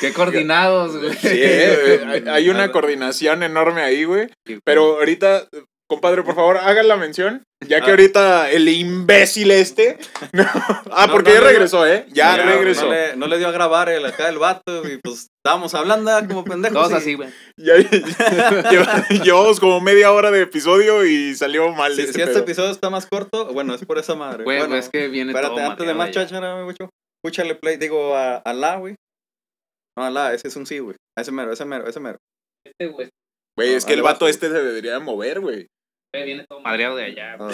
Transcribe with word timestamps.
Qué 0.00 0.12
coordinados, 0.12 0.96
güey. 0.96 1.14
Sí, 1.16 1.42
hay, 2.28 2.48
una 2.48 2.70
coordinación 2.72 3.42
enorme 3.42 3.82
ahí, 3.82 4.04
güey. 4.04 4.28
Pero 4.64 4.98
ahorita, 4.98 5.46
compadre, 5.88 6.22
por 6.22 6.34
favor, 6.34 6.58
hagan 6.58 6.88
la 6.88 6.96
mención. 6.96 7.42
Ya 7.66 7.80
que 7.80 7.86
Ah. 7.86 7.90
ahorita 7.90 8.50
el 8.50 8.68
imbécil 8.68 9.50
este. 9.50 9.96
No. 10.32 10.44
Ah, 10.90 11.08
porque 11.10 11.30
no, 11.30 11.36
ya 11.36 11.40
regresó, 11.40 11.86
¿eh? 11.86 12.04
Ya 12.12 12.36
regresó. 12.36 12.84
No 12.84 12.92
le, 12.92 13.16
no 13.16 13.26
le 13.26 13.38
dio 13.38 13.48
a 13.48 13.52
grabar 13.52 13.88
el 13.88 14.04
acá 14.04 14.28
el 14.28 14.38
vato 14.38 14.86
y 14.86 14.98
pues 14.98 15.28
estábamos 15.42 15.74
hablando 15.74 16.10
ah, 16.10 16.22
como 16.28 16.44
pendejos. 16.44 16.76
Todos 16.76 16.92
y- 16.92 16.94
así, 16.96 17.14
güey. 17.14 17.30
Llevamos 19.24 19.58
como 19.60 19.80
media 19.80 20.12
hora 20.12 20.30
de 20.30 20.42
episodio 20.42 21.04
y 21.06 21.34
salió 21.34 21.72
mal 21.72 21.94
Si, 21.94 22.02
este 22.02 22.12
si 22.14 22.20
este 22.20 22.32
pedo. 22.34 22.42
episodio 22.42 22.70
está 22.70 22.90
más 22.90 23.06
corto, 23.06 23.46
bueno, 23.52 23.74
es 23.74 23.84
por 23.84 23.98
esa 23.98 24.14
madre. 24.14 24.44
Güey, 24.44 24.58
bueno, 24.58 24.76
es 24.76 24.88
que 24.90 25.08
viene 25.08 25.32
espérate, 25.32 25.54
todo 25.56 25.70
antes 25.70 25.86
de 25.86 25.94
más 25.94 26.10
cháchara, 26.10 26.62
mucho. 26.64 26.90
Escúchale 27.24 27.54
play, 27.54 27.76
digo 27.78 28.14
a, 28.14 28.36
a 28.36 28.52
la, 28.52 28.76
güey. 28.76 28.94
No, 29.96 30.10
la, 30.10 30.34
ese 30.34 30.48
es 30.48 30.56
un 30.56 30.66
sí, 30.66 30.78
güey. 30.78 30.96
Ese 31.16 31.32
mero, 31.32 31.52
ese 31.52 31.64
mero, 31.64 31.88
ese 31.88 32.00
mero. 32.00 32.18
Este, 32.64 32.86
güey, 32.88 33.08
Güey, 33.56 33.72
es 33.74 33.86
que 33.86 33.94
el 33.94 34.02
vato 34.02 34.26
vas, 34.26 34.34
este 34.34 34.48
se 34.48 34.62
debería 34.62 34.98
mover, 35.00 35.40
güey. 35.40 35.66
viene 36.12 36.44
todo 36.46 36.60
madreado 36.60 36.96
de 36.96 37.04
allá, 37.04 37.36
No. 37.38 37.48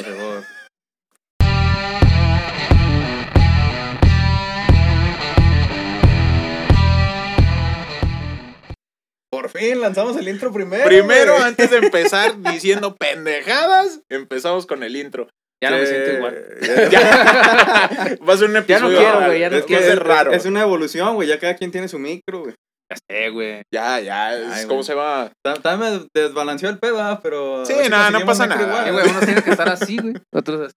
Por 9.31 9.49
fin 9.49 9.81
lanzamos 9.81 10.17
el 10.17 10.29
intro 10.29 10.53
primero. 10.53 10.85
Primero, 10.85 11.35
güey. 11.35 11.45
antes 11.45 11.71
de 11.71 11.79
empezar 11.79 12.37
diciendo 12.53 12.97
pendejadas, 12.97 14.01
empezamos 14.11 14.67
con 14.67 14.83
el 14.83 14.97
intro. 14.97 15.29
Ya 15.63 15.71
no 15.71 15.77
me 15.79 15.87
siento 15.87 16.13
igual. 16.13 16.45
Ya. 16.91 18.17
Va 18.29 18.35
a 18.35 18.37
ser 18.37 18.49
un 18.51 18.55
Ya 18.67 18.81
no 18.81 18.89
episodio. 18.89 18.99
quiero, 18.99 19.27
güey, 19.27 19.41
ya 19.41 19.51
no 19.51 19.57
Es 19.57 19.71
a 19.71 19.79
es, 19.79 19.99
raro. 19.99 20.33
es 20.33 20.45
una 20.45 20.63
evolución, 20.63 21.15
güey. 21.15 21.29
Ya 21.29 21.39
cada 21.39 21.55
quien 21.57 21.71
tiene 21.71 21.89
su 21.89 21.99
micro, 21.99 22.41
güey. 22.41 22.55
Ya 22.91 22.99
sé, 23.09 23.29
güey. 23.31 23.63
Ya, 23.73 24.01
ya. 24.01 24.37
Es 24.37 24.53
Ay, 24.53 24.63
como 24.65 24.75
güey. 24.77 24.85
se 24.85 24.95
va. 24.95 25.31
Ta- 25.45 25.55
También 25.55 25.93
me 26.15 26.21
desbalanceó 26.21 26.69
el 26.69 26.79
pedo, 26.79 27.01
ah, 27.01 27.21
pero. 27.23 27.65
Sí, 27.65 27.73
a 27.73 27.77
ver 27.77 27.85
si 27.87 27.91
no, 28.13 28.27
pasa 28.27 28.47
nada. 28.47 28.61
igual. 28.63 28.89
Eh, 28.89 28.93
güey, 28.93 29.09
uno 29.09 29.21
tiene 29.21 29.43
que 29.43 29.51
estar 29.51 29.69
así, 29.69 29.97
güey. 29.99 30.15
Otros 30.35 30.61
así. 30.69 30.75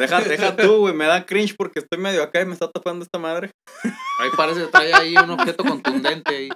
Deja, 0.00 0.20
deja 0.22 0.56
tú, 0.56 0.78
güey. 0.78 0.94
Me 0.94 1.04
da 1.06 1.24
cringe 1.26 1.54
porque 1.56 1.80
estoy 1.80 1.98
medio 2.00 2.22
acá 2.22 2.40
y 2.40 2.46
me 2.46 2.54
está 2.54 2.70
tapando 2.70 3.04
esta 3.04 3.18
madre. 3.18 3.50
Ahí 3.84 4.30
parece 4.36 4.60
que 4.62 4.66
trae 4.68 4.92
ahí 4.94 5.14
un 5.16 5.30
objeto 5.30 5.62
contundente 5.64 6.34
ahí. 6.34 6.48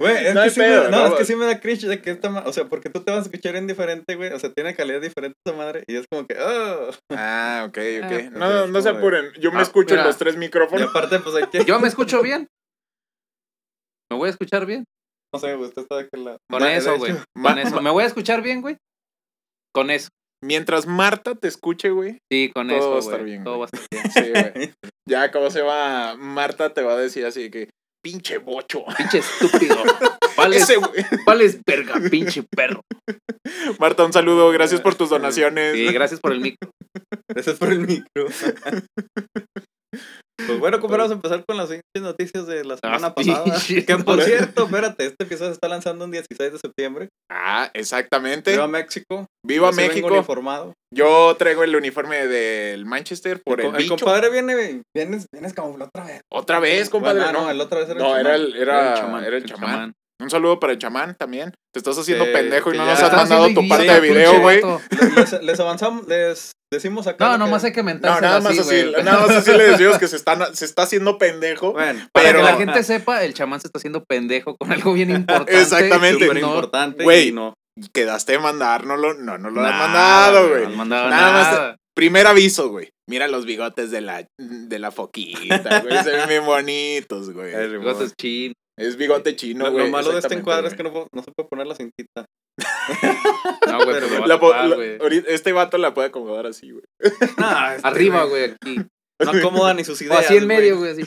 Güey, 0.00 0.26
es, 0.26 0.34
No 0.34 0.40
que 0.40 0.44
hay 0.44 0.50
sí 0.50 0.60
pedo, 0.60 0.84
me, 0.84 0.90
no, 0.90 0.98
no, 1.00 1.06
es 1.06 1.14
que 1.14 1.24
sí 1.24 1.36
me 1.36 1.46
da 1.46 1.60
cringe 1.60 1.86
de 1.86 2.02
que 2.02 2.10
esta 2.10 2.28
madre. 2.28 2.48
O 2.48 2.52
sea, 2.52 2.64
porque 2.66 2.90
tú 2.90 3.02
te 3.02 3.10
vas 3.12 3.20
a 3.20 3.22
escuchar 3.22 3.52
bien 3.52 3.66
diferente, 3.66 4.14
güey. 4.16 4.32
O 4.32 4.38
sea, 4.38 4.52
tiene 4.52 4.74
calidad 4.74 5.00
diferente 5.00 5.36
esta 5.44 5.56
madre. 5.56 5.84
Y 5.86 5.96
es 5.96 6.06
como 6.10 6.26
que. 6.26 6.36
oh. 6.40 6.90
Ah, 7.12 7.64
ok, 7.68 7.78
ok. 8.04 8.12
Ah, 8.12 8.30
no, 8.32 8.64
ok, 8.64 8.68
no 8.70 8.82
se 8.82 8.88
como 8.88 8.92
de- 8.92 8.98
apuren. 8.98 9.32
Yo 9.40 9.52
me 9.52 9.58
Ah, 9.60 9.62
escucho 9.62 9.94
en 9.94 10.04
los 10.04 10.16
tres 10.18 10.34
Y 10.34 10.38
micrófonos. 10.38 10.90
aparte, 10.90 11.18
pues 11.20 11.34
hay 11.36 11.46
que. 11.46 11.64
Yo 11.64 11.78
me 11.80 11.88
escucho 11.88 12.20
bien. 12.22 12.48
¿Me 14.10 14.16
voy 14.18 14.28
a 14.28 14.30
escuchar 14.30 14.66
bien? 14.66 14.84
No 15.34 15.40
sé, 15.40 15.54
güey. 15.54 15.68
Usted 15.68 15.82
está 15.82 15.96
de 15.96 16.02
aquel 16.02 16.24
lado. 16.24 16.38
Con 16.50 16.62
Ma- 16.62 16.74
eso, 16.74 16.96
güey. 16.98 17.14
Con 17.34 17.58
eso. 17.58 17.80
¿Me 17.82 17.90
voy 17.90 18.04
a 18.04 18.06
escuchar 18.06 18.42
bien, 18.42 18.60
güey? 18.62 18.76
Con 19.74 19.90
eso. 19.90 20.08
Mientras 20.44 20.86
Marta 20.86 21.34
te 21.34 21.48
escuche, 21.48 21.90
güey. 21.90 22.18
Sí, 22.30 22.50
con 22.54 22.68
Todo 22.68 22.90
va 22.90 22.96
a 22.96 22.98
eso, 22.98 23.10
estar 23.10 23.24
bien, 23.24 23.42
Todo 23.44 23.58
va 23.60 23.64
a 23.64 23.68
estar 23.72 23.88
bien. 23.90 24.10
Sí, 24.12 24.30
güey. 24.52 24.72
Ya, 25.08 25.30
como 25.32 25.50
se 25.50 25.62
va, 25.62 26.14
Marta 26.16 26.72
te 26.74 26.82
va 26.82 26.92
a 26.92 26.96
decir 26.98 27.24
así 27.24 27.50
que, 27.50 27.70
pinche 28.06 28.38
bocho. 28.38 28.84
Pinche 28.96 29.18
estúpido. 29.42 29.76
¿Cuál 30.36 30.52
es, 30.54 30.62
Ese, 30.62 30.76
güey. 30.76 31.04
cuál 31.24 31.40
es 31.40 31.58
verga, 31.64 32.00
pinche 32.08 32.44
perro? 32.44 32.82
Marta, 33.80 34.04
un 34.04 34.12
saludo. 34.12 34.50
Gracias 34.52 34.80
por 34.80 34.94
tus 34.94 35.10
donaciones. 35.10 35.74
Sí, 35.74 35.86
gracias 35.92 36.20
por 36.20 36.32
el 36.32 36.40
micro. 36.40 36.70
Gracias 37.28 37.56
por 37.56 37.72
el 37.72 37.80
micro. 37.80 38.28
Pues 40.46 40.58
bueno, 40.58 40.80
¿cómo 40.80 40.92
vamos 40.96 41.10
a 41.10 41.14
empezar 41.14 41.44
con 41.46 41.56
las 41.56 41.66
siguientes 41.68 42.02
noticias 42.02 42.46
de 42.46 42.64
la 42.64 42.76
semana 42.76 43.06
Ah, 43.08 43.14
pasada? 43.14 43.44
pinche 43.54 43.86
Que 43.86 43.96
por 43.96 44.22
cierto, 44.22 44.64
espérate, 44.64 45.06
este 45.06 45.24
episodio 45.24 45.50
se 45.50 45.54
está 45.54 45.68
lanzando 45.68 46.04
el 46.04 46.10
16 46.10 46.52
de 46.52 46.58
septiembre. 46.58 47.08
Ah, 47.30 47.70
exactamente. 47.72 48.50
Viva 48.52 48.68
México. 48.68 49.26
Viva 49.44 49.68
Yo 49.68 49.72
sí 49.72 49.78
vengo 49.78 49.92
México. 49.94 50.08
uniformado. 50.14 50.74
Yo 50.94 51.34
traigo 51.38 51.64
el 51.64 51.74
uniforme 51.74 52.26
del 52.26 52.84
Manchester 52.84 53.40
por 53.44 53.60
el, 53.60 53.68
el, 53.68 53.76
bicho. 53.76 53.96
compadre 53.96 54.30
viene, 54.30 54.82
vienes, 54.94 55.26
vienes 55.32 55.52
camuflado 55.54 55.90
otra 55.94 56.04
vez. 56.06 56.20
Otra 56.30 56.60
vez, 56.60 56.90
compadre. 56.90 57.22
Bueno, 57.22 57.30
ah, 57.30 57.32
no, 57.32 57.44
no, 57.46 57.50
el 57.50 57.60
otra 57.60 57.80
vez 57.80 57.88
era 57.88 57.98
No, 57.98 58.16
el 58.16 58.26
era 58.26 58.34
chamán. 58.36 58.44
el, 58.44 58.56
era, 58.56 58.90
el 58.92 58.96
chamán. 59.00 59.24
era 59.24 59.36
el 59.36 59.42
El 59.42 59.48
chamán. 59.48 59.70
chamán. 59.70 59.92
Un 60.18 60.30
saludo 60.30 60.58
para 60.58 60.72
el 60.72 60.78
chamán 60.78 61.14
también. 61.18 61.52
Te 61.74 61.78
estás 61.78 61.98
haciendo 61.98 62.24
pendejo 62.24 62.72
y 62.72 62.78
no 62.78 62.86
nos 62.86 63.02
has 63.02 63.12
mandado 63.12 63.48
tu 63.52 63.68
parte 63.68 63.84
de 63.92 64.00
video, 64.00 64.40
güey. 64.40 64.62
Les, 65.14 65.42
les 65.42 65.60
avanzamos, 65.60 66.06
les 66.08 66.52
decimos 66.72 67.06
acá. 67.06 67.24
No, 67.24 67.32
lo 67.32 67.38
que- 67.38 67.44
nomás 67.44 67.64
hay 67.64 67.72
que 67.72 67.80
No, 67.80 67.86
mentárselo 67.86 68.26
nada 68.26 68.40
más 68.40 68.58
así, 68.58 68.80
así, 68.80 68.92
nada 69.04 69.20
más 69.26 69.36
así 69.36 69.52
le 69.52 69.64
decimos 69.70 69.98
que 69.98 70.08
se, 70.08 70.16
están, 70.16 70.54
se 70.54 70.64
está 70.64 70.82
haciendo 70.82 71.18
pendejo. 71.18 71.72
Bueno, 71.72 72.00
Para 72.12 72.26
pero- 72.28 72.38
que 72.40 72.44
la 72.44 72.56
gente 72.56 72.82
sepa, 72.82 73.24
el 73.24 73.34
chamán 73.34 73.60
se 73.60 73.68
está 73.68 73.78
haciendo 73.78 74.04
pendejo 74.04 74.56
con 74.56 74.72
algo 74.72 74.92
bien 74.92 75.10
importante. 75.10 75.52
Exactamente. 75.60 76.26
súper 76.26 76.42
No, 76.42 76.48
importante. 76.48 77.04
Güey. 77.04 77.32
no. 77.32 77.54
Quedaste 77.92 78.32
de 78.32 78.38
mandar, 78.38 78.86
no 78.86 78.96
lo, 78.96 79.12
no, 79.14 79.36
no 79.36 79.50
lo 79.50 79.60
nada, 79.62 79.76
mandado, 79.78 80.48
güey. 80.48 80.62
No 80.62 80.68
has 80.70 80.76
mandado 80.76 81.10
Nada 81.10 81.32
más- 81.32 81.52
nada. 81.52 81.76
Primer 81.94 82.26
aviso, 82.26 82.68
güey. 82.68 82.90
Mira 83.08 83.26
los 83.28 83.46
bigotes 83.46 83.90
de 83.90 84.00
la, 84.02 84.26
de 84.38 84.78
la 84.78 84.90
foquita, 84.90 85.80
güey. 85.80 86.02
Se 86.02 86.10
ven 86.10 86.28
bien 86.28 86.44
bonitos, 86.44 87.30
güey. 87.32 87.54
Bigotes 87.70 88.12
chinos. 88.20 88.54
Es 88.78 88.96
bigote 88.96 89.36
chino, 89.36 89.64
lo, 89.66 89.72
güey. 89.72 89.84
lo 89.86 89.90
malo 89.90 90.12
de 90.12 90.18
este 90.18 90.34
encuadre 90.34 90.68
es 90.68 90.74
que 90.74 90.82
no, 90.82 90.92
puedo- 90.92 91.08
no 91.14 91.22
se 91.22 91.32
puede 91.32 91.48
poner 91.48 91.66
la 91.66 91.74
cintita. 91.74 92.26
No, 93.66 93.84
güey, 93.84 93.94
pero 93.94 94.06
Pero 94.08 94.20
va 94.22 94.26
La 94.26 94.34
tapar, 94.40 94.66
la- 94.68 95.16
este 95.28 95.52
vato 95.52 95.76
la 95.78 95.92
puede 95.94 96.08
acomodar 96.08 96.46
así, 96.46 96.70
güey. 96.70 96.84
Este, 97.00 97.34
Arriba, 97.88 98.24
güey, 98.24 98.44
aquí. 98.52 98.76
No 99.22 99.30
acomoda 99.30 99.74
ni 99.74 99.82
sus 99.84 100.00
O 100.02 100.04
ideas. 100.04 100.26
así 100.26 100.36
en 100.36 100.46
medio, 100.46 100.76
güey. 100.78 100.92
así. 100.92 101.02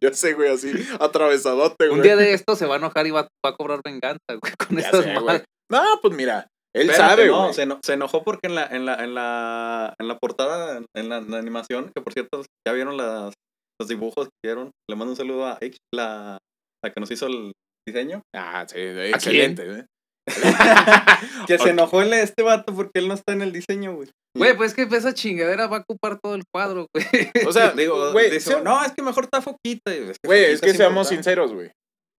Ya 0.00 0.12
sé, 0.14 0.34
güey, 0.34 0.50
así, 0.52 0.72
atravesadote, 1.00 1.86
güey. 1.88 1.98
Un 1.98 2.02
día 2.02 2.16
de 2.16 2.32
esto 2.34 2.56
se 2.56 2.66
va 2.66 2.74
a 2.76 2.78
enojar 2.78 3.06
y 3.06 3.10
va, 3.10 3.22
va 3.44 3.50
a 3.50 3.56
cobrar 3.56 3.80
venganza, 3.84 4.18
güey, 4.28 4.52
con 4.56 4.76
Ya 4.78 4.88
esas 4.88 5.04
sé, 5.04 5.12
güey. 5.12 5.24
madres. 5.24 5.44
No, 5.70 5.82
pues 6.00 6.14
mira, 6.14 6.46
él 6.74 6.88
Espérate, 6.90 7.10
sabe, 7.16 7.26
no, 7.26 7.42
güey. 7.42 7.54
se, 7.54 7.62
eno- 7.66 7.80
se 7.84 7.92
enojó 7.94 8.22
porque 8.22 8.46
en 8.46 8.54
la, 8.54 8.66
en 8.66 8.86
la, 8.86 8.94
en 9.04 9.14
la, 9.14 9.94
en 9.98 10.08
la 10.08 10.18
portada, 10.18 10.80
en 10.96 11.08
la, 11.08 11.18
en 11.18 11.30
la 11.30 11.38
animación, 11.38 11.90
que 11.94 12.02
por 12.02 12.12
cierto, 12.12 12.42
ya 12.66 12.72
vieron 12.72 12.96
las, 12.96 13.34
los 13.82 13.88
dibujos 13.88 14.26
que 14.28 14.48
vieron. 14.48 14.70
Le 14.88 14.96
mando 14.96 15.12
un 15.12 15.16
saludo 15.16 15.46
a 15.46 15.58
X, 15.60 15.76
la, 15.94 16.38
la 16.84 16.92
que 16.92 17.00
nos 17.00 17.10
hizo 17.10 17.26
el 17.26 17.52
diseño. 17.86 18.22
Ah, 18.34 18.64
sí, 18.68 18.78
excelente, 18.78 19.66
güey. 19.68 19.84
Que 21.48 21.58
se 21.58 21.70
enojó 21.70 22.00
el, 22.02 22.12
este 22.12 22.42
vato 22.42 22.74
porque 22.74 23.00
él 23.00 23.08
no 23.08 23.14
está 23.14 23.32
en 23.32 23.42
el 23.42 23.52
diseño, 23.52 23.94
güey. 23.96 24.08
Güey, 24.38 24.56
pues 24.56 24.70
es 24.70 24.88
que 24.88 24.96
esa 24.96 25.12
chingadera 25.12 25.66
va 25.66 25.78
a 25.78 25.80
ocupar 25.80 26.18
todo 26.22 26.36
el 26.36 26.44
cuadro, 26.54 26.86
güey. 26.94 27.30
O 27.46 27.52
sea, 27.52 27.72
Digo, 27.76 28.12
güey, 28.12 28.30
dice, 28.30 28.62
no, 28.62 28.84
es 28.84 28.92
que 28.92 29.02
mejor 29.02 29.24
está 29.24 29.42
foquita. 29.42 29.92
y 29.94 29.98
Es 30.10 30.16
que 30.22 30.26
güey, 30.28 30.44
es 30.44 30.60
que 30.60 30.74
seamos 30.74 31.10
importante. 31.10 31.14
sinceros, 31.16 31.52
güey. 31.52 31.70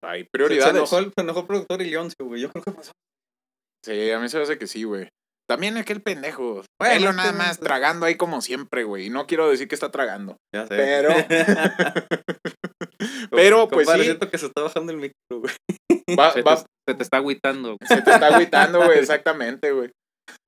Hay 0.04 0.20
Se, 0.20 0.24
se 0.24 0.30
prioridades. 0.30 0.74
enojó 0.76 0.98
el, 0.98 1.06
se 1.16 1.22
enojó 1.22 1.40
el 1.40 1.46
productor 1.46 1.82
y 1.82 1.90
Leoncio, 1.90 2.26
güey. 2.26 2.42
Yo 2.42 2.50
creo 2.50 2.62
que 2.62 2.72
pasó. 2.72 2.92
Sí, 3.84 4.10
a 4.10 4.18
mí 4.20 4.28
se 4.28 4.36
me 4.36 4.42
hace 4.42 4.58
que 4.58 4.66
sí, 4.66 4.84
güey. 4.84 5.08
También 5.48 5.76
aquel 5.76 6.00
pendejo. 6.02 6.62
Bueno, 6.80 7.12
nada 7.12 7.32
más 7.32 7.58
tragando 7.60 8.06
ahí 8.06 8.16
como 8.16 8.40
siempre, 8.40 8.84
güey. 8.84 9.06
Y 9.06 9.10
no 9.10 9.26
quiero 9.26 9.50
decir 9.50 9.68
que 9.68 9.74
está 9.74 9.90
tragando. 9.90 10.36
Ya 10.54 10.66
sé. 10.66 10.74
Pero- 10.76 11.10
Pero, 13.30 13.68
pues 13.68 13.86
Compadre, 13.86 14.04
sí. 14.04 14.08
siento 14.08 14.30
que 14.30 14.38
se 14.38 14.46
está 14.46 14.62
bajando 14.62 14.92
el 14.92 14.98
micro, 14.98 15.40
güey. 15.40 15.54
Va, 16.18 16.32
Se, 16.32 16.42
va- 16.42 16.56
te, 16.56 16.62
se 16.88 16.94
te 16.96 17.02
está 17.02 17.16
agüitando. 17.18 17.76
güey. 17.76 17.88
se 17.88 18.02
te 18.02 18.10
está 18.12 18.26
agüitando, 18.28 18.84
güey, 18.84 18.98
exactamente, 18.98 19.72
güey. 19.72 19.90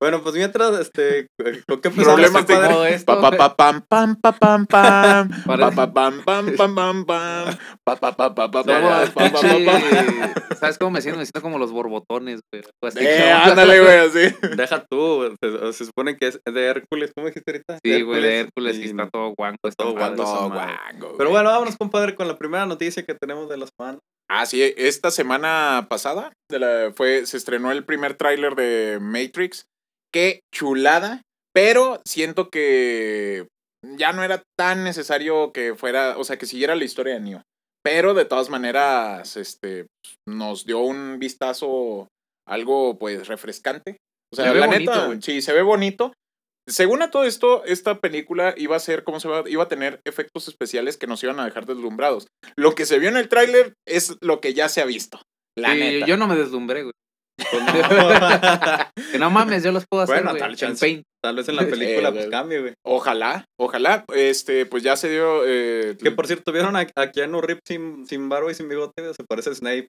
Bueno, 0.00 0.22
pues 0.22 0.34
mientras, 0.34 0.78
este, 0.78 1.26
¿con 1.66 1.80
qué 1.80 1.88
empezamos, 1.88 2.20
Problemas? 2.20 2.46
Todo 2.46 2.86
esto, 2.86 3.20
Pa 3.20 3.30
pa 3.30 3.36
pa 3.36 3.56
pam 3.56 3.82
pam 3.88 4.16
pa 4.20 4.32
pam 4.32 4.66
pam 4.66 5.28
pa 5.46 5.46
Parece- 5.46 5.76
pa 5.76 5.92
pam 5.92 6.22
pam 6.24 6.56
pam 6.56 6.74
pam 6.74 7.04
pam 7.06 7.46
pa 7.84 7.96
pa 7.96 8.12
pa 8.16 8.34
pa 8.34 8.50
pa 8.50 8.50
pa 8.50 8.62
Somos 8.62 9.10
pa 9.10 9.30
pa 9.30 9.30
pa 9.30 9.40
pinche- 9.40 10.56
¿Sabes 10.60 10.78
cómo 10.78 10.90
me 10.92 11.00
siento? 11.02 11.18
Me 11.18 11.24
siento 11.26 11.42
como 11.42 11.58
los 11.58 11.72
borbotones, 11.72 12.40
güey. 12.52 12.62
Así. 12.82 12.98
Eh, 13.00 13.30
ándale, 13.32 13.80
güey, 13.80 13.98
así. 13.98 14.34
Deja 14.56 14.84
tú, 14.90 15.34
se, 15.42 15.72
se 15.72 15.84
supone 15.86 16.16
que 16.16 16.28
es 16.28 16.40
de 16.46 16.64
Hércules, 16.66 17.12
¿cómo 17.14 17.26
dijiste 17.28 17.50
ahorita? 17.52 17.78
Sí, 17.84 18.02
güey, 18.02 18.22
de 18.22 18.40
Hércules, 18.40 18.76
y 18.76 18.82
y 18.82 18.84
está 18.86 19.08
todo 19.10 19.34
guango. 19.36 19.58
todo 19.72 19.92
guango. 19.92 21.14
Pero 21.18 21.30
bueno, 21.30 21.50
vámonos, 21.50 21.76
compadre, 21.76 22.14
con 22.14 22.28
la 22.28 22.36
primera 22.36 22.64
noticia 22.66 23.02
que 23.04 23.14
tenemos 23.14 23.48
de 23.48 23.56
la 23.58 23.66
semana. 23.78 23.98
Ah, 24.28 24.44
sí, 24.46 24.62
esta 24.76 25.10
semana 25.10 25.86
pasada 25.88 26.32
de 26.50 26.58
la, 26.58 26.92
fue, 26.94 27.26
se 27.26 27.36
estrenó 27.36 27.70
el 27.70 27.84
primer 27.84 28.14
tráiler 28.14 28.54
de 28.56 28.98
Matrix. 29.00 29.66
Qué 30.12 30.40
chulada, 30.52 31.22
pero 31.54 32.00
siento 32.04 32.48
que 32.50 33.46
ya 33.96 34.12
no 34.12 34.24
era 34.24 34.42
tan 34.58 34.82
necesario 34.84 35.52
que 35.52 35.74
fuera, 35.74 36.18
o 36.18 36.24
sea, 36.24 36.38
que 36.38 36.46
siguiera 36.46 36.74
la 36.74 36.84
historia 36.84 37.14
de 37.14 37.20
Neo. 37.20 37.42
Pero 37.84 38.14
de 38.14 38.24
todas 38.24 38.50
maneras, 38.50 39.36
este, 39.36 39.86
nos 40.28 40.66
dio 40.66 40.80
un 40.80 41.18
vistazo 41.20 42.08
algo, 42.48 42.98
pues, 42.98 43.28
refrescante. 43.28 43.98
O 44.32 44.36
sea, 44.36 44.52
Se 44.52 44.58
la 44.58 44.66
bonito, 44.66 44.90
neta, 44.92 45.06
güey. 45.06 45.22
sí, 45.22 45.40
se 45.40 45.52
ve 45.52 45.62
bonito. 45.62 46.12
Según 46.68 47.02
a 47.02 47.10
todo 47.10 47.24
esto, 47.24 47.64
esta 47.64 48.00
película 48.00 48.54
iba 48.56 48.74
a 48.76 48.80
ser, 48.80 49.04
¿cómo 49.04 49.20
se 49.20 49.28
va? 49.28 49.44
Iba 49.48 49.64
a 49.64 49.68
tener 49.68 50.00
efectos 50.04 50.48
especiales 50.48 50.96
que 50.96 51.06
nos 51.06 51.22
iban 51.22 51.38
a 51.40 51.44
dejar 51.44 51.64
deslumbrados. 51.66 52.26
Lo 52.56 52.74
que 52.74 52.86
se 52.86 52.98
vio 52.98 53.08
en 53.08 53.16
el 53.16 53.28
tráiler 53.28 53.74
es 53.86 54.16
lo 54.20 54.40
que 54.40 54.52
ya 54.54 54.68
se 54.68 54.80
ha 54.80 54.84
visto. 54.84 55.20
La 55.56 55.72
Sí, 55.72 55.78
neta. 55.78 56.06
yo 56.06 56.16
no 56.16 56.26
me 56.26 56.36
deslumbré, 56.36 56.82
güey. 56.82 56.92
Pues 57.50 57.62
no. 57.62 59.10
Que 59.12 59.18
no 59.18 59.30
mames, 59.30 59.62
yo 59.62 59.70
los 59.72 59.84
puedo 59.88 60.02
hacer, 60.02 60.16
Bueno, 60.16 60.30
güey. 60.30 60.40
tal 60.40 60.50
en 60.50 60.56
chance. 60.56 60.84
Paint. 60.84 61.02
Tal 61.22 61.36
vez 61.36 61.48
en 61.48 61.56
la 61.56 61.62
Eh, 61.62 61.66
película 61.66 62.10
pues 62.10 62.24
güey. 62.24 62.30
cambie, 62.30 62.60
güey. 62.60 62.74
Ojalá, 62.84 63.44
ojalá. 63.58 64.04
Este, 64.14 64.66
pues 64.66 64.82
ya 64.82 64.96
se 64.96 65.10
dio. 65.10 65.42
eh, 65.46 65.96
Que 66.02 66.10
por 66.10 66.26
cierto, 66.26 66.52
¿vieron 66.52 66.76
a, 66.76 66.86
a 66.96 67.10
Keanu 67.10 67.40
Reeves 67.40 67.62
sin, 67.66 68.06
sin 68.06 68.28
barba 68.28 68.50
y 68.50 68.54
sin 68.54 68.68
bigote? 68.68 69.12
Se 69.14 69.24
parece 69.24 69.50
a 69.50 69.54
Snape. 69.54 69.88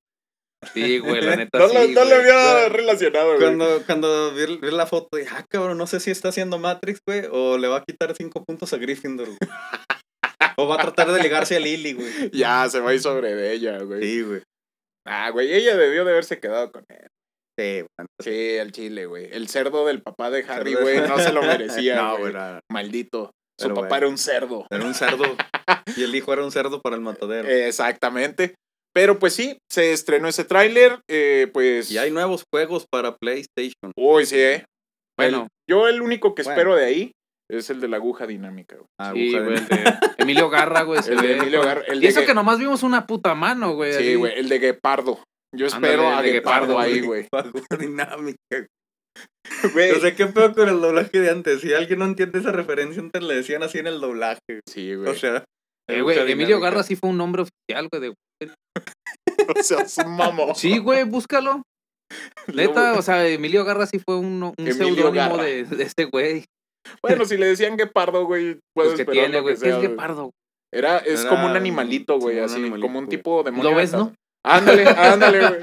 Sí, 0.73 0.99
güey, 0.99 1.21
la 1.21 1.35
neta 1.37 1.59
no, 1.59 1.69
sí, 1.69 1.75
lo, 1.93 2.03
no 2.03 2.09
lo 2.09 2.15
había 2.15 2.69
relacionado, 2.69 3.27
güey. 3.27 3.39
Cuando, 3.39 3.83
cuando 3.85 4.33
vi, 4.33 4.57
vi 4.57 4.71
la 4.71 4.87
foto, 4.87 5.17
dije, 5.17 5.29
ah, 5.33 5.45
cabrón, 5.49 5.77
no 5.77 5.87
sé 5.87 5.99
si 5.99 6.11
está 6.11 6.29
haciendo 6.29 6.57
Matrix, 6.57 6.99
güey, 7.07 7.23
o 7.31 7.57
le 7.57 7.67
va 7.67 7.77
a 7.77 7.83
quitar 7.83 8.15
cinco 8.15 8.43
puntos 8.43 8.73
a 8.73 8.77
Gryffindor, 8.77 9.27
güey. 9.27 9.37
o 10.57 10.67
va 10.67 10.75
a 10.75 10.81
tratar 10.81 11.11
de 11.11 11.21
ligarse 11.21 11.55
a 11.57 11.59
Lily, 11.59 11.93
güey. 11.93 12.07
Ya 12.33 12.67
se 12.69 12.79
va 12.79 12.89
a 12.91 12.93
ir 12.93 13.01
sobre 13.01 13.35
de 13.35 13.53
ella, 13.53 13.79
güey. 13.83 14.01
Sí, 14.01 14.21
güey. 14.23 14.41
Ah, 15.07 15.29
güey, 15.29 15.53
ella 15.53 15.77
debió 15.77 16.03
de 16.05 16.11
haberse 16.11 16.39
quedado 16.39 16.71
con 16.71 16.83
él. 16.89 17.07
Sí, 17.59 17.81
güey. 17.81 18.07
Sí, 18.21 18.57
al 18.59 18.71
chile, 18.71 19.05
güey. 19.05 19.29
El 19.31 19.47
cerdo 19.47 19.85
del 19.85 20.01
papá 20.01 20.29
de 20.29 20.43
Harry, 20.47 20.71
Cerdo. 20.73 20.83
güey, 20.83 20.99
no 21.07 21.17
se 21.19 21.31
lo 21.33 21.41
merecía, 21.43 21.95
No, 22.01 22.17
güey. 22.17 22.31
era, 22.31 22.59
Maldito. 22.71 23.31
Su 23.59 23.69
Pero 23.69 23.75
papá 23.75 23.87
bueno. 23.87 23.97
era 23.97 24.07
un 24.09 24.17
cerdo. 24.19 24.67
era 24.69 24.85
un 24.85 24.93
cerdo. 24.93 25.23
y 25.95 26.03
el 26.03 26.13
hijo 26.13 26.33
era 26.33 26.43
un 26.43 26.51
cerdo 26.51 26.81
para 26.81 26.95
el 26.95 27.01
matadero. 27.01 27.47
Exactamente. 27.47 28.53
Pero 28.97 29.19
pues 29.19 29.33
sí, 29.33 29.59
se 29.71 29.93
estrenó 29.93 30.27
ese 30.27 30.43
tráiler, 30.43 31.01
eh, 31.07 31.47
pues... 31.53 31.91
y 31.91 31.99
hay 31.99 32.09
nuevos 32.09 32.45
juegos 32.51 32.85
para 32.91 33.15
PlayStation. 33.15 33.91
Uy, 33.95 34.25
sí, 34.25 34.39
eh. 34.39 34.65
Bueno, 35.19 35.43
El- 35.43 35.47
yo 35.69 35.87
el 35.87 36.01
único 36.01 36.33
que 36.33 36.41
Bueno. 36.41 36.53
espero 36.59 36.75
de 36.75 36.85
ahí 36.85 37.11
es 37.51 37.69
el 37.69 37.79
de 37.79 37.89
la 37.89 37.97
aguja 37.97 38.25
dinámica, 38.25 38.75
güey. 38.75 38.87
sí, 39.29 39.35
Aguja 39.35 39.43
güey, 39.45 39.57
el 39.59 39.67
de 39.67 39.99
Emilio 40.17 40.49
Garra, 40.49 40.81
güey. 40.81 40.99
El 41.07 41.21
de 41.21 41.37
Emilio. 41.37 41.61
Garra, 41.61 41.83
el 41.87 42.03
Y 42.03 42.07
eso 42.07 42.25
que 42.25 42.33
nomás 42.33 42.57
vimos 42.57 42.81
una 42.81 43.05
puta 43.05 43.35
mano, 43.35 43.75
güey. 43.75 43.93
Sí, 43.93 44.15
güey, 44.15 44.33
el 44.39 44.49
de 44.49 44.57
Guepardo. 44.57 45.23
Yo 45.55 45.67
espero 45.67 46.07
a 46.09 46.17
el 46.21 46.25
de 46.25 46.31
Guepardo 46.31 46.67
Guepardo, 46.69 46.79
ahí, 46.79 47.01
güey. 47.01 47.27
Aguja 47.31 47.77
dinámica. 47.79 48.37
Güey, 49.73 49.91
No 49.93 49.99
sé 49.99 50.15
qué 50.15 50.25
peor 50.27 50.53
con 50.55 50.67
el 50.69 50.81
doblaje 50.81 51.19
de 51.19 51.29
antes. 51.29 51.61
Si 51.61 51.73
alguien 51.73 51.99
no 51.99 52.05
entiende 52.05 52.39
esa 52.39 52.51
referencia, 52.51 53.01
antes 53.01 53.23
le 53.23 53.35
decían 53.35 53.61
así 53.63 53.77
en 53.79 53.87
el 53.87 53.99
doblaje. 54.01 54.39
Sí, 54.67 54.93
güey. 54.95 55.09
O 55.09 55.15
sea, 55.15 55.43
Eh, 55.89 56.01
güey, 56.01 56.17
Emilio 56.19 56.35
dinámica. 56.57 56.59
Garra 56.69 56.83
sí 56.83 56.95
fue 56.95 57.09
un 57.11 57.17
nombre 57.17 57.43
oficial, 57.43 57.87
güey. 57.91 58.01
de- 58.01 58.13
O 59.59 59.63
sea, 59.63 59.81
es 59.81 59.97
un 59.99 60.15
mamón. 60.15 60.55
Sí, 60.55 60.77
güey, 60.79 61.03
búscalo. 61.03 61.61
Neta, 62.53 62.93
o 62.93 63.01
sea, 63.01 63.27
Emilio 63.27 63.63
Garra 63.65 63.85
sí 63.85 63.99
fue 63.99 64.17
un, 64.17 64.41
un 64.57 64.73
seudónimo 64.73 65.37
de, 65.37 65.63
de 65.65 65.83
este 65.83 66.05
güey. 66.05 66.45
Bueno, 67.01 67.25
si 67.25 67.37
le 67.37 67.47
decían 67.47 67.75
Guepardo, 67.77 68.25
güey, 68.25 68.59
puedo 68.73 68.93
Pues 68.93 69.05
que 69.05 69.11
tiene, 69.11 69.41
güey. 69.41 69.57
¿Qué 69.57 69.69
es. 69.69 69.79
Guepardo? 69.81 70.31
Era, 70.73 70.97
es 70.99 71.21
Era 71.21 71.29
como 71.29 71.45
un 71.45 71.55
animalito, 71.55 72.19
güey, 72.19 72.35
sí, 72.37 72.41
así, 72.41 72.55
animalito, 72.55 72.87
como 72.87 72.99
un 72.99 73.07
tipo 73.07 73.43
de 73.43 73.51
¿Lo 73.51 73.75
ves, 73.75 73.93
no? 73.93 74.13
Ándale, 74.45 74.85
ándale, 74.87 75.39
güey. 75.47 75.61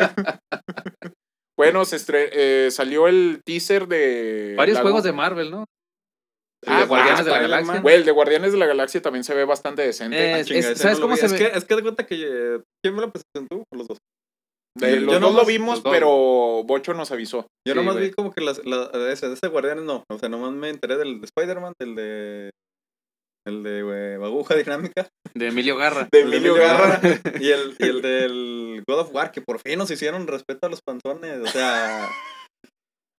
bueno, 1.58 1.84
se 1.84 1.96
estre- 1.96 2.30
eh, 2.32 2.68
salió 2.70 3.06
el 3.08 3.40
teaser 3.44 3.86
de... 3.86 4.54
Varios 4.56 4.80
juegos 4.80 5.02
de 5.04 5.12
Marvel, 5.12 5.50
¿no? 5.50 5.64
Ah, 6.66 6.80
de 6.80 6.86
Guardianes 6.86 7.24
de 7.24 7.30
la. 7.30 7.38
Galaxia. 7.40 7.80
Güey, 7.80 7.96
el 7.96 8.04
de 8.04 8.10
Guardianes 8.12 8.52
de 8.52 8.58
la 8.58 8.66
Galaxia 8.66 9.02
también 9.02 9.24
se 9.24 9.34
ve 9.34 9.44
bastante 9.44 9.82
decente. 9.82 10.16
Eh, 10.16 10.34
Ah, 10.34 10.38
es- 10.40 10.46
chinga, 10.46 10.58
es- 10.60 10.78
¿sabes 10.78 10.98
no 10.98 11.04
cómo 11.06 11.16
se 11.16 11.26
es 11.26 11.32
ve? 11.32 11.38
Que, 11.38 11.46
es 11.58 11.64
que 11.64 11.76
de 11.76 11.82
cuenta 11.82 12.06
que. 12.06 12.14
eh, 12.16 12.60
¿Quién 12.82 12.94
me 12.94 13.02
lo 13.02 13.10
presentó 13.12 13.64
los 13.72 13.88
dos? 13.88 13.98
De 14.76 14.90
yo- 14.96 15.00
los 15.02 15.14
yo 15.14 15.20
dos 15.20 15.34
lo 15.34 15.44
vimos, 15.44 15.80
pero 15.82 16.62
Bocho 16.64 16.94
nos 16.94 17.10
avisó. 17.12 17.46
Yo 17.66 17.74
Sí, 17.74 17.74
nomás 17.74 17.96
vi 17.96 18.10
como 18.10 18.32
que 18.32 18.40
las, 18.40 18.64
la, 18.64 18.88
de 18.88 19.12
ese, 19.12 19.28
de 19.28 19.34
ese 19.34 19.46
Guardianes 19.48 19.84
no. 19.84 20.02
O 20.10 20.18
sea, 20.18 20.28
nomás 20.28 20.52
me 20.52 20.68
enteré 20.70 20.96
del 20.96 21.20
de 21.20 21.26
Spider-Man, 21.26 21.74
del 21.80 21.94
de. 21.94 22.50
El 23.46 23.62
de 23.62 23.82
güey, 23.82 24.14
Aguja 24.14 24.54
Dinámica. 24.56 25.06
De 25.34 25.48
Emilio 25.48 25.76
Garra. 25.76 26.08
De 26.10 26.20
Emilio 26.22 26.54
Garra. 26.54 26.98
y, 27.40 27.50
el, 27.50 27.76
y 27.78 27.84
el 27.86 28.00
del 28.02 28.82
God 28.88 29.00
of 29.00 29.14
War, 29.14 29.32
que 29.32 29.42
por 29.42 29.60
fin 29.60 29.78
nos 29.78 29.90
hicieron 29.90 30.26
respeto 30.26 30.66
a 30.66 30.70
los 30.70 30.80
panzones. 30.80 31.40
O 31.40 31.46
sea. 31.46 32.08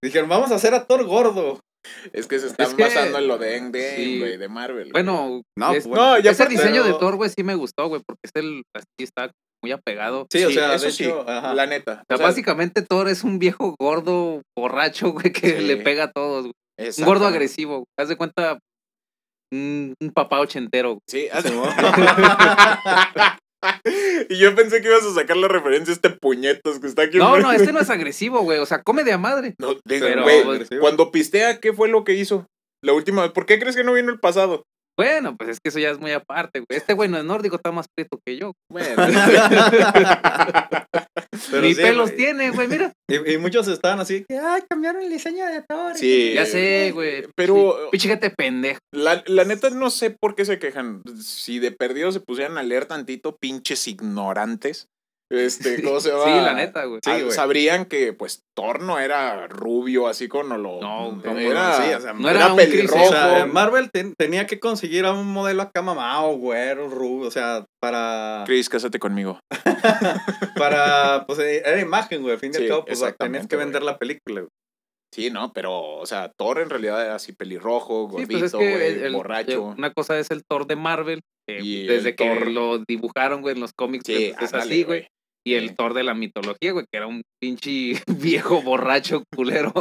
Dijeron, 0.03 0.27
vamos 0.29 0.51
a 0.51 0.55
hacer 0.55 0.73
a 0.73 0.85
Thor 0.87 1.05
gordo. 1.05 1.59
Es 2.13 2.27
que 2.27 2.39
se 2.39 2.47
están 2.47 2.67
Es 2.67 2.73
que- 2.73 2.83
basando 2.83 3.17
en 3.19 3.27
lo 3.27 3.37
de 3.37 3.57
Endgame, 3.57 3.95
Sí. 3.95 4.19
güey, 4.19 4.37
de 4.37 4.47
Marvel. 4.49 4.91
Bueno, 4.91 5.41
No, 5.57 5.73
es- 5.73 5.87
bueno, 5.87 6.05
no, 6.15 6.19
ya 6.19 6.31
ese 6.31 6.45
diseño 6.47 6.83
de 6.83 6.93
Thor, 6.93 7.15
güey, 7.15 7.29
sí 7.29 7.43
me 7.43 7.55
gustó, 7.55 7.87
güey, 7.87 8.01
porque 8.05 8.19
este 8.23 8.39
el, 8.41 8.63
así 8.75 8.85
está 8.99 9.31
muy 9.63 9.71
apegado. 9.71 10.27
Sí, 10.31 10.43
o 10.43 10.51
sea, 10.51 10.75
eso 10.75 10.85
de 10.85 10.91
sí, 10.91 11.03
hecho, 11.05 11.27
ajá. 11.27 11.53
la 11.53 11.65
neta. 11.65 11.91
O 11.93 11.95
sea, 11.95 12.15
O 12.15 12.17
sea, 12.17 12.27
básicamente 12.27 12.81
Thor 12.83 13.07
es 13.07 13.23
un 13.23 13.39
viejo 13.39 13.75
gordo, 13.79 14.41
borracho, 14.57 15.11
güey, 15.11 15.31
que 15.31 15.57
Sí. 15.57 15.63
le 15.63 15.77
pega 15.77 16.05
a 16.05 16.11
todos. 16.11 16.43
güey. 16.43 16.53
Un 16.99 17.05
gordo 17.05 17.25
agresivo. 17.25 17.75
güey. 17.77 17.85
Haz 17.97 18.09
de 18.09 18.17
cuenta 18.17 18.59
un, 19.53 19.93
un 20.01 20.09
papá 20.11 20.39
ochentero. 20.41 20.89
güey. 20.89 20.99
Sí, 21.07 21.27
haz- 21.31 21.43
Simón. 21.45 21.69
y 24.29 24.37
yo 24.37 24.55
pensé 24.55 24.81
que 24.81 24.87
ibas 24.87 25.03
a 25.03 25.13
sacar 25.13 25.37
la 25.37 25.47
referencia 25.47 25.91
a 25.91 25.95
este 25.95 26.09
puñetos 26.09 26.79
que 26.79 26.87
está 26.87 27.03
aquí. 27.03 27.17
No, 27.17 27.37
no, 27.39 27.51
este 27.51 27.71
no 27.73 27.79
es 27.79 27.89
agresivo, 27.89 28.41
güey. 28.41 28.59
O 28.59 28.65
sea, 28.65 28.83
come 28.83 29.03
de 29.03 29.13
a 29.13 29.17
madre. 29.17 29.55
No, 29.57 29.75
digo, 29.85 30.07
güey, 30.23 30.43
cuando 30.79 31.11
pistea, 31.11 31.59
¿qué 31.59 31.73
fue 31.73 31.89
lo 31.89 32.03
que 32.03 32.13
hizo? 32.13 32.47
La 32.81 32.93
última 32.93 33.23
vez. 33.23 33.31
¿Por 33.31 33.45
qué 33.45 33.59
crees 33.59 33.75
que 33.75 33.83
no 33.83 33.93
vino 33.93 34.11
el 34.11 34.19
pasado? 34.19 34.63
Bueno, 34.97 35.35
pues 35.35 35.49
es 35.49 35.59
que 35.61 35.69
eso 35.69 35.79
ya 35.79 35.89
es 35.91 35.99
muy 35.99 36.11
aparte, 36.11 36.59
güey. 36.59 36.77
Este 36.77 36.93
güey 36.93 37.09
no 37.09 37.17
es 37.17 37.23
nórdico, 37.25 37.57
está 37.57 37.71
más 37.71 37.87
prieto 37.93 38.17
que 38.25 38.37
yo. 38.37 38.53
Bueno. 38.71 38.95
Pero 41.51 41.61
Ni 41.61 41.73
sí, 41.75 41.81
pelos 41.81 42.11
güey. 42.11 42.17
tiene, 42.17 42.49
güey, 42.51 42.67
mira. 42.67 42.93
Y, 43.09 43.33
y 43.33 43.37
muchos 43.37 43.67
estaban 43.67 43.99
así, 43.99 44.23
que, 44.27 44.37
ay, 44.37 44.61
cambiaron 44.69 45.01
el 45.03 45.09
diseño 45.09 45.45
de 45.45 45.61
Thor. 45.67 45.95
Sí. 45.97 46.31
Ya 46.33 46.45
sé, 46.45 46.91
güey. 46.93 47.25
Pero 47.35 47.89
Pinche 47.91 48.07
gente 48.07 48.29
pendejo. 48.29 48.79
la, 48.93 49.21
la 49.27 49.43
neta 49.43 49.69
no 49.69 49.89
sé 49.89 50.11
por 50.11 50.35
qué 50.35 50.45
se 50.45 50.59
quejan. 50.59 51.01
Si 51.21 51.59
de 51.59 51.71
perdido 51.71 52.11
se 52.11 52.21
pusieran 52.21 52.57
a 52.57 52.63
leer 52.63 52.85
tantito, 52.85 53.35
pinches 53.39 53.87
ignorantes. 53.87 54.87
Este, 55.31 55.81
¿cómo 55.81 55.99
se 55.99 56.09
llama? 56.11 56.23
Sí, 56.25 56.29
la 56.31 56.53
neta, 56.53 56.85
güey. 56.85 56.99
Sí, 57.03 57.09
Ah, 57.11 57.17
güey. 57.19 57.31
Sabrían 57.31 57.85
que, 57.85 58.13
pues, 58.13 58.43
Thor 58.55 58.81
no 58.81 58.99
era 58.99 59.47
rubio, 59.47 60.07
así 60.07 60.27
como 60.27 60.55
lo. 60.57 60.79
No, 60.79 61.19
¿cómo 61.23 61.39
era, 61.39 61.79
no? 61.79 61.83
Sí, 61.85 61.93
o 61.93 61.99
sea, 62.01 62.13
no 62.13 62.29
era 62.29 62.47
un 62.51 62.55
pelirrojo. 62.57 63.03
O 63.03 63.09
sea, 63.09 63.45
Marvel 63.47 63.89
ten- 63.91 64.13
tenía 64.17 64.45
que 64.45 64.59
conseguir 64.59 65.05
a 65.05 65.13
un 65.13 65.25
modelo 65.27 65.63
acá 65.63 65.81
mamado, 65.81 66.37
güero, 66.37 66.89
rubio, 66.89 67.27
o 67.27 67.31
sea, 67.31 67.65
para, 67.81 68.43
Chris, 68.45 68.69
cásate 68.69 68.99
conmigo. 68.99 69.39
para, 70.55 71.25
pues, 71.27 71.39
eh, 71.39 71.63
era 71.65 71.79
imagen, 71.79 72.21
güey, 72.21 72.33
al 72.33 72.39
fin 72.39 72.51
y 72.53 72.57
al 72.61 72.67
cabo, 72.67 72.85
pues, 72.85 73.03
tenías 73.17 73.47
que 73.47 73.55
güey. 73.55 73.65
vender 73.65 73.83
la 73.83 73.97
película, 73.97 74.41
güey. 74.41 74.49
Sí, 75.13 75.29
no, 75.31 75.53
pero, 75.53 75.95
o 75.95 76.05
sea, 76.05 76.29
Thor 76.37 76.59
en 76.59 76.69
realidad 76.69 77.01
era 77.03 77.15
así 77.15 77.31
pelirrojo, 77.31 78.07
Sí, 78.09 78.11
gordito, 78.11 78.31
pues 78.31 78.43
es 78.43 78.53
güey, 78.53 78.67
que 78.67 78.87
el- 78.87 79.03
el- 79.03 79.13
borracho. 79.13 79.63
una 79.63 79.93
cosa 79.93 80.19
es 80.19 80.29
el 80.29 80.43
Thor 80.47 80.67
de 80.67 80.75
Marvel. 80.75 81.21
que 81.47 81.59
Y 81.61 81.85
desde 81.85 82.15
que 82.15 82.25
Thor- 82.25 82.47
lo 82.51 82.79
dibujaron, 82.87 83.41
güey, 83.41 83.53
en 83.55 83.61
los 83.61 83.71
cómics, 83.73 84.03
Sí, 84.05 84.33
pues, 84.37 84.51
es 84.51 84.53
así, 84.55 84.83
güey. 84.83 85.07
Y 85.45 85.51
Sí. 85.51 85.55
el 85.55 85.75
Thor 85.75 85.93
de 85.93 86.03
la 86.03 86.13
mitología, 86.15 86.71
güey, 86.71 86.85
que 86.91 86.97
era 86.97 87.07
un 87.07 87.21
pinche 87.39 87.93
viejo 88.07 88.61
borracho 88.61 89.23
culero. 89.35 89.71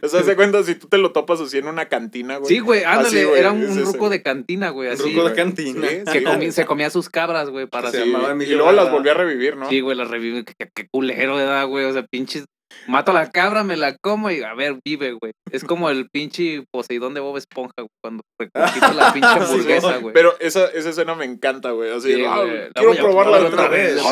O 0.00 0.08
sea, 0.08 0.22
se 0.22 0.36
cuenta 0.36 0.62
si 0.62 0.76
tú 0.76 0.86
te 0.88 0.96
lo 0.98 1.10
topas 1.12 1.40
así 1.40 1.58
en 1.58 1.66
una 1.66 1.88
cantina, 1.88 2.36
güey. 2.36 2.48
Sí, 2.54 2.60
güey, 2.60 2.84
ándale, 2.84 3.08
Así, 3.20 3.24
güey, 3.24 3.40
era 3.40 3.50
un, 3.50 3.64
un 3.64 3.84
ruco 3.84 4.10
de 4.10 4.22
cantina, 4.22 4.70
güey, 4.70 4.88
Un 4.88 4.94
así. 4.94 5.12
ruco 5.12 5.28
de 5.28 5.34
cantina. 5.34 5.88
Sí, 5.88 5.96
que 6.12 6.18
sí, 6.20 6.24
güey. 6.24 6.52
se 6.52 6.66
comía 6.66 6.88
sus 6.90 7.08
cabras, 7.08 7.50
güey, 7.50 7.66
para 7.66 7.90
Se 7.90 7.98
hacer. 7.98 8.08
llamaba 8.12 8.44
Y 8.44 8.46
luego 8.46 8.70
las 8.72 8.90
volvió 8.92 9.10
a 9.10 9.14
revivir, 9.14 9.56
¿no? 9.56 9.68
Sí, 9.68 9.80
güey, 9.80 9.96
la 9.96 10.04
revive. 10.04 10.44
Qué, 10.44 10.54
qué 10.72 10.86
culero, 10.92 11.34
¿verdad, 11.36 11.66
güey? 11.66 11.84
O 11.86 11.92
sea, 11.92 12.04
pinches. 12.08 12.44
Mato 12.86 13.10
a 13.12 13.14
la 13.14 13.30
cabra, 13.30 13.64
me 13.64 13.76
la 13.76 13.96
como 13.96 14.30
y 14.30 14.42
a 14.42 14.54
ver, 14.54 14.78
vive, 14.84 15.12
güey. 15.12 15.32
Es 15.50 15.64
como 15.64 15.90
el 15.90 16.08
pinche 16.10 16.64
Poseidón 16.72 17.14
de 17.14 17.20
Bob 17.20 17.36
Esponja, 17.36 17.72
güey, 17.78 17.88
cuando 18.02 18.22
reconquista 18.38 18.92
la 18.92 19.12
pinche 19.12 19.28
hamburguesa, 19.28 19.98
güey. 19.98 20.14
Pero 20.14 20.38
esa, 20.40 20.66
esa 20.66 20.90
escena 20.90 21.14
me 21.14 21.24
encanta, 21.24 21.70
güey. 21.70 21.92
Así, 21.92 22.14
Sí, 22.14 22.24
ah, 22.26 22.42
güey, 22.42 22.72
quiero 22.72 22.94
probarla 22.94 23.38
probar 23.38 23.52
otra 23.52 23.64
otra 23.64 23.68
vez. 23.68 24.02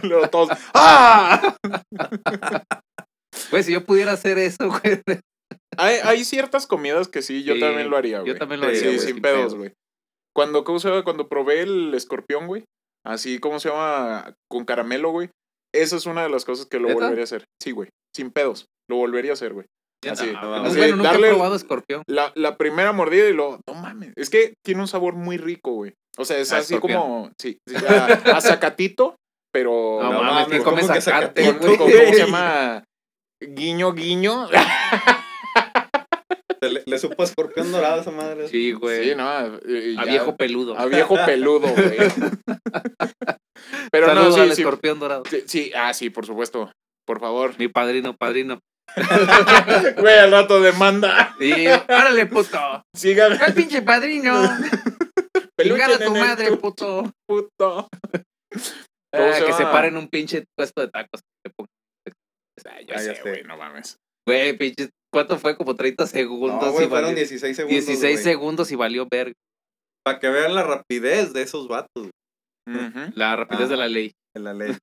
Luego 0.02 0.28
todos, 0.28 0.50
¡ah! 0.74 1.56
Güey, 3.50 3.62
si 3.62 3.72
yo 3.72 3.84
pudiera 3.84 4.12
hacer 4.12 4.38
eso, 4.38 4.68
güey. 4.68 5.00
Hay, 5.76 5.96
hay 6.02 6.24
ciertas 6.24 6.66
comidas 6.66 7.08
que 7.08 7.22
sí, 7.22 7.42
yo 7.42 7.54
Sí, 7.54 7.60
también 7.60 7.88
lo 7.88 7.96
haría, 7.96 8.20
güey. 8.20 8.32
Yo 8.32 8.38
también 8.38 8.60
lo 8.60 8.66
haría, 8.66 8.80
Sí, 8.80 8.86
güey, 8.86 8.98
sin 8.98 9.20
pedos, 9.20 9.54
güey. 9.54 9.72
Cuando, 10.34 10.64
¿cómo 10.64 10.78
se 10.78 10.88
llama? 10.88 11.04
Cuando 11.04 11.28
probé 11.28 11.62
el 11.62 11.94
escorpión, 11.94 12.46
güey. 12.46 12.64
Así, 13.04 13.38
¿cómo 13.38 13.60
se 13.60 13.70
llama? 13.70 14.34
Con 14.48 14.64
caramelo, 14.64 15.10
güey. 15.10 15.30
Esa 15.74 15.96
es 15.96 16.06
una 16.06 16.22
de 16.24 16.28
las 16.30 16.44
cosas 16.44 16.66
que 16.66 16.78
lo 16.78 16.88
¿Neta? 16.88 17.00
volvería 17.00 17.22
a 17.22 17.24
hacer. 17.24 17.44
Sí, 17.62 17.70
güey. 17.70 17.88
Sin 18.14 18.30
pedos. 18.30 18.66
Lo 18.88 18.96
volvería 18.96 19.32
a 19.32 19.34
hacer, 19.34 19.52
güey. 19.52 19.66
Ya 20.04 20.12
Así. 20.12 20.32
no, 20.32 20.54
así, 20.54 20.78
bueno, 20.78 20.96
nunca 20.96 21.12
darle- 21.12 21.26
he 21.28 21.30
probado 21.30 21.54
escorpión. 21.54 22.02
La, 22.08 22.32
la 22.34 22.56
primera 22.56 22.92
mordida 22.92 23.28
y 23.28 23.34
luego, 23.34 23.60
no 23.68 23.74
mames. 23.74 24.12
Es 24.16 24.30
que 24.30 24.54
tiene 24.64 24.80
un 24.80 24.88
sabor 24.88 25.14
muy 25.14 25.36
rico, 25.36 25.72
güey. 25.72 25.92
O 26.16 26.24
sea, 26.24 26.38
es 26.38 26.52
A 26.52 26.58
así 26.58 26.74
escorpión. 26.74 27.00
como, 27.02 27.30
sí, 27.38 27.58
sí, 27.68 27.76
a, 27.86 28.06
a 28.06 28.40
zacatito, 28.40 29.16
pero 29.52 29.98
No, 30.02 30.10
No 30.10 30.22
mames, 30.22 30.32
mames, 30.32 30.48
que 30.48 30.58
¿cómo 30.64 30.76
comes 30.76 30.86
güey. 30.86 31.76
¿cómo 31.76 32.12
se 32.12 32.18
llama? 32.24 32.84
Guiño, 33.42 33.92
guiño. 33.92 34.48
Se 36.62 36.70
Le, 36.70 36.82
le 36.86 36.98
supo 36.98 37.22
a 37.22 37.24
escorpión 37.24 37.72
dorado 37.72 37.96
a 37.98 38.00
esa 38.02 38.10
madre. 38.10 38.48
Sí, 38.48 38.72
güey. 38.72 39.10
Sí, 39.10 39.14
no. 39.14 39.58
y- 39.66 39.94
y 39.94 39.96
a 39.96 40.04
ya- 40.04 40.10
viejo 40.10 40.36
peludo. 40.36 40.78
A 40.78 40.86
viejo 40.86 41.16
peludo, 41.24 41.68
güey. 41.68 41.96
Pero 43.92 44.06
Saludos 44.06 44.36
no, 44.36 44.42
al 44.42 44.48
sí, 44.50 44.56
sí, 44.56 44.62
escorpión 44.62 44.98
dorado. 44.98 45.22
sí, 45.28 45.42
sí, 45.46 45.72
ah, 45.74 45.92
sí, 45.94 46.10
por 46.10 46.26
supuesto. 46.26 46.70
Por 47.06 47.20
favor. 47.20 47.54
Mi 47.58 47.68
padrino, 47.68 48.14
padrino. 48.16 48.60
Güey, 49.98 50.18
al 50.18 50.30
rato 50.32 50.60
demanda. 50.60 51.34
Sí, 51.38 51.66
órale, 51.88 52.26
puto. 52.26 52.82
Sígame. 52.94 53.36
¡Al 53.36 53.54
pinche 53.54 53.82
padrino! 53.82 54.42
Peluche 55.56 55.82
a 55.84 55.98
tu 55.98 56.10
madre, 56.14 56.48
tu- 56.48 56.58
puto. 56.60 57.10
puto. 57.28 57.88
Ah, 59.14 59.32
se 59.34 59.44
que 59.44 59.52
se 59.52 59.60
llama? 59.60 59.72
paren 59.72 59.96
un 59.96 60.08
pinche 60.08 60.44
puesto 60.56 60.80
de 60.80 60.88
tacos. 60.88 61.20
Ah, 62.66 62.80
ya 62.86 62.94
Ah, 62.94 62.96
ya 62.96 62.98
sé, 62.98 63.14
sé. 63.16 63.22
güey, 63.22 63.42
no 63.44 63.56
mames. 63.56 63.96
Güey, 64.26 64.56
pinche, 64.56 64.90
¿cuánto 65.12 65.38
fue? 65.38 65.56
Como 65.56 65.74
30 65.76 66.06
segundos. 66.06 66.62
No, 66.64 66.72
güey, 66.72 66.86
y 66.86 66.88
fueron 66.88 67.10
valió- 67.10 67.16
16 67.16 67.56
segundos. 67.56 67.86
16 67.86 68.22
segundos 68.22 68.70
y 68.72 68.76
valió 68.76 69.06
ver 69.10 69.32
Para 70.04 70.18
que 70.18 70.28
vean 70.30 70.54
la 70.54 70.62
rapidez 70.62 71.32
de 71.32 71.42
esos 71.42 71.68
vatos 71.68 72.08
la 73.14 73.36
rapidez 73.36 73.68
de 73.68 73.76
la 73.76 73.88
ley. 73.88 74.12
en 74.36 74.44
la 74.44 74.54
ley. 74.54 74.70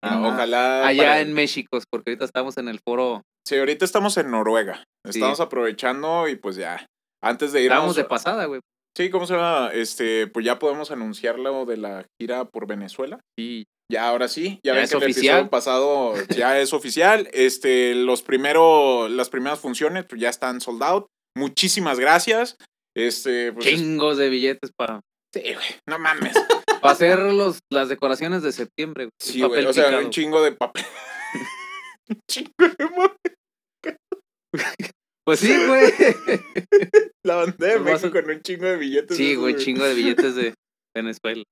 Ah. 0.00 0.22
Ojalá. 0.24 0.86
Allá 0.86 1.02
para- 1.02 1.20
en 1.22 1.32
México, 1.32 1.76
porque 1.90 2.10
ahorita 2.12 2.24
estamos 2.24 2.56
en 2.56 2.68
el 2.68 2.78
foro. 2.86 3.22
Sí, 3.44 3.56
ahorita 3.58 3.84
estamos 3.84 4.16
en 4.16 4.30
Noruega. 4.30 4.84
Sí. 5.04 5.18
Estamos 5.18 5.40
aprovechando 5.40 6.28
y 6.28 6.36
pues 6.36 6.54
ya. 6.54 6.86
Antes 7.20 7.50
de 7.52 7.62
irnos. 7.62 7.74
Estábamos 7.74 7.96
de 7.96 8.04
pasada, 8.04 8.44
güey. 8.44 8.60
Sí, 8.96 9.10
¿cómo 9.10 9.26
se 9.26 9.34
llama? 9.34 9.70
Este, 9.74 10.28
pues 10.28 10.46
ya 10.46 10.60
podemos 10.60 10.92
anunciar 10.92 11.40
lo 11.40 11.66
de 11.66 11.78
la 11.78 12.06
gira 12.20 12.44
por 12.44 12.68
Venezuela. 12.68 13.18
Sí. 13.36 13.64
Ya, 13.90 14.08
ahora 14.08 14.28
sí. 14.28 14.60
Ya, 14.62 14.72
Ya 14.72 14.74
ven 14.74 14.84
es 14.84 14.90
que 14.90 14.96
el 14.98 15.02
oficial. 15.04 15.24
episodio 15.36 15.50
pasado 15.50 16.14
ya 16.36 16.60
es 16.60 16.72
oficial. 16.72 17.28
Este, 17.32 17.94
los 17.94 18.22
primeros, 18.22 19.10
las 19.10 19.30
primeras 19.30 19.60
funciones 19.60 20.04
pues 20.04 20.20
ya 20.20 20.28
están 20.28 20.60
sold 20.60 20.82
out. 20.82 21.06
Muchísimas 21.36 21.98
gracias. 21.98 22.56
Este, 22.96 23.52
pues. 23.52 23.66
es- 23.66 23.74
Chingos 23.74 24.18
de 24.18 24.28
billetes 24.28 24.70
para 24.76 25.00
Sí, 25.34 25.40
güey. 25.42 25.66
No 25.86 25.98
mames. 25.98 26.34
hacer 26.82 27.18
los, 27.18 27.58
las 27.70 27.88
decoraciones 27.88 28.42
de 28.42 28.52
septiembre, 28.52 29.04
güey. 29.04 29.10
Sí, 29.20 29.40
Papel 29.40 29.56
güey. 29.56 29.66
O 29.66 29.72
sea, 29.72 29.84
picado. 29.86 30.04
un 30.04 30.10
chingo 30.10 30.42
de 30.42 30.52
papel. 30.52 30.84
un 32.08 32.18
chingo 32.30 32.52
de 32.58 32.86
ma- 32.96 33.16
Pues 35.26 35.40
sí, 35.40 35.54
güey. 35.66 35.92
La 37.26 37.36
bandera 37.36 37.74
de 37.74 37.80
México 37.80 38.10
con 38.10 38.30
un 38.30 38.40
chingo 38.42 38.66
de 38.66 38.76
billetes. 38.78 39.16
Sí, 39.16 39.34
güey, 39.34 39.56
chingo 39.56 39.84
de 39.84 39.94
billetes 39.94 40.34
de 40.34 40.54
Venezuela. 40.96 41.42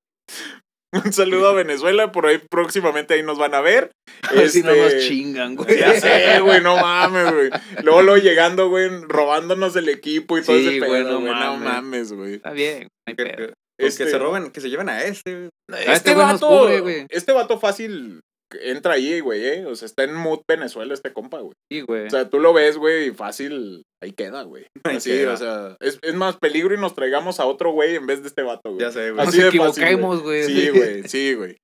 Un 0.93 1.13
saludo 1.13 1.49
a 1.49 1.53
Venezuela. 1.55 2.13
Por 2.13 2.27
ahí 2.27 2.39
próximamente 2.51 3.15
ahí 3.15 3.23
nos 3.23 3.39
van 3.39 3.55
a 3.55 3.61
ver. 3.61 3.91
A 4.23 4.33
ver 4.33 4.49
si 4.49 4.63
no 4.63 4.75
nos 4.75 4.93
Este, 4.93 5.09
chingan, 5.09 5.55
güey. 5.57 5.79
Ya 5.79 6.01
sé, 6.01 6.41
güey, 6.41 6.61
no 6.63 6.77
mames, 6.77 7.33
güey. 7.33 7.51
Luego, 7.83 8.03
luego 8.03 8.17
llegando, 8.23 8.69
güey, 8.69 8.89
robándonos 9.09 9.77
el 9.77 9.89
equipo 9.89 10.39
y 10.39 10.43
todo 10.43 10.57
Sí, 10.57 10.69
ese 10.69 10.81
pedo, 10.81 11.21
güey, 11.21 11.33
no 11.35 11.35
No 11.35 11.57
mames. 11.59 12.13
güey. 12.13 12.35
Está 12.35 12.53
bien, 12.53 12.83
no 12.85 12.89
hay 13.09 13.15
Que, 13.17 13.25
pedo. 13.27 13.47
que- 13.49 13.53
Este- 13.87 14.05
que 14.05 14.11
se 14.11 14.19
roben, 14.19 14.51
que 14.51 14.61
se 14.61 14.71
lleven 14.71 14.89
a 14.89 15.03
este. 15.05 15.35
güey. 15.35 15.49
este 15.81 15.93
Este 15.93 16.15
nos 16.15 16.41
vato, 16.41 16.49
cubre, 16.49 16.81
güey. 16.81 17.07
este 17.11 17.33
vato 17.33 17.59
fácil 17.59 18.21
entra 18.63 18.95
ahí, 18.95 19.21
güey, 19.21 19.45
eh. 19.45 19.67
O 19.67 19.75
sea, 19.75 19.87
está 19.87 20.05
en 20.05 20.15
mood 20.15 20.41
Venezuela 20.49 20.95
este 20.95 21.13
compa, 21.13 21.41
güey. 21.41 21.53
Sí, 21.71 21.81
güey. 21.83 22.07
O 22.07 22.11
sea, 22.11 22.31
tú 22.31 22.39
lo 22.39 22.53
ves, 22.55 22.79
güey, 22.79 23.09
y 23.09 23.11
fácil, 23.11 23.83
ahí 24.07 24.13
queda, 24.13 24.43
güey. 24.43 24.67
Así, 24.85 25.11
queda. 25.11 25.35
o 25.35 25.37
sea, 25.37 25.77
es, 25.81 25.99
es 26.03 26.15
más 26.15 26.37
peligro 26.39 26.75
y 26.75 26.79
nos 26.79 26.95
traigamos 26.95 27.41
a 27.41 27.47
otro 27.47 27.73
güey 27.73 27.95
en 27.97 28.07
vez 28.07 28.23
de 28.23 28.29
este 28.29 28.43
vato, 28.43 28.71
güey. 28.71 28.81
Ya 28.81 28.91
sé, 28.91 29.11
güey. 29.11 29.17
Nos 29.25 29.29
así 29.29 29.43
fácil, 29.43 29.49
equivoquemos, 29.49 30.23
güey. 30.23 30.45
Sí, 30.45 30.69
güey, 30.71 31.03
sí, 31.09 31.35
güey. 31.35 31.57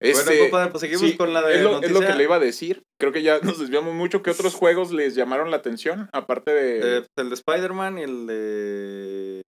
Este, 0.00 0.24
Bueno, 0.26 0.42
compadre, 0.44 0.70
pues 0.70 0.80
seguimos 0.82 1.10
sí, 1.10 1.16
con 1.16 1.32
la 1.34 1.42
de 1.42 1.56
es, 1.56 1.62
lo, 1.62 1.70
es 1.70 1.74
lo 1.90 1.98
noticia. 1.98 2.06
que 2.12 2.18
le 2.18 2.22
iba 2.24 2.36
a 2.36 2.38
decir. 2.38 2.82
Creo 3.00 3.10
que 3.12 3.22
ya 3.24 3.40
nos 3.40 3.58
desviamos 3.58 3.94
mucho. 3.94 4.22
¿Qué 4.22 4.30
otros 4.30 4.54
juegos 4.54 4.92
les 4.92 5.16
llamaron 5.16 5.50
la 5.50 5.56
atención? 5.56 6.08
Aparte 6.12 6.52
de... 6.52 6.78
Eh, 6.78 7.00
pues, 7.00 7.08
el 7.16 7.30
de 7.30 7.34
Spider-Man 7.34 7.98
y 7.98 8.02
el 8.02 8.26
de. 8.28 9.42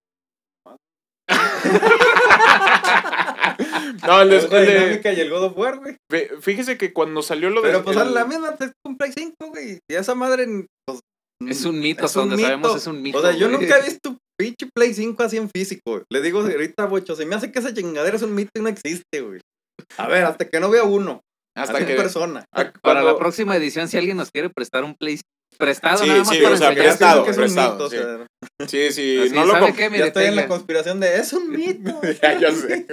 no, 4.07 4.21
el 4.21 4.29
de, 4.29 4.37
El 4.39 4.49
de 4.49 4.57
el 4.59 4.65
de- 4.65 4.73
Dinámica 4.79 5.13
y 5.13 5.19
el 5.21 5.29
God 5.29 5.43
of 5.45 5.57
War, 5.57 5.79
güey. 5.79 5.97
Fíjese 6.41 6.77
que 6.77 6.93
cuando 6.93 7.21
salió 7.21 7.49
lo 7.49 7.61
de... 7.61 7.69
Pero 7.69 7.83
pues 7.83 7.97
el- 7.97 8.13
la 8.13 8.25
misma 8.25 8.55
es 8.59 8.71
un 8.85 8.97
Play 8.97 9.11
5, 9.15 9.35
güey. 9.47 9.79
Y 9.89 9.95
esa 9.95 10.15
madre. 10.15 10.47
Pues, 10.85 10.99
Es 11.47 11.65
un 11.65 11.79
mito, 11.79 12.05
es 12.05 12.15
un 12.15 12.21
donde 12.23 12.35
mito. 12.37 12.47
sabemos 12.47 12.75
es 12.75 12.87
un 12.87 13.01
mito. 13.01 13.17
O 13.17 13.21
sea, 13.21 13.31
yo 13.31 13.49
güey. 13.49 13.61
nunca 13.61 13.77
he 13.79 13.83
visto 13.83 14.17
pinche 14.39 14.67
Play 14.73 14.93
5 14.93 15.23
así 15.23 15.37
en 15.37 15.49
físico. 15.49 15.81
güey. 15.85 16.01
Le 16.11 16.21
digo 16.21 16.41
ahorita, 16.41 16.85
bocho, 16.85 17.15
se 17.15 17.25
me 17.25 17.35
hace 17.35 17.51
que 17.51 17.59
esa 17.59 17.73
chingadera 17.73 18.15
es 18.17 18.23
un 18.23 18.33
mito 18.35 18.51
y 18.55 18.61
no 18.61 18.69
existe, 18.69 19.21
güey. 19.21 19.39
A 19.97 20.07
ver, 20.07 20.25
hasta 20.25 20.47
que 20.47 20.59
no 20.59 20.69
vea 20.69 20.83
uno. 20.83 21.21
Hasta 21.57 21.77
así 21.77 21.85
que... 21.85 21.95
persona. 21.95 22.45
Para 22.81 23.03
la 23.03 23.17
próxima 23.17 23.55
edición, 23.57 23.87
si 23.87 23.97
alguien 23.97 24.17
nos 24.17 24.31
quiere 24.31 24.49
prestar 24.49 24.83
un 24.83 24.95
play 24.95 25.19
prestado, 25.57 25.97
Sí, 25.99 26.07
nada 26.07 26.19
más 26.19 26.29
sí, 26.29 26.39
para 26.41 26.55
o 26.55 26.57
sea, 26.57 26.73
prestado, 26.73 27.23
que 27.25 27.31
es 27.31 27.37
prestado, 27.37 27.73
mito, 27.73 27.85
o 27.85 27.89
sí. 27.89 27.97
sea, 27.97 28.25
Sí, 28.67 28.91
sí, 28.91 29.19
Así, 29.19 29.35
no 29.35 29.45
lo... 29.45 29.51
¿sabe 29.53 29.67
comp- 29.67 29.75
qué? 29.75 29.81
ya 29.83 29.89
Mire, 29.89 30.07
estoy 30.07 30.25
en 30.25 30.35
la 30.37 30.47
conspiración 30.47 30.99
de 30.99 31.17
es 31.17 31.33
un 31.33 31.49
mito. 31.51 31.99
ya, 32.21 32.39
ya 32.39 32.51
sé. 32.53 32.85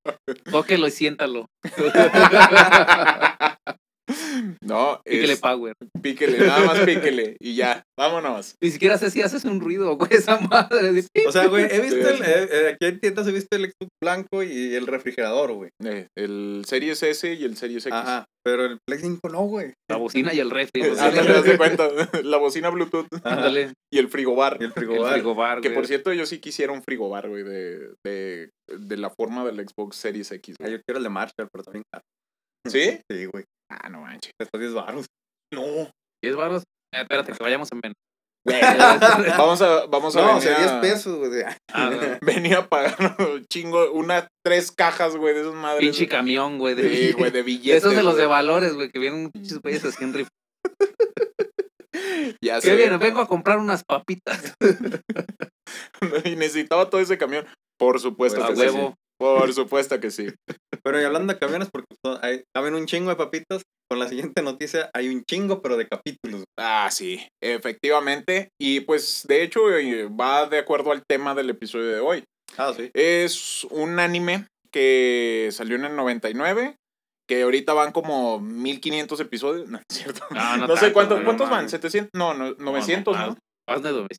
tóquelo 0.50 0.86
y 0.86 0.90
siéntalo. 0.92 1.46
No, 4.62 5.00
Píquele 5.04 5.32
es- 5.32 5.40
power. 5.40 5.74
píquele, 6.02 6.38
nada 6.46 6.64
más 6.64 6.78
píquele. 6.86 7.36
Y 7.40 7.54
ya, 7.56 7.82
vámonos. 7.98 8.54
Ni 8.62 8.70
siquiera 8.70 8.98
sé 8.98 9.10
si 9.10 9.22
haces 9.22 9.44
un 9.44 9.60
ruido, 9.60 9.96
güey, 9.96 10.10
esa 10.12 10.38
madre. 10.38 10.92
de. 10.92 11.04
O 11.26 11.32
sea, 11.32 11.46
güey, 11.46 11.64
he 11.70 11.80
visto 11.80 12.08
el, 12.08 12.22
eh, 12.22 12.48
eh, 12.50 12.68
aquí 12.74 12.86
en 12.86 13.00
tiendas 13.00 13.26
he 13.26 13.32
visto 13.32 13.56
el 13.56 13.64
Xbox 13.66 13.88
blanco 14.02 14.42
y 14.42 14.74
el 14.74 14.86
refrigerador, 14.86 15.52
güey. 15.52 15.70
Eh, 15.84 16.06
el 16.16 16.64
Series 16.66 17.02
S 17.02 17.32
y 17.32 17.44
el 17.44 17.56
Series 17.56 17.86
X. 17.86 17.92
Ajá, 17.96 18.24
pero 18.44 18.64
el 18.66 18.78
Play 18.86 19.00
5 19.00 19.28
no, 19.28 19.42
güey. 19.42 19.72
La 19.90 19.96
bocina 19.96 20.32
y 20.34 20.40
el 20.40 20.50
refri. 20.50 20.80
güey. 20.82 20.98
Ándale, 20.98 21.30
haz 21.30 21.44
de 21.44 21.56
cuenta. 21.56 21.88
La 22.24 22.36
bocina 22.38 22.70
Bluetooth 22.70 23.06
Ándale, 23.24 23.72
y 23.92 23.98
el 23.98 24.08
frigobar. 24.08 24.56
Y 24.60 24.64
el 24.64 24.66
el 24.66 24.72
frigobar. 24.72 25.12
frigobar, 25.14 25.60
Que 25.60 25.68
güey. 25.68 25.74
por 25.76 25.86
cierto, 25.86 26.12
yo 26.12 26.26
sí 26.26 26.38
quisiera 26.38 26.72
un 26.72 26.82
frigobar, 26.82 27.28
güey, 27.28 27.42
de, 27.42 27.94
de, 28.04 28.50
de 28.68 28.96
la 28.96 29.10
forma 29.10 29.44
del 29.44 29.66
Xbox 29.66 29.96
Series 29.96 30.30
X. 30.32 30.56
Ah, 30.60 30.64
güey. 30.64 30.72
yo 30.76 30.82
quiero 30.86 30.98
el 30.98 31.04
de 31.04 31.10
Marshall, 31.10 31.48
pero 31.52 31.64
también 31.64 31.82
caro. 31.92 32.04
¿Sí? 32.68 32.98
Sí, 33.10 33.26
güey. 33.26 33.44
Ah, 33.70 33.88
no 33.88 34.00
manches. 34.02 34.32
Estos 34.40 34.60
10 34.60 34.74
baros. 34.74 35.06
No. 35.52 35.90
10 36.22 36.36
baros. 36.36 36.62
Eh, 36.94 37.00
espérate, 37.02 37.32
que 37.32 37.42
vayamos 37.42 37.70
en 37.72 37.80
menos. 37.82 37.96
Vamos 39.36 39.60
a, 39.60 39.86
vamos 39.86 40.14
a 40.14 40.20
No, 40.20 40.26
o 40.26 40.28
venir 40.38 40.42
sea, 40.42 40.58
10 40.58 40.70
a- 40.70 40.80
pesos, 40.80 41.18
güey. 41.18 41.42
Ah, 41.72 41.90
no. 41.90 41.98
Venía 42.22 42.58
a 42.58 42.68
pagar 42.68 43.16
un 43.18 43.44
chingo, 43.46 43.90
unas 43.90 44.28
tres 44.44 44.70
cajas, 44.70 45.16
güey, 45.16 45.34
de 45.34 45.40
esas 45.40 45.54
madres. 45.54 45.80
Pinche 45.80 46.06
camión, 46.06 46.58
güey. 46.58 46.76
De, 46.76 46.88
Sí, 46.88 47.12
güey, 47.12 47.32
de 47.32 47.42
billetes. 47.42 47.78
esos 47.82 47.96
de 47.96 48.04
los 48.04 48.12
güey. 48.14 48.22
de 48.22 48.26
valores, 48.28 48.74
güey, 48.74 48.90
que 48.92 49.00
vienen 49.00 49.30
pinches 49.32 49.58
güeyes 49.60 49.84
así 49.84 50.04
en. 50.04 50.12
Ya 52.42 52.56
¿Qué 52.56 52.68
sé. 52.68 52.76
viene? 52.76 52.98
Vengo 52.98 53.20
a 53.20 53.26
comprar 53.28 53.58
unas 53.58 53.82
papitas. 53.84 54.54
y 56.24 56.36
necesitaba 56.36 56.88
todo 56.90 57.00
ese 57.00 57.18
camión. 57.18 57.46
Por 57.78 57.98
supuesto 58.00 58.42
a 58.44 58.48
que 58.48 58.54
sí. 58.56 58.60
huevo. 58.60 58.94
Por 59.18 59.52
supuesto 59.54 59.98
que 60.00 60.10
sí. 60.10 60.28
Pero 60.82 61.00
y 61.00 61.04
hablando 61.04 61.32
de 61.32 61.38
camiones, 61.38 61.68
porque 61.72 61.94
son- 62.04 62.18
hay, 62.22 62.42
caben 62.54 62.74
un 62.74 62.86
chingo 62.86 63.10
de 63.10 63.16
papitas, 63.16 63.62
con 63.90 63.98
la 63.98 64.08
siguiente 64.08 64.42
noticia 64.42 64.90
hay 64.94 65.08
un 65.08 65.22
chingo, 65.24 65.62
pero 65.62 65.76
de 65.76 65.86
capítulos. 65.88 66.44
Ah, 66.58 66.88
sí, 66.90 67.26
efectivamente. 67.42 68.48
Y 68.60 68.80
pues, 68.80 69.24
de 69.28 69.42
hecho, 69.42 69.70
eh, 69.76 70.08
va 70.08 70.46
de 70.46 70.58
acuerdo 70.58 70.92
al 70.92 71.02
tema 71.08 71.34
del 71.34 71.50
episodio 71.50 71.86
de 71.86 72.00
hoy. 72.00 72.24
Ah, 72.58 72.72
sí. 72.76 72.90
Es 72.94 73.64
un 73.70 73.98
anime 73.98 74.46
que 74.72 75.48
salió 75.52 75.76
en 75.76 75.84
el 75.86 75.96
99, 75.96 76.76
que 77.28 77.42
ahorita 77.42 77.72
van 77.72 77.92
como 77.92 78.40
1500 78.40 79.18
episodios. 79.20 79.68
No, 79.70 79.78
es 79.78 79.84
cierto. 79.96 80.24
No, 80.30 80.56
No, 80.58 80.66
no 80.68 80.74
sé 80.76 80.80
tanto, 80.82 80.94
cuántos, 80.94 81.20
¿cuántos 81.22 81.46
no 81.46 81.50
van, 81.52 81.58
mames. 81.60 81.70
700, 81.70 82.10
no, 82.14 82.34
no 82.34 82.54
900, 82.58 83.16
¿no? 83.16 83.26
más, 83.28 83.36
Más 83.68 83.82
de 83.82 83.90
900. 83.92 84.18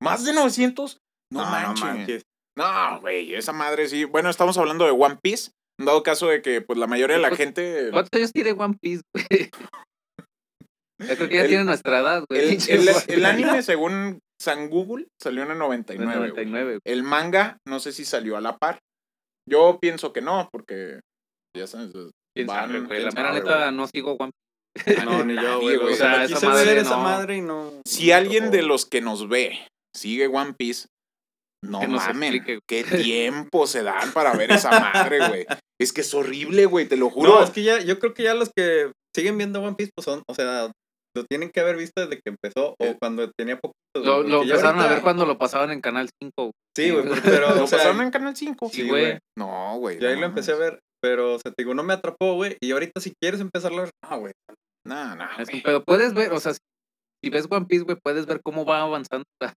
¿Más 0.00 0.24
de 0.24 0.32
900? 0.32 0.98
No, 1.32 1.40
No, 1.40 1.44
no 1.44 1.50
manches. 1.50 1.84
manches. 1.84 2.22
No, 2.58 3.00
güey, 3.00 3.34
esa 3.34 3.52
madre 3.52 3.88
sí. 3.88 4.04
Bueno, 4.04 4.28
estamos 4.30 4.58
hablando 4.58 4.84
de 4.84 4.90
One 4.90 5.18
Piece. 5.22 5.52
En 5.80 5.86
dado 5.86 6.02
caso 6.02 6.26
de 6.26 6.42
que, 6.42 6.60
pues, 6.60 6.78
la 6.78 6.88
mayoría 6.88 7.16
de 7.16 7.22
la 7.22 7.28
¿Cuántos- 7.28 7.44
gente... 7.46 7.90
¿Cuántos 7.92 8.18
años 8.18 8.32
tiene 8.32 8.50
One 8.52 8.76
Piece, 8.80 9.02
güey? 9.14 9.50
Yo 11.00 11.16
creo 11.16 11.28
que 11.28 11.34
ya 11.36 11.42
El- 11.42 11.48
tiene 11.48 11.64
nuestra 11.64 12.00
edad, 12.00 12.24
güey. 12.28 12.40
El, 12.56 12.58
el- 12.88 12.88
el 13.08 13.24
anime, 13.26 13.62
según 13.62 14.18
San 14.42 14.68
Google, 14.70 15.06
salió 15.22 15.44
en 15.44 15.52
el 15.52 15.58
99. 15.58 16.16
güey. 16.18 16.30
99, 16.30 16.64
güey. 16.64 16.80
El 16.84 17.02
manga, 17.04 17.58
no 17.66 17.78
sé 17.78 17.92
si 17.92 18.04
salió 18.04 18.36
a 18.36 18.40
la 18.40 18.56
par. 18.58 18.80
Yo 19.48 19.78
pienso 19.80 20.12
que 20.12 20.20
no, 20.20 20.48
porque 20.52 21.00
ya 21.56 21.66
sabes. 21.68 21.92
¿Quién 22.36 22.48
van- 22.48 22.66
sabe, 22.68 22.80
güey? 22.80 23.02
La 23.04 23.10
mera 23.12 23.32
neta 23.32 23.58
güey. 23.66 23.76
no 23.76 23.86
sigo 23.86 24.16
One 24.18 24.32
Piece. 24.84 25.04
No, 25.04 25.24
ni 25.24 25.34
yo, 25.36 25.60
güey. 25.60 25.76
O 25.76 25.94
sea, 25.94 26.24
esa 26.24 26.40
madre 26.46 26.64
ver 26.66 26.78
esa 26.78 26.96
no. 26.96 27.02
madre 27.04 27.36
y 27.36 27.40
no. 27.40 27.72
Si 27.86 28.10
alguien 28.10 28.50
de 28.50 28.62
los 28.62 28.84
que 28.84 29.00
nos 29.00 29.28
ve 29.28 29.66
sigue 29.96 30.26
One 30.26 30.54
Piece, 30.58 30.88
no 31.64 31.80
Que 31.80 31.88
mamen, 31.88 32.34
explique. 32.34 32.60
qué 32.68 32.84
tiempo 33.04 33.66
se 33.66 33.82
dan 33.82 34.12
para 34.12 34.34
ver 34.34 34.52
esa 34.52 34.70
madre, 34.70 35.28
güey. 35.28 35.46
Es 35.80 35.92
que 35.92 36.02
es 36.02 36.14
horrible, 36.14 36.66
güey, 36.66 36.86
te 36.86 36.96
lo 36.96 37.10
juro. 37.10 37.36
No, 37.36 37.42
es 37.44 37.50
que 37.50 37.62
ya, 37.62 37.80
yo 37.80 37.98
creo 37.98 38.14
que 38.14 38.22
ya 38.24 38.34
los 38.34 38.50
que 38.56 38.92
siguen 39.14 39.38
viendo 39.38 39.62
One 39.62 39.76
Piece, 39.76 39.90
pues 39.94 40.04
son, 40.04 40.22
o 40.28 40.34
sea, 40.34 40.70
lo 41.16 41.24
tienen 41.24 41.50
que 41.50 41.60
haber 41.60 41.76
visto 41.76 42.00
desde 42.00 42.16
que 42.16 42.30
empezó 42.30 42.74
o 42.78 42.84
Eh, 42.84 42.96
cuando 43.00 43.30
tenía 43.36 43.56
poquito. 43.58 43.74
Lo, 43.96 44.22
lo 44.22 44.42
empezaron 44.42 44.80
a 44.80 44.86
ver 44.86 45.02
cuando 45.02 45.26
lo 45.26 45.38
pasaban 45.38 45.70
en 45.72 45.80
Canal 45.80 46.08
5. 46.22 46.32
güey. 46.36 46.52
Sí, 46.76 46.90
güey, 46.90 47.04
pero, 47.24 47.54
¿Lo 47.54 47.64
o 47.64 47.66
sea, 47.66 47.78
pasaron 47.78 48.02
en 48.02 48.10
Canal 48.10 48.36
5? 48.36 48.68
Sí, 48.72 48.88
güey. 48.88 49.18
No, 49.36 49.78
güey. 49.78 49.98
yo 49.98 50.08
ahí 50.08 50.14
no 50.14 50.20
lo 50.22 50.26
empecé 50.26 50.52
a 50.52 50.56
ver, 50.56 50.80
pero, 51.02 51.34
o 51.34 51.38
sea, 51.38 51.50
te 51.52 51.62
digo, 51.64 51.74
no 51.74 51.82
me 51.82 51.94
atrapó, 51.94 52.34
güey, 52.34 52.56
y 52.60 52.70
ahorita 52.70 53.00
si 53.00 53.12
quieres 53.20 53.40
empezarlo 53.40 53.78
a 53.78 53.82
ver, 53.82 53.90
ah, 54.04 54.16
güey. 54.16 54.32
No, 54.86 55.16
no, 55.16 55.24
pedo. 55.64 55.82
Puedes 55.84 56.14
ver, 56.14 56.32
o 56.32 56.40
sea, 56.40 56.52
si 56.54 57.30
ves 57.30 57.46
One 57.50 57.66
Piece, 57.66 57.84
güey, 57.84 57.98
puedes 58.02 58.26
ver 58.26 58.40
cómo 58.44 58.64
va 58.64 58.82
avanzando 58.82 59.24
la, 59.42 59.52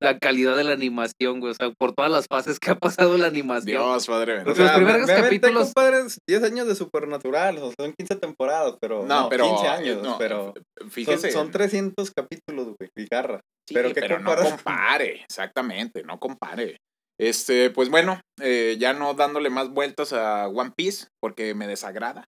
la 0.00 0.18
calidad 0.18 0.56
de 0.56 0.64
la 0.64 0.72
animación, 0.72 1.40
güey. 1.40 1.52
O 1.52 1.54
sea, 1.54 1.70
por 1.78 1.92
todas 1.94 2.10
las 2.10 2.26
fases 2.26 2.58
que 2.58 2.70
ha 2.70 2.74
pasado 2.74 3.16
la 3.16 3.26
animación. 3.28 3.66
Dios, 3.82 4.06
padre. 4.06 4.44
Los 4.44 4.56
bendito. 4.58 4.76
primeros 4.76 5.06
me 5.06 5.12
aventé, 5.12 5.22
capítulos- 5.40 5.64
compadre, 5.72 5.98
10 6.28 6.42
años 6.42 6.66
de 6.68 6.74
Supernatural, 6.74 7.58
o 7.58 7.66
sea, 7.68 7.74
son 7.80 7.94
15 7.98 8.16
temporadas, 8.16 8.74
pero. 8.80 9.04
No, 9.06 9.22
No, 9.22 9.28
pero. 9.28 9.44
15 9.48 9.68
años, 9.68 10.02
no, 10.02 10.18
pero. 10.18 10.52
Fíjese. 10.90 11.30
Son, 11.30 11.44
son 11.44 11.50
300 11.52 12.10
capítulos, 12.10 12.74
güey, 12.78 12.90
y 12.96 13.06
garra. 13.10 13.40
Sí, 13.68 13.74
pero 13.74 13.90
pero, 13.94 14.18
¿qué 14.18 14.22
no 14.22 14.36
compare, 14.36 15.22
exactamente, 15.22 16.02
no 16.04 16.18
compare. 16.18 16.76
Este, 17.18 17.70
pues 17.70 17.88
bueno, 17.88 18.20
eh, 18.40 18.76
ya 18.78 18.92
no 18.92 19.14
dándole 19.14 19.48
más 19.50 19.70
vueltas 19.70 20.12
a 20.12 20.48
One 20.48 20.72
Piece, 20.76 21.06
porque 21.22 21.54
me 21.54 21.66
desagrada. 21.66 22.24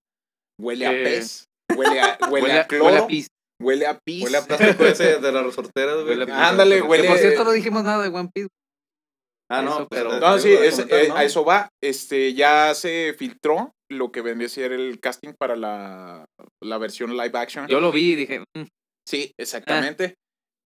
Huele 0.59 0.87
a 0.87 0.91
pez, 0.91 1.45
huele 1.77 2.01
a, 2.01 2.17
huele 2.29 2.29
Huele, 2.43 2.53
a 2.57 2.61
a- 2.61 2.67
cloro, 2.67 2.85
huele 2.85 2.97
a 2.97 3.07
pis. 3.07 3.27
Huele 3.61 3.85
a 3.87 3.99
pis. 3.99 4.23
Huele 4.23 4.37
a 4.37 4.45
plástico 4.45 4.85
ese 4.85 5.17
de 5.19 5.31
las 5.31 5.43
resorteras, 5.45 5.95
güey. 5.95 6.09
Huele 6.09 6.23
a 6.23 6.25
que- 6.25 6.31
pis. 6.31 6.41
Ándale, 6.41 6.81
huele- 6.83 7.07
por 7.07 7.17
cierto, 7.17 7.43
no 7.43 7.51
dijimos 7.51 7.83
nada 7.83 8.03
de 8.03 8.09
One 8.09 8.29
Piece. 8.33 8.49
Ah, 9.51 9.61
no, 9.63 9.71
Eso, 9.79 9.87
pero- 9.89 10.19
No, 10.19 10.37
sí, 10.37 10.51
es- 10.51 10.75
comentar, 10.75 10.99
eh, 10.99 11.07
¿no? 11.09 11.15
a 11.15 11.23
eso 11.23 11.43
va. 11.43 11.69
Este, 11.83 12.33
ya 12.33 12.73
se 12.75 13.15
filtró 13.17 13.71
lo 13.91 14.11
que 14.11 14.21
vendría 14.21 14.45
a 14.45 14.49
ser 14.49 14.71
el 14.71 14.99
casting 14.99 15.33
para 15.39 15.55
la, 15.55 16.25
la 16.63 16.77
versión 16.77 17.17
live 17.17 17.37
action. 17.37 17.67
Yo 17.67 17.79
lo 17.79 17.91
vi 17.91 18.11
y 18.11 18.15
dije, 18.15 18.39
mm, 18.55 18.63
Sí, 19.07 19.31
exactamente. 19.39 20.13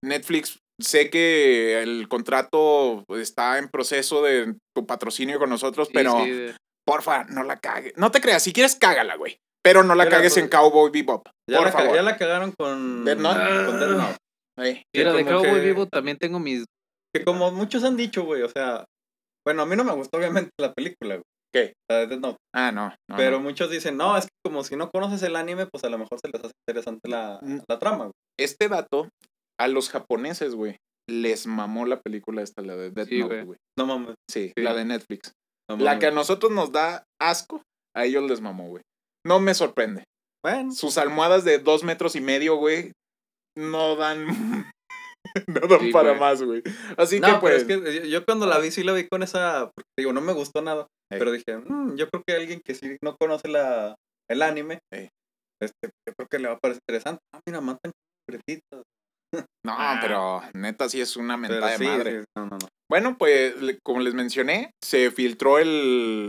Netflix, 0.03 0.59
sé 0.81 1.09
que 1.09 1.81
el 1.81 2.09
contrato 2.09 3.05
está 3.17 3.57
en 3.57 3.69
proceso 3.69 4.21
de 4.21 4.53
tu 4.75 4.85
patrocinio 4.85 5.39
con 5.39 5.49
nosotros, 5.49 5.87
sí, 5.87 5.93
pero 5.93 6.21
sí, 6.21 6.29
de- 6.31 6.55
porfa, 6.85 7.23
no 7.23 7.43
la 7.43 7.57
cagues. 7.61 7.93
No 7.95 8.11
te 8.11 8.19
creas, 8.19 8.43
si 8.43 8.51
quieres, 8.51 8.75
cágala, 8.75 9.15
güey. 9.15 9.37
Pero 9.63 9.83
no 9.83 9.95
la 9.95 10.09
cagues 10.09 10.35
en 10.37 10.49
Cowboy 10.49 10.91
Bebop. 10.91 11.27
Ya, 11.49 11.57
por 11.59 11.67
la, 11.67 11.71
favor. 11.73 11.95
ya 11.95 12.01
la 12.03 12.17
cagaron 12.17 12.53
con. 12.57 13.05
Death 13.05 13.19
Note. 13.19 13.39
Con 13.65 13.79
Death 13.79 13.89
Note. 13.97 14.83
Mira, 14.93 15.13
de 15.13 15.25
Cowboy 15.25 15.43
que- 15.53 15.59
Vivo 15.61 15.87
también 15.87 16.17
tengo 16.17 16.39
mis. 16.39 16.65
Que 17.15 17.23
como 17.23 17.51
muchos 17.51 17.83
han 17.83 17.95
dicho, 17.97 18.23
güey, 18.25 18.41
o 18.41 18.49
sea. 18.49 18.85
Bueno, 19.45 19.61
a 19.63 19.65
mí 19.65 19.75
no 19.75 19.83
me 19.83 19.93
gustó, 19.93 20.17
obviamente, 20.17 20.51
la 20.59 20.73
película, 20.73 21.15
güey. 21.15 21.23
¿Qué? 21.53 21.73
La 21.89 21.99
de 21.99 22.07
Death 22.07 22.19
Note. 22.19 22.37
Ah, 22.55 22.71
no. 22.71 22.89
no, 23.09 23.15
pero 23.17 23.37
no. 23.37 23.43
muchos 23.43 23.69
dicen, 23.69 23.95
no, 23.97 24.17
es 24.17 24.25
que 24.25 24.29
como 24.43 24.63
si 24.63 24.75
no 24.75 24.89
conoces 24.89 25.21
el 25.23 25.35
anime, 25.35 25.67
pues 25.67 25.83
a 25.83 25.89
lo 25.89 25.97
mejor 25.97 26.17
se 26.19 26.29
les 26.31 26.43
hace 26.43 26.53
interesante 26.67 27.09
la, 27.09 27.39
Mm. 27.41 27.59
la 27.69 27.79
trama, 27.79 28.05
güey. 28.05 28.13
Este 28.39 28.67
dato, 28.69 29.09
a 29.59 29.67
los 29.67 29.89
japoneses, 29.89 30.55
güey, 30.55 30.77
les 31.07 31.45
mamó 31.45 31.85
la 31.85 32.01
película 32.01 32.41
esta, 32.41 32.63
la 32.63 32.75
de 32.75 32.89
Death 32.89 33.07
Sí, 33.09 33.19
Note, 33.19 33.43
güey. 33.43 33.59
No 33.77 33.85
mames. 33.85 34.15
Sí, 34.31 34.51
Sí. 34.57 34.63
la 34.63 34.73
de 34.73 34.85
Netflix. 34.85 35.31
no 35.69 35.77
La 35.77 35.99
que 35.99 36.07
a 36.07 36.11
nosotros 36.11 36.51
nos 36.51 36.71
da 36.71 37.03
asco, 37.21 37.61
a 37.95 38.05
ellos 38.05 38.23
les 38.23 38.41
mamó, 38.41 38.67
güey. 38.69 38.83
No 39.25 39.39
me 39.39 39.53
sorprende. 39.53 40.03
Bueno, 40.45 40.71
Sus 40.73 40.97
almohadas 40.97 41.45
de 41.45 41.59
dos 41.59 41.83
metros 41.83 42.15
y 42.15 42.21
medio, 42.21 42.55
güey, 42.57 42.91
no 43.57 43.95
dan. 43.95 44.27
no 45.47 45.59
dan 45.67 45.79
Sí, 45.79 45.91
para 45.91 46.09
güey. 46.09 46.19
más, 46.19 46.41
güey. 46.43 46.61
Así 46.97 47.19
no, 47.19 47.27
que 47.27 47.33
pero 47.33 47.39
pues. 47.41 47.55
es 47.61 47.63
que 47.65 47.95
yo, 48.01 48.03
yo 48.05 48.25
cuando 48.25 48.45
la 48.45 48.59
vi, 48.59 48.71
sí 48.71 48.83
la 48.83 48.93
vi 48.93 49.07
con 49.07 49.23
esa. 49.23 49.71
Porque 49.73 49.87
digo, 49.97 50.11
no 50.13 50.21
me 50.21 50.33
gustó 50.33 50.61
nada. 50.61 50.87
Ey. 51.11 51.19
Pero 51.19 51.31
dije, 51.31 51.57
"Mm, 51.57 51.95
yo 51.95 52.09
creo 52.09 52.23
que 52.27 52.35
alguien 52.35 52.61
que 52.65 52.75
sí 52.75 52.97
no 53.03 53.15
conoce 53.17 53.47
la, 53.47 53.95
el 54.29 54.41
anime, 54.41 54.79
Ey. 54.93 55.09
este, 55.61 55.89
yo 56.07 56.13
creo 56.17 56.27
que 56.29 56.39
le 56.39 56.47
va 56.49 56.55
a 56.55 56.59
parecer 56.59 56.81
interesante. 56.87 57.21
Ah, 57.33 57.39
mira, 57.47 57.61
matan 57.61 57.91
cretitas. 58.29 58.81
No, 59.65 59.73
Ah. 59.77 59.99
pero 60.01 60.41
neta 60.53 60.89
sí 60.89 60.99
es 60.99 61.15
una 61.15 61.35
Pero 61.39 61.53
mentada 61.53 61.77
de 61.77 61.85
madre. 61.87 62.19
sí, 62.19 62.25
no, 62.37 62.45
no, 62.47 62.57
no. 62.57 62.67
Bueno, 62.91 63.15
pues 63.17 63.55
como 63.83 64.01
les 64.01 64.13
mencioné, 64.13 64.71
se 64.83 65.09
filtró 65.11 65.57
el, 65.57 65.67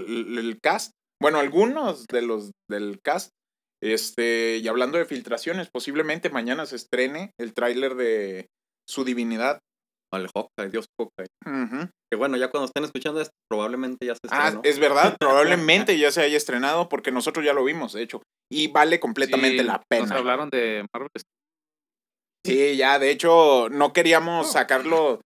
el- 0.09 0.39
el 0.39 0.59
cast. 0.63 0.93
Bueno, 1.25 1.39
algunos 1.39 2.05
de 2.13 2.21
los 2.21 2.51
del 2.71 3.01
cast. 3.03 3.31
Este, 3.83 4.59
y 4.59 4.69
hablando 4.69 4.99
de 4.99 5.07
filtraciones, 5.07 5.71
posiblemente 5.73 6.29
mañana 6.29 6.67
se 6.67 6.77
estrene 6.77 7.31
el 7.41 7.55
tráiler 7.55 7.95
de 7.95 8.47
Su 8.87 9.05
Divinidad. 9.05 9.59
Vale, 10.13 10.29
Hawkeye, 10.35 10.71
Dios 10.71 10.85
Hawkeye. 11.01 11.89
Que 12.13 12.17
bueno, 12.19 12.37
ya 12.37 12.51
cuando 12.51 12.67
estén 12.67 12.85
escuchando 12.85 13.23
esto, 13.23 13.33
probablemente 13.51 14.05
ya 14.05 14.13
se 14.15 14.21
Ah, 14.31 14.49
estrenó. 14.49 14.61
es 14.65 14.79
verdad, 14.79 15.17
probablemente 15.19 15.97
ya 15.99 16.13
se 16.13 16.21
haya 16.21 16.37
estrenado 16.37 16.91
porque 16.91 17.11
nosotros 17.11 17.43
ya 17.43 17.55
lo 17.55 17.65
vimos, 17.65 17.95
de 17.95 18.03
hecho. 18.03 18.21
Y 18.53 18.69
vale 18.69 19.01
completamente 19.01 19.61
sí, 19.61 19.65
la 19.65 19.73
Nos 19.79 19.85
pena. 19.89 20.15
hablaron 20.17 20.51
de 20.51 20.85
Marvel. 20.93 21.09
Sí, 22.47 22.77
ya, 22.77 22.99
de 22.99 23.11
hecho, 23.11 23.71
no 23.71 23.95
queríamos 23.95 24.53
sacarlo. 24.53 25.23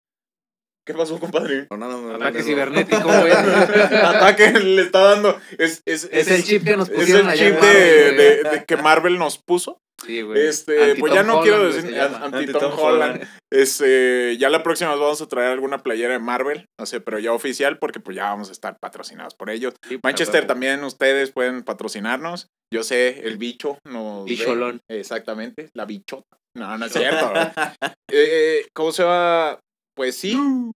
¿Qué 0.89 0.95
pasó, 0.95 1.21
compadre? 1.21 1.67
No, 1.71 1.77
no, 1.77 1.87
no, 1.87 2.01
no, 2.01 2.15
Ataque 2.15 2.39
no, 2.39 2.45
no. 2.45 2.45
cibernético, 2.47 3.03
güey. 3.21 3.31
Ataque 3.31 4.53
le 4.53 4.81
está 4.81 5.01
dando. 5.01 5.39
Es, 5.59 5.83
es, 5.85 6.09
Es 6.11 6.31
el 6.31 6.43
chip 6.43 6.65
que 6.65 6.79
nos 6.79 6.89
Es 6.89 6.95
pusieron 6.97 7.27
el 7.27 7.33
allá 7.33 7.51
chip 7.51 7.61
de, 7.61 8.65
que 8.67 8.77
Marvel 8.79 9.19
nos 9.19 9.37
puso. 9.37 9.83
Sí, 10.03 10.23
güey. 10.23 10.47
Este, 10.47 10.95
pues 10.95 11.13
ya 11.13 11.23
no 11.25 11.43
quiero 11.43 11.59
Holland, 11.59 11.75
decir 11.75 12.01
anti-Tom 12.01 12.73
Holland. 12.73 13.17
Holland. 13.17 13.29
Este, 13.53 14.39
ya 14.39 14.49
la 14.49 14.63
próxima 14.63 14.93
vez 14.93 15.01
vamos 15.01 15.21
a 15.21 15.29
traer 15.29 15.51
alguna 15.51 15.83
playera 15.83 16.15
de 16.15 16.21
Marvel, 16.21 16.65
no 16.81 16.87
sé, 16.87 17.03
pero 17.03 17.19
ya 17.19 17.35
oficial 17.35 17.79
porque 17.79 18.01
pues 18.01 18.17
ya 18.17 18.25
vamos 18.25 18.49
a 18.49 18.53
estar 18.53 18.79
patrocinados 18.81 19.35
por 19.35 19.51
ellos. 19.51 19.75
Sí, 19.87 19.99
Manchester 20.03 20.47
también 20.47 20.83
ustedes 20.85 21.33
pueden 21.33 21.65
patrocinarnos. 21.65 22.47
Yo 22.73 22.83
sé, 22.83 23.27
el 23.27 23.37
bicho 23.37 23.77
nos 23.85 24.25
ve. 24.25 24.31
Bicholón. 24.31 24.81
Exactamente, 24.89 25.69
la 25.75 25.85
bichota. 25.85 26.39
No, 26.57 26.79
no 26.79 26.87
es 26.87 26.93
cierto. 26.95 27.31
eh, 28.11 28.67
¿Cómo 28.75 28.91
se 28.91 29.05
va? 29.05 29.61
Pues 29.95 30.15
sí. 30.15 30.33
¿Eh? 30.33 30.71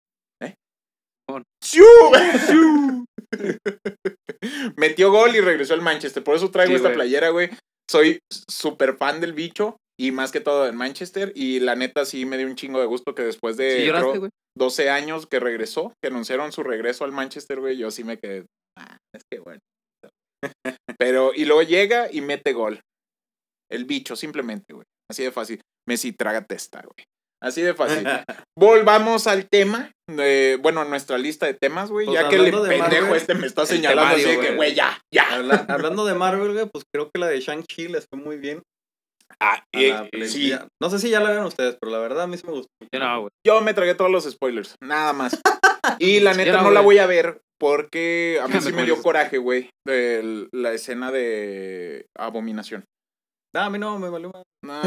Metió 4.77 5.11
gol 5.11 5.35
y 5.37 5.41
regresó 5.41 5.75
al 5.75 5.83
Manchester. 5.83 6.23
Por 6.25 6.37
eso 6.37 6.51
traigo 6.51 6.71
Sí, 6.71 6.77
esta 6.77 6.89
güey. 6.89 6.95
playera, 6.97 7.31
güey. 7.31 7.51
Soy 7.91 8.21
súper 8.49 8.97
fan 8.97 9.21
del 9.21 9.33
bicho 9.33 9.77
y 9.99 10.13
más 10.13 10.33
que 10.33 10.41
todo 10.41 10.67
en 10.69 10.77
Manchester. 10.77 11.33
Y 11.35 11.61
la 11.61 11.77
neta 11.77 12.05
sí 12.05 12.25
me 12.25 12.39
dio 12.39 12.47
un 12.47 12.57
chingo 12.57 12.81
de 12.81 12.87
gusto 12.87 13.15
que 13.15 13.23
después 13.23 13.57
de 13.57 13.79
Sí, 13.81 13.87
lloraste, 13.87 14.09
creo, 14.11 14.21
güey. 14.21 14.31
12 14.57 14.91
años 14.91 15.27
que 15.27 15.41
regresó, 15.41 15.93
que 16.03 16.09
anunciaron 16.09 16.53
su 16.53 16.63
regreso 16.63 17.05
al 17.05 17.13
Manchester, 17.13 17.61
güey, 17.61 17.77
yo 17.77 17.91
sí 17.91 18.05
me 18.05 18.19
quedé. 18.19 18.47
Ah, 18.79 18.97
es 19.15 19.23
que 19.31 19.39
bueno. 19.41 19.61
Pero, 20.99 21.33
y 21.35 21.45
luego 21.45 21.63
llega 21.63 22.11
y 22.13 22.21
mete 22.21 22.53
gol. 22.53 22.81
El 23.71 23.85
bicho, 23.85 24.17
simplemente, 24.17 24.73
güey. 24.73 24.85
Así 25.11 25.23
de 25.23 25.31
fácil. 25.31 25.61
Messi 25.89 26.13
traga 26.13 26.45
testa, 26.45 26.83
güey. 26.83 27.05
Así 27.43 27.63
de 27.63 27.75
fácil. 27.75 28.07
Volvamos 28.59 29.27
al 29.27 29.49
tema. 29.49 29.93
de- 30.09 30.59
bueno, 30.61 30.85
nuestra 30.85 31.17
lista 31.19 31.47
de 31.47 31.55
temas, 31.55 31.91
güey. 31.91 32.07
Pues 32.07 32.21
ya 32.21 32.29
que 32.29 32.37
el 32.37 32.51
pendejo 32.51 32.79
Marvel, 32.79 33.15
este 33.17 33.35
me 33.35 33.47
está 33.47 33.65
señalando 33.67 34.15
así 34.17 34.25
de 34.25 34.41
que, 34.41 34.55
güey. 34.57 34.75
ya, 34.75 35.01
ya. 35.13 35.37
Habla- 35.37 35.67
hablando 35.69 36.05
de 36.05 36.15
Marvel, 36.15 36.53
güey, 36.53 36.67
pues 36.67 36.85
creo 36.95 37.11
que 37.13 37.21
la 37.21 37.29
de 37.29 37.41
Shang-Chi 37.41 37.89
les 37.89 38.07
fue 38.13 38.21
muy 38.21 38.37
bien. 38.37 38.63
Ah, 39.41 39.65
eh, 39.73 39.95
sí, 40.27 40.53
No 40.83 40.91
sé 40.91 40.99
si 40.99 41.09
ya 41.09 41.21
la 41.21 41.31
vieron 41.31 41.47
ustedes, 41.47 41.77
pero 41.81 41.93
la 41.93 41.99
verdad 41.99 42.25
a 42.25 42.27
mí 42.27 42.37
sí 42.37 42.43
me 42.47 42.53
gustó. 42.53 42.69
Yo 42.93 43.55
no, 43.55 43.61
me 43.63 43.73
tragué 43.75 43.95
todos 43.95 44.11
los 44.11 44.25
spoilers, 44.25 44.75
nada 44.83 45.13
más. 45.13 45.41
Y 45.99 46.21
la 46.21 46.35
neta 46.35 46.53
Ya, 46.53 46.63
no 46.63 46.71
la 46.71 46.83
voy 46.83 46.99
a 46.99 47.07
ver 47.07 47.41
porque 47.59 48.39
a 48.43 48.49
mí 48.49 48.61
sí 48.61 48.71
me 48.73 48.85
dio 48.85 49.01
coraje, 49.03 49.39
güey, 49.39 49.71
la 49.87 50.73
escena 50.73 51.11
de 51.11 52.07
Abominación. 52.19 52.85
No, 53.55 53.61
a 53.63 53.71
mí 53.71 53.79
no, 53.79 53.99
me 53.99 54.09
valió 54.09 54.31
más. 54.33 54.43
No, 54.65 54.83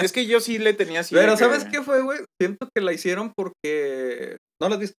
es 0.00 0.12
que 0.12 0.26
yo 0.26 0.40
sí 0.40 0.58
le 0.58 0.72
tenía 0.72 1.00
así. 1.00 1.14
Pero 1.14 1.32
que- 1.32 1.38
¿sabes 1.38 1.64
qué 1.64 1.82
fue, 1.82 2.00
güey? 2.02 2.20
Siento 2.40 2.68
que 2.74 2.82
la 2.82 2.92
hicieron 2.92 3.32
porque... 3.36 4.36
¿No 4.60 4.68
la 4.68 4.74
has 4.76 4.80
visto? 4.80 4.94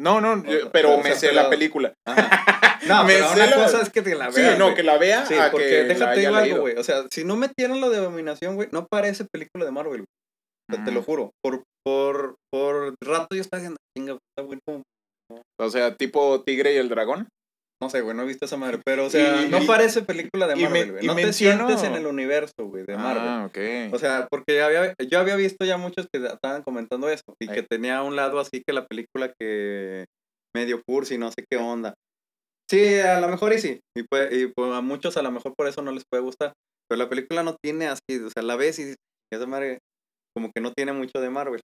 No, 0.00 0.20
no, 0.20 0.34
O 0.34 0.42
sea, 0.44 0.70
pero 0.72 0.94
o 0.94 0.98
me 0.98 1.04
sea, 1.10 1.14
sé 1.16 1.28
pero- 1.28 1.42
la 1.42 1.50
película. 1.50 1.92
Ajá. 2.06 2.46
No, 2.82 3.04
Me 3.04 3.12
pero 3.14 3.28
sé 3.28 3.34
una 3.36 3.46
la- 3.46 3.54
cosa 3.64 3.80
es 3.80 3.90
que 3.90 4.02
te 4.02 4.16
la 4.16 4.32
Sí, 4.32 4.40
veas, 4.40 4.58
no, 4.58 4.74
que 4.74 4.82
la 4.82 4.98
vea. 4.98 5.24
Sí, 5.24 5.34
a 5.34 5.52
porque 5.52 5.68
que 5.68 5.82
la 5.82 5.94
déjate 5.94 6.18
digo 6.20 6.34
algo, 6.34 6.60
güey. 6.62 6.76
O 6.76 6.82
sea, 6.82 7.04
si 7.12 7.22
no 7.24 7.36
metieran 7.36 7.80
lo 7.80 7.90
de 7.90 7.98
Abominación, 7.98 8.56
güey, 8.56 8.68
no 8.72 8.88
parece 8.90 9.24
película 9.32 9.64
de 9.64 9.70
Marvel, 9.70 9.98
güey. 9.98 10.06
O 10.68 10.74
sea, 10.74 10.84
te 10.84 10.90
lo 10.90 11.00
Mm. 11.00 11.04
juro. 11.04 11.30
Por, 11.44 11.62
por, 11.86 12.34
por 12.52 12.94
rato 13.00 13.36
yo 13.36 13.40
estaba 13.40 13.60
diciendo, 13.60 13.76
chinga, 13.96 14.14
está 14.36 14.44
bueno. 14.44 14.82
O 15.60 15.70
sea, 15.70 15.94
tipo 15.94 16.42
Tigre 16.42 16.74
y 16.74 16.78
el 16.78 16.88
Dragón. 16.88 17.28
No 17.82 17.90
sé, 17.90 18.00
güey, 18.00 18.16
no 18.16 18.22
he 18.22 18.26
visto 18.26 18.44
esa 18.46 18.56
madre. 18.56 18.78
Pero, 18.84 19.06
o 19.06 19.10
sea, 19.10 19.42
Y- 19.42 19.48
no 19.48 19.60
y- 19.60 19.66
parece 19.66 20.02
película 20.02 20.46
de 20.46 20.54
Marvel, 20.56 20.92
güey. 20.92 21.06
No 21.06 21.16
te 21.16 21.24
menciono- 21.24 21.66
sientes 21.66 21.84
en 21.86 21.94
el 21.96 22.06
universo, 22.06 22.54
güey, 22.60 22.84
de 22.86 22.96
Marvel. 22.96 23.22
Ah, 23.26 23.46
ok. 23.46 23.92
O 23.94 23.98
sea, 23.98 24.28
porque 24.30 24.62
había, 24.62 24.94
yo 25.10 25.18
había 25.18 25.34
visto 25.36 25.64
ya 25.64 25.76
muchos 25.78 26.06
que 26.12 26.24
estaban 26.24 26.62
comentando 26.62 27.08
eso 27.08 27.34
y 27.40 27.48
que 27.48 27.62
tenía 27.64 28.02
un 28.02 28.14
lado 28.16 28.38
así 28.38 28.62
que 28.66 28.72
la 28.72 28.86
película 28.86 29.32
que 29.38 30.04
medio 30.54 30.80
cursi, 30.86 31.18
no 31.18 31.30
sé 31.32 31.44
qué 31.50 31.58
onda. 31.58 31.94
Sí, 32.70 33.00
a 33.00 33.20
lo 33.20 33.28
mejor 33.28 33.52
y 33.52 33.58
sí. 33.58 33.80
Y, 33.96 34.04
pues, 34.08 34.32
y 34.32 34.46
pues, 34.46 34.72
a 34.72 34.80
muchos 34.80 35.16
a 35.16 35.22
lo 35.22 35.30
mejor 35.32 35.52
por 35.56 35.66
eso 35.66 35.82
no 35.82 35.90
les 35.92 36.04
puede 36.10 36.22
gustar. 36.22 36.52
Pero 36.88 36.98
la 37.02 37.08
película 37.08 37.42
no 37.42 37.56
tiene 37.62 37.86
así, 37.88 38.18
o 38.24 38.30
sea, 38.30 38.42
la 38.42 38.56
ves 38.56 38.78
y 38.78 38.94
esa 39.32 39.46
madre 39.46 39.78
como 40.36 40.50
que 40.54 40.60
no 40.62 40.72
tiene 40.72 40.92
mucho 40.92 41.20
de 41.20 41.30
Marvel. 41.30 41.60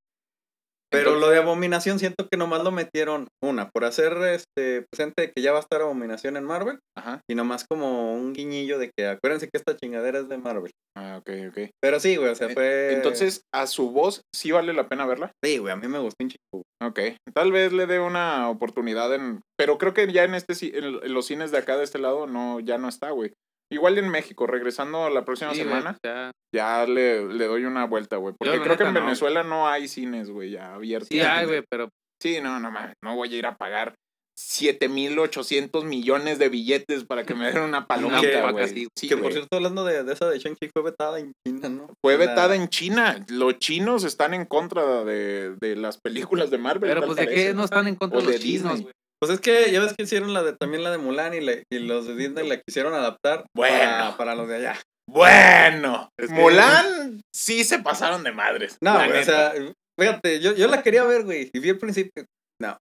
Pero 0.90 1.10
Entonces- 1.14 1.20
lo 1.20 1.30
de 1.30 1.38
Abominación 1.38 1.98
siento 1.98 2.26
que 2.30 2.38
nomás 2.38 2.64
lo 2.64 2.70
metieron, 2.70 3.28
una, 3.42 3.68
por 3.70 3.84
hacer 3.84 4.16
este 4.32 4.84
presente 4.90 5.22
de 5.22 5.32
que 5.32 5.42
ya 5.42 5.52
va 5.52 5.58
a 5.58 5.60
estar 5.60 5.80
Abominación 5.82 6.36
en 6.36 6.44
Marvel, 6.44 6.78
Ajá. 6.96 7.20
y 7.30 7.34
nomás 7.34 7.64
como 7.68 8.14
un 8.14 8.32
guiñillo 8.32 8.78
de 8.78 8.90
que 8.96 9.06
acuérdense 9.06 9.46
que 9.52 9.58
esta 9.58 9.76
chingadera 9.76 10.20
es 10.20 10.28
de 10.28 10.38
Marvel. 10.38 10.70
Ah, 10.96 11.18
ok, 11.18 11.30
ok. 11.50 11.70
Pero 11.82 12.00
sí, 12.00 12.16
güey, 12.16 12.30
o 12.30 12.34
sea, 12.34 12.48
fue... 12.48 12.94
Entonces, 12.94 13.42
a 13.54 13.66
su 13.66 13.90
voz, 13.90 14.22
¿sí 14.34 14.50
vale 14.50 14.72
la 14.72 14.88
pena 14.88 15.06
verla? 15.06 15.32
Sí, 15.44 15.58
güey, 15.58 15.72
a 15.72 15.76
mí 15.76 15.86
me 15.88 15.98
gustó 15.98 16.24
un 16.24 16.30
chico. 16.30 16.62
Ok. 16.82 17.00
Tal 17.34 17.52
vez 17.52 17.72
le 17.72 17.86
dé 17.86 18.00
una 18.00 18.48
oportunidad 18.48 19.12
en. 19.14 19.40
Pero 19.58 19.78
creo 19.78 19.94
que 19.94 20.10
ya 20.12 20.24
en 20.24 20.34
este 20.34 20.54
en 20.78 21.12
los 21.12 21.26
cines 21.26 21.50
de 21.50 21.58
acá 21.58 21.76
de 21.76 21.84
este 21.84 21.98
lado 21.98 22.26
no, 22.26 22.60
ya 22.60 22.78
no 22.78 22.88
está, 22.88 23.10
güey. 23.10 23.32
Igual 23.70 23.98
en 23.98 24.08
México, 24.08 24.46
regresando 24.46 25.10
la 25.10 25.24
próxima 25.24 25.52
Sí, 25.52 25.58
semana, 25.58 25.96
ya. 26.02 26.30
ya 26.54 26.86
le, 26.86 27.26
le 27.32 27.44
doy 27.46 27.64
una 27.64 27.84
vuelta, 27.84 28.16
güey. 28.16 28.34
Porque 28.38 28.60
creo 28.60 28.76
que 28.76 28.84
en 28.84 28.94
no. 28.94 29.00
Venezuela 29.00 29.42
no 29.42 29.68
hay 29.68 29.88
cines, 29.88 30.30
güey, 30.30 30.50
ya 30.52 30.74
abiertos. 30.74 31.08
Sí, 31.10 31.20
hay, 31.20 31.46
güey, 31.46 31.62
pero 31.70 31.88
Sí, 32.20 32.40
no, 32.42 32.58
no 32.58 32.70
mames, 32.70 32.94
no 33.04 33.14
voy 33.14 33.32
a 33.34 33.36
ir 33.36 33.46
a 33.46 33.56
pagar 33.56 33.94
7800 34.36 35.84
millones 35.84 36.38
de 36.38 36.48
billetes 36.48 37.04
para 37.04 37.24
que 37.24 37.34
me 37.34 37.52
den 37.52 37.62
una 37.62 37.86
palomita, 37.88 38.50
güey. 38.50 38.68
sí, 38.68 38.88
Sí, 38.96 39.08
que 39.08 39.16
por 39.16 39.32
cierto, 39.32 39.56
hablando 39.56 39.84
de, 39.84 40.02
de 40.04 40.12
esa 40.12 40.28
de 40.28 40.38
Shang-Chi, 40.38 40.70
fue 40.72 40.82
vetada 40.82 41.18
en 41.18 41.32
China, 41.46 41.68
¿no? 41.68 41.88
Fue 42.02 42.14
La- 42.16 42.26
vetada 42.26 42.56
en 42.56 42.68
China. 42.68 43.24
Los 43.28 43.58
chinos 43.58 44.04
están 44.04 44.34
en 44.34 44.46
contra 44.46 45.04
de, 45.04 45.54
de 45.60 45.76
las 45.76 45.98
películas 46.00 46.50
de 46.50 46.58
Marvel. 46.58 46.88
pero 46.88 47.00
tal 47.00 47.08
pues 47.14 47.18
de 47.18 47.34
qué 47.34 47.54
no 47.54 47.64
están 47.64 47.86
en 47.88 47.96
contra 47.96 48.18
O 48.18 48.22
de 48.22 48.28
de 48.28 48.32
los 48.34 48.42
chinos, 48.42 48.80
güey. 48.82 48.92
Pues 49.20 49.32
es 49.32 49.40
que 49.40 49.70
ya 49.72 49.80
ves 49.80 49.94
que 49.96 50.04
hicieron 50.04 50.32
la 50.32 50.42
de 50.44 50.52
también 50.56 50.84
la 50.84 50.90
de 50.90 50.98
Mulan 50.98 51.34
y, 51.34 51.40
le- 51.40 51.64
y 51.72 51.80
los 51.80 52.06
de 52.06 52.14
Disney 52.14 52.48
la 52.48 52.60
quisieron 52.60 52.94
adaptar 52.94 53.44
Bueno. 53.56 53.76
para, 53.78 54.16
para 54.16 54.34
los 54.36 54.48
de 54.48 54.56
allá. 54.56 54.80
Bueno, 55.10 56.08
Es 56.18 56.28
que- 56.28 56.34
Mulan 56.34 57.20
sí 57.34 57.64
se 57.64 57.80
pasaron 57.80 58.22
de 58.22 58.32
madres. 58.32 58.76
No, 58.80 58.94
güey, 58.94 59.20
o 59.20 59.24
sea, 59.24 59.52
fíjate, 59.98 60.40
yo, 60.40 60.54
yo 60.54 60.68
la 60.68 60.82
quería 60.82 61.02
ver, 61.04 61.24
güey, 61.24 61.50
y 61.52 61.58
vi 61.58 61.70
el 61.70 61.78
principio. 61.78 62.24
No. 62.62 62.76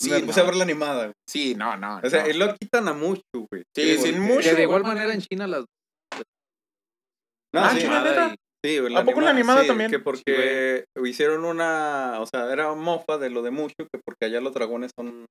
Sí, 0.00 0.10
me 0.10 0.20
puse 0.20 0.40
no. 0.40 0.44
a 0.44 0.46
ver 0.50 0.56
la 0.56 0.64
animada, 0.64 1.02
güey. 1.04 1.12
Sí, 1.28 1.54
no, 1.54 1.76
no. 1.76 2.00
O 2.02 2.10
sea, 2.10 2.24
no. 2.24 2.30
y 2.30 2.32
lo 2.34 2.54
quitan 2.56 2.88
a 2.88 2.92
mucho, 2.94 3.22
güey. 3.34 3.62
Sí, 3.76 3.96
sin 3.98 4.18
mucho. 4.20 4.48
Que 4.48 4.54
de 4.54 4.62
igual 4.62 4.82
manera 4.82 5.12
en 5.12 5.20
China 5.20 5.46
las 5.46 5.64
No, 7.54 7.60
Ah, 7.64 7.70
sí, 7.74 7.80
China, 7.80 8.34
sí, 8.64 8.78
güey, 8.78 8.96
¿A 8.96 9.04
poco 9.04 9.20
la 9.20 9.30
animada 9.30 9.62
sí, 9.62 9.68
también? 9.68 9.90
Que 9.90 9.98
porque 9.98 10.84
hicieron 11.04 11.44
una, 11.44 12.20
o 12.20 12.26
sea, 12.26 12.50
era 12.52 12.72
mofa 12.74 13.18
de 13.18 13.30
lo 13.30 13.42
de 13.42 13.50
mucho, 13.50 13.74
que 13.78 14.00
porque 14.04 14.26
allá 14.26 14.40
los 14.40 14.54
dragones 14.54 14.90
son... 14.98 15.26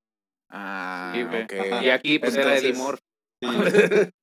Ah, 0.51 1.11
Sí, 1.15 1.23
güey. 1.23 1.43
ok. 1.43 1.53
Ajá. 1.71 1.83
Y 1.83 1.89
aquí 1.89 2.19
pues 2.19 2.35
era 2.35 2.55
Eddie 2.57 2.69
Entonces- 2.69 2.83
Murphy. 2.83 3.01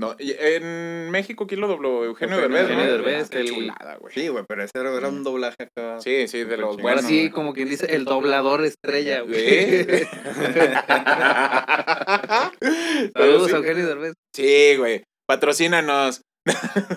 No, 0.00 0.16
y 0.18 0.34
en 0.36 1.10
México, 1.10 1.46
¿quién 1.46 1.60
lo 1.60 1.68
dobló? 1.68 2.04
Eugenio 2.04 2.34
Eugenio 2.36 2.56
Derbez, 2.58 2.62
¿no? 2.76 2.82
Eugenio 2.82 2.92
Derbez, 2.92 3.28
Qué 3.30 3.40
el- 3.40 3.48
chulada, 3.48 3.96
güey. 3.98 4.12
Sí, 4.12 4.26
güey, 4.28 4.42
pero 4.48 4.64
ese 4.64 4.72
era, 4.74 4.90
era 4.96 5.08
un 5.08 5.22
doblaje 5.22 5.54
acá. 5.60 6.00
Sí, 6.00 6.26
sí, 6.26 6.38
de 6.42 6.56
los 6.56 6.70
Ahora 6.70 6.82
Ahora 6.82 6.82
buenos. 6.82 7.04
sí, 7.04 7.30
como 7.30 7.52
quien 7.52 7.68
dice, 7.68 7.94
el 7.94 8.04
doblador 8.04 8.64
estrella, 8.64 9.20
güey. 9.20 9.36
Sí. 12.62 13.10
Saludos 13.14 13.48
sí. 13.48 13.54
a 13.54 13.56
Eugenio 13.58 13.86
Derbez. 13.86 14.14
Sí, 14.34 14.76
güey. 14.76 15.04
Patrocínanos. 15.28 16.22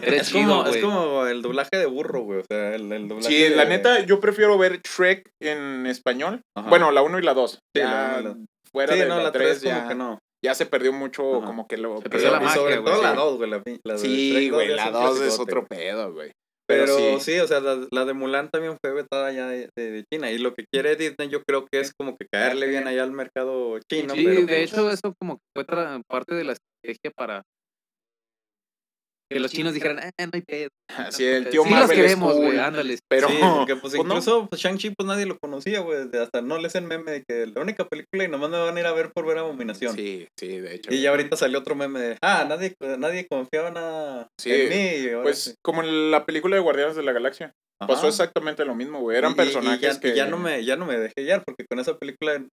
Eres 0.01 0.21
Es 0.23 0.29
chido, 0.29 0.57
como, 0.63 0.67
es 0.67 0.77
como 0.77 1.25
el 1.27 1.41
doblaje 1.43 1.77
de 1.77 1.85
burro, 1.85 2.21
güey. 2.21 2.39
O 2.39 2.43
sea, 2.49 2.73
el, 2.75 2.91
el 2.91 3.07
doblaje. 3.07 3.29
Sí, 3.29 3.49
la 3.53 3.63
de- 3.65 3.69
neta, 3.69 3.99
yo 4.05 4.19
prefiero 4.19 4.57
ver 4.57 4.81
Shrek 4.81 5.29
en 5.41 5.85
español. 5.85 6.41
Ajá. 6.57 6.69
Bueno, 6.69 6.91
la 6.91 7.03
1 7.03 7.19
y 7.19 7.21
la 7.21 7.33
2. 7.35 7.51
Sí, 7.51 7.59
la 7.83 8.21
la- 8.21 8.35
fuera 8.75 8.93
Sí, 8.93 8.99
de 8.99 9.07
no, 9.07 9.17
la 9.17 9.23
la 9.23 9.31
3 9.31 9.59
3 9.59 9.63
como 9.63 9.81
ya, 9.83 9.87
que 9.87 9.95
no. 9.95 10.19
ya 10.43 10.53
se 10.53 10.65
perdió 10.67 10.93
mucho 10.93 11.37
Ajá. 11.37 11.47
como 11.47 11.67
que 11.67 11.77
lo... 11.77 11.97
Se 12.01 12.09
perdió 12.09 12.31
la 12.31 12.39
magia, 12.39 12.55
sobre 12.61 12.77
todo 12.77 13.01
la 13.01 13.11
sí. 13.11 13.15
2, 13.17 13.37
güey. 13.37 13.49
La, 13.49 13.61
la 13.85 13.93
de 13.93 13.99
Sí, 13.99 14.49
güey, 14.51 14.67
la 14.75 14.87
un 14.87 14.93
2 14.93 15.21
es 15.21 15.39
otro 15.39 15.65
pedo, 15.65 16.13
güey. 16.13 16.31
Pero, 16.67 16.95
Pero 16.95 17.19
sí. 17.19 17.39
o 17.39 17.47
sea, 17.47 17.59
la, 17.59 17.87
la 17.91 18.05
de 18.05 18.13
Mulan 18.13 18.49
también 18.49 18.75
fue 18.83 18.91
vetada 18.93 19.31
ya 19.31 19.47
de, 19.47 19.69
de- 19.77 19.91
de 19.91 20.03
China. 20.11 20.31
Y 20.31 20.39
lo 20.39 20.55
que 20.55 20.65
quiere 20.71 20.95
Disney, 20.95 21.29
yo 21.29 21.43
creo 21.43 21.67
que 21.71 21.79
es 21.79 21.93
como 21.97 22.17
que 22.17 22.25
caerle 22.31 22.67
bien 22.67 22.87
allá 22.87 23.03
al 23.03 23.11
mercado 23.11 23.77
chino. 23.91 24.15
Sí, 24.15 24.23
pero, 24.25 24.39
de 24.41 24.47
pues, 24.47 24.73
hecho 24.73 24.89
eso 24.89 25.13
como 25.19 25.35
que 25.35 25.43
fue 25.55 25.65
parte 26.09 26.33
de 26.33 26.43
la 26.43 26.53
estrategia 26.53 27.11
para 27.15 27.43
que 29.31 29.39
los 29.39 29.51
chinos 29.51 29.73
dijeran, 29.73 29.99
ah, 29.99 30.09
no 30.19 30.29
hay 30.33 30.41
pedo. 30.41 30.69
Así 31.19 31.25
el 31.25 31.49
tío 31.49 31.63
sí 31.63 31.69
los 31.69 31.79
Marvel 31.79 31.97
es 31.97 32.03
queremos, 32.03 32.35
güey, 32.35 32.59
ándale. 32.59 32.97
Pero, 33.09 33.27
sí, 33.27 33.35
porque 33.57 33.75
pues 33.75 33.93
pues, 33.93 33.93
no. 33.95 34.01
incluso 34.03 34.47
pues, 34.47 34.61
Shang-Chi 34.61 34.91
pues 34.91 35.07
nadie 35.07 35.25
lo 35.25 35.37
conocía, 35.39 35.79
güey. 35.79 36.07
Hasta 36.21 36.41
no 36.41 36.57
les 36.59 36.75
el 36.75 36.83
meme 36.85 37.11
de 37.11 37.23
que 37.27 37.47
la 37.47 37.61
única 37.61 37.85
película 37.87 38.23
y 38.23 38.27
nomás 38.27 38.49
me 38.51 38.57
van 38.59 38.77
a 38.77 38.79
ir 38.79 38.85
a 38.85 38.91
ver 38.93 39.11
por 39.13 39.25
ver 39.25 39.37
Abominación. 39.39 39.95
Sí, 39.95 40.27
sí, 40.39 40.59
de 40.59 40.75
hecho. 40.75 40.93
Y 40.93 41.01
ya 41.01 41.09
ahorita 41.09 41.35
salió 41.37 41.59
otro 41.59 41.75
meme 41.75 41.99
de, 41.99 42.17
ah, 42.21 42.45
nadie, 42.47 42.75
nadie 42.99 43.27
confiaba 43.29 43.71
nada 43.71 44.27
Sí, 44.39 44.51
en 44.53 44.69
mí. 44.69 45.09
ahora 45.09 45.23
Pues 45.23 45.39
sí. 45.43 45.53
como 45.63 45.81
en 45.83 46.11
la 46.11 46.25
película 46.25 46.55
de 46.55 46.61
Guardianes 46.61 46.95
de 46.95 47.03
la 47.03 47.11
Galaxia. 47.13 47.51
Ajá. 47.81 47.93
Pasó 47.93 48.07
exactamente 48.07 48.63
lo 48.63 48.73
mismo, 48.75 49.01
güey. 49.01 49.17
Eran 49.17 49.31
Y- 49.33 49.35
personajes 49.35 49.79
y 49.79 49.93
ya, 49.95 49.99
que... 49.99 50.09
y 50.09 50.15
ya 50.15 50.27
no 50.27 50.37
me, 50.37 50.63
ya 50.63 50.75
no 50.77 50.85
me 50.85 50.97
dejé 50.97 51.13
guiar 51.23 51.43
porque 51.45 51.65
con 51.69 51.79
esa 51.79 51.97
película 51.97 52.45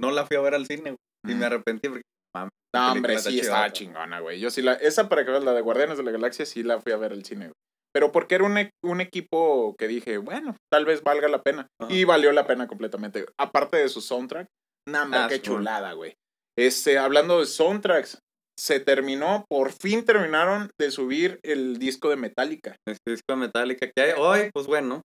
no 0.00 0.10
la 0.12 0.24
fui 0.24 0.36
a 0.36 0.40
ver 0.40 0.54
al 0.54 0.66
cine, 0.66 0.82
güey, 0.92 0.96
Y 1.26 1.34
Mm. 1.34 1.38
me 1.38 1.44
arrepentí 1.46 1.88
porque, 1.88 2.02
mami, 2.34 2.50
No, 2.74 2.92
hombre, 2.92 3.18
sí, 3.18 3.40
estaba 3.40 3.70
chingona, 3.72 4.20
güey. 4.20 4.40
Yo 4.40 4.50
sí 4.50 4.62
la... 4.62 4.72
Esa 4.74 5.08
para 5.08 5.24
que 5.24 5.30
veas, 5.30 5.44
la 5.44 5.52
de 5.52 5.60
Guardianes 5.60 5.98
de 5.98 6.04
la 6.04 6.10
Galaxia, 6.10 6.46
sí 6.46 6.62
la 6.62 6.80
fui 6.80 6.92
a 6.92 6.96
ver 6.96 7.12
al 7.12 7.24
cine, 7.24 7.46
güey. 7.46 7.52
Pero 7.94 8.10
porque 8.12 8.34
era 8.36 8.44
un, 8.44 8.56
e- 8.56 8.70
un 8.82 9.02
equipo 9.02 9.74
que 9.78 9.86
dije, 9.88 10.16
bueno, 10.16 10.56
tal 10.72 10.86
vez 10.86 11.02
valga 11.02 11.28
la 11.28 11.42
pena. 11.42 11.66
Ajá. 11.80 11.92
Y 11.92 12.04
valió 12.04 12.32
la 12.32 12.46
pena 12.46 12.66
completamente. 12.66 13.26
Aparte 13.38 13.76
de 13.76 13.88
su 13.90 14.00
soundtrack, 14.00 14.46
nada 14.88 15.26
Ah, 15.26 15.28
qué 15.28 15.42
chulada, 15.42 15.92
güey. 15.92 16.14
Este, 16.58 16.98
hablando 16.98 17.40
de 17.40 17.46
soundtracks, 17.46 18.18
se 18.58 18.80
terminó, 18.80 19.44
por 19.50 19.72
fin 19.72 20.04
terminaron 20.06 20.70
de 20.80 20.90
subir 20.90 21.38
el 21.42 21.78
disco 21.78 22.08
de 22.08 22.16
Metallica. 22.16 22.76
Este 22.88 23.10
disco 23.10 23.24
de 23.28 23.36
Metallica 23.36 23.90
que 23.94 24.02
hay 24.02 24.12
hoy, 24.16 24.50
pues 24.54 24.66
bueno. 24.66 25.02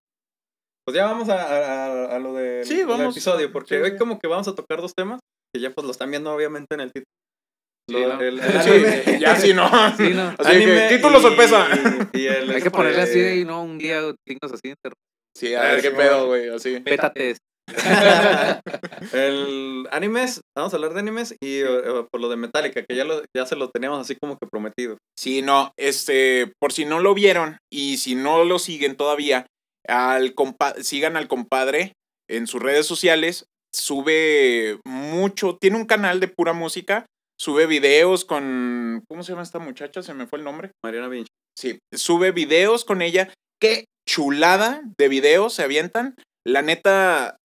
Pues 0.86 0.96
ya 0.96 1.04
vamos 1.04 1.28
a, 1.28 1.42
a- 1.42 2.16
a 2.16 2.18
lo 2.18 2.32
del 2.32 2.64
Sí, 2.64 2.80
episodio, 2.80 3.52
porque 3.52 3.76
Sí, 3.76 3.82
hoy 3.82 3.98
como 3.98 4.18
que 4.18 4.26
vamos 4.28 4.48
a 4.48 4.54
tocar 4.54 4.80
dos 4.80 4.94
temas 4.94 5.20
que 5.54 5.60
ya 5.60 5.70
pues 5.70 5.84
lo 5.84 5.90
están 5.90 6.10
viendo 6.10 6.32
obviamente 6.32 6.74
en 6.74 6.80
el 6.80 6.88
título. 6.92 7.04
Sí, 7.88 7.94
Lo- 7.94 8.14
¿no? 8.16 8.20
el- 8.20 8.38
el 8.38 8.62
Sí, 8.62 8.68
anime- 8.70 9.18
ya 9.20 9.36
sí, 9.36 9.54
no. 9.54 9.68
Sí, 9.96 10.10
no. 10.14 10.28
Así 10.38 10.50
que, 10.50 10.56
anime 10.56 10.88
título 10.88 11.18
y- 11.18 11.22
sorpresa. 11.22 11.66
y 12.12 12.26
el, 12.26 12.50
Hay 12.50 12.62
que 12.62 12.70
ponerle 12.70 13.00
así 13.02 13.18
y 13.18 13.44
no 13.44 13.62
un 13.62 13.78
día 13.78 14.00
dignos 14.26 14.52
así. 14.52 14.68
inter- 14.68 14.92
Sí, 15.36 15.54
a 15.54 15.62
ver 15.62 15.80
qué 15.82 15.90
pedo, 15.92 16.26
güey, 16.26 16.48
así. 16.48 16.78
Beta 16.80 17.12
test. 17.12 17.38
el 19.12 19.86
animes, 19.90 20.40
vamos 20.56 20.72
a 20.72 20.76
hablar 20.76 20.94
de 20.94 21.00
animes 21.00 21.36
y 21.40 21.58
eh, 21.60 21.66
por 22.10 22.20
lo 22.20 22.28
de 22.28 22.36
Metallica, 22.36 22.82
que 22.82 22.96
ya, 22.96 23.04
lo, 23.04 23.22
ya 23.36 23.46
se 23.46 23.56
lo 23.56 23.68
teníamos 23.70 24.00
así 24.00 24.16
como 24.20 24.36
que 24.38 24.46
prometido. 24.50 24.96
Sí, 25.18 25.42
no, 25.42 25.72
este, 25.78 26.52
por 26.60 26.72
si 26.72 26.84
no 26.86 27.00
lo 27.00 27.14
vieron 27.14 27.58
y 27.72 27.98
si 27.98 28.14
no 28.14 28.44
lo 28.44 28.58
siguen 28.58 28.96
todavía, 28.96 29.46
al 29.86 30.34
compa- 30.34 30.80
sigan 30.82 31.16
al 31.16 31.28
compadre 31.28 31.92
en 32.28 32.46
sus 32.46 32.60
redes 32.62 32.86
sociales, 32.86 33.44
sube 33.74 34.78
mucho, 34.84 35.56
tiene 35.60 35.76
un 35.76 35.86
canal 35.86 36.20
de 36.20 36.28
pura 36.28 36.52
música, 36.52 37.06
sube 37.38 37.66
videos 37.66 38.24
con, 38.24 39.04
¿cómo 39.08 39.22
se 39.22 39.32
llama 39.32 39.42
esta 39.42 39.58
muchacha? 39.58 40.02
Se 40.02 40.14
me 40.14 40.26
fue 40.26 40.38
el 40.38 40.44
nombre. 40.44 40.72
Mariana 40.84 41.08
Vinci. 41.08 41.30
Sí, 41.56 41.78
sube 41.92 42.32
videos 42.32 42.84
con 42.84 43.02
ella. 43.02 43.32
Qué 43.60 43.84
chulada 44.06 44.82
de 44.98 45.08
videos 45.08 45.54
se 45.54 45.62
avientan. 45.62 46.14
La 46.44 46.62
neta, 46.62 47.36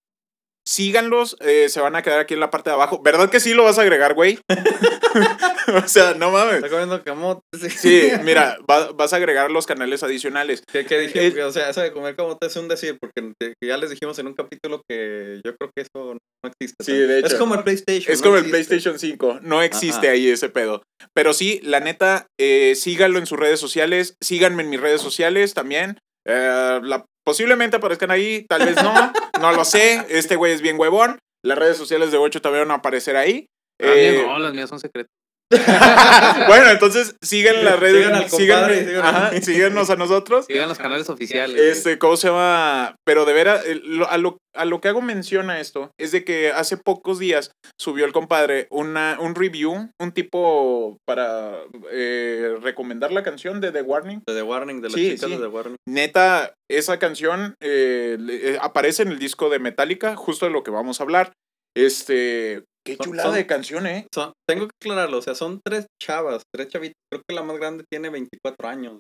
síganlos, 0.74 1.38
eh, 1.40 1.70
se 1.70 1.80
van 1.80 1.96
a 1.96 2.02
quedar 2.02 2.20
aquí 2.20 2.34
en 2.34 2.40
la 2.40 2.50
parte 2.52 2.70
de 2.70 2.76
abajo. 2.76 3.02
¿Verdad 3.04 3.30
que 3.30 3.40
sí 3.40 3.54
lo 3.54 3.64
vas 3.64 3.78
a 3.78 3.82
agregar, 3.84 4.14
güey? 4.14 4.40
o 5.84 5.88
sea, 5.88 6.14
no 6.16 6.32
mames. 6.32 6.56
Está 6.56 6.70
comiendo 6.70 7.04
camote. 7.04 7.42
Sí, 7.70 8.10
mira, 8.24 8.58
va- 8.70 8.92
vas 8.92 9.14
a 9.14 9.18
agregar 9.18 9.52
los 9.52 9.66
canales 9.66 10.04
adicionales. 10.04 10.62
Que, 10.72 10.86
que 10.86 11.00
dije, 11.00 11.34
que, 11.34 11.44
o 11.44 11.52
sea, 11.52 11.70
eso 11.70 11.82
de 11.82 11.92
comer 11.92 12.16
camote 12.16 12.48
es 12.48 12.56
un 12.56 12.68
decir, 12.68 12.98
porque 13.00 13.34
ya 13.64 13.78
les 13.78 13.90
dijimos 13.90 14.18
en 14.20 14.28
un 14.28 14.34
capítulo 14.34 14.82
que 14.90 15.42
yo 15.46 15.56
creo 15.56 15.72
que 15.76 15.84
eso 15.84 16.16
no 16.16 16.52
existe. 16.52 16.84
Sí, 16.84 16.94
de 16.94 17.20
hecho. 17.20 17.28
Es 17.28 17.36
como 17.36 17.56
el 17.56 17.64
PlayStation. 17.64 18.14
Es 18.14 18.20
no 18.22 18.26
como 18.26 18.38
el. 18.38 18.50
PlayStation 18.50 19.00
5, 19.00 19.40
no 19.42 19.62
existe 19.62 20.08
Ajá. 20.08 20.14
ahí 20.14 20.28
ese 20.30 20.50
pedo. 20.50 20.84
Pero 21.16 21.34
sí, 21.34 21.60
la 21.64 21.80
neta, 21.80 22.28
eh, 22.40 22.76
síganlo 22.76 23.20
en 23.20 23.26
sus 23.26 23.40
redes 23.40 23.60
sociales, 23.60 24.16
síganme 24.22 24.64
en 24.64 24.70
mis 24.70 24.80
redes 24.82 25.02
sociales 25.02 25.54
también. 25.54 25.98
Eh, 26.26 26.80
la- 26.84 27.06
posiblemente 27.26 27.78
aparezcan 27.78 28.12
ahí, 28.12 28.46
tal 28.48 28.66
vez 28.66 28.76
no, 28.82 28.94
no 29.42 29.52
lo 29.54 29.64
sé. 29.66 30.06
Este 30.10 30.36
güey 30.36 30.54
es 30.54 30.62
bien 30.62 30.80
huevón. 30.80 31.20
Las 31.46 31.58
redes 31.58 31.78
sociales 31.78 32.12
de 32.12 32.18
8 32.18 32.42
también 32.42 32.64
van 32.68 32.72
a 32.72 32.80
aparecer 32.80 33.16
ahí. 33.16 33.48
Mías 33.82 33.96
Eh, 33.98 34.24
no, 34.26 34.40
las 34.40 34.54
mías 34.54 34.70
son 34.70 34.80
secretas. 34.80 35.12
bueno, 36.48 36.70
entonces 36.72 37.16
sigan 37.22 37.64
las 37.64 37.80
redes, 37.80 38.04
Sigan 38.06 38.16
al 38.24 38.30
síganme, 38.30 38.62
compadre, 38.76 38.86
sigan- 38.88 39.04
ajá, 39.06 39.42
síganos 39.42 39.90
a 39.90 39.96
nosotros. 39.96 40.46
Sigan 40.46 40.70
los 40.70 40.78
canales 40.78 41.10
oficiales. 41.10 41.60
Este, 41.60 41.98
¿cómo 41.98 42.18
se 42.18 42.28
llama? 42.28 42.96
Pero 43.06 43.26
de 43.26 43.34
veras, 43.34 43.64
a, 44.10 44.18
lo, 44.18 44.38
a 44.56 44.66
lo 44.66 44.82
que 44.82 44.88
hago 44.90 45.02
mención 45.02 45.50
a 45.50 45.60
esto 45.60 45.92
es 46.00 46.12
de 46.12 46.24
que 46.24 46.52
hace 46.52 46.78
pocos 46.78 47.20
días 47.20 47.52
subió 47.80 48.06
el 48.06 48.14
compadre 48.14 48.68
una, 48.70 49.18
un 49.20 49.36
review, 49.36 49.90
un 50.02 50.12
tipo 50.14 50.98
para 51.08 51.54
eh, 51.92 52.56
recomendar 52.62 53.12
la 53.12 53.24
canción 53.24 53.62
de 53.62 53.72
The 53.72 53.82
Warning. 53.82 54.22
De 54.28 54.34
The 54.36 54.42
Warning, 54.44 54.82
de 54.82 54.90
las 54.90 54.94
Sí, 54.94 55.12
chicas 55.12 55.30
sí. 55.30 55.36
de 55.36 55.42
The 55.42 55.48
Warning. 55.48 55.76
Neta, 55.88 56.54
esa 56.70 57.00
canción 57.00 57.56
eh, 57.62 58.18
eh, 58.30 58.58
aparece 58.62 59.04
en 59.04 59.10
el 59.10 59.20
disco 59.20 59.50
de 59.50 59.60
Metallica, 59.60 60.16
justo 60.16 60.46
de 60.46 60.52
lo 60.52 60.64
que 60.64 60.72
vamos 60.72 61.00
a 61.00 61.04
hablar. 61.04 61.34
Este, 61.76 62.64
qué 62.86 62.98
chulada 62.98 63.30
son- 63.30 63.36
de 63.38 63.48
canción, 63.48 63.88
¿eh? 63.88 64.08
Son- 64.14 64.34
tengo 64.48 64.68
que 64.68 64.74
aclararlo, 64.82 65.18
o 65.18 65.22
sea, 65.22 65.36
son 65.36 65.60
tres 65.66 65.86
chavas, 66.02 66.44
tres 66.54 66.68
chavitas. 66.70 66.96
Creo 67.12 67.22
que 67.28 67.36
la 67.36 67.44
más 67.44 67.58
grande 67.58 67.84
tiene 67.90 68.10
24 68.10 68.68
años. 68.70 69.00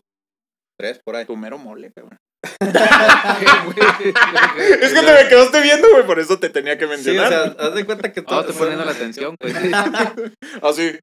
Tres 0.80 1.00
por 1.06 1.15
ahí. 1.15 1.26
Tu 1.26 1.36
mero 1.38 1.58
mole, 1.58 1.91
cabrón. 1.96 2.17
Güey. 2.60 3.76
Es 4.82 4.93
que 4.93 5.02
te 5.02 5.13
me 5.24 5.30
quedaste 5.30 5.62
viendo, 5.62 5.88
güey, 5.91 6.06
por 6.06 6.19
eso 6.19 6.39
te 6.39 6.50
tenía 6.50 6.78
que 6.78 6.86
Sí, 6.86 6.86
o 6.86 6.89
mencionar. 6.89 7.30
sea, 7.30 7.43
haz 7.67 7.74
de 7.76 7.86
cuenta 7.86 8.12
que 8.12 8.22
No, 8.22 8.28
todo. 8.28 8.39
estoy 8.41 8.56
poniendo 8.56 8.84
la 8.86 8.91
atención, 8.91 9.36
güey. 9.39 9.54
Así. 10.62 11.00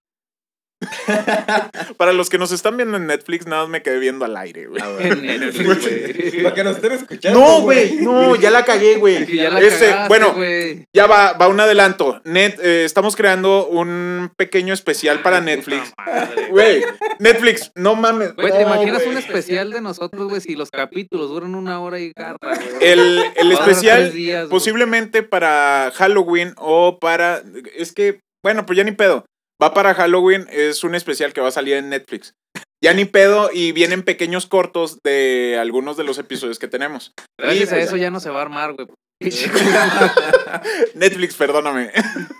Para 1.97 2.13
los 2.13 2.31
que 2.31 2.39
nos 2.39 2.53
están 2.53 2.77
viendo 2.77 2.97
en 2.97 3.07
Netflix, 3.07 3.47
nada 3.47 3.63
más 3.63 3.71
me 3.71 3.83
quedé 3.83 3.99
viendo 3.99 4.25
al 4.25 4.37
aire, 4.37 4.67
güey. 4.67 4.83
En 5.01 5.23
Netflix, 5.23 5.83
güey. 5.85 6.43
Para 6.43 6.55
que 6.55 6.65
nos 6.65 6.77
estén 6.77 6.93
escuchando. 6.93 7.39
No, 7.39 7.61
güey, 7.61 7.97
no, 7.97 8.37
ya 8.37 8.51
la 8.51 8.65
cagué, 8.65 8.97
güey. 8.97 9.27
Que 9.27 9.37
ya 9.37 9.51
la 9.51 9.61
Este, 9.61 9.87
cagaste, 9.87 10.09
bueno, 10.09 10.33
güey. 10.35 10.85
ya 10.95 11.07
va, 11.07 11.35
va 11.35 11.49
un 11.49 11.61
adelanto. 11.61 12.21
Net, 12.25 12.59
eh, 12.63 12.85
estamos 12.85 13.17
creando 13.17 13.67
un 13.67 14.31
pequeño 14.37 14.73
especial 14.73 15.21
para 15.23 15.41
Netflix. 15.41 15.91
Puta 15.91 16.05
madre, 16.11 16.47
Güey, 16.51 16.83
Netflix, 17.19 17.73
no 17.75 17.95
mames. 17.95 18.35
Güey, 18.35 18.53
¿te 18.53 18.65
no, 18.65 18.75
imaginas 18.75 19.03
güey. 19.05 19.09
un 19.11 19.19
especial 19.19 19.71
de 19.71 19.81
nosotros, 19.81 20.29
güey, 20.29 20.41
si 20.41 20.55
los 20.57 20.71
capítulos 20.71 21.29
duran 21.31 21.55
una 21.55 21.81
hora 21.81 21.99
y 22.01 22.13
garra, 22.17 22.39
güey? 22.43 22.59
El, 22.81 23.23
el 23.37 23.53
especial, 23.53 24.13
días, 24.13 24.49
posiblemente 24.49 25.23
para 25.23 25.93
Halloween 25.95 26.55
o 26.57 26.99
para. 26.99 27.43
Es 27.77 27.93
que, 27.93 28.21
bueno, 28.43 28.65
pues 28.67 28.77
ya 28.77 28.85
ni 28.85 28.93
pedo. 28.93 29.25
Va 29.63 29.75
para 29.75 29.95
Halloween, 29.95 30.47
es 30.51 30.85
un 30.85 30.95
especial 30.95 31.33
que 31.33 31.41
va 31.41 31.49
a 31.49 31.53
salir 31.53 31.75
en 31.75 31.89
Netflix. 31.91 32.35
Ya 32.83 32.95
ni 32.95 33.05
pedo 33.05 33.51
y 33.53 33.73
vienen 33.73 34.03
pequeños 34.03 34.47
cortos 34.47 35.01
de 35.05 35.59
algunos 35.61 35.99
de 35.99 36.05
los 36.05 36.17
episodios 36.17 36.59
que 36.59 36.67
tenemos. 36.67 37.13
Gracias 37.39 37.69
Y, 37.69 37.75
a 37.75 37.77
pues, 37.77 37.89
eso 37.89 37.97
ya 37.99 38.11
no 38.11 38.21
se 38.21 38.31
va 38.31 38.39
a 38.39 38.43
armar, 38.43 38.73
güey. 38.73 38.89
Netflix, 40.95 41.35
perdóname. 41.35 41.91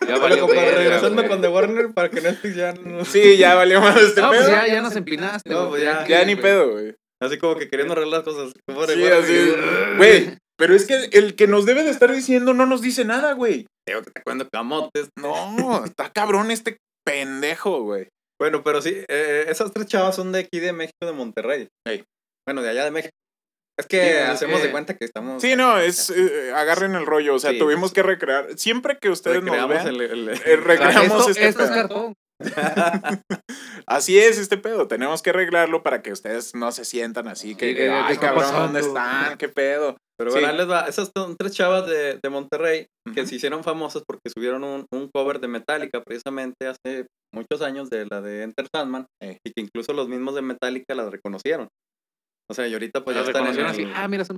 Ya 0.09 0.19
Bueno, 0.19 0.21
valió 0.21 0.47
verga, 0.47 0.79
regresando 0.79 1.29
con 1.29 1.43
The 1.43 1.49
Warner 1.49 1.93
para 1.93 2.09
que 2.09 2.23
Netflix 2.23 2.57
ya 2.57 2.73
no... 2.73 3.05
Sí, 3.05 3.37
ya 3.37 3.55
valió 3.55 3.83
más 3.83 4.01
este 4.01 4.23
No, 4.23 4.29
pues 4.29 4.41
pedo. 4.41 4.51
ya, 4.51 4.67
ya 4.67 4.81
nos 4.81 4.97
empinaste. 4.97 5.51
No, 5.51 5.69
güey. 5.69 5.83
pues 5.83 5.83
ya. 5.83 6.07
Ya 6.07 6.25
ni 6.25 6.37
pedo, 6.37 6.71
güey. 6.71 6.95
Así 7.23 7.37
como 7.37 7.57
que 7.57 7.69
queriendo 7.69 7.93
arreglar 7.93 8.25
las 8.25 8.35
cosas. 8.35 8.55
De 8.67 8.95
Sí, 8.95 9.05
así. 9.05 9.53
Güey, 9.99 10.39
pero 10.57 10.75
es 10.75 10.87
que 10.87 11.11
el 11.13 11.35
que 11.35 11.47
nos 11.47 11.67
debe 11.67 11.85
de 11.85 11.91
estar 11.91 12.11
diciendo 12.11 12.55
no 12.55 12.65
nos 12.65 12.81
dice 12.81 13.05
nada, 13.05 13.35
güey. 13.35 13.67
Digo 13.87 14.01
que 14.03 14.11
te 14.11 14.23
cuento 14.23 14.49
camotes. 14.51 15.11
No, 15.17 15.85
está 15.85 16.11
cabrón 16.11 16.51
este 16.51 16.79
pendejo, 17.11 17.83
güey. 17.83 18.09
Bueno, 18.41 18.63
pero 18.63 18.81
sí, 18.81 19.05
eh, 19.09 19.45
esas 19.49 19.73
tres 19.73 19.87
chavas 19.87 20.17
son 20.17 20.33
de 20.33 20.41
aquí 20.41 20.61
de 20.61 20.73
México, 20.73 20.97
de 21.05 21.13
Monterrey. 21.13 21.69
Ey. 21.87 22.05
Bueno, 22.47 22.63
de 22.63 22.71
allá 22.71 22.85
de 22.85 22.91
México. 22.91 23.13
Es 23.79 23.87
que 23.87 24.03
Sí, 24.13 24.17
hacemos 24.19 24.63
de 24.63 24.71
cuenta 24.71 24.95
que 24.95 25.05
estamos... 25.05 25.41
Sí, 25.41 25.57
no, 25.57 25.79
es 25.79 26.11
eh, 26.11 26.53
agarren 26.55 26.95
el 26.95 27.07
rollo, 27.07 27.35
o 27.35 27.39
sea, 27.39 27.53
Sí. 27.53 27.59
tuvimos 27.59 27.93
que 27.93 28.03
recrear. 28.03 28.59
Siempre 28.59 28.99
que 29.01 29.09
ustedes 29.09 29.43
nos 29.43 29.55
recreamos 29.57 29.85
vean, 29.85 29.87
el, 29.89 30.01
el- 30.03 30.29
eh, 30.29 30.57
recreamos 30.57 31.29
esto, 31.29 31.31
este 31.31 31.49
esto 31.49 31.65
es 31.65 31.71
cartón. 31.71 32.15
Así 33.87 34.19
es 34.19 34.39
este 34.39 34.57
pedo, 34.57 34.89
tenemos 34.89 35.23
que 35.23 35.31
arreglarlo 35.31 35.83
para 35.83 36.03
que 36.03 36.13
ustedes 36.13 36.55
no 36.55 36.73
se 36.73 36.85
sientan 36.85 37.29
así 37.29 37.55
que, 37.55 37.71
Sí, 37.71 37.75
que- 37.77 37.91
ay, 37.91 38.05
¿qué 38.07 38.13
está 38.15 38.27
cabrón, 38.29 38.43
pasando? 38.45 38.63
¿dónde 38.65 38.81
están? 38.81 39.39
¿Qué 39.39 39.49
pedo? 39.49 39.97
Pero 40.19 40.33
bueno, 40.33 40.53
les 40.53 40.69
va. 40.71 40.81
Esas 40.87 41.11
son 41.17 41.35
tres 41.39 41.53
chavas 41.55 41.87
de, 41.87 42.19
de 42.23 42.29
Monterrey 42.31 42.87
que 43.15 43.27
se 43.27 43.37
hicieron 43.37 43.65
famosas 43.65 44.03
porque 44.07 44.29
subieron 44.35 44.63
un, 44.65 44.85
un 44.93 45.09
cover 45.15 45.41
de 45.41 45.49
Metallica 45.49 46.03
precisamente 46.05 46.67
hace 46.67 47.07
muchos 47.35 47.63
años 47.63 47.89
de 47.89 48.07
la 48.11 48.21
de 48.21 48.43
Enter 48.43 48.67
Sandman 48.75 49.07
Eh. 49.23 49.39
y 49.47 49.51
que 49.53 49.63
incluso 49.63 49.95
los 49.95 50.09
mismos 50.09 50.35
de 50.35 50.43
Metallica 50.43 50.95
las 50.95 51.11
reconocieron. 51.11 51.69
O 52.51 52.55
sea, 52.55 52.67
y 52.69 52.73
ahorita 52.75 53.03
pues 53.03 53.17
ya 53.17 53.23
están 53.23 53.47
en 53.47 53.55
reconocieron 53.57 53.75
el- 53.89 53.93
así. 53.95 54.03
Ah, 54.05 54.09
mira, 54.09 54.25
son, 54.27 54.37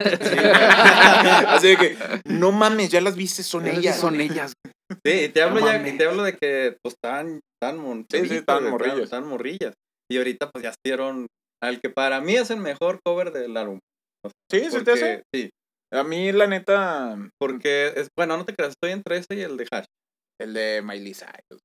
Así 1.48 1.68
de 1.68 1.76
que, 1.76 1.96
no 2.24 2.52
mames, 2.52 2.90
ya 2.90 3.00
las 3.00 3.16
viste, 3.16 3.42
son 3.42 3.66
ellas. 3.66 3.98
son 3.98 4.20
ellas. 4.20 4.52
Sí, 5.04 5.12
y 5.24 5.28
te 5.28 5.42
hablo 5.42 5.60
No 5.60 5.66
ya, 5.66 5.78
mames. 5.78 5.98
te 5.98 6.04
hablo 6.04 6.22
de 6.22 6.36
que 6.36 6.76
pues 6.82 6.94
están, 6.94 7.40
están 7.60 7.76
Sí, 8.10 8.42
morrillas. 9.22 9.74
Y 10.10 10.18
ahorita 10.18 10.50
pues 10.50 10.62
ya 10.64 10.72
hicieron 10.84 11.26
al 11.62 11.80
que 11.80 11.88
para 11.90 12.20
mí 12.20 12.34
es 12.34 12.50
el 12.50 12.58
mejor 12.58 13.00
cover 13.04 13.32
del 13.32 13.56
álbum. 13.56 13.78
Sí, 14.50 14.70
sí 14.70 14.84
te 14.84 14.92
hace. 14.92 15.22
Sí, 15.34 15.50
A 15.92 16.02
mí, 16.04 16.32
la 16.32 16.46
neta, 16.46 17.16
porque 17.40 17.92
es, 17.96 18.08
bueno, 18.18 18.36
no 18.36 18.44
te 18.44 18.54
creas, 18.54 18.72
estoy 18.72 18.92
entre 18.92 19.18
ese 19.18 19.34
y 19.36 19.40
el 19.42 19.56
de 19.56 19.66
Hash. 19.70 19.84
el 20.40 20.52
de 20.54 20.82
Miley 20.82 21.14
Cyrus. 21.14 21.60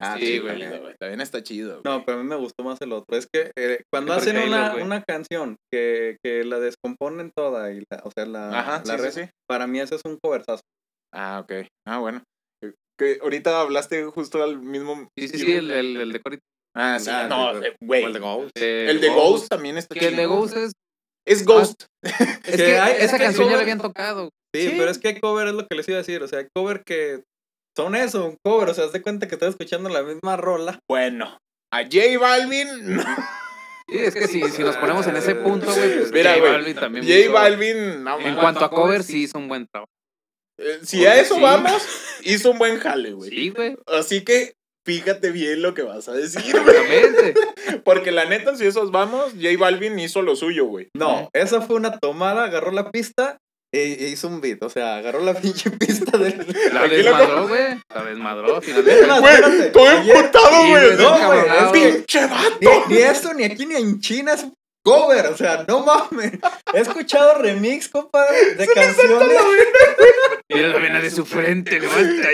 Ah, 0.00 0.16
sí, 0.18 0.26
sí, 0.26 0.38
güey. 0.38 0.58
También 0.98 1.20
está 1.20 1.42
chido. 1.42 1.82
No, 1.84 2.04
pero 2.04 2.18
a 2.18 2.22
mí 2.22 2.28
me 2.28 2.36
gustó 2.36 2.64
más 2.64 2.80
el 2.80 2.92
otro. 2.92 3.16
Es 3.16 3.26
que 3.32 3.50
eh, 3.56 3.82
cuando 3.92 4.12
hacen 4.14 4.38
una, 4.38 4.74
una 4.76 5.02
canción 5.02 5.56
que, 5.72 6.16
que 6.24 6.42
la 6.44 6.58
descomponen 6.58 7.30
toda 7.36 7.70
y 7.72 7.84
la, 7.90 8.00
o 8.04 8.10
sea, 8.10 8.24
la, 8.26 8.58
Ajá, 8.58 8.82
la 8.86 8.96
sí, 8.96 9.02
re- 9.02 9.12
sí, 9.12 9.20
sí. 9.24 9.30
para 9.48 9.66
mí 9.66 9.78
ese 9.80 9.96
es 9.96 10.02
un 10.06 10.18
coversazo. 10.22 10.62
Ah, 11.14 11.40
ok. 11.44 11.66
Ah, 11.86 11.98
bueno. 11.98 12.22
Que 12.98 13.18
ahorita 13.22 13.60
hablaste 13.60 14.04
justo 14.04 14.42
al 14.42 14.58
mismo. 14.60 15.08
Sí, 15.18 15.28
sí, 15.28 15.38
sí, 15.38 15.52
el, 15.52 15.70
el, 15.70 15.96
el 15.96 16.12
de 16.12 16.20
Cory. 16.20 16.38
Ah, 16.76 16.98
sí. 16.98 17.10
Ah, 17.10 17.26
no, 17.28 17.62
eh, 17.62 17.74
güey. 17.82 18.04
El 18.04 18.12
de 18.12 18.18
Ghost. 18.20 18.50
El 18.56 19.00
de 19.00 19.08
Ghost 19.08 19.48
también 19.48 19.76
está 19.78 19.94
Que 19.94 20.00
chido. 20.00 20.10
el 20.10 20.16
de 20.16 20.26
Ghost 20.26 20.56
es. 20.56 20.72
Es 21.26 21.44
Ghost. 21.44 21.84
Es 22.02 22.12
que 22.44 22.56
que 22.56 22.78
hay- 22.78 22.96
es 22.96 23.04
esa 23.04 23.18
que 23.18 23.24
canción 23.24 23.48
ya 23.50 23.56
la 23.56 23.62
habían 23.62 23.78
tocado. 23.80 24.30
Sí, 24.54 24.68
Sí. 24.68 24.74
pero 24.78 24.90
es 24.90 24.98
que 24.98 25.08
hay 25.08 25.20
cover, 25.20 25.48
es 25.48 25.54
lo 25.54 25.66
que 25.66 25.76
les 25.76 25.86
iba 25.88 25.96
a 25.96 25.98
decir. 26.00 26.22
O 26.22 26.28
sea, 26.28 26.40
hay 26.40 26.46
cover 26.54 26.82
que 26.84 27.22
son 27.82 27.94
eso, 27.94 28.24
un 28.26 28.36
cover. 28.44 28.68
O 28.70 28.74
sea, 28.74 28.84
haz 28.84 28.92
de 28.92 29.02
cuenta 29.02 29.28
que 29.28 29.34
estás 29.34 29.50
escuchando 29.50 29.88
la 29.88 30.02
misma 30.02 30.36
rola. 30.36 30.78
Bueno, 30.88 31.38
a 31.72 31.82
J 31.84 32.18
Balvin. 32.20 32.68
Sí, 33.88 33.98
es 33.98 34.14
que 34.14 34.28
si, 34.28 34.40
si 34.50 34.62
nos 34.62 34.76
ponemos 34.76 35.04
en 35.08 35.16
ese 35.16 35.34
punto, 35.34 35.66
güey, 35.66 35.98
pues 35.98 36.12
Mira, 36.12 36.30
J 36.34 36.40
güey, 36.42 36.52
Balvin 36.52 36.74
también. 36.76 37.04
J 37.04 37.14
hizo- 37.18 37.32
Balvin, 37.32 38.04
no 38.04 38.20
En 38.20 38.36
cuanto 38.36 38.64
a 38.64 38.70
cover, 38.70 39.02
sí 39.02 39.22
hizo 39.24 39.36
un 39.36 39.48
buen 39.48 39.66
trabajo. 39.66 39.90
Eh, 40.60 40.78
Si 40.84 41.04
a 41.06 41.18
eso 41.20 41.34
Sí. 41.34 41.40
vamos, 41.40 41.82
hizo 42.22 42.52
un 42.52 42.58
buen 42.58 42.78
jale, 42.78 43.14
güey. 43.14 43.30
Sí, 43.30 43.50
güey. 43.50 43.76
Así 43.88 44.22
que 44.22 44.52
fíjate 44.86 45.32
bien 45.32 45.60
lo 45.62 45.74
que 45.74 45.82
vas 45.82 46.08
a 46.08 46.12
decir, 46.12 46.54
güey. 46.62 47.34
Porque 47.84 48.12
la 48.12 48.26
neta, 48.26 48.54
si 48.54 48.64
esos 48.64 48.92
vamos, 48.92 49.32
J 49.32 49.48
Balvin 49.58 49.98
hizo 49.98 50.22
lo 50.22 50.36
suyo, 50.36 50.66
güey. 50.66 50.86
No, 50.96 51.28
esa 51.32 51.60
fue 51.60 51.74
una 51.74 51.98
tomada, 51.98 52.44
agarró 52.44 52.70
la 52.70 52.92
pista 52.92 53.38
e, 53.72 54.08
hizo 54.10 54.28
un 54.28 54.40
beat. 54.40 54.62
O 54.62 54.68
sea, 54.70 54.96
agarró 54.96 55.20
la 55.20 55.34
pinche 55.34 55.70
pista 55.70 56.16
del. 56.18 56.46
La 56.72 56.88
desmadró, 56.88 57.48
güey. 57.48 57.80
La 57.94 58.04
desmadró, 58.04 58.58
Es 58.58 58.64
finalmente. 58.64 59.20
Güey, 59.20 59.72
todo 59.72 59.90
emputado, 59.90 60.68
güey. 60.68 60.96
no, 60.96 61.26
güey, 61.26 61.72
¡Pinche 61.72 62.26
vato! 62.26 62.84
Ni, 62.88 62.94
ni 62.94 63.00
esto, 63.02 63.34
ni 63.34 63.44
aquí, 63.44 63.66
ni 63.66 63.76
en 63.76 64.00
China 64.00 64.34
es 64.34 64.42
un 64.44 64.54
cover. 64.84 65.26
O 65.26 65.36
sea, 65.36 65.64
no 65.68 65.84
mames. 65.84 66.32
He 66.72 66.80
escuchado 66.80 67.40
remix, 67.40 67.88
compadre, 67.88 68.54
de 68.56 68.66
canciones. 68.66 69.28
Mira 70.48 70.68
la 70.68 70.78
vena 70.78 71.00
de 71.00 71.10
su 71.10 71.24
frente, 71.24 71.80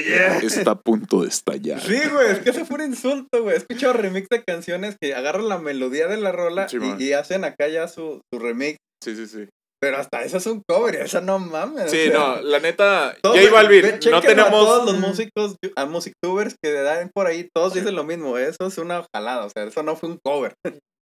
ya. 0.09 0.39
Está 0.39 0.71
a 0.71 0.81
punto 0.81 1.23
de 1.23 1.29
estallar. 1.29 1.81
Sí, 1.81 2.01
güey, 2.11 2.31
es 2.31 2.39
que 2.39 2.51
ese 2.51 2.65
fue 2.65 2.77
un 2.77 2.93
insulto, 2.93 3.43
güey. 3.43 3.55
He 3.55 3.59
escuchado 3.59 3.93
remix 3.93 4.29
de 4.29 4.43
canciones 4.43 4.97
que 4.99 5.15
agarran 5.15 5.49
la 5.49 5.59
melodía 5.59 6.07
de 6.07 6.17
la 6.17 6.33
rola 6.33 6.69
Sí, 6.69 6.79
y, 6.99 7.05
y 7.05 7.13
hacen 7.13 7.45
acá 7.45 7.69
ya 7.69 7.89
su, 7.89 8.23
su 8.33 8.39
remix. 8.39 8.79
Sí, 9.05 9.15
sí, 9.15 9.27
sí. 9.27 9.47
Pero 9.79 9.99
hasta 9.99 10.23
eso 10.25 10.39
es 10.39 10.47
un 10.47 10.63
cover 10.67 10.95
y 10.95 10.99
esa 10.99 11.21
no 11.21 11.39
mames. 11.39 11.85
o 11.85 11.89
Sí, 11.89 12.05
sea, 12.07 12.13
no, 12.15 12.41
la 12.41 12.61
neta, 12.61 13.15
J 13.23 13.51
Balvin, 13.53 13.83
ve, 13.83 13.99
no 14.11 14.21
tenemos... 14.23 14.49
A 14.49 14.51
todos 14.51 14.85
los 14.87 14.99
músicos, 14.99 15.57
a 15.77 15.85
musictubers 15.85 16.55
que 16.63 16.73
dan 16.73 17.11
por 17.15 17.27
ahí, 17.27 17.49
todos 17.55 17.75
dicen 17.75 17.95
lo 17.95 18.03
mismo. 18.05 18.39
Eso 18.39 18.67
es 18.67 18.79
una 18.79 19.05
jalada, 19.15 19.45
o 19.45 19.51
sea, 19.51 19.65
eso 19.65 19.83
no 19.83 19.95
fue 19.95 20.09
un 20.09 20.19
cover. 20.25 20.55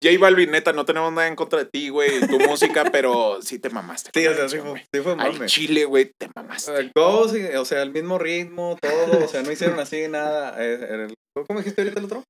J 0.03 0.19
Balvin, 0.19 0.51
neta, 0.51 0.73
no 0.73 0.83
tenemos 0.85 1.11
nada 1.13 1.27
en 1.29 1.35
contra 1.37 1.59
de 1.59 1.69
ti, 1.71 1.87
güey, 1.89 2.19
tu 2.27 2.37
música, 2.39 2.83
pero 2.91 3.41
sí 3.41 3.59
te 3.59 3.69
mamaste. 3.69 4.11
Sí, 4.13 4.27
o 4.27 4.35
sea, 4.35 4.49
sí 4.49 4.57
fue, 4.59 4.85
sí 4.93 5.01
fue 5.01 5.13
Al 5.13 5.33
mame. 5.33 5.45
chile, 5.45 5.85
güey, 5.85 6.11
te 6.19 6.29
mamaste. 6.35 6.91
Go, 6.93 7.29
sí, 7.29 7.41
o 7.55 7.63
sea, 7.63 7.81
el 7.81 7.91
mismo 7.91 8.19
ritmo, 8.19 8.77
todo, 8.81 9.23
o 9.23 9.27
sea, 9.29 9.41
no 9.41 9.51
hicieron 9.53 9.79
así 9.79 10.07
nada. 10.09 10.53
eh, 10.59 11.07
¿Cómo 11.47 11.59
dijiste 11.59 11.81
ahorita 11.81 11.99
el 11.99 12.05
otro? 12.05 12.23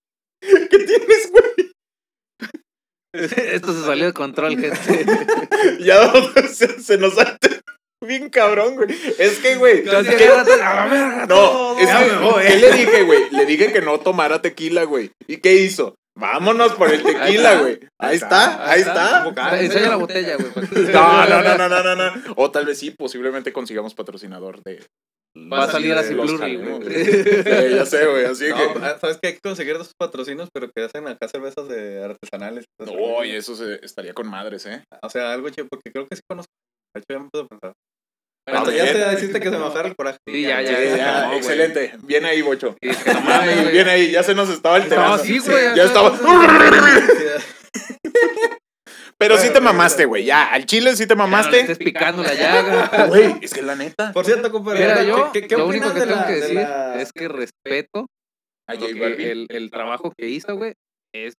¿Qué 0.42 0.78
tienes, 0.78 1.30
güey? 1.30 1.69
Esto 3.52 3.72
se 3.72 3.84
salió 3.84 4.06
de 4.06 4.12
control, 4.12 4.58
gente. 4.58 5.06
Ya 5.80 6.12
se, 6.48 6.80
se 6.80 6.98
nos 6.98 7.18
ha... 7.18 7.36
Bien 8.02 8.30
cabrón, 8.30 8.76
güey. 8.76 8.88
Es 9.18 9.38
que, 9.40 9.56
güey... 9.56 9.84
Casi 9.84 10.08
¿qué- 10.16 10.24
agárrate 10.28 10.62
a 10.62 10.74
la 10.74 10.86
verga 10.86 11.26
No, 11.26 11.26
todo. 11.26 11.78
es 11.78 11.86
Ya 11.86 12.04
que, 12.04 12.12
me 12.12 12.18
voy. 12.18 12.42
¿qué 12.46 12.56
le 12.56 12.72
dije, 12.72 13.02
güey? 13.02 13.30
Le 13.30 13.46
dije 13.46 13.72
que 13.72 13.82
no 13.82 14.00
tomara 14.00 14.40
tequila, 14.40 14.84
güey. 14.84 15.10
¿Y 15.26 15.36
qué 15.38 15.54
hizo? 15.56 15.94
Vámonos 16.18 16.72
por 16.72 16.90
el 16.92 17.02
tequila, 17.02 17.60
güey. 17.60 17.78
Ahí 17.98 18.16
está, 18.16 18.70
ahí 18.70 18.80
está. 18.80 19.26
Enseña 19.60 19.90
la 19.90 19.96
botella, 19.96 20.36
güey. 20.36 20.50
No, 20.92 21.26
no, 21.26 21.42
no, 21.42 21.56
no, 21.58 21.68
no, 21.68 21.82
no, 21.82 21.96
no. 21.96 22.22
O 22.36 22.50
tal 22.50 22.66
vez 22.66 22.78
sí, 22.78 22.90
posiblemente 22.90 23.52
consigamos 23.52 23.94
patrocinador 23.94 24.62
de. 24.62 24.82
Va 25.36 25.64
a 25.64 25.70
salir 25.70 25.92
así 25.92 26.14
güey. 26.14 26.28
Sí, 26.82 27.74
ya 27.76 27.86
sé, 27.86 28.06
güey. 28.06 28.24
Así 28.24 28.48
No, 28.48 28.56
que. 28.74 28.80
sabes 29.00 29.18
que 29.22 29.28
hay 29.28 29.34
que 29.34 29.40
conseguir 29.40 29.74
esos 29.76 29.92
patrocinios, 29.98 30.48
pero 30.52 30.68
que 30.74 30.82
hacen 30.84 31.06
acá 31.06 31.28
cervezas 31.28 31.68
de 31.68 32.02
artesanales. 32.04 32.64
No, 32.80 33.24
y 33.24 33.30
eso 33.32 33.54
se- 33.54 33.78
estaría 33.84 34.12
con 34.12 34.28
madres, 34.28 34.66
¿eh? 34.66 34.82
O 35.02 35.08
sea, 35.10 35.32
algo 35.32 35.48
chido, 35.50 35.68
porque 35.70 35.92
creo 35.92 36.06
que 36.08 36.16
sí 36.16 36.22
conozco. 36.28 36.50
De 36.94 37.00
hecho, 37.00 37.06
ya 37.10 37.18
me 37.20 37.26
a 37.26 37.46
pensar. 37.46 37.72
Ya 38.74 38.92
te 38.92 38.98
deciste 39.10 39.38
que 39.38 39.50
se 39.50 39.56
me 39.56 39.62
bajara 39.62 39.88
el 39.88 39.94
coraje. 39.94 40.18
Sí, 40.28 40.42
ya, 40.42 40.58
Sí, 40.58 40.64
ya. 40.72 40.84
ya, 40.84 40.96
ya, 40.96 41.26
no, 41.28 41.34
excelente. 41.34 41.92
Viene 42.02 42.28
ahí, 42.30 42.42
Bocho. 42.42 42.74
No 42.82 43.42
güey. 43.44 43.70
Viene 43.72 43.90
ahí, 43.90 44.10
ya 44.10 44.24
se 44.24 44.34
nos 44.34 44.48
estaba 44.48 44.78
No, 44.78 44.82
alterando. 44.84 45.18
sí, 45.18 45.38
güey. 45.38 45.76
Ya 45.76 45.84
estaba. 45.84 46.10
Pero 49.20 49.36
sí 49.38 49.52
te 49.52 49.60
mamaste, 49.60 50.06
güey. 50.06 50.24
Ya, 50.24 50.50
al 50.52 50.64
chile 50.66 50.96
sí 50.96 51.06
te 51.06 51.14
Ya 51.14 51.16
no 51.16 51.24
le 51.26 51.30
mamaste. 51.30 51.60
estés 51.60 51.78
picando 51.78 52.22
la 52.22 52.34
llaga. 52.34 53.06
Güey, 53.08 53.34
es 53.42 53.52
que 53.52 53.62
la 53.62 53.76
neta. 53.76 54.12
Por 54.12 54.24
cierto, 54.24 54.50
compadre, 54.50 54.80
Mira, 54.80 55.00
¿qué- 55.00 55.06
yo 55.06 55.30
qué, 55.32 55.46
qué 55.46 55.56
lo 55.56 55.66
único 55.68 55.92
que 55.92 56.00
de 56.00 56.06
tengo 56.06 56.16
la- 56.20 56.26
que 56.26 56.32
de 56.32 56.40
decir 56.40 56.54
la- 56.56 57.00
es 57.02 57.12
que 57.12 57.28
respeto 57.28 58.06
A 58.68 58.76
que 58.76 59.46
el 59.50 59.70
trabajo 59.70 60.12
que 60.18 60.28
hizo, 60.28 60.56
güey, 60.56 60.72
es 61.14 61.34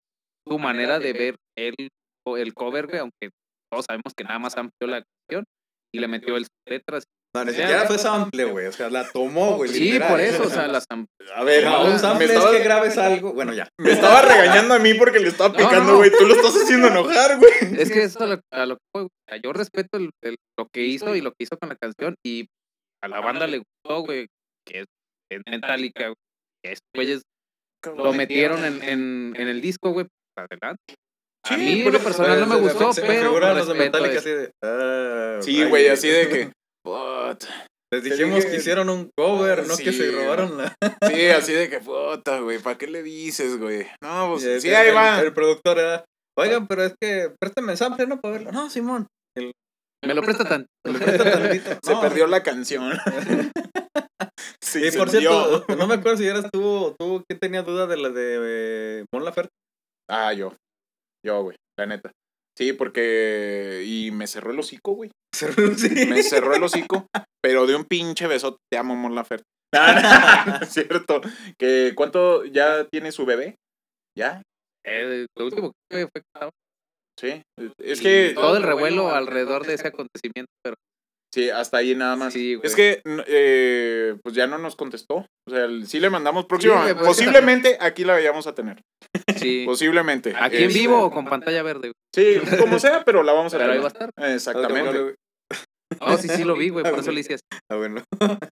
su 0.47 0.59
manera 0.59 0.99
de 0.99 1.13
ver 1.13 1.35
el, 1.57 1.73
el 2.37 2.53
cover, 2.53 2.87
güey, 2.87 2.99
aunque 2.99 3.29
todos 3.71 3.85
sabemos 3.87 4.13
que 4.15 4.23
nada 4.25 4.37
más 4.39 4.55
amplió 4.57 4.87
la 4.87 5.01
canción 5.27 5.43
y 5.93 5.99
le 5.99 6.07
metió 6.07 6.37
el 6.37 6.45
letras. 6.67 7.03
No, 7.33 7.45
ni 7.45 7.51
siquiera 7.51 7.85
fue 7.87 7.97
sample, 7.97 8.43
güey. 8.45 8.67
O 8.67 8.71
sea, 8.73 8.89
la 8.89 9.09
tomó, 9.09 9.55
güey. 9.55 9.69
Sí, 9.71 9.79
literal. 9.93 10.09
por 10.09 10.19
eso, 10.19 10.43
o 10.43 10.49
sea, 10.49 10.67
las 10.67 10.83
am- 10.89 11.05
A 11.35 11.43
ver, 11.45 11.63
No, 11.63 11.85
no, 11.85 11.91
un 11.91 11.99
sample 11.99 12.27
me 12.27 12.33
es 12.33 12.37
estaba, 12.39 12.57
que 12.57 12.63
grabes 12.63 12.97
algo. 12.97 13.33
Bueno, 13.33 13.53
ya. 13.53 13.69
me 13.77 13.91
estaba 13.91 14.21
regañando 14.67 14.73
a 14.73 14.79
mí 14.79 14.93
porque 14.95 15.19
le 15.19 15.29
estaba 15.29 15.49
No, 15.49 15.55
picando, 15.57 15.93
no. 15.93 15.97
güey. 15.99 16.11
Tú 16.11 16.25
lo 16.25 16.35
estás 16.35 16.53
haciendo 16.61 16.87
enojar, 16.89 17.37
güey. 17.39 17.51
es 17.79 17.89
que 17.89 18.03
eso 18.03 18.23
a 18.23 18.27
lo, 18.27 18.41
a 18.51 18.65
que 18.65 18.77
fue, 18.93 19.03
güey. 19.03 19.41
Yo 19.41 19.53
respeto 19.53 19.97
el- 19.97 20.09
el- 20.23 20.35
lo 20.59 20.67
que 20.73 20.81
hizo 20.83 21.15
y 21.15 21.21
lo 21.21 21.31
que 21.31 21.43
hizo 21.43 21.57
con 21.57 21.69
la 21.69 21.75
canción 21.75 22.15
y 22.25 22.47
a 23.01 23.07
la 23.07 23.21
banda 23.21 23.47
le 23.47 23.59
gustó, 23.59 24.01
güey, 24.03 24.27
que 24.67 24.79
es, 24.81 24.85
es 25.31 25.41
Metallica, 25.49 26.03
güey, 26.07 26.15
que 26.63 26.71
estos 26.73 26.89
güeyes 26.93 27.21
lo 27.95 28.11
metieron 28.13 28.63
en, 28.65 28.83
en, 28.83 29.33
en 29.37 29.47
el 29.47 29.61
disco, 29.61 29.91
güey, 29.91 30.05
pues, 30.05 30.47
adelante. 30.51 30.95
A 31.45 31.55
Sí, 31.55 31.61
mí 31.61 31.71
en 31.71 31.85
pero 31.85 31.97
lo 31.97 32.03
personal 32.03 32.39
no 32.41 32.45
me 32.45 32.55
gustó, 32.57 32.91
pero 33.07 33.39
respeto 33.39 34.03
de. 34.03 34.51
ah, 34.63 35.39
Sí, 35.41 35.63
güey, 35.63 35.87
así 35.87 36.09
de 36.09 36.27
que. 36.29 36.51
Les 37.93 38.03
dijimos 38.03 38.37
dije- 38.37 38.49
que 38.51 38.55
hicieron 38.57 38.89
un 38.89 39.09
cover, 39.17 39.67
no 39.67 39.75
que 39.75 39.91
Sí, 39.91 39.93
se 39.93 40.11
robaron 40.11 40.57
la. 40.57 40.73
Sí, 41.07 41.27
así 41.27 41.53
de 41.53 41.69
que 41.69 41.79
puta, 41.79 42.39
güey. 42.39 42.59
¿Para 42.59 42.77
qué 42.77 42.87
le 42.87 43.03
dices, 43.03 43.57
güey? 43.57 43.85
No, 44.01 44.29
pues 44.31 44.43
Y 44.45 44.61
sí, 44.61 44.69
el- 44.69 44.75
ahí 44.75 44.87
el- 44.89 44.95
va. 44.95 45.19
El 45.21 45.33
productor 45.33 45.77
era. 45.79 46.05
Oigan, 46.39 46.67
pero 46.67 46.83
es 46.85 46.93
que 47.01 47.33
préstame 47.39 47.73
el 47.73 47.77
sample, 47.77 48.07
¿no? 48.07 48.21
Para 48.21 48.33
verlo. 48.33 48.51
No, 48.53 48.69
Simón. 48.69 49.07
El- 49.37 49.51
Me 50.05 50.13
lo 50.13 50.21
presta 50.21 50.45
tanto. 50.45 50.67
¿Me 50.85 50.93
lo 50.93 50.99
presta 50.99 51.23
tantito? 51.59 51.69
Se 51.83 51.91
No. 51.93 52.01
perdió 52.01 52.27
la 52.27 52.41
canción. 52.43 52.93
Se 54.63 54.87
Y 54.87 54.91
por 54.91 55.09
cierto, 55.09 55.65
no 55.77 55.85
me 55.87 55.95
acuerdo 55.95 56.17
si 56.17 56.27
eras 56.27 56.45
tú 56.51 56.63
o 56.63 56.95
tú 56.97 57.23
quién 57.27 57.39
tenía 57.39 57.61
duda 57.61 57.87
de 57.87 57.97
la 57.97 58.09
de 58.09 58.39
eh, 59.01 59.05
Mon 59.13 59.25
Laferte. 59.25 59.49
Ah, 60.09 60.31
yo. 60.33 60.55
Yo, 61.25 61.43
güey, 61.43 61.57
la 61.77 61.85
neta. 61.87 62.11
Sí, 62.62 62.74
porque. 62.74 63.84
Y 63.88 64.12
me 64.12 64.28
cerró 64.28 64.52
el 64.52 64.60
hocico, 64.60 64.93
güey. 64.93 65.10
Sí. 65.78 66.06
Me 66.06 66.21
cerró 66.21 66.54
el 66.54 66.62
hocico, 66.62 67.08
pero 67.41 67.65
de 67.65 67.76
un 67.76 67.86
pinche 67.86 68.28
besote 68.28 68.58
te 68.71 68.78
amo, 68.78 68.95
Mon 68.95 69.15
Laferte. 69.15 69.45
No, 69.74 69.82
no, 69.93 70.58
es 70.62 70.69
cierto. 70.69 71.21
Que, 71.58 71.93
¿Cuánto 71.95 72.45
ya 72.45 72.86
tiene 72.86 73.12
su 73.12 73.26
bebé? 73.26 73.56
¿Ya? 74.15 74.43
Eh, 74.86 75.26
lo 75.38 75.45
último 75.45 75.71
que 75.89 76.08
fue 76.08 76.21
Sí. 77.19 77.41
Es 77.80 78.02
que. 78.02 78.34
todo 78.36 78.58
el 78.58 78.63
revuelo 78.63 79.10
alrededor 79.10 79.65
de 79.65 79.74
ese 79.74 79.88
acontecimiento, 79.88 80.52
pero 80.63 80.76
Sí, 81.33 81.49
hasta 81.49 81.77
ahí 81.77 81.95
nada 81.95 82.15
más. 82.17 82.33
Sí, 82.33 82.55
güey. 82.55 82.67
es 82.67 82.75
que, 82.75 83.01
eh, 83.27 84.15
pues 84.21 84.35
ya 84.35 84.47
no 84.47 84.57
nos 84.57 84.75
contestó. 84.75 85.25
O 85.47 85.51
sea, 85.51 85.63
el- 85.65 85.87
sí 85.87 85.99
le 86.01 86.09
mandamos 86.09 86.45
próximamente. 86.45 86.93
güey, 86.93 87.05
pues 87.05 87.17
Posiblemente 87.17 87.77
aquí 87.79 88.03
la 88.03 88.13
vayamos 88.13 88.47
a 88.47 88.53
tener. 88.55 88.81
sí. 89.37 89.63
Posiblemente. 89.65 90.33
Aquí 90.37 90.57
en 90.63 90.73
vivo 90.73 91.01
o 91.03 91.11
con 91.11 91.25
pantalla 91.25 91.63
verde. 91.63 91.91
güey. 91.93 91.93
Sí, 92.13 92.57
como 92.59 92.79
sea, 92.79 93.03
pero 93.05 93.23
la 93.23 93.31
vamos 93.33 93.53
a 93.53 93.57
Pero 93.57 93.71
ahí 93.71 93.79
tener. 93.79 93.83
va 93.93 94.05
a 94.05 94.05
estar. 94.07 94.33
Exactamente. 94.35 95.15
Oh, 96.01 96.17
sí, 96.17 96.27
sí 96.27 96.43
lo 96.43 96.55
vi, 96.55 96.69
güey, 96.69 96.83
por 96.83 96.99
eso 96.99 97.11
le 97.11 97.21
hice 97.21 97.35
así. 97.35 97.43
Ah, 97.71 97.75
bueno. 97.77 98.03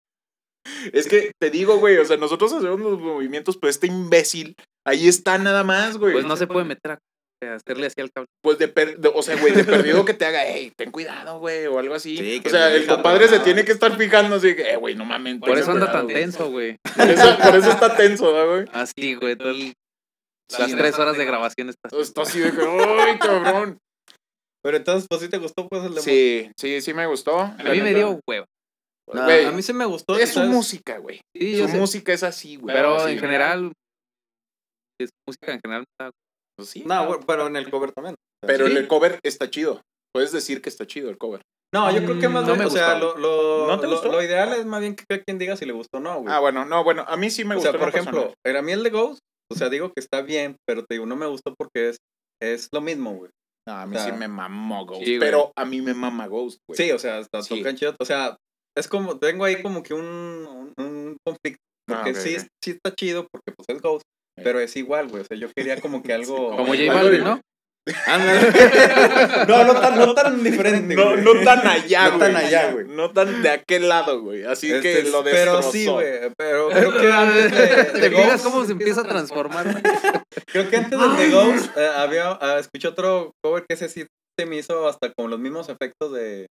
Es 0.93 1.07
que 1.07 1.31
te 1.41 1.49
digo, 1.49 1.77
güey, 1.79 1.97
o 1.97 2.05
sea, 2.05 2.17
nosotros 2.17 2.53
hacemos 2.53 2.79
los 2.79 2.99
movimientos, 2.99 3.57
pero 3.57 3.71
este 3.71 3.87
imbécil 3.87 4.55
ahí 4.85 5.07
está 5.07 5.37
nada 5.37 5.63
más, 5.63 5.97
güey. 5.97 6.13
Pues 6.13 6.25
no 6.25 6.35
se 6.37 6.47
puede 6.47 6.65
meter 6.65 6.91
a, 6.91 6.93
a 6.95 6.99
hacerle 7.47 7.87
así 7.87 8.01
al 8.01 8.11
cable. 8.11 8.27
Pues 8.43 8.57
de, 8.59 8.67
per- 8.67 8.97
de- 8.99 9.11
o 9.13 9.21
sea, 9.23 9.35
güey, 9.39 9.53
de 9.53 9.63
perdido 9.63 10.03
que 10.05 10.13
te 10.13 10.25
haga, 10.25 10.41
hey, 10.45 10.71
ten 10.77 10.91
cuidado, 10.91 11.39
güey, 11.39 11.65
o 11.67 11.79
algo 11.79 11.95
así. 11.95 12.17
Sí, 12.17 12.41
o 12.45 12.49
sea, 12.49 12.73
el 12.73 12.85
compadre 12.87 13.27
se 13.27 13.39
tiene 13.39 13.63
que 13.65 13.71
estar 13.71 13.95
fijando 13.97 14.35
así, 14.35 14.55
que, 14.55 14.71
eh, 14.71 14.75
güey, 14.77 14.95
no 14.95 15.05
mames. 15.05 15.39
Por 15.39 15.57
eso 15.57 15.71
anda 15.71 15.85
cuidado, 15.87 15.97
tan 15.99 16.03
güey. 16.05 16.15
tenso, 16.15 16.51
güey. 16.51 16.77
Por 16.97 17.09
eso, 17.09 17.37
por 17.37 17.55
eso 17.55 17.71
está 17.71 17.95
tenso, 17.95 18.31
¿no, 18.31 18.47
güey? 18.47 18.65
Así, 18.73 19.15
güey, 19.15 19.35
todo 19.35 19.51
el- 19.51 19.73
las 20.57 20.75
tres 20.75 20.97
horas 20.99 21.15
de 21.17 21.25
grabación 21.25 21.69
está 21.69 21.89
Está 21.97 22.21
así 22.23 22.39
de 22.39 22.51
que, 22.51 22.61
¡ay, 22.61 23.19
cabrón! 23.19 23.77
Pero 24.63 24.75
entonces, 24.77 25.05
pues 25.09 25.21
sí 25.21 25.29
te 25.29 25.37
gustó, 25.37 25.67
pues 25.69 25.83
el 25.85 25.93
de 25.95 26.01
Sí, 26.01 26.51
sí, 26.57 26.81
sí 26.81 26.93
me 26.93 27.05
gustó. 27.05 27.39
A 27.39 27.55
mí 27.71 27.79
me 27.81 27.93
dio 27.93 28.19
hueva. 28.27 28.45
No, 29.13 29.23
Güey, 29.23 29.45
a 29.45 29.51
mí 29.51 29.61
sí 29.61 29.73
me 29.73 29.85
gustó. 29.85 30.17
es 30.19 30.33
su 30.33 30.41
música, 30.41 30.97
güey. 30.97 31.21
Sí, 31.35 31.57
Su 31.57 31.67
música 31.69 32.13
es 32.13 32.23
así, 32.23 32.57
güey. 32.57 32.75
pero 32.75 33.07
en 33.07 33.17
general, 33.19 33.71
es 34.99 35.09
música 35.27 35.53
en 35.53 35.59
general. 35.63 35.85
Está- 36.59 36.65
pues 36.65 36.69
sí. 36.69 36.83
No, 36.85 37.05
bueno, 37.07 37.23
pero 37.27 37.47
en 37.47 37.55
el 37.55 37.69
cover 37.69 37.91
también. 37.91 38.15
Pero 38.45 38.67
¿Sí? 38.67 38.75
el 38.77 38.87
cover 38.87 39.19
está 39.23 39.49
chido. 39.49 39.81
Puedes 40.13 40.31
decir 40.31 40.61
que 40.61 40.69
está 40.69 40.85
chido 40.87 41.09
el 41.09 41.17
cover. 41.17 41.41
No, 41.73 41.91
yo 41.91 42.03
creo 42.03 42.19
que 42.19 42.27
Mm, 42.27 42.33
más 42.33 42.41
no 42.43 42.47
bien, 42.53 42.59
me 42.59 42.65
o 42.65 42.69
sea, 42.69 42.97
lo, 42.97 43.15
lo, 43.17 43.67
¿No 43.67 43.79
te 43.79 43.85
lo- 43.85 43.91
gustó? 43.93 44.11
lo 44.11 44.23
ideal 44.23 44.53
es 44.53 44.65
más 44.65 44.81
bien 44.81 44.95
que 44.95 45.03
cada 45.07 45.21
quien 45.23 45.37
diga 45.37 45.55
si 45.55 45.65
le 45.65 45.73
gustó 45.73 45.99
o 45.99 46.01
no, 46.01 46.21
güey. 46.21 46.33
Ah, 46.33 46.39
bueno, 46.39 46.65
no, 46.65 46.83
bueno, 46.83 47.05
a 47.07 47.15
mí 47.15 47.29
sí 47.29 47.43
me 47.43 47.53
o 47.55 47.57
gustó. 47.57 47.71
sea, 47.71 47.79
en 47.79 47.85
por 47.85 47.89
ejemplo, 47.95 48.33
era 48.45 48.59
a 48.59 48.61
mí 48.63 48.71
el 48.71 48.81
de 48.81 48.89
Ghost, 48.89 49.19
o 49.51 49.55
sea, 49.55 49.69
digo 49.69 49.89
que 49.89 49.99
está 49.99 50.21
bien, 50.21 50.55
pero 50.67 50.81
te 50.83 50.95
digo, 50.95 51.05
no 51.05 51.15
me 51.15 51.27
gustó 51.27 51.53
porque 51.55 51.89
es, 51.89 51.97
es 52.41 52.69
lo 52.73 52.81
mismo, 52.81 53.13
güey. 53.13 53.29
No, 53.67 53.75
a 53.75 53.85
mí 53.85 53.95
o 53.95 53.99
sea, 53.99 54.11
sí 54.11 54.17
me 54.17 54.27
mamó 54.27 54.85
Ghost. 54.87 55.03
sí, 55.05 55.19
pero 55.19 55.51
a 55.55 55.65
mí 55.65 55.79
me 55.81 55.93
mama 55.93 56.25
Ghost, 56.25 56.57
güey. 56.67 56.75
Sí, 56.77 56.91
o 56.91 56.97
sea, 56.97 57.19
hasta 57.19 57.43
Sí. 57.43 57.57
tocan 57.59 57.75
chido. 57.75 57.93
O 57.99 58.05
sea, 58.05 58.35
es 58.75 58.87
como, 58.87 59.19
tengo 59.19 59.45
ahí 59.45 59.61
como 59.61 59.83
que 59.83 59.93
un, 59.93 60.01
un, 60.07 60.73
un 60.83 61.17
conflicto. 61.23 61.59
Ah, 61.87 62.01
Porque 62.03 62.11
ok, 62.11 62.15
sí, 62.17 62.35
ok. 62.37 62.47
sí 62.63 62.71
está 62.71 62.95
chido, 62.95 63.27
porque 63.31 63.51
pues 63.55 63.65
es 63.69 63.79
Ghost. 63.81 64.03
Pero 64.43 64.59
es 64.59 64.75
igual, 64.75 65.07
güey. 65.09 65.21
O 65.23 65.25
sea, 65.25 65.37
yo 65.37 65.47
quería 65.55 65.79
como 65.81 66.01
que 66.03 66.13
algo... 66.13 66.55
Como 66.55 66.73
J 66.75 66.93
Balvin, 66.93 67.19
de- 67.19 67.25
¿no? 67.25 67.41
No, 69.47 69.63
no 69.63 69.79
tan, 69.79 69.97
no 69.97 70.13
tan 70.13 70.43
diferente, 70.43 70.95
No, 70.95 71.11
güey. 71.11 71.23
no 71.23 71.33
tan 71.43 71.65
allá, 71.65 72.09
No 72.09 72.17
güey. 72.17 72.31
tan 72.33 72.35
allá, 72.45 72.71
güey. 72.71 72.85
No 72.87 73.11
tan 73.11 73.41
de 73.41 73.49
aquel 73.49 73.89
lado, 73.89 74.21
güey. 74.21 74.43
Así 74.43 74.67
que 74.81 74.99
Este, 74.99 75.09
lo 75.09 75.23
pero 75.23 75.53
destrozó. 75.53 75.71
sí, 75.71 75.87
güey. 75.87 76.07
Pero 76.37 76.69
creo 76.69 76.91
que 77.01 77.11
antes 77.11 77.51
de, 77.51 77.75
de 77.99 77.99
¿Te 77.99 78.09
fijas 78.11 78.41
cómo 78.41 78.65
se 78.65 78.73
empieza 78.73 79.01
a 79.01 79.05
transformar? 79.05 79.81
Creo 80.45 80.69
que 80.69 80.77
antes 80.77 80.99
del 80.99 81.15
The 81.17 81.29
Ghost 81.31 81.77
eh, 81.77 81.87
había, 81.95 82.37
ah, 82.41 82.57
escuché 82.59 82.87
otro 82.89 83.31
cover 83.43 83.65
que 83.67 83.73
ese 83.75 83.89
sí 83.89 84.05
se 84.37 84.45
me 84.45 84.57
hizo 84.57 84.87
hasta 84.87 85.11
con 85.17 85.29
los 85.29 85.39
mismos 85.39 85.67
efectos 85.69 86.13
de 86.13 86.45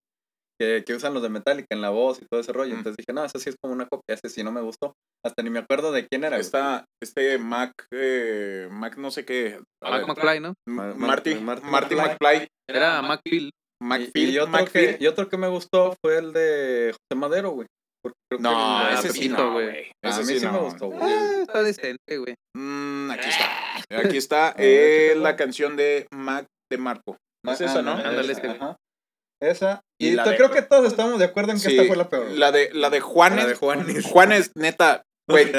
que, 0.59 0.83
que 0.85 0.93
usan 0.93 1.13
los 1.13 1.21
de 1.23 1.29
Metallica 1.29 1.67
en 1.71 1.81
la 1.81 1.89
voz 1.89 2.21
y 2.21 2.25
todo 2.29 2.39
ese 2.41 2.53
rollo. 2.53 2.73
Mm. 2.73 2.77
Entonces 2.77 2.97
dije, 2.97 3.13
no, 3.13 3.25
ese 3.25 3.39
sí 3.39 3.49
es 3.49 3.55
como 3.61 3.73
una 3.73 3.87
copia, 3.87 4.15
ese 4.15 4.29
sí 4.33 4.43
no 4.43 4.51
me 4.51 4.61
gustó. 4.61 4.93
Hasta 5.25 5.43
ni 5.43 5.49
me 5.49 5.59
acuerdo 5.59 5.91
de 5.91 6.07
quién 6.07 6.23
era. 6.23 6.37
Está 6.37 6.85
este 7.01 7.37
Mac, 7.37 7.71
eh, 7.91 8.67
Mac 8.71 8.97
no 8.97 9.11
sé 9.11 9.25
qué. 9.25 9.59
A 9.83 9.89
Mac 9.89 9.99
ver, 9.99 10.07
McFly, 10.07 10.39
¿no? 10.39 10.53
Ma- 10.67 10.93
Marty, 10.93 11.35
Marty 11.35 11.65
Marty 11.65 11.95
McFly. 11.95 12.07
McFly. 12.37 12.47
Era 12.69 13.01
McPhil. 13.01 13.45
Y- 13.47 13.51
McPhil, 13.83 14.29
y, 14.29 14.39
otro 14.39 14.65
que, 14.65 14.97
y 14.99 15.07
otro 15.07 15.29
que 15.29 15.37
me 15.37 15.47
gustó 15.49 15.95
fue 16.03 16.17
el 16.17 16.31
de 16.33 16.91
José 16.93 17.19
Madero, 17.19 17.51
güey. 17.51 17.67
Creo 18.29 18.39
No, 18.39 18.87
ese 18.89 19.07
ah, 19.09 19.11
sí 19.11 19.19
Pepito, 19.19 19.37
no, 19.43 19.53
güey. 19.53 19.91
A 20.03 20.09
Ese 20.09 20.19
mí 20.21 20.25
sí 20.27 20.39
sí 20.39 20.45
me 20.45 20.51
no. 20.53 20.59
gustó, 20.63 20.87
güey. 20.87 20.99
Ah, 21.01 21.31
está 21.41 21.63
decente, 21.63 22.17
güey. 22.17 22.35
Mm, 22.55 23.11
aquí 23.11 23.29
está. 23.29 23.99
Aquí 23.99 24.17
está 24.17 24.49
eh, 24.57 25.11
¿qué 25.13 25.15
la 25.19 25.35
canción 25.35 25.75
de 25.75 26.07
Mac 26.11 26.45
de 26.71 26.77
Marco. 26.77 27.17
Es 27.47 27.61
esa, 27.61 27.81
¿no? 27.81 27.91
Ándale, 27.91 28.31
esa, 28.31 28.41
ese. 28.41 28.51
ajá. 28.51 28.77
Esa. 29.49 29.81
Y 29.99 30.11
de- 30.11 30.35
creo 30.35 30.51
que 30.51 30.61
todos 30.61 30.87
estamos 30.87 31.19
de 31.19 31.25
acuerdo 31.25 31.51
en 31.51 31.57
que 31.57 31.69
Sí, 31.69 31.75
esta 31.75 31.87
fue 31.87 31.95
la 31.97 32.09
peor. 32.09 32.29
La 32.31 32.51
de, 32.51 32.69
la 32.73 32.89
de 32.89 32.99
Juanes. 33.01 33.43
La 33.43 33.47
de 33.47 33.55
Juanes. 33.55 34.05
Juanes, 34.05 34.51
neta, 34.55 35.03
güey. 35.29 35.51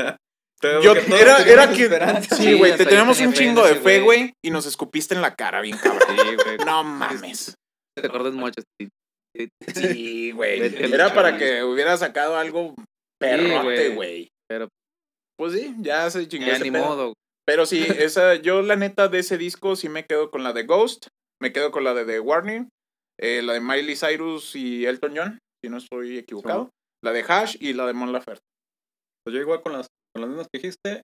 Yo, 0.63 0.93
era, 0.95 1.03
teníamos 1.05 1.47
era 1.47 1.65
esperanza. 1.65 2.37
Sí, 2.37 2.55
güey, 2.55 2.73
te 2.77 2.85
yo 2.85 2.89
tenemos 2.89 3.17
tenía 3.19 3.29
un 3.29 3.35
chingo 3.35 3.67
de 3.67 3.75
fe, 3.77 4.01
güey. 4.01 4.33
y 4.45 4.51
nos 4.51 4.65
escupiste 4.67 5.15
en 5.15 5.21
la 5.21 5.35
cara, 5.35 5.61
bien 5.61 5.77
cabrón. 5.77 6.03
Sí, 6.09 6.35
güey. 6.45 6.57
No 6.65 6.83
mames. 6.83 7.55
Te 7.99 8.07
acuerdas 8.07 8.33
mucho. 8.33 8.63
sí. 9.75 10.31
Güey. 10.33 10.61
Era 10.93 11.13
para 11.15 11.37
que 11.37 11.63
hubiera 11.63 11.97
sacado 11.97 12.37
algo 12.37 12.75
perrote, 13.21 13.89
güey. 13.91 13.95
güey. 13.95 14.29
Pero 14.49 14.69
Pues 15.39 15.53
sí, 15.53 15.75
ya 15.81 16.09
se 16.11 16.27
chingó 16.29 16.47
ya 16.47 16.55
ese 16.55 16.65
ni 16.65 16.71
pedo. 16.71 16.85
modo. 16.87 17.13
Pero 17.47 17.67
sí, 17.67 17.85
esa, 17.99 18.35
yo 18.37 18.63
la 18.63 18.77
neta 18.77 19.09
de 19.09 19.19
ese 19.19 19.37
disco 19.39 19.77
sí 19.77 19.89
me 19.89 20.05
quedo 20.07 20.31
con 20.31 20.43
la 20.43 20.53
de 20.53 20.65
Ghost, 20.65 21.09
me 21.41 21.53
quedo 21.53 21.71
con 21.71 21.85
la 21.85 21.93
de 21.95 22.05
The 22.07 22.21
Warning, 22.21 22.69
eh, 23.21 23.43
la 23.43 23.55
de 23.55 23.61
Miley 23.61 23.97
Cyrus 23.97 24.55
y 24.57 24.87
Elton 24.87 25.15
John, 25.17 25.39
si 25.63 25.71
no 25.71 25.79
estoy 25.79 26.19
equivocado, 26.19 26.71
la 27.05 27.13
de 27.13 27.25
Hash 27.27 27.57
y 27.61 27.73
la 27.73 27.87
de 27.87 27.93
Mon 27.93 28.13
Laferte. 28.13 28.45
Pues 29.25 29.35
yo 29.35 29.41
igual 29.41 29.63
con 29.63 29.73
las, 29.73 29.87
con 30.15 30.23
las 30.23 30.29
mismas 30.29 30.47
que 30.53 30.59
dijiste, 30.59 31.03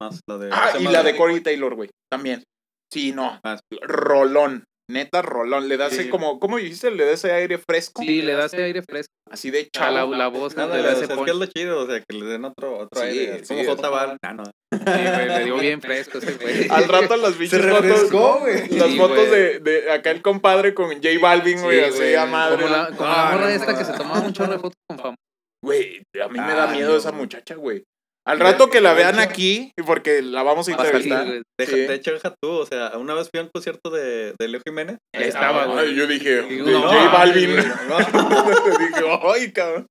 más 0.00 0.20
la 0.28 0.38
de... 0.38 0.50
Ah, 0.52 0.72
y 0.78 0.84
la 0.84 1.02
de 1.02 1.16
Corey 1.16 1.40
Taylor, 1.40 1.74
güey, 1.74 1.90
también. 2.10 2.44
Sí, 2.92 3.12
no, 3.12 3.38
Ah, 3.44 3.58
rolón, 3.82 4.64
neta 4.90 5.22
rolón, 5.22 5.68
le 5.68 5.76
das 5.76 5.92
Sí. 5.94 6.08
como, 6.08 6.38
¿cómo 6.40 6.56
dijiste? 6.58 6.90
Le 6.90 7.04
das 7.04 7.24
ese 7.24 7.32
aire 7.32 7.58
fresco, 7.58 8.02
Sí, 8.02 8.22
le 8.22 8.32
das 8.34 8.52
ese 8.54 8.62
aire 8.64 8.82
fresco. 8.82 9.12
así 9.30 9.50
de 9.50 9.68
A 9.78 9.90
la, 9.90 10.00
chavo. 10.00 10.14
la 10.14 10.28
voz 10.28 10.56
Nada, 10.56 10.74
le 10.76 10.80
o 10.80 10.82
da 10.84 10.94
sea, 10.94 11.04
ese 11.04 11.12
es 11.14 11.20
que 11.20 11.30
es 11.30 11.36
lo 11.36 11.46
chido, 11.46 11.80
o 11.80 11.86
sea, 11.86 12.00
que 12.00 12.16
le 12.16 12.24
den 12.26 12.44
otro, 12.46 12.78
otro 12.78 13.00
Sí, 13.02 13.06
aire. 13.06 13.44
sí, 13.44 13.54
como 13.54 13.76
J 13.76 13.88
Bal. 13.90 14.16
Ah, 14.22 14.32
no. 14.32 14.44
Sí, 14.44 14.50
güey, 14.84 15.28
le 15.28 15.44
dio 15.44 15.58
bien 15.58 15.80
fresco 15.82 16.18
ese 16.18 16.32
güey. 16.34 16.68
Al 16.70 16.88
rato 16.88 17.16
las 17.16 17.36
bichas 17.38 17.60
fotos, 17.60 18.10
güey. 18.10 18.68
las 18.70 18.88
Sí, 18.88 18.96
fotos 18.98 19.28
güey. 19.28 19.30
de, 19.30 19.58
de 19.60 19.90
acá 19.92 20.10
el 20.10 20.22
compadre 20.22 20.72
con 20.74 20.88
J 20.90 21.08
Balvin, 21.20 21.60
güey, 21.62 21.78
Sí, 21.80 21.84
así 21.84 21.98
güey. 21.98 22.14
a 22.14 22.26
madre. 22.26 22.62
Como 22.62 22.68
la, 22.76 22.86
como 22.88 23.04
Ah, 23.04 23.24
la 23.30 23.30
morra 23.32 23.44
no, 23.44 23.48
esta 23.50 23.72
no. 23.72 23.78
que 23.78 23.84
se 23.84 23.92
tomaba 23.92 24.20
un 24.20 24.32
chorro 24.32 24.52
de 24.52 24.58
fotos 24.58 24.76
con 24.88 24.98
famosos. 24.98 25.16
Güey, 25.62 26.02
a 26.22 26.28
mí 26.28 26.38
me 26.38 26.52
Ah, 26.52 26.54
da 26.54 26.66
miedo 26.68 26.92
no, 26.92 26.96
esa 26.98 27.12
muchacha, 27.12 27.54
güey. 27.56 27.82
Al 28.28 28.38
rato 28.38 28.68
que 28.68 28.82
la 28.82 28.92
vean 28.92 29.18
aquí, 29.20 29.72
porque 29.86 30.20
la 30.20 30.42
vamos 30.42 30.68
a 30.68 30.72
entrevistar. 30.72 31.26
güey. 31.26 31.42
Deja, 31.58 31.72
Sí. 31.72 31.80
De 31.80 31.94
hecho, 31.94 32.12
deja 32.12 32.34
tú, 32.42 32.50
o 32.50 32.66
sea, 32.66 32.98
una 32.98 33.14
vez 33.14 33.28
fui 33.30 33.40
a 33.40 33.44
un 33.44 33.50
concierto 33.52 33.88
de, 33.90 34.34
de 34.38 34.48
Leo 34.48 34.60
Jiménez. 34.66 34.98
Ahí 35.14 35.24
estaba, 35.24 35.64
güey. 35.64 35.94
Yo 35.94 36.06
dije, 36.06 36.42
Digo, 36.42 36.66
de 36.66 36.72
no, 36.72 36.82
J 36.82 37.08
Balvin. 37.08 37.56
No, 37.56 37.98
dije, 38.78 39.18
ay, 39.34 39.52
cabrón. 39.52 39.86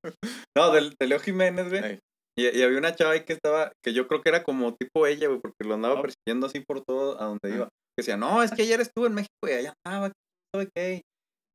no 0.55 0.71
de 0.71 1.07
Leo 1.07 1.19
Jiménez, 1.19 1.69
güey. 1.69 1.83
Ey. 1.83 1.99
Y, 2.37 2.55
y 2.55 2.61
había 2.61 2.77
una 2.77 2.93
chava 2.93 3.13
ahí 3.13 3.21
que 3.25 3.33
estaba, 3.33 3.71
que 3.83 3.93
yo 3.93 4.07
creo 4.07 4.21
que 4.21 4.29
era 4.29 4.43
como 4.43 4.75
tipo 4.75 5.07
ella, 5.07 5.27
güey, 5.27 5.39
porque 5.41 5.67
lo 5.67 5.73
andaba 5.73 5.99
persiguiendo 6.03 6.45
así 6.45 6.59
por 6.59 6.83
todo 6.87 7.19
a 7.19 7.25
donde 7.25 7.49
iba. 7.49 7.65
Que 7.65 8.03
decía, 8.03 8.17
no, 8.17 8.43
es 8.43 8.51
que 8.51 8.61
ayer 8.61 8.79
estuve 8.79 9.07
en 9.07 9.15
México 9.15 9.47
y 9.47 9.51
allá 9.53 9.73
estaba, 9.83 10.11
¿qué? 10.53 10.67
¿qué? 10.75 11.01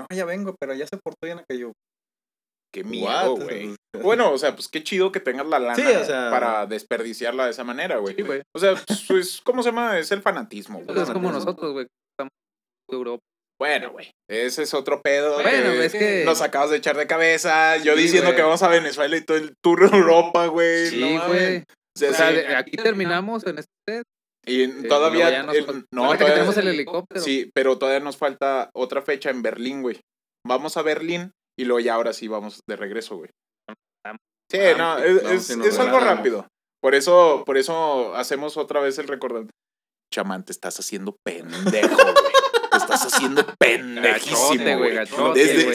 No, 0.01 0.07
ya 0.17 0.25
vengo, 0.25 0.57
pero 0.59 0.75
ya 0.75 0.87
se 0.89 0.97
portó 0.97 1.19
bien 1.27 1.39
aquello. 1.39 1.71
Qué 2.73 2.85
miedo, 2.85 3.37
güey. 3.37 3.75
Bueno, 4.01 4.33
o 4.33 4.39
sea, 4.39 4.55
pues 4.55 4.69
qué 4.69 4.83
chido 4.83 5.13
que 5.13 5.21
tengas 5.21 5.47
la 5.47 5.59
lana 5.59 5.75
Sí, 5.77 5.83
o 5.83 6.05
sea- 6.05 6.31
para 6.31 6.67
desperdiciarla 6.67 7.45
de 7.45 7.51
esa 7.51 7.65
manera, 7.65 7.99
güey. 7.99 8.15
Sí, 8.15 8.23
güey. 8.23 8.43
O 8.57 8.59
sea, 8.59 8.75
pues, 9.09 9.41
¿cómo 9.45 9.63
se 9.63 9.69
llama? 9.69 9.99
Es 9.99 10.11
el 10.13 10.23
fanatismo, 10.23 10.81
güey. 10.83 10.99
Es 10.99 11.11
como 11.11 11.31
nosotros, 11.31 11.73
güey. 11.73 11.87
Estamos 12.15 12.31
en 12.91 12.95
Europa. 12.97 13.23
Bueno, 13.61 13.93
güey. 13.93 14.11
Ese 14.29 14.63
es 14.63 14.75
otro 14.75 15.03
pedo. 15.03 15.35
Bueno, 15.35 15.73
que 15.73 15.85
es 15.85 15.93
que- 15.93 16.25
Nos 16.25 16.41
acabas 16.41 16.71
de 16.71 16.79
echar 16.79 16.97
de 16.97 17.07
cabeza. 17.07 17.77
Yo 17.77 17.95
Sí, 17.97 18.03
diciendo 18.05 18.35
que 18.35 18.43
vamos 18.43 18.63
a 18.63 18.69
Venezuela 18.69 19.17
y 19.17 19.21
todo 19.25 19.37
el 19.37 19.55
tour 19.63 19.89
de 19.91 19.97
Europa, 19.97 20.47
güey. 20.47 20.87
Sí, 20.89 21.01
no 21.15 21.29
güey. 21.29 21.59
O 21.59 21.99
sea, 21.99 22.11
O 22.11 22.15
sea, 22.15 22.29
sí. 22.31 22.35
de- 22.37 22.57
aquí 22.57 22.77
terminamos 22.79 23.47
en 23.47 23.59
este. 23.59 24.03
Y 24.47 24.63
eh, 24.63 24.89
todavía. 24.89 25.29
el- 25.29 25.85
no, 25.93 26.07
ahora 26.07 26.19
que 26.19 26.25
todavía- 26.25 26.35
tenemos 26.35 26.57
el 26.57 26.69
helicóptero. 26.69 27.21
Sí, 27.21 27.51
pero 27.55 27.79
todavía 27.79 28.01
nos 28.01 28.17
falta 28.17 28.71
otra 28.75 29.03
fecha 29.03 29.29
en 29.31 29.43
Berlín, 29.43 29.83
güey. 29.83 30.01
Vamos 30.45 30.77
a 30.77 30.83
Berlín 30.83 31.31
y 31.59 31.65
luego 31.65 31.81
ya 31.81 31.95
ahora 31.95 32.13
sí 32.13 32.29
vamos 32.29 32.61
de 32.69 32.77
regreso, 32.77 33.17
güey. 33.17 33.31
Sí, 34.51 34.59
no, 34.77 34.99
es, 34.99 35.57
no, 35.57 35.65
es- 35.65 35.79
algo 35.79 35.99
rápido. 36.01 36.47
Por 36.83 36.95
eso, 36.95 37.43
por 37.47 37.57
eso 37.57 38.15
hacemos 38.17 38.57
otra 38.57 38.81
vez 38.81 38.99
el 38.99 39.09
recordatorio. 39.09 39.51
Chamán, 40.13 40.45
te 40.45 40.53
estás 40.53 40.79
haciendo 40.79 41.17
pendejo, 41.25 41.95
güey. 41.95 42.15
Te 42.73 42.77
estás 42.79 43.07
haciendo 43.07 43.47
pendejísimo, 43.59 44.79
güey, 44.79 44.99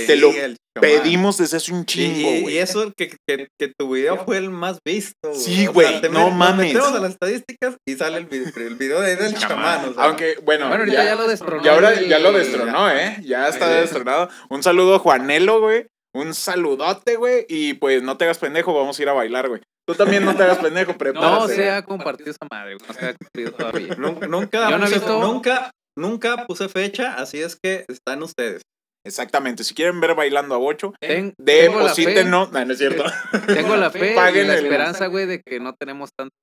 te 0.05 0.15
lo. 0.17 0.31
Pedimos 0.79 1.37
desde 1.37 1.57
hace 1.57 1.73
un 1.73 1.81
Y, 1.81 1.85
chingo, 1.85 2.29
y- 2.29 2.41
güey. 2.41 2.53
y 2.53 2.57
eso 2.59 2.93
que, 2.95 3.09
que, 3.27 3.47
que 3.59 3.73
tu 3.79 3.89
video 3.95 4.23
fue 4.25 4.37
el 4.37 4.51
más 4.51 4.77
visto. 4.85 5.29
güey. 5.29 5.35
Sí, 5.39 5.53
O 5.53 5.55
sea, 5.63 5.71
güey, 5.71 5.87
no 5.93 5.99
met- 6.01 6.11
nos 6.11 6.33
mames. 6.35 6.67
metemos 6.73 6.93
a 6.93 6.99
las 6.99 7.11
estadísticas 7.13 7.77
y 7.87 7.95
sale 7.95 8.17
el, 8.17 8.25
vi- 8.27 8.43
el 8.55 8.75
video 8.75 9.01
de, 9.01 9.15
del 9.15 9.33
chamán. 9.35 9.89
o 9.89 9.93
sea. 9.95 10.03
Aunque, 10.03 10.35
bueno, 10.43 10.67
Bueno, 10.67 10.83
ahorita 10.83 10.97
ya, 11.03 11.05
ya 11.05 11.15
lo 11.15 11.27
destronó. 11.27 11.63
ya 11.63 11.73
ahora 11.73 11.99
ya 12.01 12.19
lo 12.19 12.31
destronó, 12.31 12.91
¿eh? 12.91 13.17
Ya 13.23 13.47
está 13.47 13.67
destronado. 13.69 14.29
Un 14.49 14.61
saludo 14.61 14.95
a 14.95 14.99
Juanelo, 14.99 15.61
güey. 15.61 15.87
Un 16.13 16.35
saludote, 16.35 17.15
güey. 17.15 17.45
Y 17.49 17.73
pues 17.73 18.03
no 18.03 18.17
te 18.17 18.25
hagas 18.25 18.37
pendejo, 18.37 18.73
vamos 18.75 18.99
a 18.99 19.01
ir 19.01 19.09
a 19.09 19.13
bailar, 19.13 19.49
güey. 19.49 19.61
Tú 19.87 19.95
también 19.95 20.25
no 20.25 20.35
te 20.35 20.43
hagas 20.43 20.59
pendejo, 20.59 20.93
prepárate. 20.97 21.39
No 21.39 21.47
se 21.47 21.69
ha 21.71 21.81
compartido 21.81 22.29
esa 22.29 22.45
madre, 22.51 22.75
güey. 22.75 22.87
No 22.87 22.93
se 22.93 23.05
ha 23.07 23.15
cumplido 23.15 23.51
todavía. 23.53 23.95
Nunca, 23.97 24.27
nunca, 24.27 24.69
Yo 24.69 24.77
no 24.77 24.85
he 24.85 24.89
puse, 24.89 24.99
visto- 24.99 25.19
nunca, 25.21 25.71
nunca 25.97 26.45
puse 26.47 26.69
fecha, 26.69 27.15
así 27.15 27.41
es 27.41 27.57
que 27.61 27.85
están 27.89 28.23
ustedes. 28.23 28.61
Exactamente. 29.05 29.63
Si 29.63 29.73
quieren 29.73 30.01
ver 30.01 30.15
bailando 30.15 30.53
a 30.55 30.57
bocho, 30.57 30.93
Ten- 30.99 31.33
deposítenos. 31.39 32.51
No, 32.51 32.65
no 32.65 32.71
es 32.73 32.77
cierto. 32.77 33.03
Tengo 33.47 33.75
la 33.77 33.89
fe 33.89 34.13
y 34.13 34.43
la 34.43 34.55
esperanza, 34.55 35.07
güey, 35.07 35.25
de 35.25 35.41
que 35.45 35.59
no 35.59 35.73
tenemos 35.79 36.09
tanto. 36.17 36.33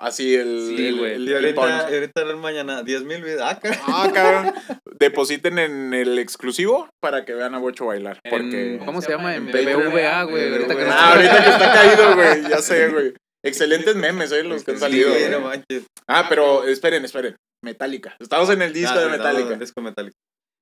Así 0.00 0.34
el. 0.34 0.74
Sí, 0.78 0.86
el- 0.86 0.98
güey. 0.98 1.12
el- 1.16 1.34
ahorita, 1.34 1.86
ahorita 1.88 2.22
en 2.22 2.28
el 2.28 2.36
mañana, 2.38 2.82
10 2.82 3.02
mil 3.04 3.22
videos. 3.22 3.42
Ah. 3.42 3.60
Ah, 3.86 4.10
cabrón. 4.14 4.54
Depositen 4.98 5.58
en 5.58 5.92
el 5.92 6.18
exclusivo 6.18 6.88
para 7.02 7.26
que 7.26 7.34
vean 7.34 7.54
a 7.54 7.58
Bocho 7.58 7.84
bailar. 7.84 8.18
Porque. 8.30 8.80
¿Cómo 8.86 9.02
se 9.02 9.10
llama? 9.10 9.34
En. 9.36 9.46
BBVA, 9.48 10.22
güey. 10.22 10.52
Ahorita 10.52 10.74
que 10.74 10.84
no 10.84 10.90
Ah, 10.90 11.12
ahorita 11.12 11.44
que 11.44 11.50
está 11.50 11.72
caído, 11.74 12.14
güey. 12.14 12.48
Ya 12.48 12.58
sé, 12.62 12.88
güey. 12.88 13.12
Excelentes 13.44 13.96
memes, 13.96 14.32
eh, 14.32 14.42
los 14.44 14.64
que 14.64 14.72
han 14.72 14.76
Sí, 14.76 14.80
salido. 14.82 15.08
güey, 15.10 15.20
güey. 15.28 15.32
no 15.32 15.40
manches. 15.40 15.86
Ah, 16.08 16.26
pero 16.28 16.64
esperen, 16.64 17.04
esperen. 17.04 17.36
Metallica. 17.64 18.16
Estamos 18.20 18.50
en 18.50 18.62
el 18.62 18.72
disco 18.72 18.92
Ah, 18.94 18.98
de 19.00 19.04
sí, 19.06 19.10
Metallica. 19.10 19.52
el 19.54 19.58
disco 19.60 19.80
Metallica. 19.80 20.16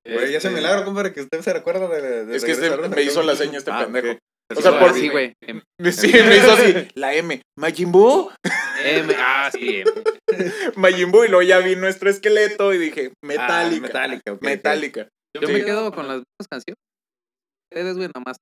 Güey, 0.05 0.19
ya 0.19 0.27
un 0.29 0.35
Este, 0.37 0.49
milagro, 0.49 0.85
compadre, 0.85 1.13
que 1.13 1.21
usted 1.21 1.41
se 1.41 1.53
recuerda 1.53 1.87
de. 1.87 2.25
de 2.25 2.35
Es 2.35 2.43
que 2.45 2.51
este 2.51 2.69
me 2.87 3.01
hizo 3.03 3.21
la 3.23 3.35
seña 3.35 3.57
este 3.57 3.71
Ah, 3.71 3.83
pendejo. 3.85 4.17
O 4.57 4.61
sea, 4.61 4.71
ah, 4.71 4.79
por- 4.79 4.93
Sí, 4.93 5.09
güey. 5.09 5.33
Sí, 5.91 6.11
me 6.13 6.37
hizo 6.37 6.51
así. 6.53 6.87
La 6.95 7.13
M. 7.13 7.41
Majin 7.57 7.91
Buu. 7.91 8.31
M- 8.83 9.13
Ah, 9.17 9.49
sí. 9.51 9.83
Majin 10.75 11.11
Buu. 11.11 11.25
Y 11.25 11.27
luego 11.27 11.41
ya 11.43 11.59
vi 11.59 11.75
nuestro 11.75 12.09
esqueleto 12.09 12.73
y 12.73 12.77
dije, 12.77 13.11
Ah, 13.13 13.27
Metallica. 13.27 13.81
Metallica, 13.87 14.31
ok, 14.31 14.37
ok. 14.37 14.41
Metallica. 14.43 15.07
Yo 15.35 15.45
Sí. 15.47 15.53
me 15.53 15.63
quedo 15.65 15.91
con 15.91 16.07
las 16.07 16.17
mismas 16.17 16.47
canciones. 16.49 16.77
Ustedes, 17.71 17.95
güey, 17.97 18.07
nada 18.07 18.23
más. 18.25 18.37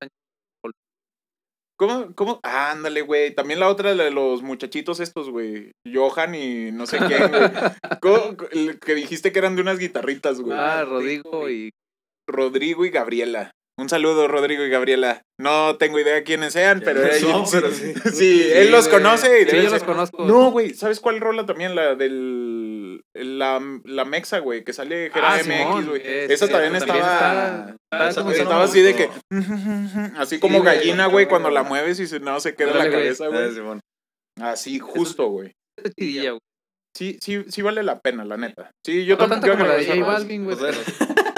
¿Cómo? 1.78 2.13
¿Cómo? 2.15 2.39
Ah, 2.43 2.71
ándale, 2.71 3.01
güey. 3.01 3.34
También 3.36 3.59
la 3.59 3.69
otra 3.69 3.93
de 3.93 4.11
los 4.11 4.41
muchachitos 4.41 4.99
estos, 4.99 5.30
güey. 5.30 5.71
Johan 5.91 6.34
y 6.36 6.71
no 6.71 6.88
sé 6.88 6.97
quién, 6.97 7.30
güey. 7.30 7.41
¿Cómo? 8.01 8.36
El 8.51 8.80
que 8.80 8.95
dijiste 8.95 9.32
que 9.32 9.39
eran 9.39 9.55
de 9.55 9.61
unas 9.61 9.78
guitarritas, 9.78 10.41
güey. 10.41 10.57
Ah, 10.57 10.84
Rodrigo 10.86 11.49
y. 11.49 11.69
Rodrigo 12.28 12.84
y 12.86 12.89
Gabriela. 12.89 13.51
Un 13.80 13.89
saludo, 13.89 14.28
Rodrigo 14.28 14.63
y 14.63 14.69
Gabriela. 14.69 15.21
No 15.39 15.78
tengo 15.78 15.99
idea 15.99 16.23
quiénes 16.23 16.53
sean, 16.53 16.82
pero 16.84 17.01
No, 17.01 17.07
ellos. 17.13 17.49
pero 17.51 17.71
sí. 17.71 17.93
Sí, 18.11 18.49
él 18.51 18.71
los 18.71 18.88
conoce. 18.88 19.43
y 19.43 19.45
Sí, 19.45 19.55
yo 19.61 19.69
los 19.69 19.84
conozco. 19.84 20.25
No, 20.25 20.49
güey, 20.49 20.73
¿sabes 20.73 20.99
cuál 20.99 21.19
rola 21.19 21.45
también? 21.45 21.75
La 21.75 21.93
del. 21.93 22.57
La, 23.14 23.62
la 23.86 24.06
Mexa, 24.06 24.39
güey, 24.39 24.64
que 24.64 24.74
sale 24.74 25.10
Gera 25.14 25.34
Ah, 25.36 25.39
MX, 25.43 25.88
güey. 25.88 26.02
es- 26.04 26.30
Esa 26.32 26.45
es- 26.45 26.52
también 26.52 26.74
también 26.74 26.98
estaba. 26.98 27.76
está- 27.91 28.10
esa 28.10 28.32
Estaba 28.32 28.64
así 28.64 28.82
de 28.82 28.95
que. 28.95 29.10
Así 30.18 30.39
como 30.39 30.62
güey. 30.62 30.76
gallina, 30.76 31.08
güey, 31.08 31.28
cuando 31.28 31.50
la 31.50 31.64
mueves 31.64 32.00
y 32.00 32.08
se, 32.08 32.20
no 32.20 32.39
se 32.39 32.56
queda 32.56 32.72
en 32.72 32.78
la 32.78 32.89
cabeza, 32.91 33.26
Ah, 33.26 33.30
güey. 33.30 33.54
Simón. 33.54 33.80
Así, 34.41 34.80
justo, 34.80 35.28
güey. 35.28 35.54
Está. 35.78 36.38
Sí, 36.95 37.18
sí, 37.22 37.43
sí 37.48 37.62
vale 37.62 37.84
la 37.84 38.00
pena, 38.00 38.26
la 38.26 38.38
neta. 38.38 38.72
Sí, 38.86 39.06
yo 39.06 39.18
No 39.18 39.28
también. 39.28 39.54
como 39.56 39.66
la 39.68 39.76
de 39.76 39.86
J. 39.86 40.04
Balvin, 40.06 40.45
güey. 40.45 40.58
Pero- 40.60 40.78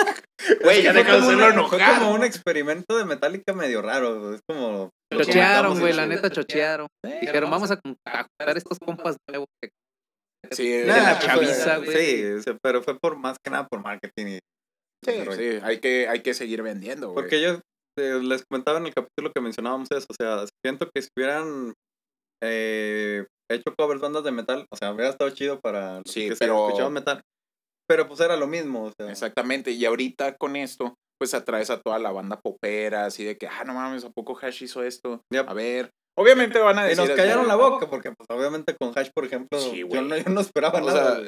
Güey, 0.63 0.81
ya 0.81 0.91
que 0.93 0.99
deja 0.99 1.11
fue 1.11 1.19
de 1.35 1.43
hacerlo 1.43 1.61
una- 1.61 1.67
Fue 1.69 1.79
como 1.99 2.11
un 2.13 2.23
experimento 2.23 2.97
de 2.97 3.05
Metallica 3.05 3.53
medio 3.53 3.81
raro. 3.81 4.33
Es 4.33 4.41
como. 4.47 4.89
lo 5.11 5.23
Chochearon, 5.23 5.79
güey, 5.79 5.93
la 5.93 6.05
neta 6.07 6.29
chochearon. 6.29 6.87
Dijeron, 7.21 7.51
vamos 7.51 7.69
a 7.71 7.77
con- 7.77 7.95
a 8.07 8.23
juntar 8.23 8.57
estos 8.57 8.77
compas 8.79 9.17
nuevos. 9.29 9.47
que- 9.61 9.69
Sí, 10.51 10.69
de 10.69 10.85
Nah, 10.85 10.95
la 11.13 11.19
chaviza, 11.19 11.77
güey. 11.77 12.41
Sí, 12.41 12.51
pero 12.63 12.81
fue 12.81 12.97
por 12.99 13.17
más 13.17 13.37
que 13.43 13.51
nada 13.51 13.67
por 13.67 13.81
marketing. 13.83 14.37
y- 14.37 14.39
Sí, 15.05 15.13
sí, 15.35 15.59
hay 15.63 15.79
que, 15.79 16.07
hay 16.09 16.21
que 16.21 16.33
seguir 16.33 16.61
vendiendo, 16.61 17.07
güey. 17.11 17.15
Porque 17.23 17.41
yo 17.41 17.59
eh, 17.97 18.19
les 18.21 18.43
comentaba 18.49 18.79
en 18.79 18.87
el 18.87 18.93
capítulo 18.93 19.31
que 19.33 19.41
mencionábamos 19.41 19.87
eso. 19.91 20.05
O 20.09 20.13
sea, 20.13 20.45
siento 20.65 20.89
que 20.93 21.01
si 21.01 21.09
hubieran 21.17 21.73
eh, 22.43 23.25
hecho 23.51 23.73
covers 23.77 24.01
bandas 24.01 24.23
de 24.23 24.31
metal, 24.31 24.65
o 24.71 24.75
sea, 24.77 24.91
hubiera 24.93 25.09
estado 25.09 25.29
chido 25.31 25.59
para 25.59 25.95
los 25.97 26.03
Sí, 26.13 26.29
que 26.29 26.35
se 26.35 26.39
pero- 26.45 26.67
escuchaban 26.67 26.93
metal. 26.93 27.21
Pero 27.87 28.07
pues 28.07 28.19
era 28.19 28.37
lo 28.37 28.47
mismo. 28.47 28.83
O 28.85 28.91
sea, 28.97 29.09
Exactamente, 29.11 29.71
y 29.71 29.83
ahorita 29.85 30.35
con 30.37 30.55
esto, 30.55 30.95
pues 31.19 31.33
atraes 31.33 31.69
a 31.69 31.81
toda 31.81 31.97
la 31.99 32.11
banda 32.11 32.39
popera, 32.39 33.05
así 33.05 33.23
de 33.25 33.35
que, 33.37 33.47
ah, 33.47 33.63
no 33.65 33.73
mames, 33.73 34.05
¿a 34.05 34.09
poco 34.11 34.37
Hash 34.39 34.63
hizo 34.63 34.83
esto? 34.83 35.21
Yep. 35.33 35.49
A 35.49 35.53
ver, 35.53 35.89
obviamente 36.19 36.59
van 36.59 36.77
a 36.79 36.85
Y 36.85 36.89
decir... 36.89 36.97
nos 36.97 37.09
así, 37.09 37.17
callaron 37.17 37.47
la 37.47 37.55
boca, 37.55 37.89
porque 37.89 38.11
pues 38.11 38.27
obviamente 38.29 38.75
con 38.79 38.91
Hash, 38.97 39.09
por 39.15 39.25
ejemplo, 39.25 39.59
Sí, 39.59 39.79
yo, 39.79 39.87
güey. 39.87 40.01
no, 40.01 40.17
yo 40.17 40.29
no 40.29 40.41
esperaba 40.41 40.79
O 40.81 40.85
nada. 40.85 41.15
sea, 41.15 41.23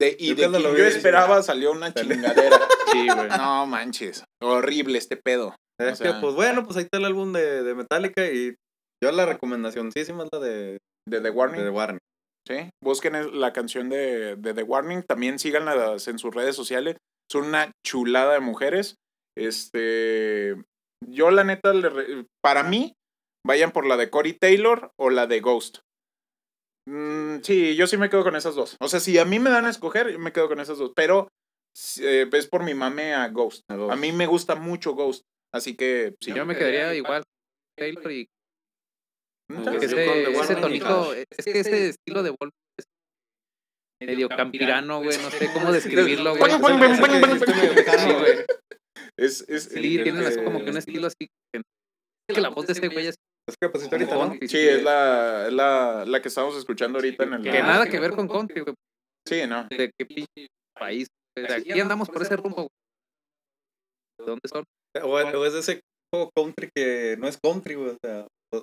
de- 0.00 0.16
y 0.18 0.34
Yo 0.34 0.50
de 0.50 0.60
lo 0.60 0.76
yo 0.76 0.84
esperaba 0.84 1.42
salió 1.42 1.72
una 1.72 1.92
chingadera. 1.92 2.58
Sí, 2.92 3.06
güey. 3.08 3.28
No 3.38 3.66
manches, 3.66 4.22
horrible 4.42 4.98
este 4.98 5.16
pedo. 5.16 5.56
es 5.80 5.92
o 5.94 5.96
sea- 5.96 6.12
que, 6.14 6.20
pues 6.20 6.34
bueno, 6.34 6.64
pues 6.64 6.76
ahí 6.76 6.82
está 6.84 6.98
el 6.98 7.06
álbum 7.06 7.32
de, 7.32 7.62
de 7.62 7.74
Metallica 7.74 8.26
y 8.26 8.54
yo 9.02 9.10
la 9.12 9.24
recomendación 9.24 9.90
sí 9.92 10.00
es 10.00 10.08
la 10.10 10.38
de, 10.38 10.72
De 10.72 10.78
The 11.08 11.20
de 11.20 11.30
Warning, 11.30 11.62
The 11.62 11.70
Warning. 11.70 11.98
¿sí? 12.46 12.68
Busquen 12.84 13.40
la 13.40 13.52
canción 13.54 13.88
de, 13.88 14.36
de 14.36 14.52
The 14.52 14.62
Warning, 14.62 15.04
también 15.08 15.38
síganlas 15.38 16.06
en 16.08 16.18
sus 16.18 16.34
redes 16.34 16.54
sociales. 16.54 16.96
Son 17.30 17.46
una 17.46 17.70
chulada 17.86 18.34
de 18.34 18.40
mujeres. 18.40 18.96
Este, 19.38 20.54
yo 21.08 21.30
la 21.30 21.44
neta, 21.44 21.72
le 21.72 21.88
re- 21.88 22.24
para 22.44 22.62
mí, 22.62 22.92
vayan 23.46 23.72
por 23.72 23.86
la 23.86 23.96
de 23.96 24.10
Cory 24.10 24.32
Taylor 24.34 24.92
o 24.96 25.10
la 25.10 25.26
de 25.26 25.40
Ghost. 25.40 25.78
Mm, 26.88 27.40
sí, 27.42 27.76
yo 27.76 27.86
sí 27.86 27.96
me 27.96 28.10
quedo 28.10 28.24
con 28.24 28.36
esas 28.36 28.54
dos. 28.54 28.76
O 28.80 28.88
sea, 28.88 29.00
si 29.00 29.18
a 29.18 29.24
mí 29.24 29.38
me 29.38 29.50
dan 29.50 29.66
a 29.66 29.70
escoger, 29.70 30.10
yo 30.10 30.18
me 30.18 30.32
quedo 30.32 30.48
con 30.48 30.60
esas 30.60 30.78
dos. 30.78 30.92
Pero 30.96 31.28
eh, 32.00 32.28
es 32.32 32.46
por 32.48 32.64
mi 32.64 32.74
mame 32.74 33.14
a 33.14 33.28
Ghost. 33.28 33.62
A 33.70 33.76
Ghost. 33.76 33.92
A 33.92 33.96
mí 33.96 34.12
me 34.12 34.26
gusta 34.26 34.54
mucho 34.54 34.94
Ghost. 34.94 35.22
Así 35.54 35.76
que 35.76 36.14
sí. 36.20 36.32
Yo 36.32 36.44
me 36.46 36.56
quedaría 36.56 36.94
igual. 36.94 37.22
Taylor 37.78 38.10
y 38.12 38.26
¿Mm? 39.48 39.64
Con 39.64 39.74
ese, 39.76 40.30
ese 40.30 40.56
tonito, 40.56 41.14
es 41.14 41.44
que 41.44 41.60
ese 41.60 41.88
estilo 41.90 42.22
de 42.22 42.30
Wolf 42.30 42.52
es 42.78 42.86
medio 44.00 44.28
campirano, 44.28 45.02
güey, 45.02 45.18
no 45.18 45.30
sé 45.30 45.50
cómo 45.52 45.72
describirlo, 45.72 46.36
güey. 46.36 46.50
Es, 49.18 49.46
es, 49.48 49.64
Sí, 49.64 50.02
tienen 50.02 50.24
así 50.24 50.42
como 50.42 50.64
que 50.64 50.70
un 50.70 50.76
estilo 50.76 51.06
así. 51.06 51.28
que 52.28 52.40
la 52.40 52.48
voz 52.48 52.66
de 52.66 52.72
ese 52.72 52.88
güey 52.88 53.08
es 53.08 53.16
Es 53.48 53.56
que 53.60 53.68
pues 53.68 53.90
ahorita, 53.90 54.14
como 54.14 54.26
¿no? 54.26 54.34
Sí, 54.46 54.58
es 54.58 54.82
la, 54.82 55.46
es 55.48 55.52
la, 55.52 56.04
la 56.06 56.22
que 56.22 56.28
estamos 56.28 56.56
escuchando 56.56 56.98
ahorita 56.98 57.24
en 57.24 57.32
el... 57.34 57.42
Que 57.42 57.62
nada 57.62 57.86
que 57.86 57.98
ver 57.98 58.12
con 58.12 58.28
country, 58.28 58.60
güey. 58.60 58.74
Sí, 59.26 59.46
no. 59.46 59.66
De 59.68 59.90
qué 59.98 60.06
pinche 60.06 60.46
país. 60.78 61.08
De 61.36 61.52
aquí 61.52 61.80
andamos 61.80 62.08
por 62.08 62.22
ese 62.22 62.36
rumbo, 62.36 62.56
güey. 62.56 62.68
¿De 64.20 64.26
dónde 64.26 64.48
son? 64.48 64.64
O, 65.02 65.08
o 65.08 65.46
es 65.46 65.52
de 65.54 65.58
ese 65.58 65.74
tipo 65.76 66.30
country 66.36 66.70
que 66.74 67.16
no 67.18 67.26
es 67.26 67.38
country, 67.42 67.74
güey. 67.74 67.90
O 67.90 67.96
sea, 68.04 68.26
o- 68.54 68.62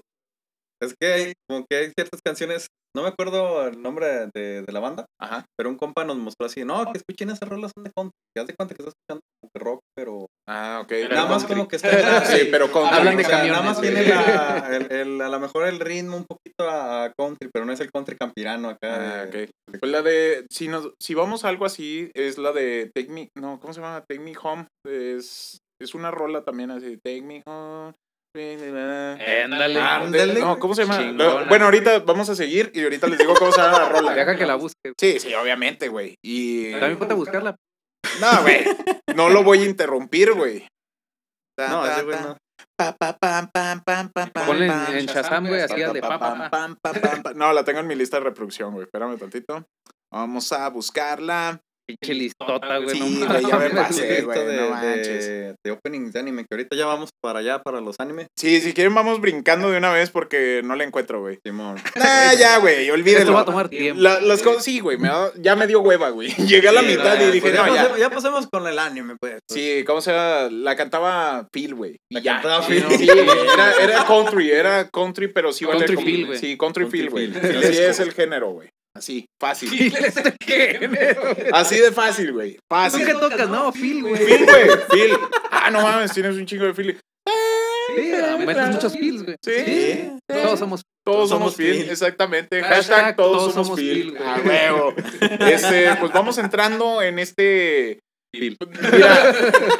es 0.81 0.93
que 0.99 1.07
hay, 1.07 1.33
como 1.47 1.65
que 1.69 1.75
hay 1.77 1.91
ciertas 1.95 2.21
canciones, 2.23 2.67
no 2.95 3.03
me 3.03 3.09
acuerdo 3.09 3.67
el 3.67 3.81
nombre 3.81 4.27
de, 4.33 4.61
de 4.63 4.71
la 4.71 4.79
banda, 4.79 5.05
Ajá. 5.21 5.45
pero 5.57 5.69
un 5.69 5.77
compa 5.77 6.03
nos 6.05 6.17
mostró 6.17 6.47
así, 6.47 6.65
no, 6.65 6.91
que 6.91 6.97
escuchen 6.97 7.29
esas 7.29 7.47
rolas 7.47 7.71
son 7.75 7.83
de 7.83 7.91
country. 7.95 8.11
Que 8.35 8.41
haz 8.41 8.47
de 8.47 8.55
cuenta 8.55 8.75
que 8.75 8.81
estás 8.83 8.93
escuchando 8.95 9.21
como 9.41 9.51
que 9.53 9.59
rock, 9.63 9.79
pero 9.95 10.25
Ah, 10.47 10.81
ok. 10.83 10.91
Nada 11.09 11.25
más 11.27 11.43
country. 11.43 11.55
como 11.55 11.67
que 11.67 11.75
está. 11.75 11.89
Sí, 12.25 12.47
pero 12.51 12.71
country. 12.71 12.97
Hablan 12.97 13.17
de 13.17 13.23
o 13.23 13.27
sea, 13.27 13.37
camiones, 13.37 13.59
Nada 13.61 13.71
más 13.71 13.81
tiene 13.81 14.03
la, 14.07 14.69
el, 14.75 14.91
el- 14.91 15.21
a 15.21 15.29
lo 15.29 15.39
mejor 15.39 15.67
el 15.67 15.79
ritmo 15.79 16.17
un 16.17 16.25
poquito 16.25 16.67
a, 16.69 17.11
country, 17.17 17.49
pero 17.53 17.65
no 17.65 17.73
es 17.73 17.79
el 17.79 17.91
country 17.91 18.17
campirano 18.17 18.69
acá. 18.69 19.21
Ah, 19.21 19.25
de- 19.25 19.43
ok. 19.43 19.49
Pues 19.79 19.91
la 19.91 20.01
de, 20.01 20.45
si, 20.51 20.67
nos, 20.67 20.91
si 20.99 21.13
vamos 21.13 21.45
a 21.45 21.49
algo 21.49 21.65
así, 21.65 22.09
es 22.15 22.37
la 22.39 22.51
de 22.51 22.89
Take 22.95 23.09
Me, 23.09 23.29
no, 23.37 23.59
¿cómo 23.59 23.73
se 23.73 23.81
llama? 23.81 24.03
Take 24.09 24.19
Me 24.21 24.33
Home. 24.41 24.65
Es, 24.87 25.59
es 25.79 25.93
una 25.93 26.09
rola 26.11 26.43
también 26.43 26.71
así, 26.71 26.97
Take 27.03 27.21
Me 27.21 27.43
Home. 27.45 27.93
Ándale. 29.43 29.79
Ándale. 29.79 30.39
No, 30.39 30.59
¿cómo 30.59 30.73
se 30.75 30.83
llama? 30.83 30.97
Chingona. 30.99 31.45
Bueno, 31.49 31.65
ahorita 31.65 31.99
vamos 31.99 32.29
a 32.29 32.35
seguir 32.35 32.71
y 32.73 32.83
ahorita 32.83 33.07
les 33.07 33.19
digo 33.19 33.33
cómo 33.35 33.51
se 33.51 33.61
llama 33.61 33.79
la 33.79 33.89
rola. 33.89 34.13
Deja 34.13 34.35
que 34.35 34.45
la 34.45 34.55
busque. 34.55 34.93
Sí, 34.99 35.19
sí, 35.19 35.33
obviamente, 35.33 35.87
güey. 35.89 36.15
Y... 36.23 36.71
También 36.71 36.97
ponte 36.97 37.13
a 37.13 37.17
buscarla. 37.17 37.55
No, 38.21 38.41
güey. 38.41 38.65
No 39.15 39.29
lo 39.29 39.43
voy 39.43 39.59
a 39.63 39.65
interrumpir, 39.65 40.33
güey. 40.33 40.67
No, 41.57 41.85
ese 41.85 42.03
güey 42.03 42.17
no. 42.21 42.37
Pa, 42.77 42.95
pa, 42.97 43.17
pam, 43.17 43.49
pam, 43.53 43.81
pam, 43.83 44.09
pam, 44.13 44.29
pam, 44.31 44.45
Ponle 44.45 44.67
en- 44.67 45.05
Shazam, 45.05 45.47
güey, 45.47 45.61
así 45.61 45.81
al 45.81 45.91
de 45.93 45.99
Pa, 46.01 46.09
pa, 46.09 46.19
pa, 46.19 46.35
pa, 46.37 46.49
pam, 46.49 46.77
pam, 46.81 47.01
pam, 47.01 47.23
pam. 47.23 47.37
No, 47.37 47.51
la 47.51 47.63
tengo 47.65 47.79
en 47.79 47.87
mi 47.87 47.95
lista 47.95 48.17
de 48.17 48.23
reproducción, 48.23 48.71
güey. 48.71 48.85
Espérame 48.85 49.17
tantito. 49.17 49.65
Vamos 50.13 50.51
a 50.53 50.69
buscarla. 50.69 51.59
Pinche 51.89 52.13
listota, 52.13 52.77
güey. 52.77 52.89
Sí, 52.95 53.17
no 53.19 53.27
güey, 53.27 53.45
ya 53.45 53.57
me 53.57 53.69
pasé, 53.71 54.21
güey. 54.21 54.43
güey, 54.43 54.45
de, 54.47 54.57
no 54.57 54.63
de, 54.63 54.69
manches. 54.69 55.55
de 55.65 55.71
openings 55.71 56.13
de 56.13 56.19
anime, 56.19 56.41
que 56.43 56.55
ahorita 56.55 56.75
ya 56.75 56.85
vamos 56.85 57.09
para 57.21 57.39
allá, 57.39 57.63
para 57.63 57.81
los 57.81 57.95
animes. 57.99 58.27
Sí, 58.37 58.61
si 58.61 58.73
quieren 58.73 58.93
vamos 58.93 59.19
brincando 59.19 59.71
de 59.71 59.77
una 59.77 59.91
vez 59.91 60.11
porque 60.11 60.61
no 60.63 60.75
la 60.75 60.83
encuentro, 60.83 61.19
güey. 61.21 61.39
Simón. 61.43 61.77
Nah, 61.95 62.33
ya, 62.33 62.57
güey, 62.59 62.87
Esto 62.87 62.91
va 62.91 62.91
a 62.91 62.93
olvídenlo. 62.99 63.45
tomar 63.45 63.69
tiempo. 63.69 64.01
La- 64.01 64.21
las 64.21 64.41
cosas, 64.43 64.63
sí, 64.63 64.79
güey, 64.79 64.97
ya 65.37 65.55
me 65.55 65.65
dio 65.67 65.81
hueva, 65.81 66.09
güey. 66.09 66.29
Llegué 66.37 66.69
a 66.69 66.71
la 66.73 66.81
Sí, 66.81 66.87
mitad 66.87 67.17
no, 67.17 67.23
y 67.23 67.31
dije, 67.31 67.41
Pues 67.41 67.53
no, 67.55 67.65
ya, 67.67 67.73
ya. 67.73 67.75
pasemos, 67.81 67.99
ya 67.99 68.09
pasemos 68.09 68.47
con 68.51 68.67
el 68.67 68.77
anime, 68.79 69.15
pues. 69.19 69.39
Sí, 69.49 69.83
¿cómo 69.85 70.01
se 70.01 70.11
llama? 70.11 70.49
La 70.51 70.75
cantaba 70.75 71.47
Phil, 71.51 71.73
güey. 71.75 71.97
La 72.11 72.19
ya. 72.21 72.33
cantaba 72.41 72.63
Sí, 72.67 72.79
no, 72.81 72.89
sí, 72.91 73.07
güey, 73.07 73.27
era, 73.53 73.73
era 73.81 74.05
country, 74.05 74.51
era 74.51 74.89
country, 74.89 75.27
pero 75.29 75.51
sí 75.51 75.65
vale 75.65 75.79
Country 75.79 75.95
como- 75.95 76.05
Phil, 76.05 76.25
güey. 76.27 76.37
Sí, 76.39 76.57
country, 76.57 76.83
Country 76.83 76.99
Phil, 76.99 77.09
güey. 77.09 77.27
Philesco. 77.31 77.81
es 77.83 77.99
el 77.99 78.11
género, 78.13 78.51
güey. 78.51 78.69
Así, 78.95 79.25
fácil. 79.39 79.69
Así 81.53 81.79
de 81.79 81.91
fácil, 81.91 82.33
güey. 82.33 82.55
¿Tú 82.55 82.59
Fácil. 82.69 83.05
qué 83.05 83.13
tocas? 83.13 83.49
No, 83.49 83.71
Phil, 83.71 84.01
güey. 84.01 84.17
Phil, 84.25 84.45
güey, 84.45 84.69
Phil. 84.91 85.17
Ah, 85.51 85.69
no 85.71 85.81
mames, 85.81 86.13
tienes 86.13 86.35
un 86.35 86.45
chingo 86.45 86.65
de 86.65 86.73
Phil. 86.73 86.99
Sí, 87.95 88.11
metes 88.45 88.69
muchos 88.69 88.93
Phils, 88.93 89.23
güey. 89.23 89.35
Sí. 89.43 90.11
Todos 90.27 90.59
somos 90.59 90.81
Todos 91.03 91.17
Todos 91.17 91.29
somos 91.29 91.55
Phil, 91.55 91.89
exactamente. 91.89 92.61
Hashtag 92.61 92.75
Hashtag 92.75 93.15
todos 93.15 93.37
todos 93.37 93.53
somos 93.53 93.67
somos 93.67 93.79
Phil. 93.79 94.17
A 94.17 94.41
huevo. 94.41 94.93
Este, 95.21 95.95
pues 95.99 96.11
vamos 96.11 96.37
entrando 96.37 97.01
en 97.01 97.19
este. 97.19 97.99
Mira, 98.31 99.33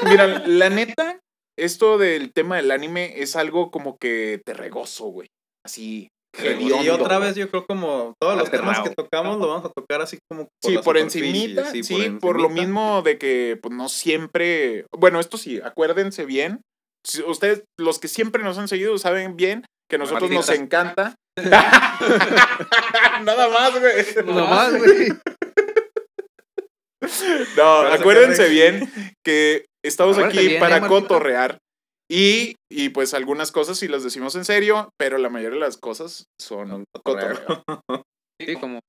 mira, 0.05 0.27
la 0.47 0.69
neta, 0.69 1.19
esto 1.57 1.97
del 1.99 2.31
tema 2.33 2.55
del 2.57 2.71
anime 2.71 3.21
es 3.21 3.35
algo 3.35 3.69
como 3.69 3.97
que 3.99 4.41
te 4.43 4.53
regozo, 4.53 5.05
güey. 5.05 5.27
Así. 5.63 6.09
Y 6.37 6.89
otra 6.89 7.19
vez 7.19 7.35
yo 7.35 7.49
creo 7.49 7.65
como 7.65 8.13
todos 8.19 8.37
los 8.37 8.47
Aterrado. 8.47 8.71
temas 8.73 8.89
que 8.89 8.95
tocamos 8.95 9.39
lo 9.39 9.47
vamos 9.47 9.65
a 9.65 9.69
tocar 9.69 10.01
así 10.01 10.19
como 10.29 10.47
Sí, 10.63 10.75
la 10.75 10.81
por 10.81 10.97
encimita, 10.97 11.71
sí, 11.71 12.17
por, 12.21 12.39
lo 12.39 12.49
mismo 12.49 13.01
de 13.01 13.17
que 13.17 13.57
pues 13.61 13.73
no 13.73 13.89
siempre, 13.89 14.85
bueno, 14.95 15.19
esto 15.19 15.37
sí, 15.37 15.59
acuérdense 15.63 16.25
bien, 16.25 16.61
si 17.05 17.23
ustedes, 17.23 17.63
los 17.79 17.99
que 17.99 18.07
siempre 18.07 18.43
nos 18.43 18.57
han 18.57 18.67
seguido, 18.67 18.97
saben 18.97 19.35
bien 19.35 19.65
que 19.89 19.95
a 19.95 19.99
nosotros 19.99 20.29
nos 20.29 20.49
encanta. 20.49 21.15
Nada 23.23 23.47
más, 23.49 23.79
güey. 23.79 24.25
Nomás, 24.25 24.77
güey. 24.77 25.09
No, 27.57 27.79
acuérdense 27.87 28.49
bien 28.49 28.91
que 29.25 29.65
estamos 29.83 30.17
aquí 30.17 30.37
bien, 30.39 30.59
para 30.59 30.77
¿eh, 30.77 30.87
cotorrear. 30.87 31.57
Y, 32.11 32.55
y 32.71 32.89
pues 32.89 33.13
algunas 33.13 33.51
cosas 33.51 33.77
sí 33.77 33.87
las 33.87 34.03
decimos 34.03 34.35
en 34.35 34.43
serio, 34.43 34.89
pero 34.97 35.17
la 35.19 35.29
mayoría 35.29 35.59
de 35.59 35.65
las 35.65 35.77
cosas 35.77 36.25
son 36.41 36.85
cotorreo. 36.91 37.45
cotorreo. 37.45 38.03
Sí, 38.41 38.55
como. 38.55 38.79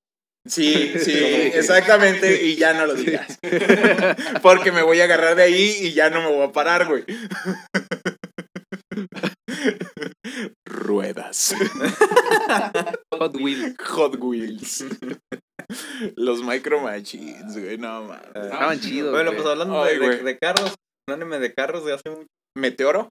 Sí, 0.48 0.94
sí, 0.98 1.12
exactamente, 1.12 2.42
y 2.42 2.56
ya 2.56 2.72
no 2.72 2.86
lo 2.86 2.94
digas. 2.94 3.38
Porque 4.42 4.72
me 4.72 4.82
voy 4.82 5.00
a 5.00 5.04
agarrar 5.04 5.36
de 5.36 5.42
ahí 5.42 5.76
y 5.82 5.92
ya 5.92 6.08
no 6.08 6.22
me 6.22 6.34
voy 6.34 6.46
a 6.46 6.52
parar, 6.52 6.86
güey. 6.88 7.04
Ruedas. 10.66 11.54
Hot 13.12 13.36
Wheels. 13.36 13.76
Hot 13.86 14.16
Wheels. 14.18 14.84
Los 16.16 16.42
Micro 16.42 16.80
Machines, 16.80 17.58
güey, 17.58 17.76
no 17.76 18.04
mames. 18.04 18.26
Estaban 18.34 18.80
chidos. 18.80 19.12
Bueno, 19.12 19.32
pues 19.32 19.46
hablando 19.46 19.82
Ay, 19.82 19.94
de, 19.94 20.00
de, 20.00 20.06
güey. 20.06 20.24
de 20.24 20.38
carros, 20.38 20.74
un 21.06 21.14
anime 21.14 21.38
de 21.38 21.52
carros 21.52 21.84
de 21.84 21.92
hace 21.94 22.08
mucho. 22.10 22.26
Meteoro. 22.56 23.08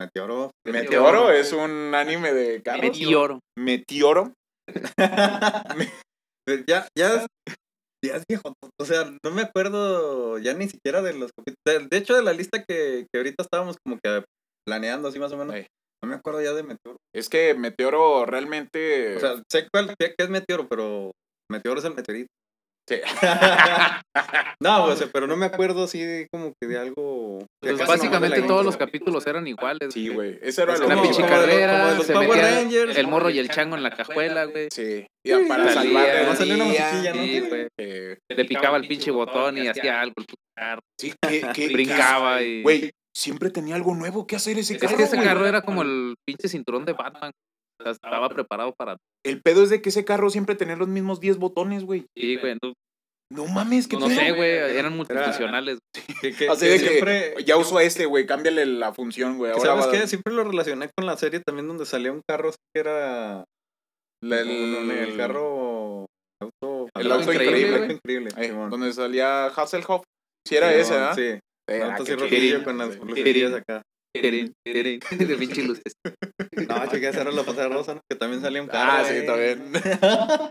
Meteoro. 0.00 0.50
Meteoro 0.66 1.30
es 1.30 1.52
un 1.52 1.94
anime 1.94 2.32
de 2.32 2.62
carros. 2.62 2.98
Meteoro. 2.98 3.40
Meteoro. 3.58 4.32
Ya, 6.68 6.86
ya, 6.94 7.26
ya 8.04 8.16
es 8.16 8.22
viejo. 8.28 8.52
O 8.78 8.84
sea, 8.84 9.10
no 9.24 9.30
me 9.30 9.40
acuerdo 9.40 10.36
ya 10.36 10.52
ni 10.52 10.68
siquiera 10.68 11.00
de 11.00 11.14
los 11.14 11.30
capítulos. 11.32 11.88
De, 11.88 11.96
hecho, 11.96 12.14
de 12.14 12.22
la 12.22 12.34
lista 12.34 12.62
que, 12.62 13.06
que 13.10 13.18
ahorita 13.18 13.42
estábamos 13.42 13.76
como 13.82 13.98
que 13.98 14.22
planeando 14.66 15.08
así 15.08 15.18
más 15.18 15.32
o 15.32 15.38
menos. 15.38 15.56
No 16.02 16.10
me 16.10 16.16
acuerdo 16.16 16.42
ya 16.42 16.52
de 16.52 16.64
Meteoro. 16.64 16.98
Es 17.14 17.30
que 17.30 17.54
Meteoro 17.54 18.26
realmente. 18.26 19.16
O 19.16 19.20
sea, 19.20 19.42
sé 19.50 19.68
cuál 19.72 19.94
qué, 19.98 20.14
qué 20.18 20.24
es 20.24 20.28
Meteoro, 20.28 20.68
pero 20.68 21.12
Meteoro 21.50 21.80
es 21.80 21.86
el 21.86 21.94
meteorito. 21.94 22.28
Sí. 22.88 22.96
no, 24.60 24.84
o 24.84 24.96
sea, 24.96 25.08
pero 25.12 25.26
no 25.26 25.36
me 25.36 25.46
acuerdo 25.46 25.84
así 25.84 26.00
de 26.02 26.28
como 26.32 26.52
que 26.60 26.66
de 26.68 26.78
algo. 26.78 27.38
de 27.62 27.74
Pues 27.74 27.86
básicamente 27.88 28.40
la 28.40 28.46
todos 28.46 28.64
los 28.64 28.76
capítulos 28.76 29.26
eran 29.26 29.46
iguales. 29.46 29.92
Sí, 29.92 30.08
güey. 30.08 30.38
Eso 30.42 30.62
era 30.62 30.74
Es 30.74 30.80
lo 30.80 30.88
carrera, 31.26 31.94
los 31.94 32.06
se 32.06 32.12
Power 32.12 32.28
metía 32.28 32.50
Rangers. 32.60 32.96
el 32.96 33.06
morro 33.08 33.30
y 33.30 33.38
el 33.38 33.48
chango 33.48 33.76
en 33.76 33.82
la 33.82 33.90
cajuela, 33.90 34.44
güey. 34.44 34.68
Sí. 34.72 35.06
Y 35.24 35.32
para 35.48 35.72
Salía, 35.72 36.00
salvar 36.02 36.22
nomás 36.22 36.38
salía 36.38 36.54
una 36.56 36.64
musiquilla, 36.64 37.14
¿no? 37.14 37.22
Sí, 37.22 37.40
güey. 37.40 37.68
Eh, 37.78 38.18
Le 38.28 38.44
picaba 38.44 38.76
el 38.76 38.86
pinche 38.86 39.10
botón 39.10 39.58
y 39.58 39.66
hacía 39.68 40.00
algo. 40.00 40.14
el 40.18 40.26
carro. 40.56 40.80
sí, 41.00 41.12
que, 41.20 41.40
que- 41.54 41.68
Brincaba 41.72 42.42
y. 42.42 42.62
Güey, 42.62 42.90
siempre 43.16 43.50
tenía 43.50 43.74
algo 43.76 43.94
nuevo 43.94 44.26
que 44.26 44.36
hacer 44.36 44.58
ese 44.58 44.74
Es 44.74 44.80
carro. 44.80 44.96
que 44.96 45.02
ese 45.04 45.16
carro 45.22 45.46
era 45.46 45.62
como 45.62 45.82
el 45.82 46.14
pinche 46.26 46.48
cinturón 46.48 46.84
de 46.84 46.92
Batman. 46.92 47.32
O 47.80 47.82
sea, 47.82 47.92
estaba 47.92 48.28
preparado 48.28 48.72
para. 48.76 48.96
El 49.24 49.40
pedo 49.42 49.62
es 49.62 49.70
de 49.70 49.82
que 49.82 49.88
ese 49.88 50.04
carro 50.04 50.30
siempre 50.30 50.54
tenía 50.54 50.76
los 50.76 50.88
mismos 50.88 51.20
10 51.20 51.38
botones, 51.38 51.84
güey. 51.84 52.06
Sí, 52.16 52.36
güey. 52.36 52.56
No, 52.62 52.72
No 53.32 53.46
mames, 53.46 53.88
que 53.88 53.96
no 53.96 54.08
sé, 54.08 54.32
güey. 54.32 54.50
Eran 54.52 54.96
multifuncionales. 54.96 55.78
Que- 56.38 56.48
Así 56.48 56.64
que 56.66 56.70
de 56.72 56.78
que 56.78 56.88
siempre, 56.88 57.34
ya 57.44 57.56
uso 57.56 57.78
este, 57.80 58.06
güey, 58.06 58.26
cámbiale 58.26 58.64
la 58.66 58.92
función, 58.94 59.36
güey. 59.38 59.52
¿Sabes 59.60 59.86
va- 59.86 59.90
qué? 59.90 60.06
Siempre 60.06 60.32
lo 60.32 60.44
relacioné 60.44 60.88
con 60.96 61.06
la 61.06 61.16
serie 61.16 61.40
también 61.44 61.68
donde 61.68 61.84
salía 61.86 62.12
un 62.12 62.22
carro 62.28 62.48
así 62.50 62.58
que 62.74 62.80
era. 62.80 63.44
la- 64.22 64.40
el, 64.40 64.90
el 64.90 65.16
carro. 65.16 66.06
Auto, 66.42 66.88
El 66.94 67.12
auto 67.12 67.32
increíble, 67.32 67.60
el 67.68 67.74
auto 67.74 67.84
güey. 67.84 67.96
increíble. 67.96 68.30
Simón. 68.30 68.70
donde 68.70 68.92
salía 68.92 69.46
Hasselhoff. 69.46 70.02
Sí 70.46 70.56
era 70.56 70.74
ese, 70.74 70.94
¿ah? 70.94 71.14
Sí. 71.14 71.38
Eh, 71.70 71.80
ah, 71.82 71.96
rojillo 71.96 72.62
con 72.64 72.76
las 72.78 72.94
Sí. 72.94 73.44
acá. 73.44 73.82
Tirín, 74.14 74.52
tirín, 74.64 75.00
De 75.18 75.36
pinche 75.36 75.62
luces. 75.62 75.92
No, 76.68 76.86
cheque, 76.90 77.08
esa 77.08 77.22
era 77.22 77.32
la 77.32 77.42
pasada 77.42 77.68
rosa, 77.68 77.94
¿no? 77.94 78.00
que 78.08 78.16
también 78.16 78.40
salía 78.40 78.62
un 78.62 78.68
carro. 78.68 78.92
Ah, 78.92 79.04
sí, 79.04 79.14
güey. 79.14 79.26
también. 79.26 79.72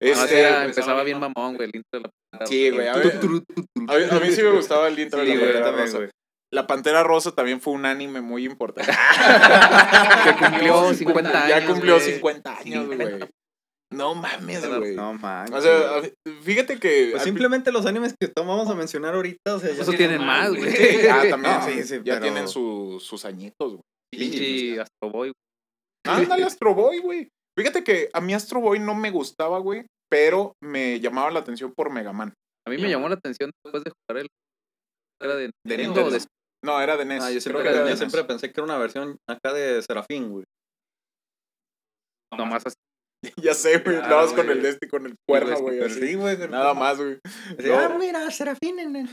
No, 0.00 0.08
Este, 0.08 0.28
sí, 0.28 0.34
era- 0.34 0.64
empezaba 0.64 1.02
bien 1.04 1.18
mamón, 1.20 1.54
güey. 1.56 1.68
El 1.68 1.76
intro 1.76 2.00
de 2.00 2.00
la. 2.40 2.46
Sí, 2.46 2.70
güey, 2.70 2.88
a 2.88 2.94
ver. 2.96 3.06
A 3.16 3.94
mí, 3.96 4.04
a 4.10 4.20
mí 4.20 4.32
sí 4.32 4.42
me 4.42 4.50
gustaba 4.50 4.88
el 4.88 4.98
intro 4.98 5.20
Sí, 5.20 5.26
de 5.26 5.34
la 5.34 5.40
güey, 5.40 5.52
Pantera 5.52 5.64
también, 5.66 5.86
Rosa. 5.86 5.98
güey. 5.98 6.10
La 6.52 6.66
Pantera 6.66 7.02
Rosa 7.04 7.32
también 7.34 7.60
fue 7.60 7.72
un 7.72 7.86
anime 7.86 8.20
muy 8.20 8.44
importante. 8.44 8.90
Que 10.24 10.44
cumplió 10.44 10.92
50 10.92 11.48
ya 11.48 11.56
años, 11.56 11.70
cumplió 11.70 11.94
güey. 11.94 12.12
50 12.12 12.58
años, 12.58 12.86
güey. 12.86 12.98
No 13.92 14.14
mames, 14.14 14.66
güey. 14.78 14.94
No 14.96 15.14
manches. 15.14 15.56
O 15.56 15.60
sea, 15.62 16.02
fíjate 16.42 16.78
que. 16.78 17.10
Pues 17.12 17.22
simplemente 17.22 17.70
los 17.72 17.86
animes 17.86 18.14
que 18.20 18.30
vamos 18.36 18.68
a 18.68 18.74
mencionar 18.74 19.14
ahorita, 19.14 19.54
o 19.56 19.58
sea, 19.60 19.72
ya 19.72 19.82
Eso 19.82 19.92
tienen 19.92 20.24
más, 20.24 20.48
güey. 20.50 20.70
Sí, 20.70 20.98
ya 21.02 21.28
también. 21.30 21.54
No, 21.54 21.64
sí, 21.66 21.82
sí, 21.84 21.94
ya 22.04 22.14
pero- 22.14 22.20
tienen 22.22 22.48
su- 22.48 22.98
sus 23.00 23.24
añitos, 23.24 23.72
güey. 23.72 23.80
Pinche 24.14 24.80
Astro 24.80 25.10
Boy. 25.10 25.32
Ándale, 26.06 26.44
Astro 26.44 26.74
Boy, 26.74 26.98
güey. 26.98 27.28
Fíjate 27.58 27.84
que 27.84 28.08
a 28.12 28.20
mí 28.20 28.34
Astro 28.34 28.60
Boy 28.60 28.78
no 28.78 28.94
me 28.94 29.10
gustaba, 29.10 29.58
güey, 29.58 29.86
pero 30.10 30.52
me 30.62 31.00
llamaba 31.00 31.30
la 31.30 31.40
atención 31.40 31.72
por 31.76 31.90
Mega 31.90 32.12
Man. 32.12 32.32
A 32.66 32.70
mí 32.70 32.78
me 32.78 32.88
llamó 32.90 33.08
la 33.08 33.14
atención 33.16 33.50
después 33.64 33.84
de 33.84 33.90
jugar 33.90 34.22
el. 34.22 34.28
Era 35.22 35.36
de, 35.36 35.50
De 35.66 35.76
Nintendo 35.78 36.18
No, 36.64 36.80
era 36.80 36.96
de 36.96 37.04
NES. 37.04 37.22
Ah, 37.22 37.26
yo 37.30 37.32
creo 37.32 37.40
siempre, 37.40 37.62
que 37.62 37.68
era 37.68 37.78
de 37.78 37.84
yo 37.84 37.90
NES. 37.90 37.98
siempre 37.98 38.24
pensé 38.24 38.46
que 38.52 38.60
era 38.60 38.64
una 38.64 38.78
versión 38.78 39.16
acá 39.28 39.52
de 39.52 39.82
Serafín, 39.82 40.30
güey. 40.30 40.44
Nomás 42.36 42.64
así. 42.66 42.76
Ya 43.42 43.54
sé, 43.54 43.78
güey. 43.78 43.96
Ah, 43.96 44.00
Nada 44.08 44.22
más 44.22 44.32
con 44.32 44.50
el 44.50 44.62
de 44.62 44.68
este, 44.70 44.88
con 44.88 45.06
el 45.06 45.14
cuerno, 45.28 45.58
güey. 45.60 45.88
Sí, 45.90 46.14
güey. 46.14 46.36
pero- 46.36 46.50
Nada 46.50 46.74
más, 46.74 46.98
güey. 46.98 47.18
Ah, 47.72 47.96
mira, 47.98 48.30
Serafín 48.30 48.78
en 48.80 49.08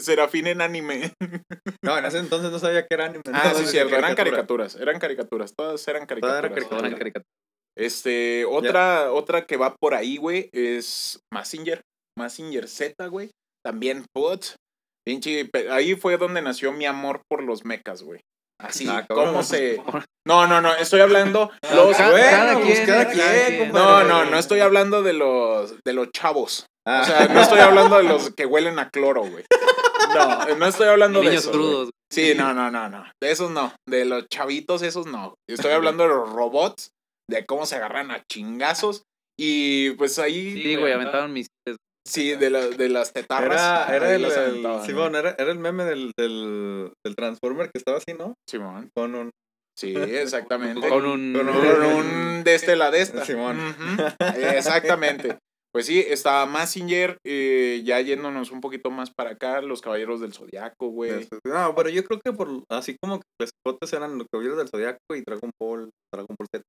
Serafín 0.00 0.46
en 0.46 0.60
anime. 0.60 1.12
No, 1.84 1.98
en 1.98 2.04
ese 2.04 2.18
entonces 2.18 2.50
no 2.52 2.58
sabía 2.60 2.86
que 2.86 2.94
era 2.94 3.06
anime. 3.06 3.22
Ah, 3.32 3.52
sí, 3.56 3.66
cierto. 3.66 3.88
Eran 3.96 4.14
caricatura. 4.14 4.64
caricaturas. 4.64 4.76
Eran 4.76 4.98
caricaturas. 5.00 5.52
Todas 5.56 5.86
eran 5.88 6.06
Todas 6.06 6.20
caricaturas. 6.20 6.38
eran 6.38 6.52
caricaturas. 6.54 6.84
Eran 6.84 6.98
caricaturas. 6.98 7.26
Este, 7.76 8.44
otra, 8.44 9.12
otra 9.12 9.46
que 9.46 9.56
va 9.56 9.74
por 9.80 9.94
ahí, 9.94 10.16
güey, 10.16 10.48
es 10.52 11.18
Massinger. 11.32 11.80
Massinger 12.18 12.68
Z, 12.68 13.06
güey. 13.08 13.30
También, 13.64 14.04
put. 14.14 14.44
Pinche, 15.06 15.48
ahí 15.70 15.94
fue 15.96 16.16
donde 16.18 16.42
nació 16.42 16.72
mi 16.72 16.86
amor 16.86 17.22
por 17.28 17.42
los 17.42 17.64
mechas, 17.64 18.02
güey. 18.02 18.20
Así, 18.62 18.86
Ah, 18.88 19.04
cabrón. 19.06 19.26
¿cómo 19.28 19.42
se...? 19.42 19.80
No, 20.24 20.46
no, 20.46 20.60
no, 20.60 20.72
estoy 20.76 21.00
hablando 21.00 21.50
los... 21.74 21.96
Cada- 21.96 22.10
Bueno, 22.12 22.30
cada 22.30 22.60
quien, 22.60 22.86
cada 22.86 23.04
cada 23.12 23.46
quien. 23.46 23.72
No, 23.72 24.04
no, 24.04 24.24
no 24.24 24.38
estoy 24.38 24.60
hablando 24.60 25.02
de 25.02 25.14
los, 25.14 25.74
de 25.84 25.92
los 25.92 26.12
chavos. 26.12 26.66
Ah. 26.86 27.00
O 27.02 27.04
sea, 27.04 27.26
no 27.26 27.40
estoy 27.40 27.58
hablando 27.58 27.96
de 27.96 28.04
los 28.04 28.30
que 28.32 28.46
huelen 28.46 28.78
a 28.78 28.88
cloro, 28.88 29.22
güey. 29.22 29.44
No, 30.14 30.54
no 30.56 30.66
estoy 30.66 30.86
hablando 30.86 31.18
de 31.20 31.26
Niños 31.30 31.46
esos, 31.46 31.56
güey. 31.56 31.90
Sí, 32.12 32.34
no, 32.36 32.54
no, 32.54 32.70
no, 32.70 32.88
no. 32.88 33.04
De 33.20 33.32
esos 33.32 33.50
no. 33.50 33.74
De 33.88 34.04
los 34.04 34.28
chavitos, 34.28 34.82
esos 34.82 35.06
no. 35.06 35.34
Estoy 35.48 35.72
hablando 35.72 36.04
de 36.04 36.10
los 36.10 36.30
robots, 36.30 36.90
de 37.28 37.44
cómo 37.44 37.66
se 37.66 37.74
agarran 37.76 38.12
a 38.12 38.22
chingazos. 38.30 39.02
Y 39.36 39.90
pues 39.92 40.20
ahí. 40.20 40.52
Sí, 40.62 40.76
güey, 40.76 40.92
aventaban 40.92 41.32
mis. 41.32 41.48
Sí, 42.06 42.34
de, 42.34 42.50
la- 42.50 42.68
de 42.68 42.88
las 42.88 43.12
tetarras. 43.12 43.88
Era, 43.88 43.96
era 43.96 44.14
el, 44.14 44.24
el- 44.24 44.82
Simón, 44.84 45.14
era, 45.14 45.36
era 45.38 45.52
el 45.52 45.58
meme 45.58 45.84
del, 45.84 46.10
del, 46.18 46.92
del 47.04 47.16
Transformer 47.16 47.66
que 47.70 47.78
estaba 47.78 47.98
así, 47.98 48.14
¿no? 48.18 48.34
Simón. 48.48 48.90
Con 48.96 49.14
un. 49.14 49.30
Sí, 49.78 49.94
exactamente. 49.96 50.88
Con 50.88 51.06
un. 51.06 51.32
Con 51.32 51.46
Con 51.46 51.82
un 51.84 52.44
de 52.44 52.54
este 52.54 52.76
la 52.76 52.90
de 52.90 53.00
esta. 53.02 53.24
Simón. 53.24 53.56
Exactamente. 54.54 55.38
Pues 55.74 55.86
sí, 55.86 56.00
está 56.06 56.44
Massinger, 56.44 57.16
eh, 57.26 57.80
ya 57.82 57.98
yéndonos 58.00 58.50
un 58.50 58.60
poquito 58.60 58.90
más 58.90 59.10
para 59.16 59.30
acá, 59.30 59.62
los 59.62 59.80
Caballeros 59.80 60.20
del 60.20 60.34
Zodiaco, 60.34 60.88
güey. 60.88 61.26
No, 61.46 61.74
pero 61.74 61.88
yo 61.88 62.04
creo 62.04 62.20
que 62.22 62.32
por 62.34 62.62
así 62.70 62.96
como 63.02 63.18
que 63.20 63.24
los 63.40 63.50
cotes 63.64 63.90
eran 63.94 64.18
los 64.18 64.26
Caballeros 64.30 64.58
del 64.58 64.68
Zodiaco 64.68 64.98
y 65.16 65.22
Dragon 65.26 65.50
Ball, 65.58 65.88
Dragon 66.12 66.36
Ball 66.38 66.46
Z. 66.54 66.62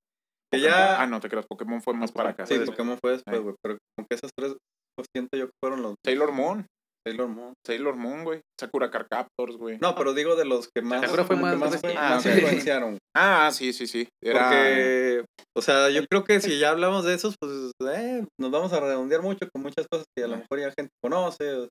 Que 0.53 0.61
ya... 0.61 1.01
Ah, 1.01 1.07
no, 1.07 1.19
te 1.19 1.27
creas, 1.27 1.45
Pokémon 1.49 1.81
fue 1.81 1.93
más 1.95 2.13
para 2.13 2.29
acá. 2.29 2.45
Sí. 2.45 2.57
Pokémon 2.59 2.97
fue 3.03 3.11
después, 3.11 3.35
Ay. 3.35 3.43
güey. 3.43 3.55
Pero 3.61 3.77
como 3.97 4.07
que 4.09 4.15
esas 4.15 4.31
tres, 4.37 4.55
siento 5.13 5.37
yo 5.37 5.47
que 5.47 5.53
fueron 5.61 5.81
los 5.81 5.95
Sailor 6.05 6.31
Moon, 6.31 6.65
Sailor 7.05 7.27
Moon. 7.27 7.53
Sailor 7.65 7.95
Moon, 7.97 8.23
güey. 8.23 8.41
Sakura 8.57 8.89
Card 8.89 9.07
Captors, 9.09 9.57
güey. 9.57 9.77
No, 9.81 9.93
pero 9.95 10.13
digo 10.13 10.35
de 10.35 10.45
los 10.45 10.69
que 10.73 10.81
más, 10.81 11.01
Sakura 11.01 11.25
fue 11.25 11.35
más 11.35 11.57
más, 11.57 11.71
reciente. 11.73 11.99
más 11.99 12.25
Ah, 12.25 12.29
influenciaron. 12.29 12.97
Ah, 13.15 13.51
sí, 13.51 13.73
sí, 13.73 13.87
sí. 13.87 14.07
Era... 14.23 14.43
Porque, 14.43 15.25
o 15.57 15.61
sea, 15.61 15.89
yo 15.89 16.05
creo 16.09 16.23
que 16.23 16.39
si 16.39 16.57
ya 16.59 16.69
hablamos 16.69 17.03
de 17.03 17.13
esos, 17.13 17.35
pues 17.39 17.71
eh, 17.93 18.25
nos 18.39 18.51
vamos 18.51 18.71
a 18.71 18.79
redondear 18.79 19.21
mucho 19.21 19.47
con 19.53 19.63
muchas 19.63 19.85
cosas 19.91 20.05
que 20.17 20.23
a 20.23 20.27
lo 20.27 20.37
mejor 20.37 20.59
ya 20.59 20.73
gente 20.77 20.91
conoce. 21.03 21.67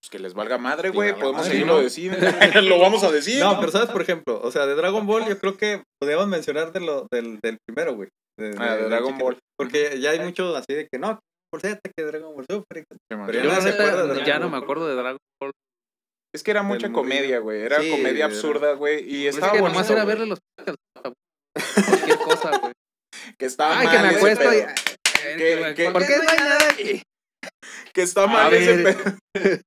Pues 0.00 0.10
que 0.10 0.20
les 0.20 0.34
valga 0.34 0.58
madre, 0.58 0.90
güey. 0.90 1.12
Podemos 1.12 1.38
madre, 1.38 1.50
seguirlo 1.50 1.76
¿no? 1.78 1.82
diciendo. 1.82 2.18
lo 2.62 2.78
vamos 2.78 3.02
a 3.02 3.10
decir. 3.10 3.40
No, 3.40 3.58
pero 3.58 3.72
sabes, 3.72 3.90
por 3.90 4.02
ejemplo, 4.02 4.40
o 4.40 4.52
sea, 4.52 4.66
de 4.66 4.76
Dragon 4.76 5.04
Ball 5.04 5.26
yo 5.26 5.36
creo 5.40 5.56
que 5.56 5.82
podríamos 6.00 6.28
mencionar 6.28 6.72
de 6.72 6.80
lo, 6.80 7.08
del, 7.12 7.40
del 7.42 7.58
primero, 7.66 7.96
güey. 7.96 8.08
De, 8.38 8.54
Ah, 8.56 8.76
de 8.76 8.84
Dragon 8.84 9.08
chiquito. 9.08 9.24
Ball. 9.24 9.38
Porque 9.58 10.00
ya 10.00 10.10
hay 10.10 10.20
mucho 10.20 10.54
así 10.54 10.72
de 10.72 10.86
que 10.86 11.00
no, 11.00 11.18
Z, 11.56 11.80
que 11.96 12.04
Dragon 12.04 12.34
Ball 12.34 12.46
Super. 12.48 12.84
Pero 13.08 13.32
Yo 13.32 13.48
ya 13.48 13.54
no 13.54 13.60
se 13.62 13.70
neta, 13.70 13.82
acuerda 13.84 14.02
de 14.14 14.18
ya 14.20 14.24
Dragon 14.24 14.40
no 14.42 14.50
me 14.50 14.56
acuerdo 14.62 14.88
de 14.88 14.94
Dragon 14.94 15.18
Ball. 15.40 15.52
Es 16.34 16.42
que 16.42 16.50
era 16.50 16.62
mucha 16.62 16.92
comedia, 16.92 17.38
güey. 17.38 17.62
Era 17.62 17.80
Sí, 17.80 17.90
comedia 17.90 18.26
absurda, 18.26 18.74
güey. 18.74 18.98
Y 19.00 19.06
Parece 19.22 19.28
estaba 19.30 19.52
que 19.52 19.60
bonito. 19.60 19.74
nomás 19.78 19.90
era 19.90 20.04
verle 20.04 20.26
los 20.26 20.38
cualquier 21.86 22.18
cosa, 22.18 22.58
güey. 22.58 22.72
Que 23.38 23.46
estaba 23.46 23.78
Ay, 23.78 23.86
mal 23.86 23.96
que 23.96 24.02
me 24.02 24.08
ese 24.08 24.16
acuesto 24.18 24.44
y. 24.44 24.56
pedo. 24.58 25.74
Que- 25.74 25.90
¿Por 25.90 26.06
qué 26.06 26.16
no 26.18 26.28
hay 26.30 26.38
nada 26.38 26.68
aquí? 26.70 27.02
Que 27.94 28.02
está 28.02 28.24
A 28.24 28.26
mal 28.26 28.52
ese 28.52 28.76
ver. 28.76 28.96
pedo. 28.96 29.18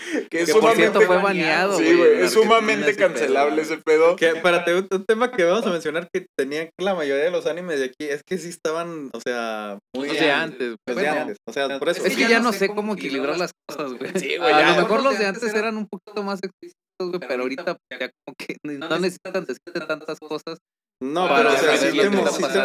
que 0.30 0.40
es 0.42 0.46
Que 0.46 0.60
por 0.60 0.74
cierto 0.74 1.00
sumamente... 1.00 1.06
fue 1.06 1.16
baneado, 1.18 1.78
Sí, 1.78 1.94
güey. 1.94 2.20
Es 2.22 2.32
sumamente 2.32 2.96
cancelable 2.96 3.62
ese 3.62 3.78
pedo. 3.78 4.16
Que, 4.16 4.28
espérate, 4.28 4.74
un, 4.74 4.88
un 4.90 5.04
tema 5.04 5.30
que 5.30 5.44
vamos 5.44 5.66
a 5.66 5.70
mencionar 5.70 6.08
que 6.12 6.26
tenía 6.38 6.70
la 6.78 6.94
mayoría 6.94 7.24
de 7.24 7.30
los 7.30 7.46
animes 7.46 7.80
de 7.80 7.86
aquí 7.86 8.04
es 8.04 8.22
que 8.24 8.38
sí 8.38 8.48
estaban, 8.48 9.10
o 9.12 9.20
sea, 9.20 9.78
muy 9.94 10.08
Los 10.08 10.18
de 10.18 10.32
antes, 10.32 10.76
Los 10.86 10.96
de 10.96 11.02
bueno, 11.02 11.20
antes. 11.20 11.36
O 11.48 11.52
sea, 11.52 11.78
por 11.78 11.88
eso. 11.88 12.04
Es 12.04 12.16
que 12.16 12.28
ya 12.28 12.40
no 12.40 12.52
sé 12.52 12.68
cómo 12.68 12.94
equilibrar 12.94 13.38
las 13.38 13.52
cosas, 13.66 13.92
güey. 13.94 14.10
Sí, 14.16 14.36
güey, 14.36 14.52
A 14.52 14.74
lo 14.74 14.82
mejor 14.82 15.02
los 15.02 15.18
de 15.18 15.26
antes 15.26 15.54
eran 15.54 15.76
un 15.76 15.86
poquito 15.86 16.22
más 16.22 16.40
explícitos, 16.42 16.78
güey, 16.98 17.20
pero 17.20 17.42
ahorita 17.42 17.76
ya 17.90 18.10
como 18.24 18.34
que 18.36 18.56
no 18.62 18.98
necesitan 18.98 19.44
decirte 19.44 19.80
tantas 19.86 20.18
cosas. 20.18 20.58
No, 21.02 21.28
Para 21.28 21.36
pero 21.36 21.48
o 21.48 21.56
sea, 21.56 21.76
sí 21.78 21.96
te, 21.96 22.10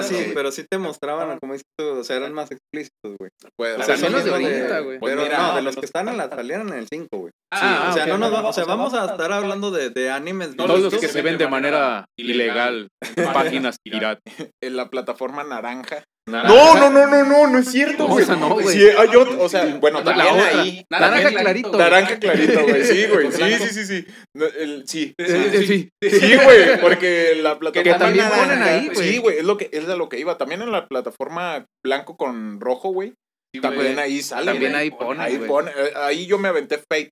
sí 0.03 0.15
sí, 0.25 0.31
pero 0.33 0.51
sí 0.51 0.65
mostraban, 0.77 1.39
como 1.39 1.53
dices 1.53 1.65
tú, 1.79 1.99
o 1.99 2.03
sea, 2.03 2.17
eran 2.17 2.33
más 2.33 2.51
explícitos, 2.51 3.15
güey. 3.17 3.31
Puede 3.57 3.75
O 3.75 3.83
sea, 3.83 3.95
También 3.95 4.11
los 4.11 4.25
de 4.25 4.31
ahorita, 4.31 4.79
güey. 4.81 4.99
Pues 4.99 5.11
Pero 5.13 5.23
mira, 5.23 5.37
no, 5.37 5.55
de 5.55 5.61
los 5.61 5.75
que 5.75 5.85
están 5.85 6.09
en 6.09 6.17
la 6.17 6.29
salieron 6.29 6.67
en 6.69 6.79
el 6.79 6.87
5, 6.91 7.07
güey. 7.17 7.31
Ah, 7.53 7.87
o 7.91 7.93
sea, 7.93 8.03
ok, 8.03 8.09
no 8.09 8.17
nos 8.17 8.29
ok. 8.31 8.35
va- 8.35 8.49
o 8.49 8.53
sea, 8.53 8.65
vamos 8.65 8.93
a 8.93 9.05
estar 9.05 9.31
hablando 9.31 9.71
de, 9.71 9.89
de 9.89 10.11
animes 10.11 10.55
Todos 10.57 10.81
los 10.81 10.93
que 10.95 11.07
se 11.07 11.21
ven 11.21 11.37
de 11.37 11.47
manera 11.47 12.05
ilegal 12.19 12.89
en 13.15 13.33
páginas 13.33 13.77
piratas. 13.81 14.21
En 14.61 14.75
la 14.75 14.89
plataforma 14.89 15.43
naranja. 15.43 16.03
No, 16.27 16.43
no, 16.43 16.89
no, 16.89 17.05
no, 17.07 17.23
no, 17.23 17.47
no 17.47 17.59
es 17.59 17.69
cierto, 17.71 18.07
güey. 18.07 18.25
no, 18.25 18.49
güey. 18.55 18.75
Sí, 18.75 18.83
hay 18.83 19.15
otro, 19.15 19.43
o 19.43 19.47
sea, 19.47 19.63
bueno, 19.79 19.99
La 19.99 20.05
también 20.05 20.27
otra. 20.33 20.61
ahí. 20.61 20.85
Naranja 20.89 21.29
clarito. 21.29 21.69
güey. 21.69 21.79
Naranja 21.79 22.19
clarito, 22.19 22.63
güey. 22.63 22.83
Sí, 22.83 23.05
güey. 23.13 23.31
Sí, 23.31 23.53
sí, 23.59 23.67
sí, 23.73 23.85
sí. 23.85 24.07
No, 24.35 24.45
el- 24.45 24.87
sí. 24.87 25.13
Sí, 25.19 25.49
sí, 25.51 25.67
sí. 26.01 26.09
Sí, 26.09 26.35
güey, 26.43 26.81
porque 26.81 27.35
la 27.41 27.59
plataforma 27.59 27.97
también 27.99 28.25
naranja- 28.25 28.39
ponen 28.43 28.63
ahí, 28.63 28.89
güey. 28.91 29.07
Sí, 29.11 29.17
güey, 29.19 29.37
es 29.37 29.43
lo 29.43 29.57
que 29.57 29.69
es 29.71 29.87
a 29.87 29.95
lo 29.95 30.09
que 30.09 30.19
iba. 30.19 30.35
También 30.37 30.63
en 30.63 30.71
la 30.71 30.87
plataforma 30.87 31.65
blanco 31.85 32.17
con 32.17 32.59
rojo, 32.59 32.89
güey. 32.89 33.13
También 33.61 33.99
ahí 33.99 34.21
sale. 34.23 34.47
También 34.47 34.71
güey. 34.71 34.81
ahí 34.83 34.91
ponen, 34.91 35.21
Ahí 35.21 35.37
güey. 35.37 35.47
pone, 35.47 35.71
eh, 35.71 35.93
ahí 35.95 36.25
yo 36.25 36.39
me 36.39 36.47
aventé 36.47 36.77
Fate. 36.79 37.11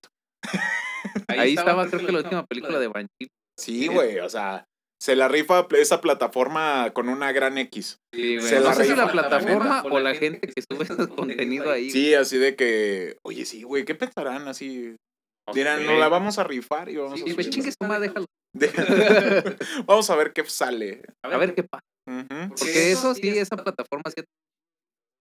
Ahí 1.27 1.53
estaba, 1.53 1.87
creo 1.87 2.05
que 2.05 2.11
la 2.11 2.19
última 2.19 2.45
película 2.45 2.79
de 2.79 2.87
Banshee. 2.87 3.27
Sí, 3.59 3.87
güey, 3.87 4.19
o 4.19 4.29
sea, 4.29 4.65
se 5.03 5.17
la 5.17 5.27
rifa 5.27 5.67
esa 5.77 5.99
plataforma 5.99 6.91
con 6.93 7.09
una 7.09 7.33
gran 7.33 7.57
X. 7.57 7.99
Sí, 8.13 8.37
güey. 8.37 8.47
Se 8.47 8.55
No 8.55 8.61
la 8.61 8.73
sé 8.73 8.85
si 8.85 8.95
la 8.95 9.11
plataforma 9.11 9.83
o 9.83 9.99
la 9.99 10.15
gente 10.15 10.47
que 10.47 10.61
sube 10.61 10.83
ese 10.89 11.09
contenido 11.09 11.69
ahí. 11.69 11.89
Sí, 11.91 12.13
así 12.13 12.37
de 12.37 12.55
que, 12.55 13.17
oye, 13.21 13.43
sí, 13.45 13.63
güey, 13.63 13.83
¿qué 13.83 13.95
pensarán 13.95 14.47
así? 14.47 14.95
Dirán, 15.53 15.85
nos 15.85 15.99
la 15.99 16.07
vamos 16.07 16.39
a 16.39 16.45
rifar 16.45 16.87
y 16.87 16.95
vamos 16.95 17.19
Sí, 17.19 17.29
a 17.29 17.33
subir". 17.33 17.49
chingue 17.49 17.71
su 17.73 17.85
madre, 17.85 18.07
déjalo. 18.07 18.25
Vamos 19.87 20.09
a 20.09 20.15
ver 20.15 20.31
qué 20.31 20.45
sale. 20.45 21.01
A 21.23 21.37
ver 21.37 21.53
qué 21.53 21.63
pasa. 21.63 21.83
Porque 22.49 22.91
eso 22.91 23.13
sí, 23.15 23.27
esa 23.29 23.57
plataforma 23.57 24.03
sí. 24.15 24.23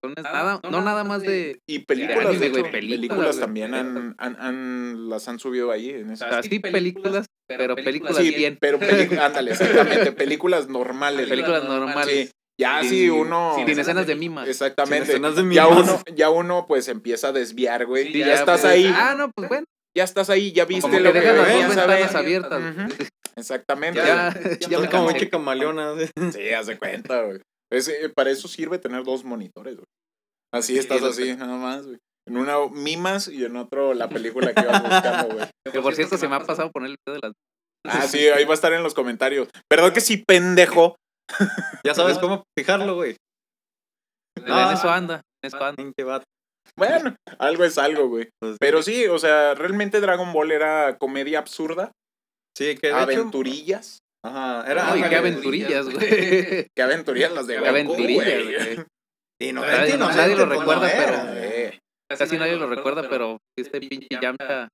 No 0.05 0.13
es 0.17 0.23
nada, 0.23 0.61
no 0.71 0.81
nada 0.83 1.03
más 1.03 1.23
de. 1.23 1.59
Y 1.69 1.81
películas, 1.81 2.27
anime, 2.27 2.51
de 2.51 2.61
hecho, 2.61 2.71
películas, 2.71 3.41
también 3.41 3.75
han, 3.75 4.15
han, 4.19 4.37
han- 4.39 5.09
las 5.09 5.27
han 5.29 5.39
subido 5.39 5.71
ahí. 5.73 5.91
En 5.91 6.11
O 6.11 6.17
sea, 6.17 6.43
sí, 6.43 6.59
películas, 6.61 7.27
pero 7.57 7.77
películas 7.77 8.17
Sí, 8.17 8.31
bien. 8.35 8.57
pero 8.61 8.79
películas, 8.79 9.25
ándale, 9.27 9.53
exactamente, 9.53 10.13
películas 10.13 10.69
normales. 10.69 11.29
Películas 11.29 11.65
normales. 11.65 12.29
Sí, 12.29 12.31
ya 12.61 12.83
si 12.85 13.09
uno... 13.11 13.55
Sin 13.57 13.69
escenas 13.69 14.07
de 14.07 14.15
mimas. 14.15 14.49
Exactamente. 14.49 15.07
Sin 15.07 15.25
escenas 15.25 15.37
de 15.37 15.55
ya 15.55 15.67
mimas. 15.69 15.85
uno, 15.89 16.03
ya 16.15 16.31
uno 16.31 16.67
pues 16.67 16.89
empieza 16.89 17.29
a 17.29 17.33
desviar, 17.33 17.87
güey. 17.87 18.13
Sí, 18.13 18.19
ya, 18.21 18.35
estás 18.35 18.61
pues, 18.61 18.73
ahí, 18.73 18.87
Ah, 18.95 19.15
no, 19.17 19.31
pues 19.35 19.49
bueno. 19.49 19.65
ya 19.97 20.05
estás 20.05 20.31
ahí, 20.31 20.53
ya 20.53 20.65
viste 20.65 20.83
Como 20.83 20.95
que 20.97 21.01
lo 21.01 21.13
que 21.13 21.21
dejan 21.21 21.37
las 21.37 21.53
dos 21.53 21.77
ventanas 21.77 22.15
abiertas. 22.15 22.63
Exactamente. 23.37 23.99
Ya, 24.01 24.35
Ya, 24.61 24.69
ya 24.69 24.79
me 24.79 24.89
como 24.91 25.07
cansé. 25.07 25.21
chica 25.21 25.39
maleona. 25.39 25.93
así. 25.93 26.07
Sí, 26.33 26.51
haz 26.51 26.67
de 26.67 26.79
cuenta, 26.79 27.23
güey. 27.23 27.41
Es, 27.71 27.89
eh, 27.89 28.11
para 28.15 28.31
eso 28.31 28.49
sirve 28.49 28.79
tener 28.79 29.03
dos 29.05 29.25
monitores, 29.25 29.77
güey. 29.77 29.87
Así 30.53 30.75
Sí, 30.75 30.79
estás 30.79 31.03
así, 31.03 31.35
nada 31.35 31.57
más, 31.57 31.87
güey. 31.87 31.99
En 32.29 32.37
uno 32.37 32.69
mimas 32.71 33.29
y 33.29 33.45
en 33.45 33.57
otro 33.57 33.95
la 33.95 34.09
película 34.09 34.53
que 34.55 34.61
ibas 34.63 34.83
buscando, 34.83 35.35
güey. 35.35 35.47
Que 35.73 35.81
por 35.81 35.95
cierto, 35.95 36.17
se 36.19 36.29
me 36.29 36.37
ha 36.37 36.41
pasado 36.41 36.71
poner 36.71 36.91
el 36.91 36.97
video 37.07 37.21
de 37.21 37.29
las. 37.29 37.33
Ah, 37.85 38.07
sí, 38.07 38.29
ahí 38.29 38.45
va 38.45 38.53
a 38.53 38.55
estar 38.55 38.73
en 38.73 38.83
los 38.83 38.95
comentarios. 38.95 39.49
Perdón 39.69 39.93
que 39.93 40.01
sí, 40.01 40.23
pendejo. 40.27 40.97
Ya 41.85 41.95
sabes 41.95 42.19
cómo 42.19 42.45
fijarlo, 42.59 42.95
güey. 42.95 43.17
En 44.37 44.45
Ah. 44.53 44.73
eso 44.75 44.89
anda. 44.91 45.23
En 45.43 45.49
eso 45.49 45.57
anda. 45.63 45.77
Pinche 45.77 46.05
vato. 46.05 46.25
Bueno, 46.79 47.17
algo 47.39 47.65
es 47.65 47.77
algo, 47.79 48.09
güey. 48.09 48.29
Pues, 48.41 48.57
Pero 48.61 48.83
sí, 48.83 49.07
o 49.07 49.19
sea, 49.19 49.55
realmente 49.55 50.01
Dragon 50.01 50.33
Ball 50.33 50.53
era 50.53 50.97
comedia 50.99 51.39
absurda, 51.41 51.91
sí, 52.57 52.77
que 52.77 52.87
de 52.89 52.93
hecho. 52.93 52.97
aventurillas. 52.99 53.99
Ajá, 54.25 54.65
era. 54.71 54.85
No, 54.91 54.97
y 54.97 55.03
qué 55.09 55.17
aventurillas, 55.17 55.87
güey. 55.91 55.99
Qué 56.77 56.83
aventurillas 56.83 57.33
las 57.33 57.47
de 57.49 57.55
Qué 57.55 57.59
Goku, 57.61 57.71
aventurillas, 57.71 58.25
güey. 58.45 58.75
güey. 58.75 58.87
Inocente, 59.41 59.99
Nadie- 59.99 60.17
nadie 60.17 60.37
lo 60.37 60.47
recuerda, 60.47 60.87
no 60.87 60.93
pero- 60.93 61.13
era. 61.15 61.42
Casi 62.19 62.39
nadie 62.39 62.57
lo 62.57 62.67
recuerda, 62.67 63.09
pero 63.09 63.39
este 63.57 63.81
pinche 63.81 64.09
Yamcha 64.21 64.69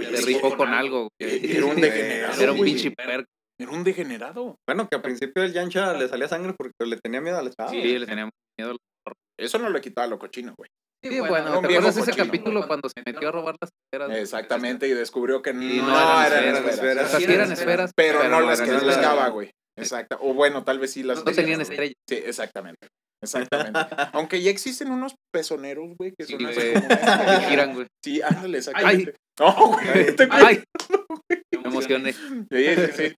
se 0.00 0.20
rifó 0.22 0.56
con 0.56 0.68
algo. 0.68 1.08
Era 1.18 1.66
un 1.66 1.80
degenerado, 1.80 2.42
Era 2.42 2.52
un 2.52 2.60
pinche 2.62 2.90
perco. 2.90 3.28
Era 3.58 3.70
un 3.70 3.84
degenerado. 3.84 4.56
Bueno, 4.66 4.88
que 4.88 4.96
al 4.96 5.02
principio 5.02 5.44
el 5.44 5.52
Yancha 5.52 5.92
le 5.94 6.08
salía 6.08 6.26
sangre 6.26 6.54
porque 6.54 6.72
le 6.86 6.96
tenía 6.96 7.20
miedo 7.20 7.38
a 7.38 7.42
la 7.42 7.50
espada. 7.50 7.70
Sí, 7.70 7.98
le 7.98 8.06
teníamos 8.06 8.32
miedo. 8.58 8.76
Eso 9.38 9.58
no 9.58 9.70
le 9.70 9.80
quitaba 9.80 10.06
lo 10.06 10.18
cochino, 10.18 10.54
güey. 10.56 10.70
Sí, 11.02 11.20
bueno, 11.20 11.60
¿te 11.60 11.66
acuerdas 11.66 11.96
ese 11.98 12.12
capítulo 12.12 12.66
cuando 12.66 12.88
se 12.88 13.02
metió 13.04 13.28
a 13.28 13.32
robar 13.32 13.56
las 13.60 13.70
esferas? 13.70 14.18
Exactamente, 14.18 14.88
y 14.88 14.92
descubrió 14.92 15.42
que 15.42 15.52
no, 15.52 15.62
eran, 15.62 16.44
eran 16.44 16.56
esferas. 16.56 16.74
esferas. 16.74 17.06
O 17.06 17.08
sea, 17.10 17.20
sí 17.20 17.32
eran 17.32 17.52
esferas, 17.52 17.92
Pero, 17.94 18.28
no 18.28 18.40
las 18.40 18.60
que 18.60 19.30
güey. 19.30 19.50
Exacto. 19.76 20.18
O 20.22 20.32
bueno, 20.34 20.64
tal 20.64 20.78
vez 20.78 20.92
sí 20.92 21.02
las 21.02 21.24
No 21.24 21.32
tenían 21.32 21.60
estrellas. 21.60 21.96
Sí, 22.08 22.16
exactamente. 22.24 22.88
Exactamente. 23.24 23.78
Aunque 24.12 24.40
ya 24.42 24.50
existen 24.50 24.90
unos 24.90 25.14
pezoneros, 25.32 25.90
güey, 25.98 26.12
que 26.16 26.24
Sí, 26.24 26.32
son 26.34 26.46
así 26.46 26.60
como 26.72 26.88
giran, 27.48 27.74
güey. 27.74 27.86
Sí, 28.04 28.22
ándale, 28.22 28.58
exactamente. 28.58 29.14
No, 29.40 29.54
güey. 29.72 30.14
te- 30.16 30.28
¡Ay! 30.30 30.62
Me 31.52 31.68
emocioné. 31.70 32.12
Sí, 32.12 32.26
sí, 32.50 32.86
sí. 32.96 33.14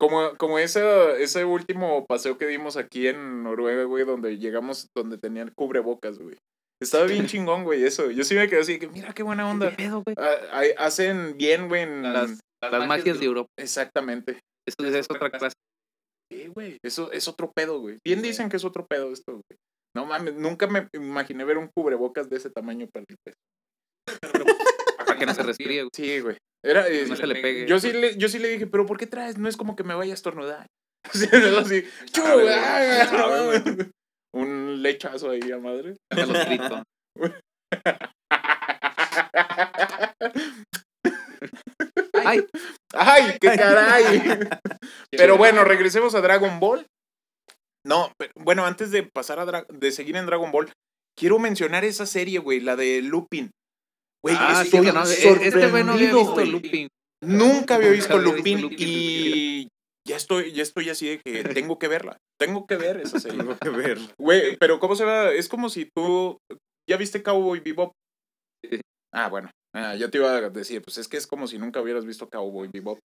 Como, 0.00 0.34
como 0.38 0.58
ese, 0.58 1.22
ese 1.22 1.44
último 1.44 2.06
paseo 2.06 2.38
que 2.38 2.46
dimos 2.46 2.76
aquí 2.78 3.06
en 3.06 3.42
Noruega, 3.42 3.84
güey, 3.84 4.04
donde 4.04 4.38
llegamos, 4.38 4.86
donde 4.96 5.18
tenían 5.18 5.52
cubrebocas, 5.54 6.18
güey. 6.18 6.36
Estaba 6.82 7.04
bien 7.04 7.26
chingón, 7.26 7.64
güey, 7.64 7.84
eso. 7.84 8.10
Yo 8.10 8.24
sí 8.24 8.34
me 8.34 8.48
quedé 8.48 8.60
así, 8.60 8.78
que 8.78 8.88
mira 8.88 9.12
qué 9.12 9.22
buena 9.22 9.44
¿Qué 9.44 9.50
onda. 9.50 9.76
pedo, 9.76 10.02
güey? 10.02 10.16
Ah, 10.18 10.62
hacen 10.78 11.36
bien, 11.36 11.68
güey. 11.68 11.82
en- 11.82 12.02
Las, 12.14 12.40
las 12.62 12.86
magias 12.88 13.20
de 13.20 13.26
Europa. 13.26 13.50
Exactamente. 13.58 14.40
Eso 14.66 14.86
es 14.88 15.06
otra 15.10 15.30
clase. 15.30 15.54
Sí, 16.30 16.46
güey. 16.48 16.78
Eso 16.82 17.10
es 17.12 17.28
otro 17.28 17.52
pedo, 17.52 17.80
güey. 17.80 17.98
Bien 18.04 18.22
dicen 18.22 18.48
que 18.48 18.56
es 18.56 18.64
otro 18.64 18.86
pedo 18.86 19.12
esto, 19.12 19.32
güey. 19.32 19.58
No 19.96 20.06
mames, 20.06 20.34
nunca 20.34 20.68
me 20.68 20.88
imaginé 20.92 21.44
ver 21.44 21.58
un 21.58 21.68
cubrebocas 21.74 22.30
de 22.30 22.36
ese 22.36 22.50
tamaño 22.50 22.86
para 22.92 23.04
el 23.08 23.16
peso. 23.24 23.38
Para 25.06 25.18
que 25.18 25.26
no 25.26 25.34
se 25.34 25.42
respire, 25.42 25.82
güey. 25.82 25.90
Sí, 25.92 26.20
güey. 26.20 26.36
Era, 26.64 26.86
eh, 26.88 27.06
No 27.08 27.16
se 27.16 27.26
le 27.26 27.40
pegue. 27.40 27.66
Yo 27.66 27.80
sí 27.80 27.92
le, 27.92 28.16
yo 28.16 28.28
sí 28.28 28.38
le 28.38 28.48
dije, 28.48 28.66
pero 28.66 28.86
¿por 28.86 28.98
qué 28.98 29.06
traes? 29.06 29.38
No 29.38 29.48
es 29.48 29.56
como 29.56 29.74
que 29.74 29.82
me 29.82 29.94
vaya 29.94 30.12
a 30.12 30.14
estornudar. 30.14 30.66
Así, 31.02 31.26
así, 31.26 31.82
chu, 32.12 32.22
ah, 32.22 33.80
un 34.34 34.82
lechazo 34.82 35.30
ahí 35.30 35.50
a 35.50 35.58
madre. 35.58 35.96
¡Ay! 42.92 43.22
¡Ay, 43.32 43.38
qué 43.40 43.48
caray! 43.56 44.22
Pero 45.10 45.36
bueno, 45.36 45.64
regresemos 45.64 46.14
a 46.14 46.20
Dragon 46.20 46.58
Ball. 46.60 46.86
No, 47.86 48.12
pero, 48.18 48.30
bueno, 48.36 48.66
antes 48.66 48.90
de 48.90 49.04
pasar 49.04 49.38
a 49.38 49.46
Dra- 49.46 49.66
de 49.68 49.90
seguir 49.90 50.16
en 50.16 50.26
Dragon 50.26 50.52
Ball, 50.52 50.70
quiero 51.18 51.38
mencionar 51.38 51.82
esa 51.84 52.04
serie, 52.04 52.38
güey, 52.38 52.60
la 52.60 52.76
de 52.76 53.00
Lupin. 53.00 53.50
Güey, 54.22 54.36
Ah, 54.38 54.60
estoy 54.62 54.80
no, 54.92 55.02
este 55.02 55.68
güey 55.70 55.82
no 55.84 55.92
había 55.92 56.12
visto. 56.12 56.44
Looping. 56.44 56.88
Nunca 57.22 57.76
había 57.76 57.88
Nunca 57.88 57.96
visto 57.96 58.14
había 58.16 58.32
visto 58.32 58.36
Lupin 58.36 58.60
Lupin, 58.60 58.78
y 58.80 59.68
ya 60.06 60.16
estoy, 60.16 60.52
ya 60.52 60.62
estoy 60.62 60.90
así 60.90 61.08
de 61.08 61.20
que 61.24 61.42
tengo 61.54 61.78
que 61.78 61.88
verla. 61.88 62.18
Tengo 62.38 62.66
que 62.66 62.76
ver 62.76 62.98
esa 63.00 63.18
serie. 63.18 63.38
Tengo 63.38 63.56
que 63.58 63.70
ver. 63.70 63.98
Güey, 64.18 64.56
pero 64.58 64.78
¿cómo 64.78 64.94
se 64.94 65.04
va? 65.06 65.30
Es 65.32 65.48
como 65.48 65.70
si 65.70 65.88
tú. 65.96 66.36
¿Ya 66.88 66.98
viste 66.98 67.22
Cowboy 67.22 67.60
Bebop? 67.60 67.92
Ah, 69.14 69.28
bueno. 69.28 69.50
Ah, 69.74 69.94
yo 69.94 70.10
te 70.10 70.18
iba 70.18 70.30
a 70.36 70.50
decir, 70.50 70.82
pues 70.82 70.98
es 70.98 71.08
que 71.08 71.16
es 71.16 71.26
como 71.26 71.46
si 71.46 71.58
nunca 71.58 71.80
hubieras 71.80 72.04
visto 72.04 72.28
Cowboy 72.28 72.68
Bebop. 72.72 72.98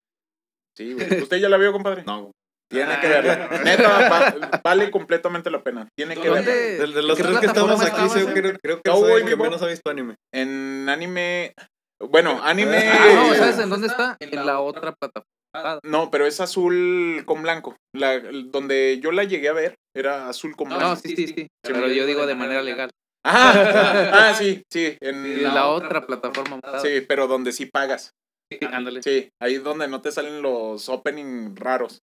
Sí, 0.77 0.93
güey. 0.93 1.21
¿Usted 1.21 1.37
ya 1.37 1.49
la 1.49 1.57
vio, 1.57 1.71
compadre? 1.71 2.03
No. 2.05 2.31
Tiene 2.71 2.99
que 2.99 3.07
verla. 3.07 3.47
Neta, 3.63 4.09
va- 4.09 4.61
vale 4.63 4.89
completamente 4.89 5.51
la 5.51 5.61
pena. 5.63 5.87
Tiene 5.95 6.15
que 6.15 6.29
verla. 6.29 6.37
¿Dónde? 6.39 6.77
De, 6.79 6.87
de 6.87 7.01
los 7.03 7.15
¿Qué 7.17 7.23
tres 7.23 7.39
que 7.39 7.45
estamos 7.45 7.79
aquí, 7.81 8.05
estabas, 8.05 8.33
creo, 8.33 8.53
creo 8.61 8.75
que 8.81 8.89
Cowboy 8.89 9.11
soy 9.11 9.21
el 9.21 9.23
que 9.25 9.29
Bebop. 9.29 9.45
menos 9.45 9.61
ha 9.61 9.67
visto 9.67 9.89
anime. 9.91 10.15
En 10.33 10.89
anime. 10.89 11.53
Bueno, 12.01 12.41
anime. 12.43 12.89
Ah, 12.89 13.13
no, 13.15 13.35
¿sabes 13.35 13.59
en 13.59 13.69
dónde 13.69 13.87
está? 13.87 14.17
En 14.19 14.45
la 14.45 14.59
otra 14.59 14.93
plataforma. 14.93 15.79
No, 15.83 16.11
pero 16.11 16.25
es 16.25 16.41
azul 16.41 17.23
con 17.25 17.41
blanco. 17.43 17.77
La, 17.95 18.19
donde 18.19 18.99
yo 19.01 19.11
la 19.13 19.23
llegué 19.23 19.47
a 19.47 19.53
ver 19.53 19.75
era 19.95 20.27
azul 20.27 20.55
con 20.57 20.67
blanco. 20.67 20.83
No, 20.83 20.95
sí, 20.97 21.15
sí, 21.15 21.27
sí. 21.27 21.47
Pero 21.63 21.87
yo 21.87 22.05
digo 22.05 22.25
de 22.25 22.35
manera 22.35 22.61
legal. 22.61 22.89
Ah, 23.25 24.33
sí, 24.37 24.61
sí. 24.71 24.97
En 25.01 25.43
la 25.43 25.67
otra 25.67 26.05
plataforma. 26.05 26.59
Sí, 26.81 27.01
pero 27.07 27.27
donde 27.27 27.51
sí 27.51 27.65
pagas. 27.65 28.11
Sí, 28.51 28.59
ándale. 28.71 29.01
Sí, 29.01 29.29
ahí 29.41 29.55
donde 29.57 29.87
no 29.87 30.01
te 30.01 30.11
salen 30.11 30.41
los 30.41 30.87
opening 30.89 31.55
raros. 31.55 31.99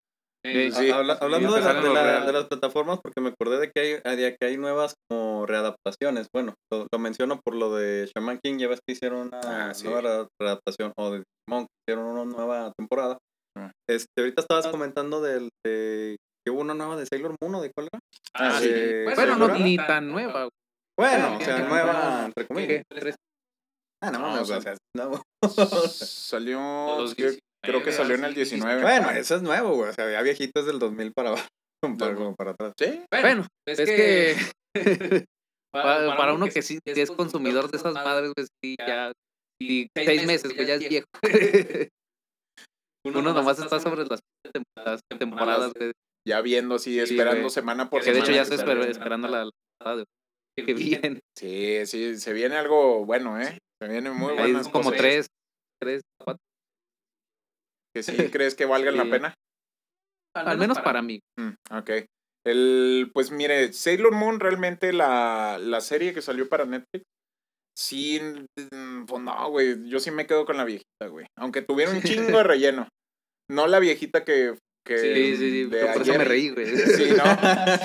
Sí, 0.45 0.73
Sí. 0.73 0.91
Habla- 0.91 1.19
hablando 1.21 1.51
Sí, 1.51 1.55
de, 1.57 1.61
la- 1.61 1.81
de 1.83 1.93
la- 1.93 2.25
de 2.27 2.33
las 2.33 2.45
plataformas, 2.47 2.99
porque 3.03 3.21
me 3.21 3.29
acordé 3.29 3.59
de 3.61 3.71
que 3.71 4.01
hay, 4.03 4.17
de 4.17 4.37
que 4.41 4.47
hay 4.47 4.57
nuevas 4.57 4.95
como 5.11 5.45
readaptaciones. 5.45 6.29
Bueno, 6.35 6.55
lo, 6.73 6.87
lo 6.91 6.99
menciono 6.99 7.39
por 7.45 7.55
lo 7.55 7.77
de 7.77 8.11
Shaman 8.17 8.39
King, 8.43 8.57
ya 8.57 8.69
ves 8.69 8.81
que 8.87 8.95
hicieron 8.95 9.29
una 9.29 9.69
Ah, 9.69 9.75
sí. 9.75 9.85
nueva 9.85 10.01
re- 10.01 10.29
readaptación, 10.41 10.93
o 10.99 11.11
de 11.11 11.23
Monk, 11.47 11.67
hicieron 11.87 12.07
una 12.07 12.25
nueva 12.25 12.73
temporada. 12.79 13.19
Ah. 13.59 13.71
Este, 13.87 14.07
ahorita 14.19 14.41
estabas 14.41 14.67
comentando 14.69 15.21
del, 15.21 15.51
de 15.67 16.17
que 16.47 16.51
hubo 16.51 16.63
una 16.63 16.73
nueva 16.73 16.97
de 16.97 17.05
Sailor 17.05 17.35
Moon, 17.43 17.57
¿o 17.57 17.61
¿de 17.61 17.71
cuál 17.77 17.89
era? 17.93 18.01
Ah, 18.35 18.57
Ah, 18.57 18.61
sí. 18.61 18.69
de- 18.69 19.05
Bueno, 19.15 19.37
no 19.37 19.49
ni 19.59 19.77
tan 19.77 20.09
nueva. 20.09 20.49
Güey. 21.01 21.11
Bueno, 21.21 21.37
o 21.37 21.41
sea, 21.41 21.59
nueva, 21.69 22.25
entre 22.27 22.47
comillas. 22.47 22.83
Ah, 24.03 24.11
no, 24.11 24.19
No, 24.37 24.43
o 24.43 24.45
sea, 24.45 24.75
no. 24.97 25.23
Salió. 25.89 27.07
Creo- 27.17 27.35
creo 27.63 27.83
que 27.83 27.93
salió 27.93 28.15
en 28.15 28.25
el 28.25 28.35
19. 28.35 28.83
Bueno, 28.83 29.11
eso 29.11 29.37
es 29.37 29.43
nuevo, 29.43 29.75
güey. 29.75 29.91
O 29.91 29.93
sea, 29.93 30.11
ya 30.11 30.23
viejito 30.23 30.61
es 30.61 30.67
del 30.67 30.79
2000 30.79 31.13
para 31.13 31.31
abajo. 31.31 31.47
Para, 31.99 32.15
como 32.15 32.35
para 32.37 32.51
atrás. 32.51 32.73
Sí. 32.79 33.03
Bueno, 33.11 33.47
es 33.67 33.79
que 33.79 34.37
para, 35.73 36.15
para 36.17 36.35
uno 36.35 36.47
que 36.49 36.61
sí 36.63 36.79
que 36.85 37.01
es 37.01 37.11
consumidor 37.11 37.71
de 37.71 37.79
esas 37.79 37.95
madres, 37.95 38.33
pues 38.37 38.49
sí, 38.63 38.77
ya 38.79 39.13
sí, 39.61 39.89
seis 39.97 40.27
meses, 40.27 40.53
pues 40.55 40.69
ya 40.69 40.75
es 40.75 40.87
viejo. 40.89 41.07
Uno 43.07 43.23
nomás 43.33 43.59
está 43.59 43.81
sobre 43.81 44.05
las 44.05 44.21
tem- 44.55 44.63
las 44.77 45.01
temporadas, 45.19 45.73
güey, 45.75 45.93
Ya 46.29 46.43
viendo 46.43 46.75
así, 46.75 46.93
Sí, 46.93 46.99
esperando 47.01 47.41
güey. 47.45 47.51
semana 47.51 47.89
por 47.89 48.03
que 48.03 48.13
de 48.13 48.21
semana. 48.21 48.43
hecho 48.43 48.51
ya 48.51 48.57
esper- 48.57 48.87
esperando 48.91 49.29
la, 49.29 49.45
la 49.45 49.51
temporada 49.79 49.97
de- 49.97 50.05
que 50.57 50.75
bien. 50.75 51.21
Sí, 51.37 51.87
sí, 51.87 52.19
se 52.19 52.33
viene 52.33 52.57
algo 52.57 53.05
bueno, 53.05 53.41
¿eh? 53.41 53.59
Se 53.83 53.89
viene 53.89 54.11
muy 54.11 54.35
bueno. 54.35 54.61
es 54.61 54.69
como 54.69 54.93
tres, 54.93 55.27
tres, 55.81 56.03
cuatro, 56.23 56.43
Que 57.95 58.03
sí 58.03 58.17
crees 58.31 58.55
que 58.55 58.67
valgan 58.67 58.97
la 58.97 59.05
pena. 59.05 59.35
al 60.35 60.59
menos 60.59 60.79
para 60.81 61.03
mí. 61.03 61.21
Mm, 61.39 61.55
ok. 61.77 61.91
El, 62.47 63.11
pues 63.13 63.31
mire, 63.31 63.73
Sailor 63.73 64.13
Moon 64.13 64.41
realmente 64.41 64.93
la, 64.93 65.59
la 65.59 65.81
serie 65.81 66.15
que 66.15 66.23
salió 66.23 66.49
para 66.49 66.65
Netflix, 66.65 67.05
sí, 67.77 68.21
mm, 68.73 69.05
pues 69.07 69.23
no, 69.23 69.51
güey, 69.51 69.89
yo 69.89 70.01
sí 70.01 70.11
me 70.11 70.27
quedo 70.27 70.47
con 70.47 70.57
la 70.57 70.65
viejita, 70.65 71.07
güey. 71.09 71.27
Aunque 71.39 71.63
tuviera 71.63 71.91
un 71.91 72.03
chingo 72.03 72.39
de 72.39 72.43
relleno. 72.45 72.89
No 73.51 73.67
la 73.67 73.79
viejita 73.79 74.25
que... 74.25 74.57
que 74.85 74.99
Sí, 74.99 75.37
sí, 75.37 75.51
sí, 75.51 75.65
de 75.65 75.79
por 75.87 75.91
eso 75.91 76.01
ayer. 76.03 76.19
me 76.19 76.25
reí, 76.25 76.51
güey. 76.51 76.67
Sí, 76.97 77.11
¿no? 77.17 77.25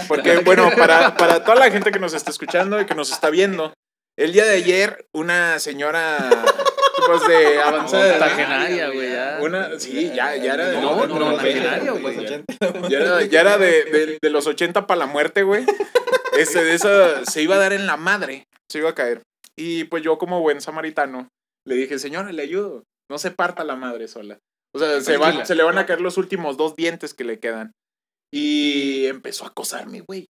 Porque, 0.07 0.37
bueno, 0.37 0.69
para, 0.77 1.15
para 1.17 1.43
toda 1.43 1.55
la 1.55 1.71
gente 1.71 1.91
que 1.91 1.99
nos 1.99 2.13
está 2.13 2.31
escuchando 2.31 2.79
y 2.81 2.85
que 2.85 2.95
nos 2.95 3.11
está 3.11 3.29
viendo, 3.29 3.73
el 4.17 4.31
día 4.33 4.45
de 4.45 4.55
ayer, 4.57 5.05
una 5.13 5.59
señora 5.59 6.29
pues, 7.05 7.27
de 7.27 7.61
avanzada 7.61 8.13
Octogenaria, 8.15 8.89
güey, 8.89 9.11
ya. 9.11 9.39
una, 9.41 9.79
sí, 9.79 10.11
ya, 10.15 10.35
ya 10.37 10.53
era 10.53 10.69
de, 10.69 10.77
No, 10.81 11.05
no, 11.05 11.27
octogenario, 11.31 11.99
güey. 11.99 12.25
ya 12.89 12.97
era, 12.99 13.21
ya 13.23 13.41
era 13.41 13.57
de, 13.57 13.83
de- 13.85 14.17
de 14.21 14.29
los 14.29 14.47
80 14.47 14.87
para 14.87 14.99
la 14.99 15.05
muerte, 15.05 15.43
güey. 15.43 15.65
Este, 16.37 16.63
de 16.63 16.73
esa, 16.75 17.25
se 17.25 17.41
iba 17.41 17.55
a 17.55 17.59
dar 17.59 17.73
en 17.73 17.87
la 17.87 17.97
madre, 17.97 18.45
se 18.71 18.79
iba 18.79 18.89
a 18.89 18.95
caer. 18.95 19.21
Y 19.57 19.85
pues 19.85 20.03
yo 20.03 20.17
como 20.17 20.41
buen 20.41 20.59
samaritano, 20.61 21.27
le 21.65 21.75
dije, 21.75 21.99
señora, 21.99 22.31
le 22.31 22.41
ayudo, 22.43 22.83
no 23.09 23.17
se 23.17 23.31
parta 23.31 23.63
la 23.63 23.75
madre 23.75 24.07
sola. 24.07 24.37
O 24.75 24.79
sea, 24.79 24.99
se, 24.99 25.15
van, 25.15 25.45
se 25.45 25.55
le 25.55 25.63
van 25.63 25.77
a 25.77 25.85
caer 25.85 26.01
los 26.01 26.17
últimos 26.17 26.57
dos 26.57 26.75
dientes 26.75 27.13
que 27.13 27.23
le 27.23 27.39
quedan. 27.39 27.71
Y 28.29 29.05
empezó 29.05 29.45
a 29.45 29.47
acosarme, 29.47 30.01
güey. 30.01 30.27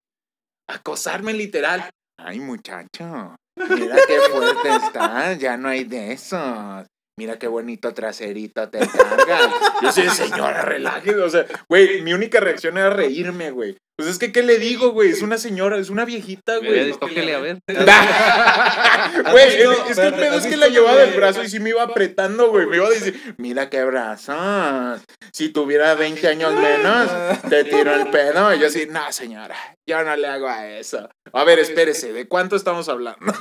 Acosarme 0.69 1.33
literal. 1.33 1.89
Ay, 2.19 2.41
muchacho, 2.41 3.37
mira 3.57 3.97
qué 4.07 4.19
fuerte 4.33 4.69
estás, 4.85 5.39
ya 5.39 5.57
no 5.57 5.69
hay 5.69 5.85
de 5.85 6.13
esos. 6.13 6.87
Mira 7.19 7.39
qué 7.39 7.47
bonito 7.47 7.93
traserito 7.93 8.71
te 8.71 8.79
carga. 8.79 9.51
Yo 9.83 9.93
soy 9.93 10.09
señora, 10.09 10.63
relájese. 10.63 11.21
O 11.21 11.29
sea, 11.29 11.47
güey, 11.69 12.01
mi 12.03 12.15
única 12.15 12.41
reacción 12.41 12.79
era 12.79 12.91
reírme, 12.91 13.51
güey. 13.51 13.77
Pues 13.99 14.09
es 14.09 14.19
que, 14.19 14.33
¿qué 14.33 14.43
le 14.43 14.59
digo, 14.59 14.93
güey? 14.93 15.11
Es 15.11 15.21
una 15.21 15.37
señora, 15.37 15.79
es 15.79 15.91
una 15.91 16.07
viejita, 16.07 16.57
güey. 16.57 16.87
dicho 16.87 16.99
que 17.01 17.23
le 17.23 17.35
a 17.35 17.41
ver. 17.41 17.59
Güey, 19.31 19.47
es, 19.47 19.97
que 19.97 20.07
el 20.07 20.15
pedo 20.15 20.37
¿has 20.37 20.45
es 20.45 20.51
que 20.51 20.57
la 20.57 20.69
llevaba 20.69 20.97
del 20.97 21.15
brazo 21.15 21.43
y 21.43 21.49
sí 21.49 21.61
me 21.61 21.71
iba 21.71 21.83
apretando, 21.83 22.51
güey. 22.51 22.67
Me 22.67 22.77
iba 22.77 22.87
a 22.87 22.91
decir, 22.91 23.35
mira 23.37 23.69
qué 23.69 23.85
brazos. 23.85 25.03
Si 25.33 25.51
tuviera 25.51 25.95
20 25.95 26.27
años 26.27 26.55
menos, 26.55 27.11
te 27.49 27.65
tiro 27.65 27.95
el 27.95 28.09
pedo. 28.11 28.55
Y 28.55 28.61
yo 28.61 28.69
así, 28.69 28.87
no, 28.91 29.13
señora, 29.13 29.57
yo 29.87 30.03
no 30.03 30.17
le 30.17 30.27
hago 30.27 30.49
a 30.49 30.67
eso. 30.67 31.09
A 31.33 31.45
ver, 31.45 31.59
espérese, 31.59 32.13
¿de 32.13 32.27
cuánto 32.27 32.57
estamos 32.57 32.89
hablando? 32.89 33.33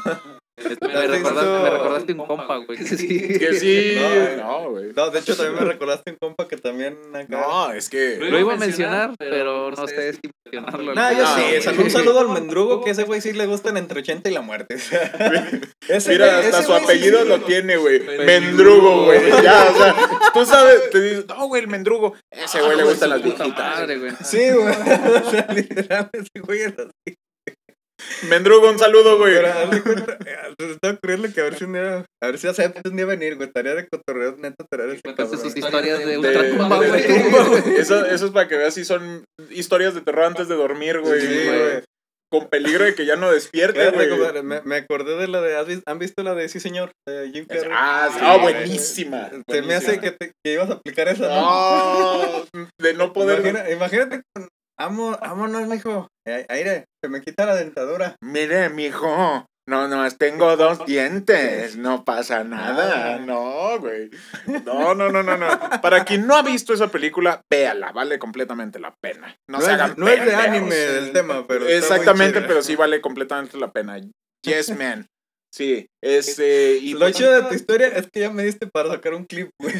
Me 0.81 1.07
recordaste, 1.07 1.63
me 1.63 1.69
recordaste 1.69 2.13
un 2.13 2.25
compa, 2.25 2.57
güey. 2.57 2.77
que 2.77 2.85
sí. 2.97 3.37
Que 3.39 3.53
sí, 3.53 3.97
No, 4.37 4.43
no, 4.43 4.69
güey. 4.71 4.91
No, 4.95 5.09
de 5.09 5.19
hecho 5.19 5.35
también 5.35 5.55
me 5.63 5.71
recordaste 5.71 6.11
un 6.11 6.17
compa 6.17 6.47
que 6.47 6.57
también 6.57 6.97
acá. 7.13 7.27
No, 7.29 7.71
es 7.71 7.89
que. 7.89 8.17
Lo 8.17 8.39
iba 8.39 8.53
a 8.53 8.57
mencionar, 8.57 9.13
pero 9.17 9.71
no 9.71 9.87
sé 9.87 10.13
si 10.13 10.19
mencionarlo. 10.45 10.93
Nah, 10.93 11.11
yo 11.11 11.23
No, 11.23 11.35
sí, 11.35 11.81
un 11.81 11.89
saludo 11.89 12.19
al 12.19 12.29
mendrugo, 12.29 12.83
que 12.83 12.91
ese 12.91 13.03
güey 13.03 13.21
sí 13.21 13.33
le 13.33 13.45
gustan 13.45 13.77
entre 13.77 13.99
80 13.99 14.29
y 14.29 14.33
la 14.33 14.41
muerte. 14.41 14.75
Ese 15.87 16.11
Mira, 16.11 16.37
hasta 16.39 16.59
ese 16.59 16.63
su 16.63 16.73
apellido 16.73 17.25
lo 17.25 17.41
tiene, 17.41 17.75
güey. 17.77 17.99
Mendrugo, 17.99 19.05
güey. 19.05 19.19
Ya, 19.43 19.71
o 19.71 19.77
sea, 19.77 19.95
tú 20.33 20.45
sabes, 20.45 20.89
te 20.91 21.01
dices, 21.01 21.25
no, 21.27 21.47
güey, 21.47 21.63
el 21.63 21.67
mendrugo. 21.67 22.13
Ese 22.29 22.61
güey 22.61 22.77
le 22.77 22.83
gustan 22.83 23.09
las 23.09 23.23
viejitas. 23.23 23.89
Sí, 24.23 24.51
güey. 24.51 24.73
O 24.73 25.31
sea, 25.31 25.47
literal, 25.53 26.09
ese 26.13 26.39
güey 26.41 26.61
es 26.61 26.73
así. 26.77 27.17
Mendrugo, 28.29 28.69
un 28.69 28.79
saludo, 28.79 29.17
güey. 29.17 29.35
Pero 29.35 29.47
haz 29.53 29.69
de 29.71 29.81
cuenta, 29.81 30.17
eh, 30.25 30.37
está 30.71 30.91
ocurriendo 30.91 31.33
que 31.33 31.41
a 31.41 31.43
ver 31.45 31.57
si 31.57 31.63
un 31.65 31.73
día, 31.73 32.05
a 32.21 32.25
ver 32.27 32.37
si 32.37 32.47
acepta 32.47 32.81
un 32.89 32.95
día 32.95 33.05
venir, 33.05 33.35
güey. 33.35 33.51
Tarea 33.51 33.75
de 33.75 33.87
cotorreo, 33.87 34.35
neta, 34.37 34.65
traer 34.69 34.91
ese 34.91 35.01
Cuéntase 35.01 35.37
sus 35.37 35.55
historias 35.55 35.99
de 35.99 36.05
De- 36.05 36.17
ultratumba, 36.17 36.79
de- 36.79 36.87
güey. 36.89 37.01
de- 37.01 37.77
Eso, 37.81 38.05
eso 38.05 38.25
es 38.25 38.31
para 38.31 38.47
que 38.47 38.57
veas 38.57 38.73
si 38.73 38.85
son 38.85 39.23
historias 39.49 39.93
de 39.95 40.01
terror 40.01 40.25
antes 40.25 40.47
de 40.47 40.55
dormir, 40.55 40.99
güey. 40.99 41.21
Sí, 41.21 41.27
güey. 41.45 41.83
Con 42.33 42.47
peligro 42.47 42.85
de 42.85 42.95
que 42.95 43.05
ya 43.05 43.17
no 43.17 43.29
despierte, 43.29 43.91
güey. 43.91 44.07
compadre, 44.09 44.41
me, 44.41 44.61
me 44.61 44.75
acordé 44.77 45.17
de 45.17 45.27
la 45.27 45.41
de. 45.41 45.57
¿has 45.57 45.67
vis- 45.67 45.81
¿Han 45.85 45.99
visto 45.99 46.23
la 46.23 46.33
de 46.33 46.47
Sí, 46.47 46.61
señor? 46.61 46.91
De 47.05 47.29
Jim 47.33 47.45
Carrey. 47.45 47.69
Ah, 47.73 48.09
sí, 48.09 48.19
ah, 48.21 48.37
buenísima. 48.37 49.29
Se 49.49 49.61
me 49.63 49.75
hace 49.75 49.99
que, 49.99 50.11
te- 50.11 50.31
que 50.45 50.53
ibas 50.53 50.69
a 50.69 50.73
aplicar 50.75 51.09
esa, 51.09 51.27
¿no? 51.27 52.45
No, 52.53 52.67
de 52.79 52.93
no 52.93 53.11
poder. 53.11 53.39
Imagina- 53.39 53.69
imagínate, 53.69 54.21
con, 54.33 54.47
amo, 54.83 55.17
vámonos, 55.21 55.67
mijo. 55.67 56.07
Eh, 56.27 56.45
Aire, 56.49 56.85
se 57.03 57.09
me 57.09 57.21
quita 57.21 57.45
la 57.45 57.55
dentadura. 57.55 58.15
Mire, 58.21 58.69
mijo. 58.69 59.45
No, 59.67 59.87
no, 59.87 60.09
tengo 60.11 60.57
dos 60.57 60.85
dientes. 60.85 61.75
No 61.81 62.03
pasa 62.03 62.43
nada. 62.43 63.19
No, 63.19 63.79
güey. 63.79 64.09
No, 64.65 64.93
no, 64.93 65.09
no, 65.09 65.23
no, 65.23 65.37
no. 65.37 65.47
Para 65.81 66.03
quien 66.03 66.27
no 66.27 66.35
ha 66.35 66.41
visto 66.41 66.73
esa 66.73 66.89
película, 66.89 67.41
véala. 67.49 67.91
Vale 67.91 68.19
completamente 68.19 68.79
la 68.79 68.93
pena. 69.01 69.35
No, 69.49 69.59
No 69.59 69.63
se 69.63 69.67
es- 69.71 69.73
hagan 69.73 69.93
no 69.97 70.07
es 70.07 70.25
de 70.25 70.35
anime 70.35 70.75
del 70.75 71.11
tema, 71.13 71.45
pero 71.47 71.67
Exactamente, 71.67 72.41
pero 72.41 72.61
sí 72.61 72.75
vale 72.75 73.01
completamente 73.01 73.57
la 73.57 73.71
pena. 73.71 73.99
Yes, 74.43 74.75
man. 74.77 75.07
Sí, 75.53 75.85
este. 76.03 76.77
Y 76.77 76.93
Lo 76.93 76.99
pues, 77.01 77.15
chido 77.17 77.33
de 77.33 77.43
tu 77.43 77.53
historia 77.53 77.87
es 77.87 78.07
que 78.11 78.21
ya 78.21 78.29
me 78.31 78.43
diste 78.43 78.67
para 78.67 78.89
sacar 78.89 79.13
un 79.13 79.25
clip, 79.25 79.49
güey. 79.59 79.73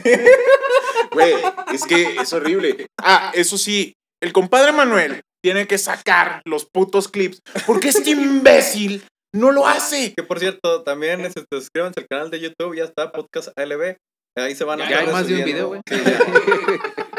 Güey, 1.11 1.33
es 1.73 1.83
que 1.85 2.15
es 2.21 2.33
horrible. 2.33 2.87
Ah, 3.01 3.31
eso 3.33 3.57
sí, 3.57 3.93
el 4.21 4.33
compadre 4.33 4.71
Manuel 4.71 5.21
tiene 5.43 5.67
que 5.67 5.77
sacar 5.77 6.41
los 6.45 6.65
putos 6.71 7.07
clips 7.07 7.39
porque 7.65 7.89
este 7.89 8.09
imbécil 8.11 9.03
no 9.33 9.51
lo 9.51 9.65
hace. 9.67 10.13
Que 10.15 10.23
por 10.23 10.39
cierto, 10.39 10.83
también 10.83 11.21
este, 11.21 11.43
suscríbanse 11.51 12.01
al 12.01 12.07
canal 12.09 12.29
de 12.31 12.39
YouTube, 12.39 12.75
ya 12.75 12.83
está, 12.83 13.11
Podcast 13.11 13.49
ALB. 13.57 13.95
Ahí 14.37 14.55
se 14.55 14.63
van 14.63 14.81
a 14.81 14.89
Ya 14.89 14.99
hay 14.99 15.05
estar 15.05 15.13
más 15.13 15.27
de 15.27 15.33
un 15.35 15.39
subiendo. 15.41 15.53
video, 15.53 15.67
güey. 15.67 15.81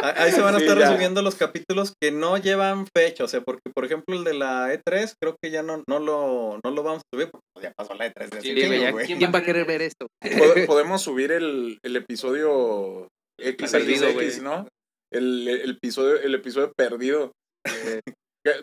Ah, 0.02 0.14
Ahí 0.16 0.32
se 0.32 0.40
van 0.40 0.54
a 0.54 0.58
Sí, 0.58 0.64
estar 0.64 0.78
resumiendo 0.78 1.20
los 1.22 1.34
capítulos 1.36 1.92
que 2.00 2.10
no 2.10 2.36
llevan 2.38 2.86
fecha, 2.96 3.22
o 3.24 3.28
sea, 3.28 3.40
porque 3.42 3.70
por 3.74 3.84
ejemplo 3.84 4.16
el 4.16 4.24
de 4.24 4.34
la 4.34 4.72
E3 4.74 5.12
creo 5.20 5.36
que 5.42 5.50
ya 5.50 5.62
no, 5.62 5.82
no, 5.88 5.98
lo, 6.00 6.58
no 6.64 6.70
lo 6.70 6.82
vamos 6.82 7.02
a 7.02 7.14
subir 7.16 7.28
porque 7.30 7.44
pues, 7.54 7.64
ya 7.64 7.72
pasó 7.76 7.94
la 7.94 8.06
E3 8.06 8.30
de 8.30 8.40
Sí, 8.40 8.80
ya. 8.80 8.92
¿Quién 9.18 9.32
va 9.32 9.38
a 9.40 9.44
querer 9.44 9.64
ver 9.66 9.82
esto? 9.82 10.06
Pod- 10.24 10.66
Podemos 10.66 11.02
subir 11.02 11.32
el, 11.32 11.78
el 11.84 11.96
episodio 11.96 13.08
XXX, 13.40 14.12
güey. 14.14 14.40
¿no? 14.40 14.66
El, 15.12 15.48
el 15.48 15.70
episodio, 15.70 16.20
el 16.20 16.34
episodio 16.34 16.72
perdido. 16.76 17.32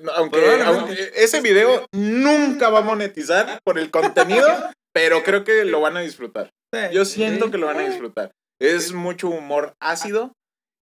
No, 0.02 0.12
Aunque, 0.12 1.12
ese 1.16 1.40
video 1.40 1.86
nunca 1.94 2.70
va 2.70 2.80
a 2.80 2.84
monetizar 2.84 3.60
por 3.64 3.80
el 3.80 3.90
contenido, 3.92 4.46
pero 4.94 5.24
creo 5.24 5.46
que 5.46 5.64
lo 5.64 5.80
van 5.80 5.96
a 5.96 6.02
disfrutar. 6.02 6.50
Yo 6.92 7.06
siento 7.06 7.50
que 7.50 7.58
lo 7.58 7.68
van 7.68 7.78
a 7.78 7.88
disfrutar. 7.88 8.32
Es 8.62 8.92
mucho 8.92 9.30
humor 9.30 9.74
ácido 9.82 10.34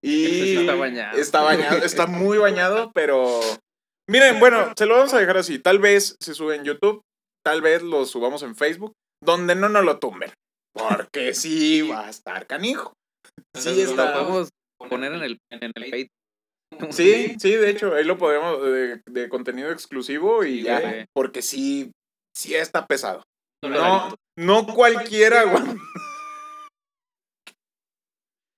y 0.04 0.56
está 0.56 0.74
bañado. 0.74 1.16
está 1.16 1.42
bañado, 1.42 1.84
está 1.84 2.06
muy 2.08 2.38
bañado, 2.38 2.90
pero 2.92 3.40
miren, 4.10 4.40
bueno, 4.40 4.72
se 4.76 4.86
lo 4.86 4.96
vamos 4.96 5.14
a 5.14 5.20
dejar 5.20 5.38
así. 5.38 5.60
Tal 5.60 5.78
vez 5.78 6.16
se 6.20 6.34
sube 6.34 6.56
en 6.56 6.64
YouTube, 6.64 7.00
tal 7.46 7.62
vez 7.62 7.82
lo 7.82 8.04
subamos 8.04 8.42
en 8.42 8.56
Facebook, 8.56 8.94
donde 9.24 9.54
no 9.54 9.68
nos 9.68 9.84
lo 9.84 10.00
tumben, 10.00 10.32
porque 10.74 11.34
sí 11.34 11.82
va 11.82 12.06
a 12.06 12.10
estar 12.10 12.48
canijo. 12.48 12.94
Sí 13.56 13.76
Lo 13.84 13.90
está. 13.90 14.12
podemos 14.14 14.48
poner 14.78 15.14
en 15.14 15.22
el, 15.22 15.38
en 15.50 15.62
el 15.62 15.72
Patreon. 15.72 16.08
Sí, 16.90 17.34
sí, 17.40 17.52
de 17.52 17.70
hecho, 17.70 17.94
ahí 17.94 18.04
lo 18.04 18.18
podemos 18.18 18.62
de, 18.62 19.00
de 19.06 19.28
contenido 19.30 19.70
exclusivo 19.72 20.44
y 20.44 20.58
Sí, 20.58 20.62
ya, 20.64 20.80
güey. 20.80 21.06
porque 21.14 21.40
sí, 21.40 21.90
sí 22.36 22.54
está 22.54 22.86
pesado. 22.86 23.22
No, 23.64 24.14
No, 24.36 24.66
cualquiera, 24.66 25.44
güey. 25.44 25.62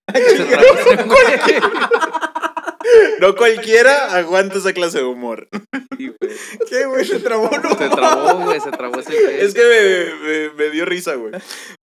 No 3.21 3.37
cualquiera 3.37 4.15
aguanta 4.17 4.59
esa 4.59 4.73
clase 4.73 4.99
de 4.99 5.05
humor. 5.05 5.49
Sí, 5.97 6.09
güey. 6.09 6.37
¿Qué, 6.69 6.87
güey? 6.87 7.05
Se 7.05 7.21
trabó, 7.21 7.51
no. 7.59 7.71
Se 7.77 7.89
trabó, 7.89 8.45
güey, 8.45 8.61
se 8.61 8.71
trabó 8.71 8.99
ese. 9.01 9.45
Es 9.45 9.55
que 9.55 9.63
me, 9.63 10.15
me- 10.29 10.51
me 10.55 10.71
dio 10.71 10.85
risa, 10.87 11.15
güey. 11.15 11.33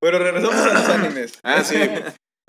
Pero 0.01 0.19
regresamos 0.19 0.55
a 0.55 0.73
los 0.73 0.89
animes. 0.89 1.39
Ah, 1.43 1.63
sí. 1.63 1.75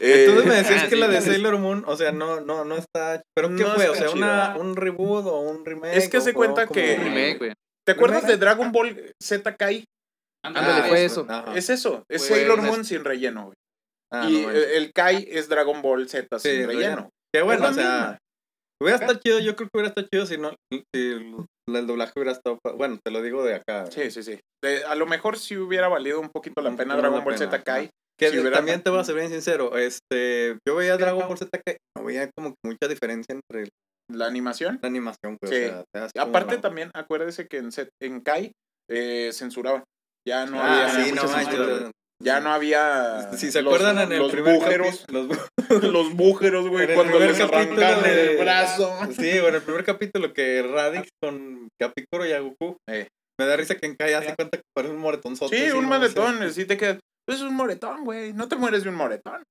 Eh, 0.00 0.26
Entonces 0.26 0.46
me 0.46 0.54
decías 0.54 0.84
ah, 0.84 0.88
que 0.88 0.96
la 0.96 1.08
de. 1.08 1.20
Sailor 1.20 1.58
Moon, 1.58 1.82
o 1.86 1.96
sea, 1.96 2.12
no, 2.12 2.40
no, 2.40 2.64
no 2.64 2.76
está. 2.76 3.20
¿Pero 3.34 3.48
qué 3.48 3.62
No 3.64 3.74
fue? 3.74 3.88
O 3.88 3.94
sea, 3.94 4.10
una, 4.10 4.56
un 4.56 4.76
reboot 4.76 5.26
o 5.26 5.40
un 5.40 5.64
remake. 5.64 5.96
Es 5.96 6.08
que 6.08 6.20
se 6.20 6.32
cuenta 6.34 6.66
que- 6.68 6.96
Un 6.98 7.04
remake, 7.04 7.38
güey. 7.38 7.52
¿Te 7.84 7.92
acuerdas 7.92 8.22
¿Remake? 8.22 8.32
de 8.38 8.38
Dragon 8.44 8.70
Ball 8.72 9.12
Z 9.20 9.56
Kai? 9.56 9.84
Ándale, 10.44 10.68
Ah, 10.68 10.84
fue 10.88 11.04
eso. 11.04 11.26
Ajá. 11.28 11.52
Es 11.56 11.68
eso, 11.68 12.04
es 12.08 12.28
Fue 12.28 12.38
Sailor 12.38 12.62
Moon 12.62 12.84
sin 12.84 13.02
relleno, 13.04 13.46
güey. 13.46 13.54
Ah, 14.12 14.28
y 14.30 14.42
no 14.42 14.50
el, 14.50 14.92
Kai 14.94 15.26
es 15.30 15.48
Dragon 15.48 15.82
Ball 15.82 16.08
Z 16.08 16.38
Sí, 16.38 16.48
sin 16.48 16.66
relleno. 16.66 16.72
relleno. 16.78 17.10
Qué 17.34 17.42
bueno, 17.42 17.66
o 17.68 17.72
sea, 17.72 17.84
misma. 17.84 18.18
hubiera 18.80 18.96
estado 19.00 19.18
chido, 19.22 19.38
yo 19.40 19.56
creo 19.56 19.68
que 19.68 19.78
hubiera 19.78 19.88
estado 19.88 20.06
chido 20.10 20.26
si 20.26 20.38
no, 20.38 20.54
si 20.72 20.82
el, 20.94 21.34
el 21.74 21.86
doblaje 21.86 22.12
hubiera 22.16 22.32
estado, 22.32 22.58
bueno, 22.76 22.98
te 23.04 23.10
lo 23.10 23.20
digo 23.20 23.42
de 23.44 23.56
acá. 23.56 23.86
Sí, 23.90 24.10
sí, 24.10 24.22
sí. 24.22 24.38
De- 24.64 24.84
a 24.84 24.94
lo 24.94 25.06
mejor 25.06 25.38
sí 25.38 25.56
hubiera 25.56 25.88
valido 25.88 26.20
un 26.20 26.30
poquito 26.30 26.62
la 26.62 26.70
pena 26.76 26.96
Dragon 26.96 27.18
la 27.18 27.24
Ball 27.24 27.34
pena, 27.34 27.50
Z 27.50 27.62
Kai. 27.64 27.90
Que 28.18 28.30
también 28.50 28.82
te 28.82 28.90
voy 28.90 28.98
a 29.00 29.04
ser 29.04 29.14
bien 29.14 29.28
sincero, 29.30 29.76
este, 29.78 30.58
yo 30.66 30.74
veía 30.76 30.96
Dragon 30.96 31.26
Ball 31.28 31.38
Z 31.38 31.60
que 31.64 31.76
no 31.96 32.04
veía 32.04 32.28
como 32.36 32.50
que 32.50 32.56
mucha 32.64 32.88
diferencia 32.88 33.32
entre 33.34 33.68
La 34.10 34.26
animación. 34.26 34.78
la 34.82 34.88
animación, 34.88 35.36
pues, 35.40 35.50
Sí. 35.54 35.64
o 35.66 35.84
sea, 35.94 36.08
como 36.12 36.26
Aparte 36.28 36.58
también, 36.58 36.90
acuérdese 36.94 37.46
que 37.46 37.58
en, 37.58 37.70
Z- 37.72 37.90
en 38.02 38.20
Kai 38.20 38.52
eh, 38.90 39.30
censuraban. 39.32 39.84
Ya 40.26 40.46
no 40.46 40.60
Ah, 40.60 40.88
había 40.90 41.04
sí, 41.04 41.12
no 41.12 41.24
manches. 41.24 41.90
Ya 42.22 42.40
no 42.40 42.50
había. 42.50 43.30
Si 43.36 43.52
se 43.52 43.62
los- 43.62 43.72
acuerdan 43.72 43.98
en 44.04 44.12
el 44.12 44.18
los 44.18 44.32
primer 44.32 44.56
bújeros. 44.56 45.04
los 45.12 45.28
los 45.94 46.12
bújeros, 46.14 46.68
güey, 46.68 46.88
el 46.88 46.94
cuando 46.96 47.18
les 47.20 47.38
capítulo 47.38 47.56
arrancan 47.86 48.02
de- 48.02 48.30
el 48.32 48.38
brazo. 48.38 48.98
Sí, 49.16 49.38
bueno, 49.40 49.58
el 49.58 49.62
primer 49.62 49.84
capítulo 49.84 50.32
que 50.32 50.62
Radix 50.62 51.08
con 51.22 51.68
a 51.80 51.92
Piccolo 51.92 52.26
y 52.26 52.32
a 52.32 52.40
Goku. 52.40 52.76
Eh. 52.90 53.06
Me 53.40 53.46
da 53.46 53.56
risa 53.56 53.76
que 53.76 53.86
en 53.86 53.94
Kai 53.94 54.14
hace 54.14 54.34
cuenta 54.34 54.56
que 54.58 54.62
parece 54.74 54.92
un 54.94 55.00
moretonzote. 55.00 55.56
Sí, 55.56 55.70
un 55.70 55.82
¿no? 55.82 55.88
moretón, 55.96 56.38
Sí. 56.48 56.62
sí 56.62 56.64
te 56.66 56.76
quedas. 56.76 56.98
Es 57.28 57.40
un 57.42 57.54
moretón, 57.54 58.04
güey. 58.04 58.32
No 58.32 58.48
te 58.48 58.56
mueres 58.56 58.82
de 58.84 58.88
un 58.90 58.96
moretón. 58.96 59.42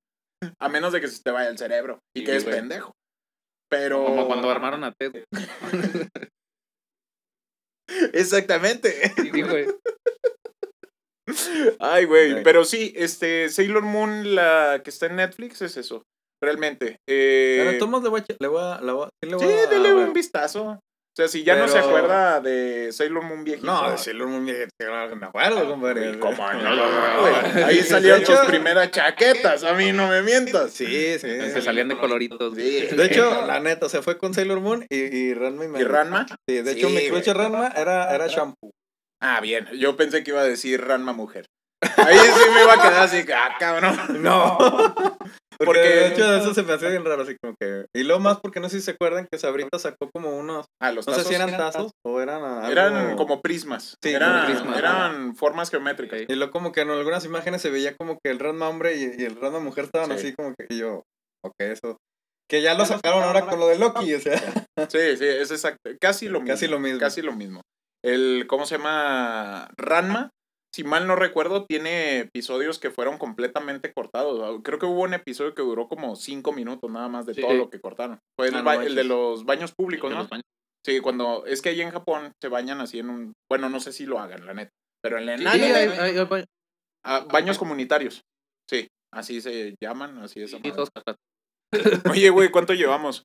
A 0.59 0.69
menos 0.69 0.93
de 0.93 1.01
que 1.01 1.07
se 1.07 1.21
te 1.23 1.31
vaya 1.31 1.49
el 1.49 1.57
cerebro 1.57 1.99
y 2.15 2.19
Sí, 2.19 2.25
que 2.25 2.35
es 2.35 2.43
güey. 2.43 2.55
pendejo. 2.55 2.93
Pero. 3.69 4.03
Como 4.05 4.27
cuando 4.27 4.49
armaron 4.49 4.83
a 4.83 4.91
Ted. 4.93 5.23
Exactamente. 8.13 9.11
Sí, 9.15 9.41
güey. 9.41 9.67
Ay, 11.79 12.05
güey. 12.05 12.43
Pero 12.43 12.63
sí, 12.65 12.93
este, 12.95 13.49
Sailor 13.49 13.83
Moon, 13.83 14.35
la 14.35 14.81
que 14.83 14.89
está 14.89 15.07
en 15.07 15.17
Netflix, 15.17 15.61
es 15.61 15.77
eso. 15.77 16.03
Realmente. 16.41 16.97
Eh, 17.09 17.63
Pero 17.65 17.77
Tomás 17.79 18.03
le 18.03 18.09
voy 18.09 18.21
a, 18.21 18.25
le 18.39 18.47
voy 18.47 18.61
a, 18.61 18.79
le 18.81 18.91
voy 18.93 19.05
a- 19.05 19.09
sí 19.23 19.29
le 19.31 19.39
sí, 19.39 19.45
voy 19.45 19.53
a 19.53 19.67
dele 19.67 19.93
ver. 19.93 20.07
un 20.07 20.13
vistazo. 20.13 20.79
O 21.17 21.19
sea, 21.19 21.27
si 21.29 21.43
ya 21.43 21.55
no 21.55 21.67
se 21.67 21.79
acuerda 21.79 22.39
de 22.41 22.91
Sailor 22.93 23.23
Moon 23.23 23.43
viejito. 23.43 23.65
No, 23.65 23.89
de 23.89 23.97
Sailor 23.97 24.27
Moon, 24.27 24.47
claro 24.77 25.09
que 25.09 25.15
me 25.15 25.25
acuerdo, 25.25 25.67
compadre. 25.67 26.09
Güey, 26.09 26.19
¿Cómo 26.19 26.53
no? 26.53 26.75
No, 26.75 27.21
güey? 27.21 27.63
Ahí 27.63 27.79
tus 27.79 27.91
hecho- 28.05 28.43
primeras 28.45 28.91
chaquetas. 28.91 29.63
A 29.63 29.73
mí 29.73 29.91
no 29.93 30.07
me 30.09 30.21
mientas. 30.21 30.73
Sí, 30.73 31.17
sí. 31.17 31.27
Que 31.27 31.59
salían 31.59 31.87
de 31.87 31.97
coloritos. 31.97 32.53
Sí. 32.55 32.81
De 32.95 33.05
hecho, 33.05 33.47
la 33.47 33.59
neta, 33.59 33.89
se 33.89 34.03
fue 34.03 34.19
con 34.19 34.35
Sailor 34.35 34.59
Moon 34.59 34.85
y, 34.91 34.95
y 34.95 35.33
Ranma 35.33 35.65
y 35.65 35.67
me... 35.69 35.79
¿Y 35.81 35.85
Ranma? 35.85 36.27
Sí, 36.47 36.61
de 36.61 36.71
hecho, 36.73 36.87
Sí, 36.87 36.93
mi 36.95 37.09
crush. 37.09 37.35
Ranma 37.35 37.69
era, 37.75 38.13
era 38.13 38.27
shampoo. 38.27 38.69
Ah, 39.19 39.41
bien. 39.41 39.67
Yo 39.73 39.97
pensé 39.97 40.23
que 40.23 40.29
iba 40.29 40.41
a 40.41 40.47
decir 40.47 40.85
Ranma 40.85 41.13
mujer. 41.13 41.47
Ahí 41.97 42.15
sí 42.15 42.49
me 42.53 42.61
iba 42.61 42.73
a 42.73 42.75
quedar 42.75 43.01
así, 43.01 43.25
ah, 43.35 43.55
cabrón. 43.59 44.21
No. 44.21 44.55
Porque, 45.57 45.65
Porque- 45.65 45.79
de 45.89 46.07
hecho 46.07 46.35
eso 46.35 46.53
se 46.53 46.63
me 46.63 46.73
hace 46.73 46.89
bien 46.89 47.03
raro, 47.05 47.23
así 47.23 47.35
como 47.41 47.55
que... 47.59 47.85
Y 47.95 48.03
lo 48.03 48.19
más 48.19 48.39
porque 48.39 48.59
no 48.59 48.69
sé 48.69 48.77
si 48.79 48.85
se 48.85 48.91
acuerdan 48.91 49.27
que 49.31 49.37
Sabrita 49.39 49.79
sacó 49.79 50.09
como 50.13 50.37
unos... 50.37 50.65
Ah, 50.81 50.91
los 50.91 51.07
No 51.07 51.13
sé 51.13 51.23
si 51.23 51.33
eran 51.35 51.51
tazos 51.57 51.91
o 52.05 52.21
eran 52.21 52.43
algo- 52.43 52.71
eran 52.71 53.15
como 53.17 53.41
prismas. 53.41 53.95
Sí, 54.03 54.13
eran, 54.13 54.33
como 54.33 54.45
prismas, 54.45 54.77
eran 54.77 55.35
formas 55.35 55.69
geométricas. 55.71 56.21
Y 56.27 56.35
luego 56.35 56.51
como 56.51 56.71
que 56.71 56.81
en 56.81 56.89
algunas 56.91 57.25
imágenes 57.25 57.61
se 57.61 57.69
veía 57.69 57.95
como 57.97 58.19
que 58.23 58.31
el 58.31 58.39
Ranma 58.39 58.69
hombre 58.69 58.95
y, 58.95 59.15
y 59.21 59.25
el 59.25 59.35
Ranma 59.35 59.59
mujer 59.59 59.85
estaban 59.85 60.09
Sí. 60.09 60.15
así 60.15 60.33
como 60.35 60.53
que... 60.57 60.67
Y 60.69 60.79
yo, 60.79 61.03
ok, 61.43 61.53
eso... 61.59 61.97
Que 62.49 62.61
ya 62.61 62.75
lo 62.75 62.85
sacaron 62.85 63.23
ahora 63.23 63.45
con 63.45 63.59
lo 63.59 63.67
de 63.67 63.77
Loki, 63.77 64.13
o 64.13 64.19
sea... 64.21 64.37
Sí, 64.89 65.17
sí, 65.17 65.25
es 65.25 65.51
exacto. 65.51 65.89
Casi 65.99 66.27
lo 66.29 66.39
mismo. 66.39 66.53
Casi 66.53 66.67
lo 66.67 66.79
mismo. 66.79 66.99
Casi 66.99 67.21
lo 67.21 67.33
mismo. 67.33 67.61
El, 68.05 68.45
¿cómo 68.47 68.65
se 68.65 68.77
llama? 68.77 69.69
Ranma, 69.75 70.29
si 70.77 70.83
mal 70.83 71.07
no 71.07 71.15
recuerdo, 71.15 71.65
tiene 71.65 72.19
episodios 72.19 72.77
que 72.77 72.91
fueron 72.91 73.17
completamente 73.17 73.91
cortados. 73.91 74.61
Creo 74.63 74.77
que 74.77 74.85
hubo 74.85 75.01
un 75.01 75.15
episodio 75.15 75.55
que 75.55 75.63
duró 75.63 75.87
como 75.87 76.15
cinco 76.15 76.51
minutos 76.53 76.91
nada 76.91 77.07
más 77.07 77.25
de 77.25 77.33
Sí. 77.33 77.41
todo 77.41 77.53
lo 77.55 77.71
que 77.71 77.79
cortaron. 77.79 78.19
Fue 78.39 78.49
el, 78.49 78.55
Ah, 78.55 78.61
no 78.61 78.71
el 78.81 78.93
de 78.93 79.03
los 79.03 79.43
baños 79.43 79.73
públicos, 79.75 80.11
¿no? 80.11 80.27
baños. 80.27 80.43
Sí, 80.85 80.99
cuando 80.99 81.47
es 81.47 81.63
que 81.63 81.69
ahí 81.69 81.81
en 81.81 81.89
Japón 81.89 82.31
se 82.39 82.47
bañan 82.47 82.79
así 82.79 82.99
en 82.99 83.09
un... 83.09 83.33
Bueno, 83.49 83.69
no 83.69 83.79
sé 83.79 83.91
si 83.91 84.05
lo 84.05 84.19
hagan, 84.19 84.45
la 84.45 84.53
neta. 84.53 84.69
Pero 85.03 85.17
en 85.17 85.29
el 85.29 85.39
Sí, 85.39 85.47
anime, 85.47 85.65
hay- 85.73 85.87
hay- 85.87 86.17
hay- 86.17 86.45
ah, 87.05 87.25
baños 87.31 87.57
comunitarios. 87.57 88.21
Sí, 88.69 88.87
así 89.11 89.41
se 89.41 89.73
llaman, 89.81 90.19
así 90.19 90.41
es. 90.43 90.55
Oye, 92.09 92.29
güey, 92.29 92.49
¿cuánto 92.51 92.73
llevamos? 92.75 93.23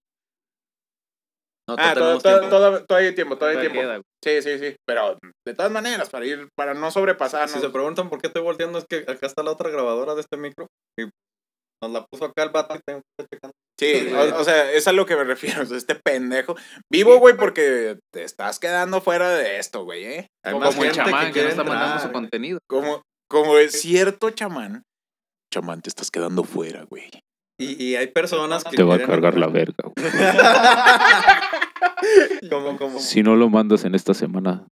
No, 1.76 1.82
Ah, 1.82 1.94
tenemos 1.94 2.22
to- 2.22 2.28
to- 2.30 2.38
tiempo. 2.40 2.56
toda- 2.56 2.84
todavía 2.86 3.08
hay 3.10 3.14
tiempo, 3.14 3.36
todavía 3.38 3.60
hay 3.60 3.68
tiempo. 3.70 4.02
Sí, 4.24 4.42
sí, 4.42 4.58
sí. 4.58 4.76
Pero 4.86 5.18
de 5.46 5.54
todas 5.54 5.70
maneras, 5.72 6.08
para 6.10 6.26
ir, 6.26 6.48
para 6.56 6.74
no 6.74 6.90
sobrepasarnos. 6.90 7.50
Si 7.52 7.60
se 7.60 7.70
preguntan 7.70 8.08
por 8.08 8.20
qué 8.20 8.28
estoy 8.28 8.42
volteando, 8.42 8.78
es 8.78 8.84
que 8.88 8.98
acá 9.08 9.26
está 9.26 9.42
la 9.42 9.50
otra 9.52 9.70
grabadora 9.70 10.14
de 10.14 10.20
este 10.20 10.36
micro. 10.36 10.66
Y 10.98 11.04
nos 11.82 11.90
la 11.92 12.04
puso 12.06 12.26
acá 12.26 12.44
el 12.44 12.50
vato 12.50 12.76
y 12.76 12.80
tengo 12.86 13.00
que 13.00 13.22
estar 13.24 13.28
checando. 13.32 13.52
Sí, 13.80 14.12
o, 14.14 14.40
o 14.40 14.44
sea, 14.44 14.70
es 14.70 14.86
a 14.86 14.92
lo 14.92 15.04
que 15.06 15.16
me 15.16 15.24
refiero. 15.24 15.62
Este 15.62 15.96
pendejo. 15.96 16.54
Vivo, 16.90 17.16
güey, 17.18 17.36
porque 17.36 17.98
te 18.14 18.22
estás 18.22 18.60
quedando 18.60 19.00
fuera 19.00 19.30
de 19.30 19.58
esto, 19.58 19.82
güey, 19.84 20.04
¿eh? 20.04 20.28
Hay 20.44 20.52
Como 20.52 20.66
más 20.66 20.76
el 20.76 20.82
gente 20.82 20.96
chamán 20.96 21.20
que, 21.22 21.26
no 21.26 21.32
quiere 21.32 21.48
está 21.48 21.64
mandando 21.64 22.00
su 22.02 22.12
contenido. 22.12 22.60
Como, 22.68 23.02
como 23.28 23.58
es 23.58 23.80
cierto 23.80 24.30
chamán. 24.30 24.82
Chamán, 25.52 25.82
te 25.82 25.88
estás 25.90 26.10
quedando 26.10 26.44
fuera, 26.44 26.84
güey. 26.84 27.10
Y, 27.60 27.82
y 27.84 27.96
hay 27.96 28.06
personas 28.06 28.64
que 28.64 28.76
Te 28.76 28.82
va 28.82 28.94
a 28.94 28.98
cargar 29.02 29.36
la 29.36 29.48
verga, 29.48 29.74
güey. 29.84 29.94
como, 32.50 32.76
como, 32.76 32.98
Si 32.98 33.22
no 33.22 33.36
lo 33.36 33.48
mandas 33.48 33.84
en 33.84 33.94
esta 33.94 34.14
semana, 34.14 34.66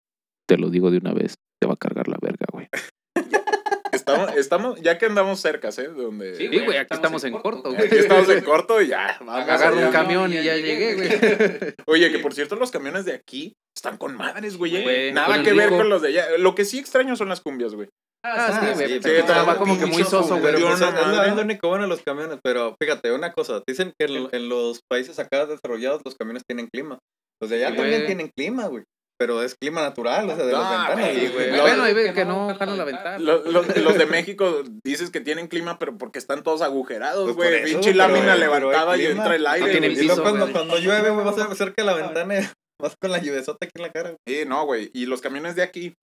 te 0.46 0.56
lo 0.56 0.70
digo 0.70 0.90
de 0.90 0.98
una 0.98 1.12
vez, 1.12 1.34
te 1.60 1.66
va 1.66 1.74
a 1.74 1.78
cargar 1.78 2.08
la 2.08 2.18
verga, 2.20 2.46
güey. 2.52 2.68
Estamos, 3.90 4.36
estamos, 4.36 4.80
ya 4.80 4.98
que 4.98 5.06
andamos 5.06 5.40
cerca, 5.40 5.68
¿eh? 5.68 5.88
De 5.88 5.88
donde. 5.88 6.34
Sí, 6.34 6.46
güey, 6.46 6.76
aquí 6.76 6.94
estamos 6.94 7.24
en 7.24 7.32
corto, 7.32 7.72
güey. 7.72 7.86
Aquí 7.86 7.96
estamos 7.98 8.28
en 8.28 8.44
corto 8.44 8.80
y 8.80 8.88
ya. 8.88 9.16
Vamos 9.20 9.48
Agarro 9.48 9.78
un 9.78 9.90
camión 9.90 10.32
y 10.32 10.42
ya 10.42 10.56
llegué, 10.56 10.94
güey. 10.94 11.74
Oye, 11.86 12.12
que 12.12 12.18
por 12.18 12.34
cierto, 12.34 12.56
los 12.56 12.70
camiones 12.70 13.04
de 13.04 13.14
aquí 13.14 13.56
están 13.74 13.96
con 13.96 14.16
madres, 14.16 14.56
güey. 14.56 14.76
¿eh? 14.76 14.82
Güey, 14.82 15.12
Nada 15.12 15.42
que 15.42 15.52
ver 15.52 15.70
con 15.70 15.88
los 15.88 16.02
de 16.02 16.08
allá. 16.08 16.26
Lo 16.38 16.54
que 16.54 16.64
sí 16.64 16.78
extraño 16.78 17.16
son 17.16 17.28
las 17.28 17.40
cumbias, 17.40 17.74
güey. 17.74 17.88
Ah, 18.24 18.60
sí, 18.60 18.74
güey. 18.74 18.88
sí, 18.94 19.00
pero 19.02 19.46
va 19.46 19.56
como 19.56 19.78
que 19.78 19.86
muy 19.86 20.02
soso, 20.04 20.38
güey. 20.38 20.42
Pero 20.54 20.66
pues, 20.66 20.80
es, 20.80 21.34
lo- 21.36 21.42
único 21.42 21.68
bueno 21.68 21.84
de 21.84 21.88
los 21.88 22.02
camiones. 22.02 22.38
Pero 22.42 22.74
fíjate, 22.82 23.12
una 23.12 23.32
cosa. 23.32 23.62
Dicen 23.66 23.92
que 23.98 24.06
en, 24.32 24.48
los 24.48 24.80
países 24.90 25.18
acá 25.18 25.46
desarrollados 25.46 26.02
los 26.04 26.14
camiones 26.16 26.42
tienen 26.48 26.68
clima. 26.72 26.98
Los 27.40 27.50
de 27.50 27.64
allá 27.64 27.76
también 27.76 28.06
tienen 28.06 28.30
clima, 28.36 28.66
güey. 28.66 28.82
pero 29.20 29.42
es 29.42 29.54
clima 29.60 29.82
natural, 29.82 30.30
o 30.30 30.36
sea, 30.36 30.44
de 30.44 30.52
las 30.52 30.62
Ah, 30.64 30.86
ventanas. 30.90 31.12
güey, 31.16 31.28
güey. 31.32 31.48
güey. 31.48 31.60
Bueno, 31.60 31.82
hay 31.84 31.94
veces 31.94 32.14
que 32.14 32.24
no 32.24 32.54
jalan 32.56 32.78
la 32.78 32.84
ventana. 32.84 33.18
Los, 33.18 33.44
los- 33.46 33.76
los 33.76 33.98
de 33.98 34.06
México 34.06 34.62
dices 34.84 35.10
que 35.10 35.20
tienen 35.20 35.46
clima, 35.48 35.78
pero 35.78 35.96
porque 35.98 36.18
están 36.20 36.42
todos 36.44 36.62
agujerados, 36.62 37.24
Pues 37.34 37.36
güey. 37.36 37.64
Pinche 37.64 37.94
lámina 37.94 38.34
levantada 38.36 38.96
y 38.96 39.00
clima. 39.06 39.22
entra 39.22 39.34
el 39.36 39.46
aire. 39.46 39.66
No 39.66 39.70
tienen 39.72 39.92
güey. 39.92 40.04
Y 40.04 40.06
luego 40.06 40.22
cuando, 40.52 40.78
llueve, 40.78 41.10
güey, 41.10 41.24
vas 41.24 41.38
a 41.38 41.54
cerca 41.54 41.82
de 41.82 41.84
la 41.86 41.94
ventana 41.94 42.38
y 42.40 42.48
vas 42.80 42.94
con 43.00 43.10
la 43.12 43.18
lluvesota 43.18 43.58
aquí 43.66 43.72
en 43.76 43.82
la 43.82 43.92
cara. 43.92 44.10
güey. 44.10 44.18
Sí, 44.40 44.44
no, 44.48 44.64
güey. 44.66 44.90
Y 44.92 45.06
los 45.06 45.20
camiones 45.20 45.56
de 45.56 45.62
aquí, 45.62 45.94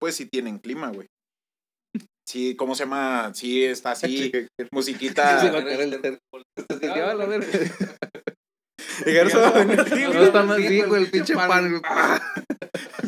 pues 0.00 0.16
sí 0.16 0.26
tienen 0.26 0.58
clima, 0.58 0.90
güey. 0.90 1.06
Sí, 2.26 2.56
¿cómo 2.56 2.74
se 2.74 2.84
llama? 2.84 3.32
Sí, 3.34 3.64
está 3.64 3.90
así, 3.92 4.32
musiquita. 4.72 5.40
Sí, 5.40 5.48
va 5.48 5.60
a 5.60 5.64
caer 5.64 5.80
el 5.80 6.00
ter- 6.00 6.18
Ya, 6.82 7.14
la 7.14 7.26
verga. 7.26 7.46
Y 9.04 9.10
Gerson 9.10 9.42
va 9.42 9.48
a 9.48 9.52
venir 9.52 9.80
así, 9.80 10.02
No 10.04 10.22
está 10.22 10.42
más 10.42 10.56
rico 10.56 10.96
el 10.96 11.10
pinche 11.10 11.34
pan. 11.34 11.82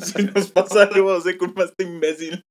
Si 0.03 0.23
nos 0.23 0.51
pasa 0.51 0.83
algo, 0.83 1.19
se 1.23 1.39
culpa 1.39 1.63
a 1.63 1.65
este 1.65 1.85
imbécil. 1.85 2.43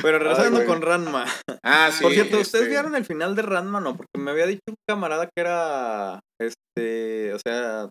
Pero 0.00 0.18
regresando 0.18 0.64
con 0.64 0.80
Ranma. 0.82 1.24
Ah, 1.64 1.90
sí. 1.92 2.02
Por 2.02 2.12
cierto, 2.12 2.38
¿ustedes 2.38 2.64
este, 2.64 2.68
vieron 2.68 2.94
el 2.94 3.04
final 3.04 3.34
de 3.34 3.42
Ranma? 3.42 3.80
No, 3.80 3.96
porque 3.96 4.18
me 4.18 4.30
había 4.30 4.46
dicho 4.46 4.60
un 4.68 4.76
camarada 4.88 5.26
que 5.26 5.40
era, 5.40 6.20
este, 6.40 7.34
o 7.34 7.38
sea, 7.38 7.88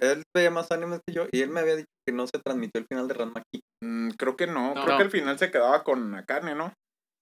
él 0.00 0.22
veía 0.36 0.50
más 0.50 0.70
animes 0.70 1.00
que 1.06 1.14
yo 1.14 1.26
y 1.32 1.42
él 1.42 1.50
me 1.50 1.60
había 1.60 1.76
dicho 1.76 1.88
que 2.06 2.14
no 2.14 2.26
se 2.26 2.38
transmitió 2.44 2.80
el 2.80 2.86
final 2.88 3.08
de 3.08 3.14
Ranma 3.14 3.40
aquí. 3.40 3.60
mm, 3.84 4.10
creo 4.18 4.36
que 4.36 4.46
no. 4.46 4.74
No. 4.74 4.84
Creo 4.84 4.96
que 4.96 5.02
al 5.04 5.10
final 5.10 5.38
se 5.38 5.50
quedaba 5.50 5.82
con 5.84 6.14
Akane, 6.14 6.54
¿no? 6.54 6.72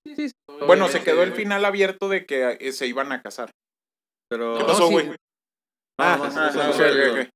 Sí, 0.07 0.15
sí, 0.17 0.29
sí. 0.29 0.35
Bueno, 0.67 0.89
se 0.89 1.03
quedó 1.03 1.23
el 1.23 1.33
final 1.33 1.65
abierto 1.65 2.09
de 2.09 2.27
que 2.27 2.59
eh, 2.61 2.73
se 2.73 2.87
iban 2.87 3.11
a 3.13 3.23
casar. 3.23 3.51
Pero... 4.31 4.59
¿Qué 4.59 4.65
pasó, 4.65 4.89
güey? 4.89 5.11
Ah, 6.01 6.19
ah, 6.21 6.53
ah. 6.55 7.29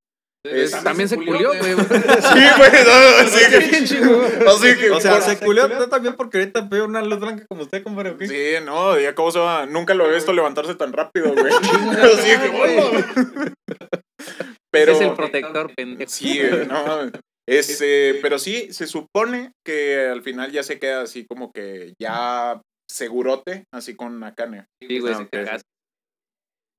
Es- 0.44 0.82
También 0.84 1.08
se 1.08 1.16
culió, 1.16 1.48
güey. 1.48 1.74
Sí, 1.76 2.44
güey, 2.56 2.70
no, 2.84 2.92
así 3.20 3.50
que. 3.50 4.46
Así 4.46 4.76
que. 4.78 4.90
O 4.90 5.00
sea, 5.00 5.20
se 5.20 5.38
culió 5.38 5.68
también 5.88 6.14
porque 6.16 6.38
ahorita 6.38 6.60
veo 6.62 6.84
una 6.84 7.02
luz 7.02 7.18
blanca 7.20 7.44
como 7.48 7.62
usted, 7.62 7.82
compadre, 7.82 8.10
¿ok? 8.10 8.22
Sí, 8.22 8.52
no, 8.64 8.98
ya 8.98 9.14
cómo 9.14 9.30
se 9.32 9.40
va. 9.40 9.66
Nunca 9.66 9.94
lo 9.94 10.08
he 10.08 10.14
visto 10.14 10.32
levantarse 10.32 10.74
tan 10.74 10.92
rápido, 10.92 11.32
güey. 11.34 11.52
Así 11.52 12.40
que, 12.40 12.48
bueno. 12.50 12.82
Pero. 14.70 14.92
Es 14.92 15.00
el 15.00 15.14
protector, 15.14 15.74
pendejo. 15.74 16.10
Sí, 16.10 16.40
no. 16.68 17.10
Este, 17.48 18.18
pero 18.20 18.38
sí, 18.38 18.74
se 18.74 18.86
supone 18.86 19.52
que 19.66 20.06
al 20.06 20.22
final 20.22 20.52
ya 20.52 20.62
se 20.62 20.78
queda 20.78 21.00
así 21.00 21.24
como 21.26 21.50
que 21.50 21.94
ya 21.98 22.60
segurote, 22.86 23.64
así 23.72 23.96
con 23.96 24.22
Akane. 24.22 24.66
Sí, 24.82 24.98
güey, 24.98 25.14
se. 25.14 25.28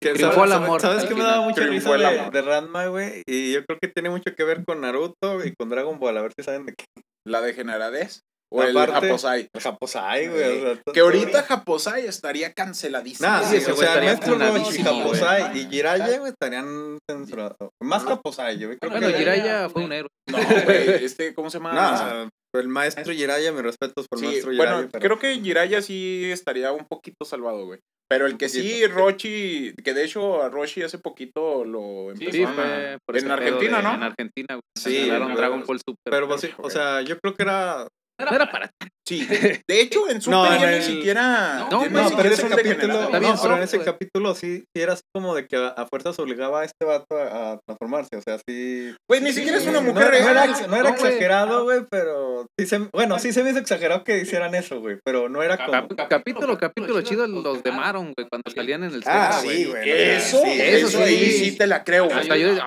Que 0.02 0.14
Triunfó 0.14 0.36
¿sabes- 0.36 0.52
el 0.52 0.64
amor 0.64 0.80
¿Sabes 0.80 1.06
qué 1.06 1.16
me 1.16 1.24
daba 1.24 1.42
mucha 1.42 1.66
risa 1.66 1.96
el 1.96 2.02
de, 2.02 2.30
de 2.32 2.42
Ranma, 2.44 2.86
güey? 2.86 3.24
Y 3.28 3.52
yo 3.52 3.66
creo 3.66 3.80
que 3.82 3.90
tiene 3.90 4.12
mucho 4.12 4.34
que 4.36 4.44
ver 4.44 4.64
con 4.64 4.82
Naruto 4.82 5.44
y 5.44 5.54
con 5.56 5.70
Dragon 5.70 6.00
Ball. 6.00 6.18
A 6.18 6.22
ver 6.22 6.32
si 6.38 6.44
saben 6.44 6.68
de 6.68 6.76
qué. 6.76 6.86
La 7.28 7.42
degeneradez. 7.42 8.22
O 8.52 8.64
el 8.64 8.76
Aparte- 8.76 9.08
Japosai. 9.08 9.50
El 9.54 9.62
Japosai, 9.62 10.28
güey. 10.28 10.58
o 10.66 10.74
sea, 10.76 10.94
Que 10.94 11.00
ahorita 11.02 11.44
Japosai 11.44 12.08
estaría 12.08 12.52
canceladísimo. 12.54 13.30
Nah, 13.30 13.44
Sí, 13.44 13.60
sí, 13.62 13.70
o 13.72 13.76
sea, 13.76 13.90
estaría 13.90 14.10
Maestro 14.14 14.34
Roshi, 14.36 14.48
funadísimo, 14.48 14.92
güey. 14.92 15.02
Japosai 15.20 15.58
y 15.60 15.66
Jiraiya, 15.70 16.18
güey, 16.20 16.32
estarían 16.32 16.98
censurados. 17.10 17.70
Más 17.82 18.04
Japosai, 18.04 18.58
yo 18.58 18.70
creo 18.78 18.92
Bueno, 18.92 19.08
que... 19.08 19.14
Jiraiya 19.14 19.70
fue 19.70 19.84
un 19.84 19.92
héroe. 19.94 20.10
No, 20.32 20.38
güey, 20.66 21.04
este, 21.06 21.34
¿cómo 21.36 21.50
se 21.50 21.58
llama? 21.60 22.30
El 22.56 22.68
maestro 22.68 23.14
Jiraiya, 23.14 23.52
mis 23.52 23.62
respetos 23.62 24.08
por 24.10 24.18
el 24.18 24.22
Sí, 24.26 24.26
maestro 24.32 24.52
Jiraiya. 24.52 24.74
bueno, 24.74 24.90
pero- 24.92 25.04
creo 25.04 25.20
que 25.20 25.40
Jiraiya 25.42 25.82
sí 25.84 26.32
estaría 26.32 26.72
un 26.72 26.86
poquito 26.86 27.26
salvado, 27.26 27.66
güey. 27.68 27.80
Pero 28.12 28.26
el 28.26 28.38
que 28.38 28.50
sí, 28.50 28.88
Rochi, 28.88 29.76
que 29.84 29.94
de 29.94 30.04
hecho 30.04 30.42
a 30.42 30.50
Roshi 30.50 30.82
hace 30.82 30.98
poquito 30.98 31.64
lo 31.64 32.12
Sí, 32.18 32.26
empezaron 32.42 32.60
a- 32.60 32.94
en 33.14 33.32
Argentina, 33.32 33.78
de- 33.78 33.84
¿no? 33.84 33.94
En 33.94 34.04
Argentina, 34.04 34.48
güey. 34.56 34.62
Sí, 34.76 35.06
Dragon 35.08 35.64
Ball 35.68 35.78
Super. 35.78 36.10
Pero, 36.10 36.28
pues, 36.28 36.42
sí, 36.42 36.50
o 36.58 36.70
sea, 36.72 37.02
yo 37.02 37.20
creo 37.20 37.36
que 37.36 37.44
era... 37.44 37.88
no 38.26 38.32
era 38.36 38.50
para 38.50 38.72
Sí, 39.10 39.26
de 39.68 39.82
hecho 39.82 40.08
en 40.10 40.22
Super 40.22 40.38
No, 40.38 40.60
ya 40.60 40.72
en 40.72 40.80
ni 40.80 40.86
siquiera... 40.86 41.68
No, 41.72 41.82
pero 41.90 42.08
siquiera 42.36 42.56
capítulo, 42.56 43.10
no, 43.10 43.58
en 43.58 43.64
ese 43.64 43.80
capítulo 43.80 44.36
sí, 44.36 44.64
sí 44.76 44.82
era 44.82 44.94
así 44.94 45.02
como 45.14 45.34
de 45.34 45.48
que 45.48 45.56
a, 45.58 45.70
a 45.70 45.88
fuerzas 45.88 46.20
obligaba 46.20 46.62
a 46.62 46.66
este 46.66 46.86
vato 46.86 47.06
a, 47.18 47.54
a 47.54 47.60
transformarse, 47.66 48.16
o 48.16 48.22
sea, 48.22 48.38
sí... 48.48 48.94
Güey, 49.10 49.22
ni 49.22 49.34
siquiera 49.34 49.58
es 49.58 49.66
una 49.66 49.82
no, 49.82 49.92
mujer 49.94 50.14
era- 50.14 50.24
no 50.24 50.30
era, 50.32 50.46
real. 50.46 50.70
no 50.70 50.76
era 50.78 50.90
exagerado, 50.92 51.64
güey, 51.64 51.82
pero... 51.90 52.46
Sí 52.60 52.68
se, 52.68 52.78
bueno, 52.94 53.18
sí 53.18 53.34
se 53.34 53.44
me 53.44 53.50
hizo 53.50 53.60
exagerado 53.60 54.04
que 54.04 54.20
hicieran 54.20 54.54
eso, 54.54 54.80
güey, 54.80 54.98
pero 55.04 55.28
no 55.28 55.42
era 55.42 55.58
como... 55.58 55.72
Cap- 55.72 56.08
capítulo, 56.10 56.58
capítulo 56.58 57.02
chido 57.02 57.26
los 57.28 57.64
de 57.64 57.72
Maron, 57.72 58.14
güey, 58.16 58.28
cuando 58.30 58.52
salían 58.54 58.84
en 58.84 58.94
el 58.94 59.04
Ah, 59.08 59.32
centro, 59.34 59.52
sí, 59.52 59.66
güey. 59.66 59.90
Eso, 59.90 60.44
eso, 60.46 60.88
eso 60.88 61.04
ahí 61.04 61.32
sí. 61.32 61.58
te 61.58 61.66
la 61.66 61.84
creo, 61.84 62.06
güey. 62.06 62.60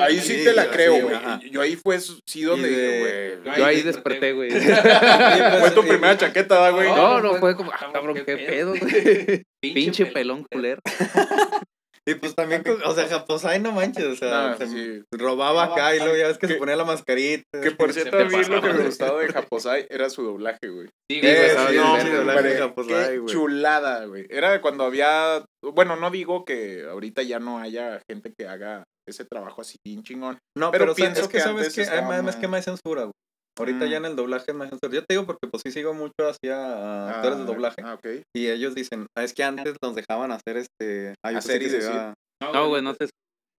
Ahí 0.00 0.20
sí 0.20 0.44
te 0.44 0.52
la 0.52 0.68
creo, 0.70 1.00
güey. 1.02 1.50
Yo 1.50 1.60
ahí 1.62 1.76
fue 1.76 1.98
sí 2.00 2.42
donde. 2.42 3.38
Yo 3.56 3.64
ahí 3.64 3.82
desperté, 3.82 4.32
güey. 4.32 4.50
Fue 5.62 5.70
tu 5.70 5.82
primera 5.88 6.16
chaqueta, 6.16 6.54
¿verdad, 6.60 6.72
güey. 6.74 6.88
No, 6.88 7.20
no, 7.20 7.34
fue 7.36 7.56
como, 7.56 7.72
ah, 7.72 7.90
cabrón, 7.92 8.14
qué 8.24 8.36
pedo, 8.36 8.74
güey. 8.78 9.42
Pinche 9.74 10.06
pelón 10.06 10.44
culero. 10.50 10.80
Y 12.04 12.14
pues 12.16 12.34
también, 12.34 12.64
o 12.84 12.94
sea, 12.96 13.06
Japosai 13.06 13.60
no 13.60 13.70
manches, 13.70 14.04
o 14.06 14.16
sea, 14.16 14.56
se 14.56 14.66
sí. 14.66 15.02
robaba 15.12 15.62
acá 15.66 15.94
y 15.94 16.00
luego 16.00 16.16
ya 16.16 16.26
ves 16.26 16.36
que 16.36 16.48
se 16.48 16.56
ponía 16.56 16.74
la 16.74 16.84
mascarita. 16.84 17.44
Que 17.62 17.70
por 17.70 17.92
cierto, 17.92 18.18
a 18.18 18.24
mí 18.24 18.42
lo 18.48 18.60
que 18.60 18.72
me 18.72 18.84
gustaba 18.86 19.20
de 19.20 19.28
Japosai 19.28 19.86
era 19.88 20.10
su 20.10 20.24
doblaje, 20.24 20.66
güey. 20.68 20.88
Sí, 21.08 21.18
Eh, 21.18 21.20
güey, 21.22 21.32
estaba 21.46 21.70
sí, 21.70 21.76
no, 21.76 22.00
sí, 22.00 22.08
güey. 22.10 22.42
de 22.42 22.58
Japosai, 22.58 23.24
chulada, 23.26 24.04
güey. 24.06 24.26
Era 24.30 24.60
cuando 24.60 24.82
había, 24.82 25.44
bueno, 25.62 25.94
no 25.94 26.10
digo 26.10 26.44
que 26.44 26.84
ahorita 26.90 27.22
ya 27.22 27.38
no 27.38 27.60
haya 27.60 28.00
gente 28.10 28.32
que 28.36 28.48
haga 28.48 28.82
ese 29.08 29.24
trabajo 29.24 29.60
así 29.60 29.76
bien 29.86 30.02
chingón. 30.02 30.38
No, 30.58 30.72
Pero 30.72 30.86
pero, 30.86 30.94
pienso 30.96 31.20
es 31.20 31.28
que, 31.28 31.34
que 31.38 31.40
sabes 31.40 31.72
que 31.72 31.82
hay 31.82 32.02
más, 32.02 32.24
más- 32.24 32.34
que 32.36 32.48
más 32.48 32.64
censura, 32.64 33.02
güey. 33.02 33.12
Ahorita 33.58 33.84
Mm. 33.84 33.88
ya 33.88 33.96
en 33.98 34.04
el 34.06 34.16
doblaje 34.16 34.44
es 34.48 34.54
más 34.54 34.70
censura. 34.70 34.92
Yo 34.92 35.00
te 35.04 35.14
digo 35.14 35.26
porque 35.26 35.46
pues 35.50 35.62
sí 35.64 35.70
sigo 35.72 35.92
mucho 35.94 36.14
hacia 36.20 37.10
actores 37.10 37.38
de 37.38 37.44
doblaje 37.44 37.82
Ah, 37.84 37.94
ok. 37.94 38.06
y 38.34 38.48
ellos 38.48 38.74
dicen, 38.74 39.06
ah, 39.16 39.24
es 39.24 39.34
que 39.34 39.44
antes 39.44 39.76
nos 39.82 39.94
dejaban 39.94 40.32
hacer 40.32 40.56
este... 40.56 41.14
Ah, 41.24 41.36
Hacer 41.36 41.62
y 41.62 41.68
decir. 41.68 41.90
iba- 41.90 42.14
No, 42.42 42.68
güey, 42.68 42.82
no 42.82 42.94
te... 42.94 43.08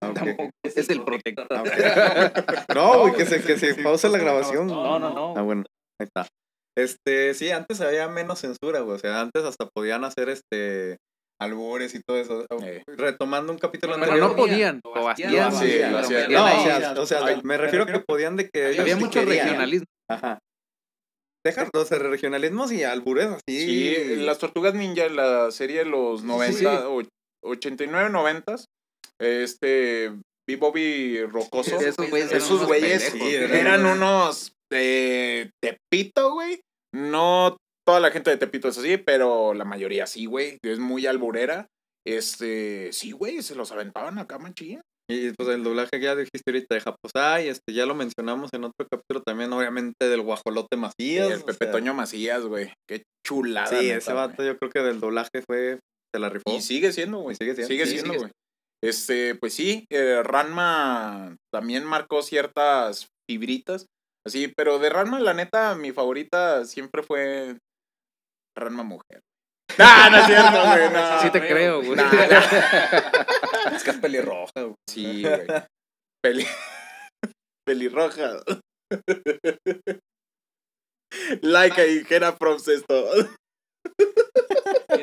ah, 0.03 0.09
ok. 0.09 0.13
Tampoco. 0.15 0.49
Es 0.65 0.89
el 0.89 1.03
protector. 1.03 1.47
Ah. 1.51 1.63
No, 2.75 2.99
güey, 3.01 3.13
que 3.13 3.25
se, 3.25 3.41
que 3.43 3.57
se 3.57 3.75
pausa 3.83 4.09
la 4.09 4.17
grabación. 4.17 4.67
No, 4.67 4.97
no, 4.99 5.13
no. 5.13 5.33
Ah, 5.37 5.41
bueno, 5.43 5.63
ahí 6.01 6.07
está. 6.07 6.27
Este, 6.75 7.35
sí, 7.35 7.51
antes 7.51 7.79
había 7.81 8.07
menos 8.07 8.39
censura, 8.39 8.79
güey. 8.79 8.95
O 8.95 8.99
sea, 8.99 9.21
antes 9.21 9.43
hasta 9.43 9.67
podían 9.75 10.03
hacer 10.05 10.29
este 10.29 10.97
albures 11.41 11.95
y 11.95 12.01
todo 12.01 12.17
eso. 12.17 12.45
Eh. 12.63 12.83
Retomando 12.87 13.51
un 13.51 13.59
capítulo 13.59 13.93
Pero 13.93 14.05
anterior. 14.05 14.29
no 14.29 14.35
podían, 14.35 14.81
lo 14.83 15.09
hacían. 15.09 15.29
Sí, 15.53 15.79
lo 15.89 15.97
hacían. 15.99 16.31
No, 16.31 16.45
o 16.45 16.63
sea, 16.63 16.93
o 16.97 17.05
sea, 17.05 17.25
Ay, 17.25 17.41
me 17.43 17.57
refiero 17.57 17.85
que 17.85 17.99
podían 17.99 18.35
de 18.35 18.49
que 18.49 18.79
Había 18.79 18.95
sí 18.95 19.03
mucho 19.03 19.19
querían. 19.19 19.47
regionalismo. 19.47 19.85
Ajá. 20.09 20.39
Dejar, 21.45 21.69
sea, 21.85 21.99
regionalismos 21.99 22.71
y 22.71 22.83
albures 22.83 23.27
así. 23.27 23.65
Sí, 23.65 24.15
las 24.17 24.37
Tortugas 24.37 24.73
Ninja, 24.73 25.09
la 25.09 25.51
serie 25.51 25.79
de 25.79 25.85
los 25.85 26.23
90, 26.23 26.87
o 26.89 27.03
89, 27.43 28.09
90, 28.09 28.55
este. 29.19 30.13
Bobby 30.59 31.23
Rocoso, 31.25 31.79
Esos 31.79 32.09
güeyes 32.09 32.29
eran 32.29 32.37
esos 32.37 32.51
unos 32.51 32.67
güeyes 32.67 33.03
sí, 33.03 33.35
eran 33.35 33.85
unos 33.85 34.53
de 34.69 35.51
Tepito, 35.61 36.33
güey. 36.33 36.59
No 36.93 37.55
toda 37.85 37.99
la 37.99 38.11
gente 38.11 38.29
de 38.29 38.37
Tepito 38.37 38.67
es 38.69 38.77
así, 38.77 38.97
pero 38.97 39.53
la 39.53 39.65
mayoría 39.65 40.07
sí, 40.07 40.25
güey. 40.25 40.57
Es 40.63 40.79
muy 40.79 41.05
alburera. 41.05 41.67
Este, 42.05 42.91
sí, 42.91 43.11
güey, 43.11 43.41
se 43.41 43.55
los 43.55 43.71
aventaban 43.71 44.17
acá 44.19 44.37
machín. 44.39 44.81
Y 45.09 45.31
pues 45.33 45.49
el 45.49 45.63
doblaje 45.63 45.99
ya 45.99 46.15
dijiste 46.15 46.43
ahorita 46.47 46.75
de 46.75 46.81
Japosai, 46.81 47.49
este, 47.49 47.73
ya 47.73 47.85
lo 47.85 47.93
mencionamos 47.93 48.51
en 48.53 48.63
otro 48.63 48.87
capítulo 48.89 49.21
también, 49.21 49.51
obviamente, 49.51 50.07
del 50.07 50.21
guajolote 50.21 50.77
Macías. 50.77 51.29
El 51.29 51.41
o 51.41 51.45
Pepe 51.45 51.65
sea, 51.65 51.71
Toño 51.71 51.93
Macías, 51.93 52.43
güey. 52.45 52.73
Qué 52.87 53.03
chulada. 53.25 53.67
Sí, 53.67 53.87
neta, 53.87 53.97
ese 53.97 54.13
vato 54.13 54.43
yo 54.43 54.57
creo 54.57 54.71
que 54.71 54.79
del 54.79 55.01
doblaje 55.01 55.43
fue, 55.45 55.79
se 56.13 56.19
la 56.19 56.29
rifó. 56.29 56.55
Y 56.55 56.61
sigue 56.61 56.93
siendo, 56.93 57.19
güey. 57.19 57.35
Sigue 57.35 57.53
siendo. 57.53 57.67
Sigue 57.67 57.85
Sí, 57.85 57.91
siendo, 57.99 58.13
güey. 58.17 58.31
Este, 58.81 59.35
pues 59.35 59.53
sí, 59.53 59.85
eh, 59.91 60.21
Ranma 60.23 61.35
también 61.53 61.83
marcó 61.85 62.21
ciertas 62.21 63.07
fibritas. 63.29 63.85
Así, 64.25 64.53
pero 64.55 64.79
de 64.79 64.89
Ranma, 64.89 65.19
la 65.19 65.33
neta, 65.33 65.75
mi 65.75 65.91
favorita 65.91 66.65
siempre 66.65 67.03
fue 67.03 67.57
Ranma 68.57 68.83
Mujer. 68.83 69.21
No, 69.77 70.09
no 70.11 70.17
es 70.17 70.25
cierto, 70.25 70.51
güey. 70.65 70.89
No. 70.93 71.19
Sí 71.21 71.29
te 71.31 71.39
creo, 71.39 71.81
güey. 71.81 71.95
Nah, 71.95 72.11
nah. 72.11 73.75
Es 73.75 73.83
que 73.83 73.89
es 73.91 73.97
pelirroja, 73.97 74.51
güey. 74.55 74.75
Sí, 74.89 75.21
güey. 75.23 75.47
Peli... 76.23 76.45
Pelirroja. 77.65 78.43
Laika 81.41 81.85
y 81.85 82.03
Jera 82.03 82.35
Props 82.37 82.67
esto. 82.67 83.09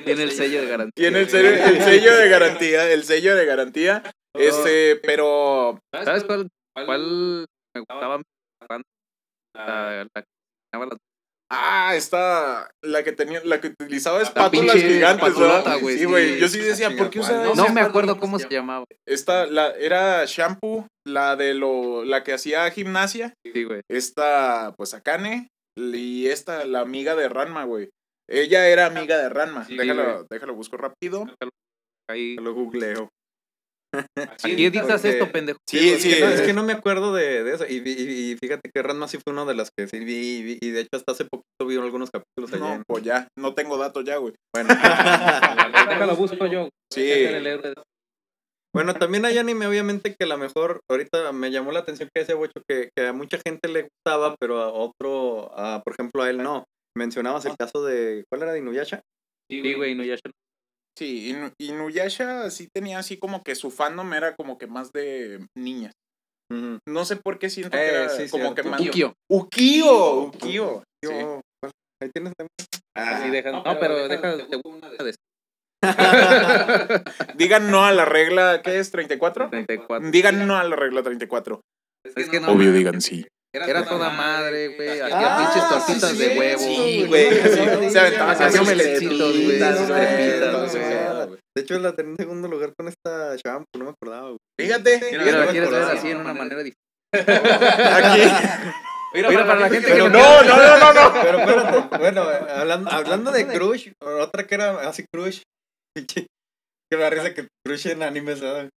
Tiene 0.05 0.23
el 0.23 0.31
sello 0.33 0.61
de 0.61 0.67
garantía. 0.69 0.93
Tiene 0.95 1.21
el 1.21 1.29
sello, 1.31 1.49
el 1.51 1.83
sello 1.83 2.17
de 2.17 2.29
garantía, 2.29 2.91
el 2.93 3.05
sello 3.05 3.35
de 3.37 3.47
garantía. 3.47 4.03
Este, 4.37 4.97
pero 4.97 5.79
¿Sabes 5.93 6.25
cuál, 6.25 6.49
cuál 6.75 7.47
me 7.75 7.81
gustaba? 7.81 8.23
La, 8.69 8.85
la, 9.57 10.07
las- 10.15 10.25
Ah, 11.53 11.97
esta, 11.97 12.71
la 12.81 13.03
que 13.03 13.11
tenía, 13.11 13.43
la 13.45 13.61
que 13.61 13.75
utilizaba 13.81 14.23
espátulas 14.23 14.73
pinche 14.77 14.89
gigantes, 14.89 15.35
güey, 15.81 15.99
Sí, 15.99 16.05
güey. 16.05 16.35
sí. 16.35 16.41
Yo 16.41 16.49
sí 16.49 16.59
decía, 16.61 16.97
¿por 16.97 17.11
qué 17.11 17.19
usaba 17.21 17.45
No 17.57 17.65
esa? 17.65 17.73
Me 17.73 17.81
acuerdo 17.81 18.21
cómo 18.21 18.39
se 18.39 18.49
llamaba. 18.49 18.85
Esta, 19.07 19.47
la, 19.47 19.73
era 19.73 20.25
shampoo, 20.27 20.87
la 21.05 21.35
de 21.35 21.55
lo, 21.55 22.05
la 22.05 22.23
que 22.23 22.35
hacía 22.35 22.71
gimnasia. 22.71 23.35
Sí, 23.45 23.65
güey. 23.65 23.81
Esta, 23.91 24.75
pues 24.77 24.95
Akane. 24.95 25.49
Y 25.77 26.27
esta, 26.29 26.65
la 26.67 26.81
amiga 26.81 27.17
de 27.17 27.29
Ranma, 27.29 27.65
güey. 27.65 27.89
Ella 28.29 28.69
era 28.69 28.87
amiga 28.87 29.19
de 29.19 29.29
Ranma. 29.29 29.65
Sí, 29.65 29.77
déjalo, 29.77 30.05
güey. 30.05 30.27
déjalo, 30.31 30.55
busco 30.55 30.77
rápido. 30.77 31.27
Ahí. 32.09 32.37
Lo 32.37 32.55
googleo. 32.55 33.09
Aquí 34.45 34.65
editas 34.65 34.87
porque- 34.87 35.09
esto, 35.11 35.33
pendejo. 35.33 35.59
Sí, 35.69 35.89
es 35.91 36.03
sí. 36.03 36.11
Que 36.15 36.21
no, 36.21 36.29
es 36.29 36.41
que 36.43 36.53
no 36.53 36.63
me 36.63 36.73
acuerdo 36.73 37.13
de, 37.15 37.43
de 37.45 37.55
eso. 37.55 37.67
Y, 37.69 37.81
vi- 37.81 37.97
y, 37.99 38.33
y 38.33 38.37
fíjate 38.37 38.71
que 38.73 38.83
Ranma 38.83 39.09
sí 39.09 39.19
fue 39.23 39.33
una 39.33 39.45
de 39.45 39.55
las 39.55 39.71
que 39.77 39.89
sí 39.89 39.99
vi, 40.01 40.59
y 40.61 40.71
de 40.71 40.81
hecho, 40.81 40.91
hasta 40.95 41.13
hace 41.13 41.25
poquito 41.25 41.67
vi 41.67 41.77
algunos 41.77 42.11
capítulos 42.11 42.53
allá. 42.53 42.61
No, 42.61 42.75
en- 42.75 42.83
pues 42.87 43.03
ya, 43.05 43.29
no 43.39 43.55
tengo 43.55 43.77
datos 43.79 44.05
ya, 44.05 44.17
güey. 44.19 44.35
Bueno. 44.55 44.69
Déjalo, 45.89 46.17
busco 46.17 46.47
yo. 46.47 46.69
Sí. 46.93 47.03
Déjale 47.03 47.39
el 47.39 47.47
héroe. 47.47 47.75
Bueno, 48.73 48.95
también 48.95 49.25
hay 49.25 49.37
anime, 49.37 49.67
obviamente, 49.67 50.15
que 50.17 50.25
a 50.25 50.29
lo 50.29 50.39
mejor 50.39 50.81
ahorita 50.89 51.33
me 51.33 51.51
llamó 51.51 51.73
la 51.73 51.81
atención 51.81 52.09
que 52.15 52.21
decía 52.21 52.37
Bocho 52.37 52.63
que, 52.69 52.91
que 52.97 53.09
a 53.09 53.13
mucha 53.13 53.39
gente 53.45 53.69
le 53.69 53.89
gustaba, 53.89 54.37
pero 54.39 54.61
a 54.63 54.69
otro, 54.73 55.51
a, 55.59 55.83
por 55.83 55.95
ejemplo, 55.95 56.23
a 56.23 56.31
él 56.31 56.39
no. 56.39 56.65
Mencionabas 56.97 57.45
el 57.47 57.57
caso 57.57 57.85
de. 57.85 58.25
¿Cuál 58.31 58.43
era 58.43 58.53
de 58.53 58.61
Inuyasha? 58.61 59.01
Sí, 59.51 59.75
güey, 59.75 59.97
no, 59.97 60.05
ya 60.05 60.15
se- 60.17 60.31
Sí, 60.99 61.33
Inu- 61.33 61.53
Inuyasha 61.59 62.51
sí 62.51 62.69
tenía 62.75 62.99
así 62.99 63.17
como 63.19 63.43
que 63.43 63.55
su 63.55 63.71
fandom 63.71 64.13
era 64.13 64.35
como 64.37 64.59
que 64.59 64.67
más 64.67 64.93
de 64.93 65.47
niñas. 65.57 65.93
No 66.89 67.05
sé 67.05 67.17
por 67.17 67.39
qué 67.39 67.49
siento 67.49 67.77
Eh, 67.77 67.81
que 67.81 67.95
era 67.95 68.09
sí, 68.09 68.29
como 68.29 68.55
que 68.55 68.63
más... 68.65 68.81
Ukio. 68.81 69.15
Ukio, 69.31 70.25
Ukio. 70.27 71.41
Ahí 72.03 72.11
tienes 72.13 72.33
también. 72.37 72.51
Así 72.97 73.31
deja- 73.31 73.53
No, 73.53 73.63
pero 73.79 74.09
deja 74.09 74.37
de 74.37 74.61
una 74.65 74.91
de 74.91 75.15
Digan 77.37 77.71
no 77.71 77.85
a 77.85 77.93
la 77.93 78.05
regla, 78.05 78.61
¿qué 78.63 78.79
es? 78.79 78.93
¿34? 78.93 79.49
34. 79.49 80.11
Digan 80.11 80.47
no 80.47 80.57
a 80.57 80.65
la 80.65 80.77
regla 80.77 81.03
34. 81.03 81.61
Es 82.17 82.29
que 82.29 82.41
no. 82.41 82.53
Obvio, 82.53 82.73
digan 82.73 83.01
sí. 83.01 83.27
Era 83.53 83.85
toda 83.85 84.11
madre, 84.11 84.69
güey. 84.77 85.01
Hacía 85.01 85.09
Ah, 85.13 85.53
pinches 85.53 85.69
tortitas 85.69 86.11
sí, 86.11 86.17
de 86.19 86.39
huevo. 86.39 86.59
Sí, 86.61 87.05
güey. 87.09 87.31
sí, 87.35 87.91
Se 87.91 87.99
aventaba 87.99 88.33
Hacía 88.33 88.51
sus 88.53 88.61
omelecitos, 88.61 89.33
güey. 89.41 89.59
De 91.57 91.63
hecho, 91.63 91.79
la 91.81 91.93
tenía 91.97 92.13
en 92.13 92.17
segundo 92.17 92.49
lugar 92.49 92.73
con 92.79 92.89
esta 92.89 93.35
shampoo, 93.37 93.79
no 93.79 93.85
me 93.87 93.91
acordaba. 93.91 94.29
güey. 94.29 94.39
Fíjate. 94.61 95.01
Mira, 95.11 95.25
la 95.45 95.47
quieres 95.49 95.71
ver 95.71 95.83
así 95.83 96.11
en 96.11 96.19
una 96.19 96.33
manera 96.35 96.63
diferente. 96.63 96.77
Aquí. 97.93 98.23
Mira, 99.13 99.29
para 99.45 99.61
la 99.61 99.69
gente 99.69 99.87
que 99.89 99.93
Pero 99.95 100.09
no. 100.09 100.19
No, 100.21 100.43
no, 100.45 100.57
no, 100.57 100.79
no, 100.79 100.93
no. 100.93 101.21
Pero 101.21 101.39
espérate, 101.41 101.99
bueno, 101.99 102.31
eh, 102.31 102.39
hablando, 102.55 102.91
hablando 102.93 103.33
de 103.33 103.47
Crush, 103.49 103.91
otra 104.01 104.47
que 104.47 104.55
era 104.55 104.89
así 104.89 105.05
Crush. 105.13 105.43
Que 106.91 106.97
me 106.97 107.03
da 107.05 107.11
risa 107.11 107.35
que 107.35 107.47
Crush 107.65 107.87
en 107.89 108.03
anime 108.03 108.35
¿sabes? 108.37 108.69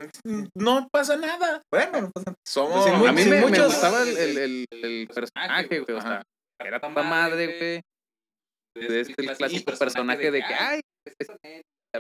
No 0.55 0.87
pasa 0.93 1.17
nada. 1.17 1.63
Bueno, 1.73 2.03
no 2.03 2.11
pasa 2.13 2.35
Somos. 2.47 2.85
Sí, 2.85 2.91
muy- 2.93 3.09
A 3.09 3.13
mí 3.13 3.23
sí, 3.23 3.31
me, 3.31 3.41
gustaba 3.41 4.03
el, 4.03 4.17
el, 4.19 4.39
el, 4.39 4.67
el 4.71 5.09
personaje, 5.09 5.81
güey. 5.81 5.97
O 5.99 6.01
sea, 6.01 6.23
era 6.63 6.81
toda 6.81 7.03
madre, 7.03 7.47
güey. 7.47 7.81
De 8.89 9.01
este 9.01 9.15
el 9.23 9.37
clásico 9.37 9.73
personaje 9.77 10.31
de 10.31 10.39
que, 10.41 10.55
ay, 10.55 10.81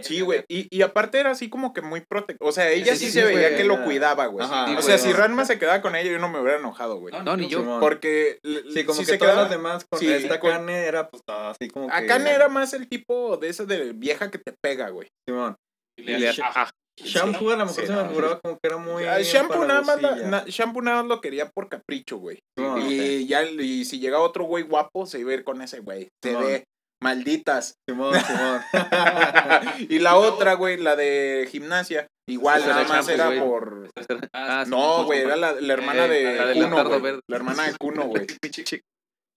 Sí, 0.01 0.23
güey. 0.23 0.43
Y, 0.49 0.75
y 0.75 0.81
aparte 0.81 1.21
era 1.21 1.33
así 1.33 1.51
como 1.51 1.75
que 1.75 1.83
muy 1.83 2.01
protector. 2.01 2.49
O 2.49 2.53
sea, 2.53 2.71
ella 2.71 2.95
sí, 2.95 3.01
Sí, 3.01 3.07
sí, 3.07 3.13
se 3.13 3.21
sí, 3.21 3.27
veía 3.27 3.49
güey, 3.49 3.57
que 3.59 3.65
lo 3.65 3.85
cuidaba, 3.85 4.25
güey. 4.27 4.47
O 4.47 4.81
sea, 4.83 4.97
si 4.97 5.13
Ranma 5.13 5.45
se 5.45 5.59
quedaba 5.59 5.83
con 5.83 5.95
ella, 5.97 6.11
yo 6.13 6.19
no 6.19 6.31
me 6.31 6.41
hubiera 6.41 6.59
enojado, 6.59 6.97
güey. 6.99 7.15
no, 7.23 7.37
ni 7.37 7.49
yo. 7.49 7.79
Porque. 7.81 8.39
Sí, 8.73 8.85
como 8.85 8.99
sí 9.01 9.05
que 9.07 9.13
se 9.13 9.19
todas 9.19 9.35
quedaba- 9.35 9.43
las 9.43 9.51
demás 9.51 9.85
con 9.91 10.01
sí, 10.01 10.11
esta 10.11 10.41
con- 10.41 10.51
Kane 10.51 10.85
era 10.87 11.11
pues 11.11 11.23
así 11.29 11.69
como 11.69 11.89
que... 11.89 11.95
Akane 11.95 12.31
era 12.33 12.49
más 12.49 12.73
el 12.73 12.89
tipo 12.89 13.37
de 13.37 13.49
esa 13.49 13.65
de 13.67 13.93
vieja 13.93 14.31
que 14.31 14.39
te 14.39 14.55
pega, 14.63 14.89
güey. 14.89 15.09
Simón. 15.29 15.57
Le 15.99 16.29
hace- 16.29 16.43
Ajá. 16.43 16.71
Shampoo 17.01 17.51
a 17.51 17.57
lo 17.57 17.65
mejor 17.67 17.81
Sí, 17.81 17.87
se 17.87 17.93
me 17.97 18.07
figuraba 18.09 18.39
como 18.41 18.55
que 18.59 18.69
era 18.69 18.77
muy... 18.77 19.05
Ah, 19.05 19.21
Shampoo 19.23 19.65
nada, 19.65 19.81
más 19.81 19.87
la- 20.03 20.09
empalagosilla. 20.11 20.29
na- 20.31 20.45
Shampoo 20.47 20.83
nada 20.83 20.97
más 21.03 21.07
lo 21.07 21.21
quería 21.23 21.49
por 21.49 21.69
capricho, 21.71 22.19
güey. 22.19 22.39
Y 22.87 23.27
ya, 23.27 23.43
y 23.45 23.85
si 23.87 23.99
llega 23.99 24.19
otro 24.21 24.45
güey 24.45 24.63
guapo, 24.65 25.07
se 25.07 25.19
iba 25.19 25.31
a 25.31 25.35
ir 25.35 25.43
con 25.45 25.63
ese 25.63 25.81
güey. 25.81 26.09
Se 26.23 26.37
ve. 26.37 26.65
Malditas. 27.03 27.75
Simón, 27.89 28.15
Simón. 28.21 28.61
y 29.89 29.99
la 29.99 30.17
otra, 30.17 30.55
güey, 30.55 30.77
la 30.77 30.95
de 30.95 31.49
gimnasia, 31.51 32.07
igual 32.29 32.61
nada 32.61 32.81
era 32.83 32.89
más 32.89 33.09
era 33.09 33.31
por. 33.45 33.91
Ah, 34.33 34.65
No, 34.69 35.05
güey, 35.05 35.21
era 35.21 35.35
la, 35.37 35.53
la 35.53 35.73
hermana 35.73 36.07
Eh, 36.07 36.09
de 36.11 36.55
la 36.55 36.69
Kuno, 36.71 37.01
verde. 37.01 37.21
La 37.29 37.37
hermana 37.37 37.65
de 37.67 37.75
Kuno, 37.81 38.05
güey. 38.05 38.27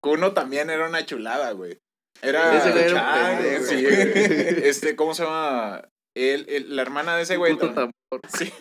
Kuno 0.04 0.34
también 0.34 0.70
era 0.70 0.88
una 0.88 1.06
chulada, 1.06 1.52
güey. 1.54 1.80
Era. 2.22 2.56
Ese 2.58 2.86
era 2.86 3.40
sí. 3.64 3.84
Este, 4.68 4.96
¿cómo 4.96 5.14
se 5.16 5.24
llama? 5.24 5.88
El, 6.16 6.48
el- 6.50 6.76
la 6.76 6.82
hermana 6.82 7.16
de 7.18 7.24
ese 7.24 7.38
güey. 7.38 7.58
Sí. 8.30 8.54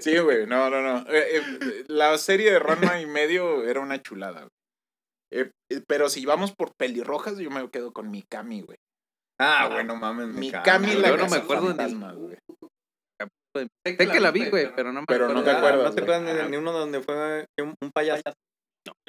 Sí, 0.00 0.18
güey, 0.18 0.46
no, 0.46 0.70
no, 0.70 0.80
no. 0.82 0.98
Eh, 1.10 1.36
eh, 1.36 1.84
la 1.88 2.18
serie 2.18 2.50
de 2.50 2.58
Ranma 2.58 3.00
y 3.00 3.06
medio 3.06 3.64
era 3.64 3.80
una 3.80 4.02
chulada, 4.02 4.40
güey. 4.40 4.50
Eh, 5.32 5.50
pero 5.86 6.08
si 6.08 6.26
vamos 6.26 6.52
por 6.52 6.72
pelirrojas, 6.76 7.38
yo 7.38 7.50
me 7.50 7.68
quedo 7.70 7.92
con 7.92 8.10
Mikami, 8.10 8.62
güey. 8.62 8.78
Ah, 9.38 9.68
bueno, 9.70 9.94
mames. 9.96 10.28
me 10.28 10.40
Mikami, 10.40 10.94
la 10.94 11.08
Yo 11.10 11.16
no 11.18 11.28
me 11.28 11.36
acuerdo 11.36 11.66
fantasma, 11.68 12.12
güey. 12.14 12.36
Sé 13.86 13.96
que 13.96 14.20
la 14.20 14.30
vi, 14.30 14.48
güey, 14.48 14.74
pero 14.74 14.92
no 14.92 15.00
me 15.00 15.06
Pero 15.06 15.28
no 15.28 15.40
acuerdo. 15.40 15.44
te 15.44 15.50
Ah, 15.50 15.58
acuerdas, 15.58 15.84
No 15.84 15.94
te 15.94 16.02
acuerdas 16.02 16.44
ni, 16.44 16.50
ni 16.50 16.56
uno 16.56 16.72
donde 16.72 17.02
fue 17.02 17.46
un, 17.60 17.74
payaso. 17.92 18.22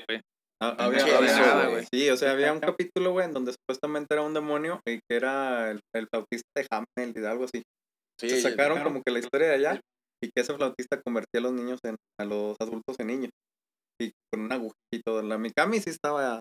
güey. 0.07 0.21
Ah, 0.61 0.75
había, 0.77 0.99
Sí, 0.99 1.09
había- 1.09 1.31
eso, 1.31 1.39
nada, 1.41 1.63
güey. 1.63 1.71
güey. 1.73 1.85
Sí, 1.91 2.09
o 2.09 2.17
sea, 2.17 2.31
había 2.31 2.53
un 2.53 2.59
capítulo, 2.59 3.11
güey, 3.11 3.25
en 3.25 3.33
donde 3.33 3.51
supuestamente 3.53 4.13
era 4.13 4.21
un 4.21 4.33
demonio 4.33 4.79
y 4.87 4.99
que 5.09 5.15
era 5.17 5.71
el, 5.71 5.79
el 5.95 6.07
flautista 6.07 6.45
de 6.55 6.67
Hamel 6.69 7.13
y 7.15 7.25
algo 7.25 7.45
así. 7.45 7.63
Sí, 8.19 8.29
Se 8.29 8.41
sacaron 8.41 8.77
claro. 8.77 8.89
como 8.91 9.01
que 9.03 9.11
la 9.11 9.19
historia 9.19 9.47
de 9.47 9.53
allá 9.55 9.79
y 10.23 10.27
que 10.27 10.41
ese 10.41 10.53
flautista 10.53 11.01
convertía 11.03 11.39
a 11.39 11.41
los 11.41 11.53
niños 11.53 11.79
en, 11.83 11.95
a 12.19 12.25
los 12.25 12.55
adultos 12.61 12.95
en 12.99 13.07
niños. 13.07 13.31
Y 13.99 14.11
con 14.31 14.43
una 14.45 14.55
agujita 14.55 14.75
y 14.93 15.01
todo. 15.01 15.21
La 15.23 15.37
Mikami 15.39 15.79
sí 15.79 15.89
estaba. 15.89 16.39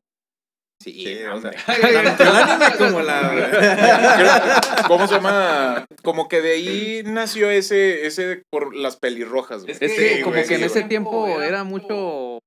Sí, 0.83 0.93
Sí, 0.93 1.19
no, 1.25 1.37
o 1.37 1.41
sea, 1.41 1.51
hombre. 1.51 2.03
tanto 2.05 2.23
el 2.23 2.29
anime 2.31 2.77
como 2.79 3.01
la. 3.01 4.85
¿Cómo 4.89 5.07
se 5.07 5.15
llama? 5.15 5.87
Como 6.03 6.29
que 6.29 6.41
de 6.43 6.53
ahí 6.53 7.03
nació 7.05 7.51
ese, 7.51 8.07
ese 8.07 8.43
por 8.53 8.75
las 8.75 8.97
pelirrojas, 8.99 9.63
güey. 9.63 9.73
Es 9.73 9.79
que 9.79 9.89
Sí, 9.89 10.21
como 10.23 10.35
güey, 10.37 10.47
que 10.47 10.55
en 10.57 10.65
ese 10.65 10.81
güey. 10.81 10.89
tiempo 10.89 11.41
era 11.43 11.65
mucho 11.65 12.39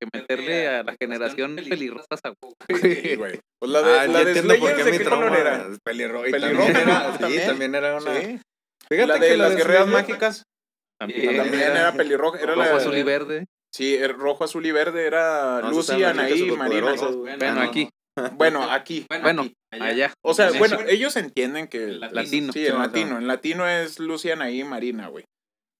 que 0.00 0.08
meterle 0.12 0.68
a 0.68 0.82
la 0.82 0.96
generación 1.00 1.56
pelirrosa 1.56 2.06
a 2.22 2.32
Sí, 2.82 3.16
güey. 3.16 3.40
Pues 3.58 3.72
la 3.72 3.82
de, 3.82 3.98
Ah, 3.98 4.06
la 4.06 4.24
de 4.24 4.30
entiendo 4.32 4.54
por 4.58 4.70
Slayer, 4.70 4.76
qué 4.76 4.84
¿de 4.84 4.90
mi 4.92 4.98
qué 4.98 5.04
color 5.04 5.18
trauma 5.32 5.38
era? 5.38 5.68
pelirroja. 5.84 6.28
Y 6.28 6.32
Pelirroja, 6.32 6.72
también 6.72 6.88
era, 6.88 7.02
¿no? 7.08 7.12
sí, 7.12 7.18
¿También? 7.18 7.46
también 7.46 7.74
era 7.74 7.96
una. 7.96 8.20
Sí. 8.20 8.40
Fíjate 8.88 9.06
La 9.08 9.20
que 9.20 9.26
de 9.26 9.36
las 9.36 9.56
guerreras 9.56 9.86
mágicas 9.88 10.42
También, 10.98 11.36
también 11.36 11.62
era 11.62 11.92
pelirroja. 11.96 12.38
Era 12.38 12.54
rojo, 12.54 12.68
la, 12.68 12.76
azul 12.76 12.96
y 12.96 13.02
verde. 13.02 13.46
Sí, 13.74 13.94
el 13.96 14.14
rojo, 14.14 14.44
azul 14.44 14.64
y 14.64 14.72
verde 14.72 15.06
era 15.06 15.60
No, 15.62 15.70
Lucy, 15.70 16.02
Anaí 16.02 16.50
Marina. 16.52 16.94
Bueno, 17.36 17.60
aquí. 17.60 17.88
Bueno, 18.32 18.70
aquí. 18.70 19.06
Bueno, 19.22 19.42
aquí. 19.42 19.84
allá. 19.84 20.12
O 20.22 20.34
sea, 20.34 20.50
bueno, 20.52 20.78
ellos 20.88 21.14
entienden 21.16 21.68
que... 21.68 21.86
Latino. 21.88 22.52
Sí, 22.52 22.66
en 22.66 22.78
latino. 22.78 23.18
En 23.18 23.28
latino 23.28 23.68
es 23.68 24.00
Lucy, 24.00 24.30
Anaí 24.30 24.60
y 24.60 24.64
Marina, 24.64 25.08
güey. 25.08 25.24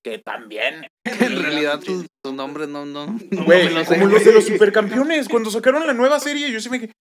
Que 0.04 0.18
también. 0.18 0.86
En 1.04 1.42
realidad 1.42 1.80
tus, 1.80 2.06
tus 2.22 2.32
nombres 2.34 2.68
no, 2.68 2.84
no, 2.86 3.06
no 3.06 3.44
Güey, 3.44 3.64
me 3.64 3.70
los 3.70 3.88
sé. 3.88 3.94
como 3.98 4.06
los 4.12 4.24
de 4.24 4.32
los 4.32 4.44
supercampeones. 4.46 5.28
Cuando 5.28 5.50
sacaron 5.50 5.86
la 5.86 5.94
nueva 5.94 6.20
serie, 6.20 6.50
yo 6.52 6.60
sí 6.60 6.68
me 6.70 6.80
quedé... 6.80 6.92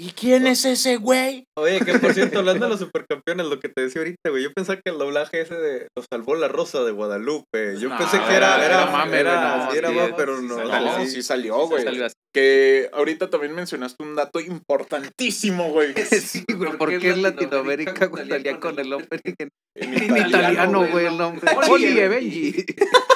¿Y 0.00 0.12
quién 0.12 0.46
es 0.46 0.64
ese 0.64 0.96
güey? 0.96 1.44
Oye, 1.58 1.80
que 1.84 1.98
por 1.98 2.14
cierto, 2.14 2.38
hablando 2.38 2.66
de 2.66 2.70
los 2.70 2.78
supercampeones, 2.78 3.46
lo 3.46 3.58
que 3.58 3.68
te 3.68 3.82
decía 3.82 4.00
ahorita, 4.02 4.30
güey, 4.30 4.44
yo 4.44 4.52
pensaba 4.52 4.76
que 4.82 4.92
el 4.92 4.98
doblaje 4.98 5.40
ese 5.40 5.56
de 5.56 5.88
Lo 5.96 6.04
salvó 6.08 6.36
la 6.36 6.46
rosa 6.46 6.84
de 6.84 6.92
Guadalupe. 6.92 7.76
Yo 7.80 7.88
No, 7.88 7.98
pensé 7.98 8.18
que 8.18 8.34
era- 8.34 8.56
era, 8.56 8.64
era, 8.64 8.82
era 8.82 8.90
mame, 8.92 9.18
era, 9.18 9.56
no, 9.66 9.72
sí, 9.72 9.78
era 9.78 9.88
sí, 9.88 9.94
mame, 9.96 10.14
pero 10.16 10.38
sí 10.38 10.46
no. 10.46 10.56
salió. 10.56 10.80
No, 10.80 11.04
sí. 11.04 11.10
sí 11.10 11.22
salió, 11.22 11.66
güey. 11.66 11.82
Salió 11.82 12.06
así. 12.06 12.14
Que 12.32 12.88
ahorita 12.92 13.28
también 13.28 13.54
mencionaste 13.56 14.00
un 14.04 14.14
dato 14.14 14.38
importantísimo, 14.38 15.70
güey. 15.72 15.92
Sí, 16.22 16.44
güey, 16.56 16.76
porque 16.78 17.10
en 17.10 17.22
Latinoamérica 17.22 18.06
güey, 18.06 18.28
salía 18.28 18.60
con 18.60 18.78
el 18.78 18.92
opening 18.92 19.34
en, 19.40 19.48
En 19.74 19.94
en 19.94 20.26
italiano, 20.28 20.86
güey, 20.88 21.06
el 21.06 21.18
nombre. 21.18 21.50
Oli 21.68 21.94
Benji. 22.06 22.66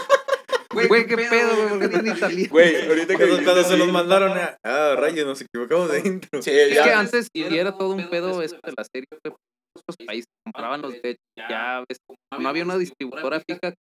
Güey, 0.73 1.07
qué 1.07 1.17
pedo, 1.17 1.57
güey, 1.57 1.69
porque 1.69 1.85
está 1.87 1.99
en 2.01 2.07
italiano. 2.17 2.49
Güey, 2.51 2.89
ahorita 2.89 3.07
que 3.07 3.27
Cuando, 3.29 3.45
cuando 3.45 3.65
se 3.65 3.77
los 3.77 3.93
mandaron, 3.93 4.33
a, 4.39 4.57
ah, 4.65 4.95
rayos, 4.97 5.27
nos 5.27 5.41
equivocamos 5.41 5.91
de 5.93 5.99
intro. 6.01 6.43
Sí, 6.43 6.51
Es 6.51 6.75
ya. 6.75 6.85
que 6.85 6.93
antes 6.93 7.29
sí 7.35 7.43
era 7.57 7.77
todo 7.77 7.91
un 7.91 8.09
pedo 8.09 8.43
eso 8.43 8.57
de 8.63 8.73
la 8.77 8.85
serie, 8.85 9.07
güey. 9.11 9.35
Otros 9.75 10.07
países 10.07 10.27
compraban 10.45 10.83
los 10.83 10.93
derechos, 10.93 11.23
ya 11.37 11.83
ves, 11.89 11.99
no 12.39 12.49
había 12.49 12.65
una 12.65 12.77
distribuidora 12.77 13.41
fija. 13.41 13.73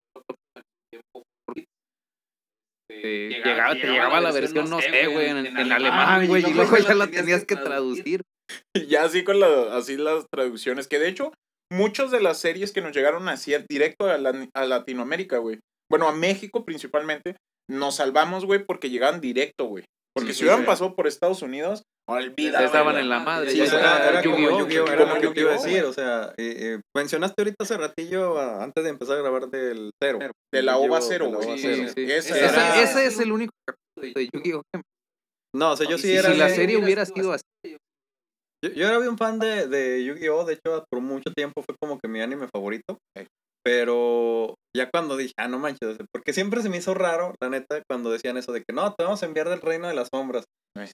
Eh, 2.91 3.41
llegaba, 3.45 3.75
te 3.75 3.87
llegaba 3.87 4.21
la 4.21 4.33
versión, 4.33 4.69
no 4.69 4.81
sé, 4.81 5.07
güey, 5.07 5.29
en, 5.29 5.47
en 5.47 5.73
alemán, 5.73 6.27
güey, 6.27 6.45
y 6.49 6.53
luego 6.55 6.77
ya 6.77 6.95
la 6.95 7.07
tenías 7.07 7.45
que 7.45 7.57
traducir. 7.57 8.23
Ya 8.75 9.05
así 9.05 9.25
con 9.25 9.41
la, 9.41 9.77
así 9.77 9.97
las 9.97 10.27
traducciones, 10.31 10.87
que 10.87 10.99
de 10.99 11.09
hecho, 11.09 11.33
muchas 11.73 12.11
de 12.11 12.21
las 12.21 12.39
series 12.39 12.73
que 12.73 12.83
nos 12.83 12.95
llegaron 12.95 13.27
así 13.31 13.55
directo 13.67 14.11
a, 14.11 14.19
la- 14.19 14.47
a 14.55 14.67
Latinoamérica, 14.67 15.39
güey. 15.39 15.59
Bueno, 15.93 16.09
a 16.09 16.13
México 16.13 16.65
principalmente, 16.65 17.37
nos 17.71 17.97
salvamos, 17.97 18.47
güey, 18.47 18.65
porque 18.65 18.89
llegaban 18.89 19.21
directo, 19.21 19.67
güey. 19.67 19.85
Porque 20.17 20.31
Sí, 20.31 20.35
si 20.35 20.39
sí, 20.39 20.45
hubieran 20.45 20.61
sí. 20.61 20.67
pasado 20.67 20.95
por 20.97 21.07
Estados 21.07 21.43
Unidos, 21.43 21.83
olvídalo. 22.09 22.65
estaban 22.65 22.97
en 22.97 23.11
la 23.11 23.21
madre. 23.21 23.51
Sí, 23.51 23.59
ya 23.59 23.65
o 23.65 23.67
sea, 23.67 24.09
era 24.09 24.23
como 24.23 24.37
Yu-Gi-Oh! 24.39 24.59
Yu-Gi-Oh! 24.61 24.87
Era 24.87 25.03
Como 25.05 25.15
lo 25.17 25.21
que 25.21 25.29
te 25.35 25.41
iba 25.41 25.51
a 25.51 25.55
decir. 25.55 25.85
O 25.85 25.93
sea, 25.93 26.35
eh, 26.39 26.57
eh, 26.59 26.81
mencionaste 26.97 27.43
ahorita 27.43 27.57
hace 27.63 27.77
ratillo, 27.77 28.39
antes 28.41 28.85
de 28.85 28.91
empezar 28.91 29.19
a 29.19 29.21
grabar 29.21 29.49
del 29.51 29.91
cero. 30.03 30.19
De 30.53 30.63
la! 30.63 30.79
OVA 30.79 31.01
cero, 31.03 31.31
güey. 31.31 31.61
Ese, 31.63 33.07
es 33.07 33.21
el 33.21 33.33
único 33.33 33.53
capítulo 33.67 34.19
de 34.19 34.29
Yu-Gi-Oh! 34.33 34.63
No, 35.55 35.73
o 35.73 35.77
sea, 35.77 35.87
yo 35.89 35.99
sí 35.99 36.09
si, 36.09 36.13
era. 36.15 36.33
si 36.33 36.39
la 36.39 36.49
serie 36.49 36.79
hubiera 36.79 37.05
sido 37.05 37.33
así. 37.33 37.43
Yo, 38.65 38.71
yo 38.71 38.87
era 38.89 38.99
bien 38.99 39.19
fan 39.19 39.39
de, 39.39 39.67
de 39.69 40.05
Yu-Gi-Oh! 40.05 40.45
De 40.45 40.55
hecho, 40.55 40.85
por 40.91 41.03
mucho 41.03 41.33
tiempo 41.35 41.63
fue 41.63 41.75
como 41.81 41.99
que 41.99 42.09
mi 42.09 42.21
anime 42.21 42.49
favorito. 42.55 42.99
Pero 43.65 44.55
ya 44.77 44.91
cuando 44.91 45.17
dije, 45.17 45.35
ah, 45.37 45.49
no 45.49 45.59
manches, 45.59 45.99
porque 46.13 46.33
siempre 46.33 46.63
se 46.63 46.69
me 46.69 46.79
hizo 46.79 46.95
raro, 46.95 47.35
la 47.41 47.51
neta, 47.51 47.83
cuando 47.89 48.11
decían 48.11 48.37
eso 48.37 48.53
de 48.53 48.63
que 48.63 48.75
no, 48.75 48.95
te 48.95 49.05
vamos 49.05 49.23
a 49.23 49.27
enviar 49.27 49.49
del 49.49 49.61
reino 49.61 49.89
de 49.89 49.95
las 49.95 50.09
sombras. 50.13 50.45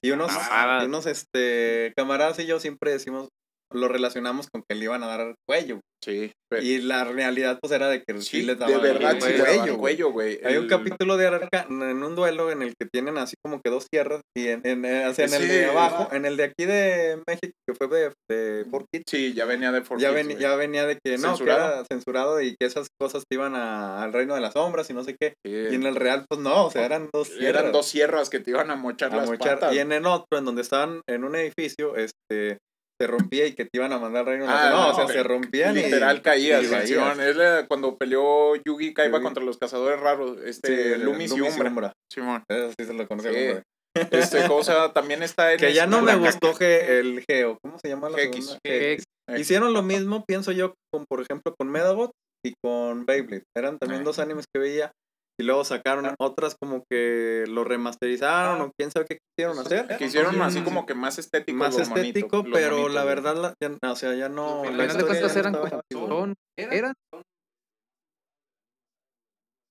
Y 0.01 0.11
unos, 0.11 0.31
y 0.31 0.85
unos 0.85 1.05
este, 1.05 1.93
camaradas 1.95 2.39
y 2.39 2.45
yo 2.45 2.59
siempre 2.59 2.91
decimos, 2.91 3.29
lo 3.71 3.87
relacionamos 3.87 4.47
con 4.51 4.63
que 4.67 4.75
le 4.75 4.85
iban 4.85 5.03
a 5.03 5.07
dar 5.07 5.35
cuello. 5.47 5.79
Sí, 6.03 6.31
pero- 6.49 6.63
Y 6.63 6.79
la 6.81 7.03
realidad, 7.03 7.59
pues, 7.61 7.73
era 7.73 7.89
de 7.89 8.01
que 8.07 8.21
sí, 8.21 8.39
sí, 8.39 8.41
les 8.43 8.57
de 8.57 8.65
daban 8.65 8.81
verdad 8.81 9.11
el 9.11 9.21
sí 9.21 9.27
cuello. 9.27 9.43
daban 9.43 9.59
güey. 9.67 9.77
cuello, 9.77 10.11
güey. 10.11 10.39
Hay 10.45 10.55
un 10.55 10.67
capítulo 10.69 11.17
de 11.17 11.27
Arca 11.27 11.65
en 11.69 11.81
un 12.03 12.15
duelo 12.15 12.51
en 12.51 12.61
el 12.61 12.73
que 12.79 12.87
tienen 12.91 13.17
así 13.17 13.35
como 13.43 13.59
que 13.61 13.69
dos 13.69 13.87
tierras 13.91 14.21
y 14.35 14.47
en, 14.47 14.61
en, 14.65 14.85
eh, 14.85 15.07
o 15.07 15.13
sea, 15.13 15.25
en 15.25 15.33
el 15.33 15.41
Sí. 15.41 15.47
de 15.49 15.65
abajo, 15.65 16.07
en 16.13 16.25
el 16.25 16.37
de 16.37 16.43
aquí 16.45 16.65
de 16.65 17.21
México, 17.27 17.51
que 17.67 17.75
fue 17.75 17.87
de, 17.89 18.11
de 18.31 18.65
4Kids, 18.71 19.03
Sí, 19.09 19.33
ya 19.33 19.43
venía 19.43 19.73
de 19.73 19.81
4 19.81 19.99
ya, 19.99 20.11
ven- 20.11 20.39
ya 20.39 20.55
venía 20.55 20.85
de 20.85 20.97
que 21.03 21.17
no, 21.17 21.31
Censurado. 21.35 21.67
que 21.67 21.73
era 21.75 21.85
censurado 21.91 22.41
y 22.41 22.55
que 22.57 22.65
esas 22.65 22.87
cosas 22.97 23.23
te 23.29 23.35
iban 23.35 23.55
a- 23.55 24.01
al 24.01 24.13
reino 24.13 24.35
de 24.35 24.41
las 24.41 24.53
sombras 24.53 24.89
y 24.89 24.93
no 24.93 25.03
sé 25.03 25.17
qué. 25.19 25.33
Sí. 25.45 25.51
Y 25.51 25.75
en 25.75 25.85
el 25.85 25.97
real, 25.97 26.25
pues 26.29 26.39
no, 26.39 26.67
o 26.67 26.71
sea, 26.71 26.85
eran 26.85 27.09
dos 27.13 27.27
tierras. 27.29 27.59
Eran 27.61 27.71
dos 27.73 27.85
sierras 27.87 28.29
que 28.29 28.39
te 28.39 28.51
iban 28.51 28.71
a 28.71 28.77
mochar 28.77 29.11
a 29.13 29.17
las 29.17 29.29
mochar. 29.29 29.59
patas. 29.59 29.75
Y 29.75 29.79
en 29.79 29.91
el 29.91 30.05
otro, 30.05 30.37
en 30.39 30.45
donde 30.45 30.61
estaban 30.61 31.01
en 31.09 31.25
un 31.25 31.35
edificio, 31.35 31.97
este 31.97 32.57
se 32.99 33.07
rompía 33.07 33.45
y 33.47 33.53
que 33.53 33.63
te 33.65 33.71
iban 33.73 33.93
a 33.93 33.97
mandar 33.99 34.21
al 34.21 34.25
reino 34.27 34.45
Ah. 34.47 34.69
No, 34.71 34.75
no, 34.81 34.89
o 34.89 34.95
sea, 34.95 35.07
se 35.07 35.23
rompían 35.23 35.77
y- 35.77 35.83
Literal 35.83 36.21
caías, 36.21 36.63
y 36.65 36.69
caías. 36.69 36.87
Simón. 36.89 37.21
Es 37.21 37.35
la- 37.35 37.65
cuando 37.67 37.97
peleó 37.97 38.55
Yugi 38.57 38.93
Kaiba 38.93 39.17
Yugi. 39.17 39.23
contra 39.23 39.43
los 39.43 39.57
cazadores 39.57 39.99
raros, 39.99 40.37
Sí, 40.43 40.49
este, 40.49 40.97
Lumis 40.97 41.31
y 41.35 41.41
Umbra. 41.41 41.93
Simón. 42.11 42.43
Eso 42.49 42.71
sí 42.77 42.85
se 42.85 42.93
lo 42.93 43.07
conocía. 43.07 43.31
Sí. 43.31 43.47
como- 43.47 44.07
Este, 44.11 44.47
¿cómo 44.47 44.63
se 44.63 44.71
llama? 44.71 44.93
También 44.93 45.23
está 45.23 45.51
en 45.53 45.59
Que 45.59 45.73
ya 45.73 45.87
no 45.87 46.01
me 46.01 46.15
gustó 46.15 46.53
Ge- 46.53 46.99
el 46.99 47.23
Geo. 47.27 47.57
¿Cómo 47.63 47.77
se 47.81 47.89
llama 47.89 48.09
la 48.09 48.21
X. 48.21 48.45
segunda? 48.45 48.59
X. 48.63 49.03
Hicieron 49.37 49.73
lo 49.73 49.81
mismo, 49.81 50.23
pienso 50.27 50.51
yo, 50.51 50.73
con 50.93 51.05
por 51.09 51.21
ejemplo 51.21 51.53
con 51.57 51.69
Medabot 51.69 52.11
y 52.45 52.53
con 52.63 53.05
Beyblade. 53.05 53.43
Eran 53.57 53.77
también 53.79 54.01
Eh. 54.01 54.05
dos 54.05 54.19
animes 54.19 54.45
que 54.53 54.59
veía. 54.59 54.91
Y 55.39 55.43
luego 55.43 55.63
sacaron 55.63 56.13
otras 56.19 56.55
como 56.61 56.83
que 56.91 57.45
lo 57.47 57.63
remasterizaron 57.63 58.59
o 58.59 58.71
quién 58.77 58.91
sabe 58.91 59.05
qué 59.05 59.19
quisieron 59.37 59.57
hacer. 59.57 59.97
Que 59.97 60.05
hicieron 60.05 60.41
así 60.41 60.61
como 60.61 60.85
que 60.85 60.93
más 60.95 61.17
estético. 61.17 61.57
Más 61.57 61.75
lo 61.75 61.81
estético, 61.81 62.43
pero 62.51 62.89
la 62.89 63.05
verdad, 63.05 63.35
la- 63.37 63.53
ya- 63.63 63.91
o 63.91 63.95
sea, 63.95 64.13
ya 64.15 64.27
no. 64.27 64.63
Al 64.63 64.77
la 64.77 64.83
final 64.83 64.97
de 64.97 65.05
cuentas 65.05 65.35
eran 65.37 65.53
no 65.53 66.33
eran 66.57 66.93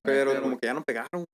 Pero 0.03 0.40
como 0.43 0.59
que 0.59 0.66
ya 0.69 0.74
no 0.74 0.82
pegaron. 0.85 1.24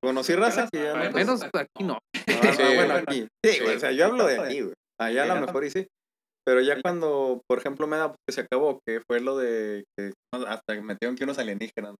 Conocí 0.00 0.34
raza 0.34 0.68
que 0.70 0.82
ya 0.84 0.94
no. 0.94 1.02
al 1.02 1.12
menos 1.14 1.42
aquí 1.42 1.82
no. 1.82 1.98
Ah, 2.14 2.20
Sí. 2.60 2.74
bueno, 2.76 2.94
aquí. 2.94 3.26
Sí, 3.44 3.60
güey, 3.62 3.76
o 3.76 3.80
sea, 3.80 3.90
yo 3.90 4.06
hablo 4.06 4.26
de 4.26 4.38
aquí, 4.38 4.60
güey. 4.60 4.74
Allá 5.00 5.24
a 5.24 5.34
lo 5.34 5.40
mejor 5.46 5.64
y 5.64 5.70
sí. 5.70 5.86
Pero 6.46 6.60
ya 6.60 6.80
cuando, 6.82 7.40
por 7.48 7.58
ejemplo, 7.58 7.86
me 7.86 7.96
da 7.96 8.14
que 8.28 8.32
se 8.34 8.42
acabó, 8.42 8.78
que 8.86 9.00
fue 9.08 9.18
lo 9.20 9.36
de 9.38 9.82
que 9.98 10.12
hasta 10.32 10.74
que 10.74 10.82
metieron 10.82 11.16
que 11.16 11.24
unos 11.24 11.38
alienígenas. 11.38 11.94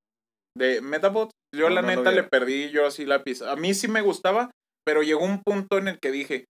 De 0.57 0.81
Metabot, 0.81 1.31
yo 1.55 1.69
No, 1.69 1.75
la 1.75 1.83
no 1.83 1.89
neta 1.89 2.11
le 2.13 2.23
perdí 2.23 2.71
yo 2.71 2.87
así 2.87 3.05
la 3.05 3.23
pista. 3.25 3.51
A 3.53 3.57
mí 3.57 3.75
sí 3.75 3.89
me 3.89 4.01
gustaba, 4.03 4.51
pero 4.87 5.03
llegó 5.03 5.25
un 5.25 5.43
punto 5.43 5.79
en 5.79 5.89
el 5.89 5.99
que 5.99 6.11
dije, 6.11 6.45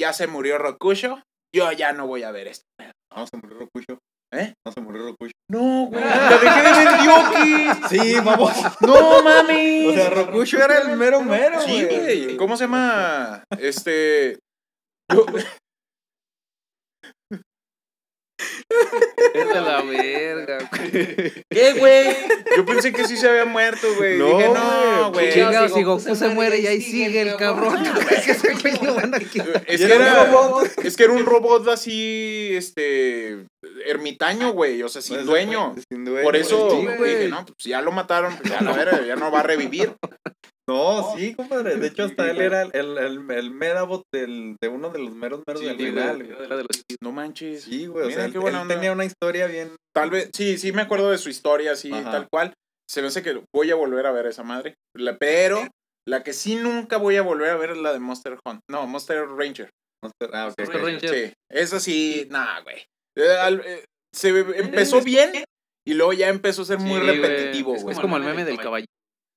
ya 0.00 0.12
se 0.12 0.26
murió 0.26 0.58
Rokusho, 0.58 1.22
yo 1.54 1.70
ya 1.72 1.92
no 1.92 2.06
voy 2.06 2.22
a 2.22 2.30
ver 2.30 2.48
esto. 2.48 2.64
No, 3.14 3.26
se 3.26 3.36
murió 3.36 3.58
Rokusho. 3.58 3.98
¿Eh? 4.32 4.52
No 4.64 4.72
se 4.72 4.80
murió 4.80 5.02
Rokusho. 5.02 5.32
No, 5.50 5.86
güey. 5.86 6.00
La 6.04 6.38
dejé 6.38 6.62
de 6.62 6.84
ver 6.84 6.88
Yoki. 7.04 7.88
Sí, 7.88 8.14
vamos. 8.24 8.52
No 8.80 9.22
mames. 9.24 9.88
O 9.88 9.92
sea, 9.94 10.10
Rokusho 10.10 10.58
era 10.64 10.78
el 10.82 10.96
mero 10.96 11.20
mero, 11.22 11.60
Sí, 11.60 11.84
güey. 11.84 12.36
¿Cómo 12.36 12.56
se 12.56 12.64
llama? 12.64 13.42
Este. 13.58 14.38
yo- 15.12 15.26
Vete 19.34 19.58
a 19.58 19.60
la 19.60 19.82
verga, 19.82 20.58
güey. 20.70 21.44
¿Qué, 21.48 21.72
güey? 21.78 22.16
Yo 22.56 22.64
pensé 22.66 22.92
que 22.92 23.06
sí 23.06 23.16
se 23.16 23.28
había 23.28 23.44
muerto, 23.44 23.86
güey. 23.96 24.18
No, 24.18 24.26
Dije, 24.38 24.48
no, 24.48 25.10
güey. 25.10 25.12
güey. 25.26 25.32
Chingados, 25.32 25.72
si 25.74 25.82
Goku 25.82 26.14
se 26.16 26.28
muere 26.28 26.58
y 26.60 26.66
ahí 26.66 26.80
sigue 26.80 27.20
el 27.20 27.36
cabrón. 27.36 27.82
Es 28.10 28.24
que 28.24 28.32
ese 28.32 28.54
güey 28.54 28.74
lo 28.84 28.94
van 28.94 29.14
a 29.14 29.18
quitar. 29.18 29.64
Es 29.66 29.80
Y 29.80 29.86
que, 29.86 29.92
era 29.92 29.96
un 29.96 30.02
era, 30.02 30.24
robot. 30.24 30.70
es 30.84 30.96
que 30.96 31.04
era 31.04 31.12
un 31.12 31.24
robot 31.24 31.68
así, 31.68 32.50
este, 32.52 33.44
ermitaño, 33.86 34.52
güey, 34.52 34.82
o 34.82 34.88
sea, 34.88 35.00
sin 35.02 35.16
Pues, 35.16 35.26
dueño. 35.26 35.74
Sin 35.88 36.04
dueño. 36.04 36.22
Por 36.24 36.36
eso 36.36 36.70
sí, 36.70 36.86
dije, 36.86 37.28
no, 37.28 37.44
pues 37.46 37.64
ya 37.64 37.80
lo 37.80 37.92
mataron, 37.92 38.36
pues 38.36 38.50
ya 38.52 38.60
la 38.60 38.72
verga, 38.72 39.00
ya 39.06 39.16
no 39.16 39.30
va 39.30 39.40
a 39.40 39.44
revivir. 39.44 39.94
No, 40.70 41.14
sí, 41.16 41.34
compadre. 41.34 41.76
De 41.76 41.86
hecho, 41.88 42.04
hasta 42.04 42.24
Sí, 42.24 42.30
él 42.30 42.40
era 42.40 42.62
el, 42.62 42.70
el, 42.74 42.98
el, 42.98 43.30
el 43.30 43.50
Medabot 43.50 44.02
del, 44.14 44.56
de 44.60 44.68
uno 44.68 44.90
de 44.90 44.98
los 45.00 45.12
meros 45.14 45.42
meros 45.46 45.60
Sí, 45.60 45.66
del 45.68 45.76
final. 45.76 46.18
de 46.18 46.48
los 46.48 46.66
No 47.02 47.12
manches. 47.12 47.64
Sí, 47.64 47.86
güey. 47.86 48.04
O 48.04 48.08
Mira 48.08 48.28
sea, 48.30 48.40
él, 48.40 48.54
él 48.56 48.68
tenía 48.68 48.92
una 48.92 49.04
historia 49.04 49.46
bien. 49.46 49.72
Tal 49.94 50.10
vez, 50.10 50.30
sí, 50.32 50.58
sí 50.58 50.72
me 50.72 50.82
acuerdo 50.82 51.10
de 51.10 51.18
su 51.18 51.28
historia, 51.28 51.72
así, 51.72 51.92
Ajá. 51.92 52.10
tal 52.10 52.28
cual. 52.30 52.52
Se 52.88 53.02
me 53.02 53.08
hace 53.08 53.22
que 53.22 53.42
voy 53.54 53.70
a 53.70 53.74
volver 53.74 54.06
a 54.06 54.12
ver 54.12 54.26
esa 54.26 54.42
madre. 54.42 54.74
La- 54.96 55.16
pero 55.16 55.66
la 56.08 56.22
que 56.22 56.32
sí 56.32 56.56
nunca 56.56 56.96
voy 56.96 57.16
a 57.16 57.22
volver 57.22 57.50
a 57.50 57.56
ver 57.56 57.70
es 57.70 57.78
la 57.78 57.92
de 57.92 58.00
Monster 58.00 58.36
Hunt. 58.44 58.60
No, 58.70 58.86
Monster 58.86 59.26
Ranger. 59.28 59.70
Ah. 60.32 60.44
Monster 60.46 60.76
ok. 60.76 60.82
Ranger. 60.82 61.10
Sí, 61.28 61.32
esa 61.52 61.78
sí, 61.78 62.26
nah, 62.30 62.60
güey. 62.62 62.76
Eh, 63.16 63.60
eh, 63.66 63.84
se 64.14 64.30
empezó 64.30 65.02
bien 65.02 65.44
y 65.86 65.94
luego 65.94 66.12
ya 66.12 66.28
empezó 66.28 66.62
a 66.62 66.64
ser 66.64 66.78
muy 66.78 67.00
Sí, 67.00 67.06
güey. 67.06 67.16
repetitivo, 67.20 67.74
Es 67.90 67.98
como 68.00 68.16
el 68.16 68.22
meme 68.24 68.44
del 68.44 68.58
caballito. 68.58 68.90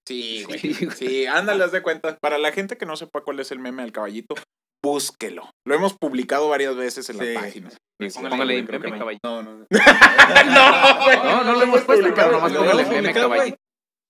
Sí, 0.07 0.43
güey. 0.43 0.59
Sí, 0.59 0.85
güey. 0.85 0.97
Sí, 0.97 1.25
ándale, 1.25 1.63
haz 1.63 1.71
de 1.71 1.81
cuenta. 1.81 2.17
Para 2.21 2.37
la 2.37 2.51
gente 2.51 2.77
que 2.77 2.85
no 2.85 2.95
sepa 2.97 3.21
cuál 3.21 3.39
es 3.39 3.51
el 3.51 3.59
meme 3.59 3.83
del 3.83 3.91
caballito, 3.91 4.35
búsquelo. 4.83 5.49
Lo 5.65 5.75
hemos 5.75 5.93
publicado 5.97 6.49
varias 6.49 6.75
veces 6.75 7.09
en 7.09 7.19
Sí. 7.19 7.33
la 7.33 7.39
página. 7.39 7.69
Póngale 8.13 8.63
meme 8.63 8.89
no. 8.91 8.97
caballito. 8.99 9.21
No, 9.23 9.43
no. 9.43 9.51
no, 9.59 9.65
güey. 9.69 11.17
No, 11.23 11.43
no 11.43 11.53
lo 11.53 11.61
hemos 11.63 11.81
puesto, 11.81 12.03
publicado. 12.03 12.31
nomás 12.33 12.51
póngale 12.51 12.83
a 12.83 12.87
meme 12.87 13.13
caballito. 13.13 13.57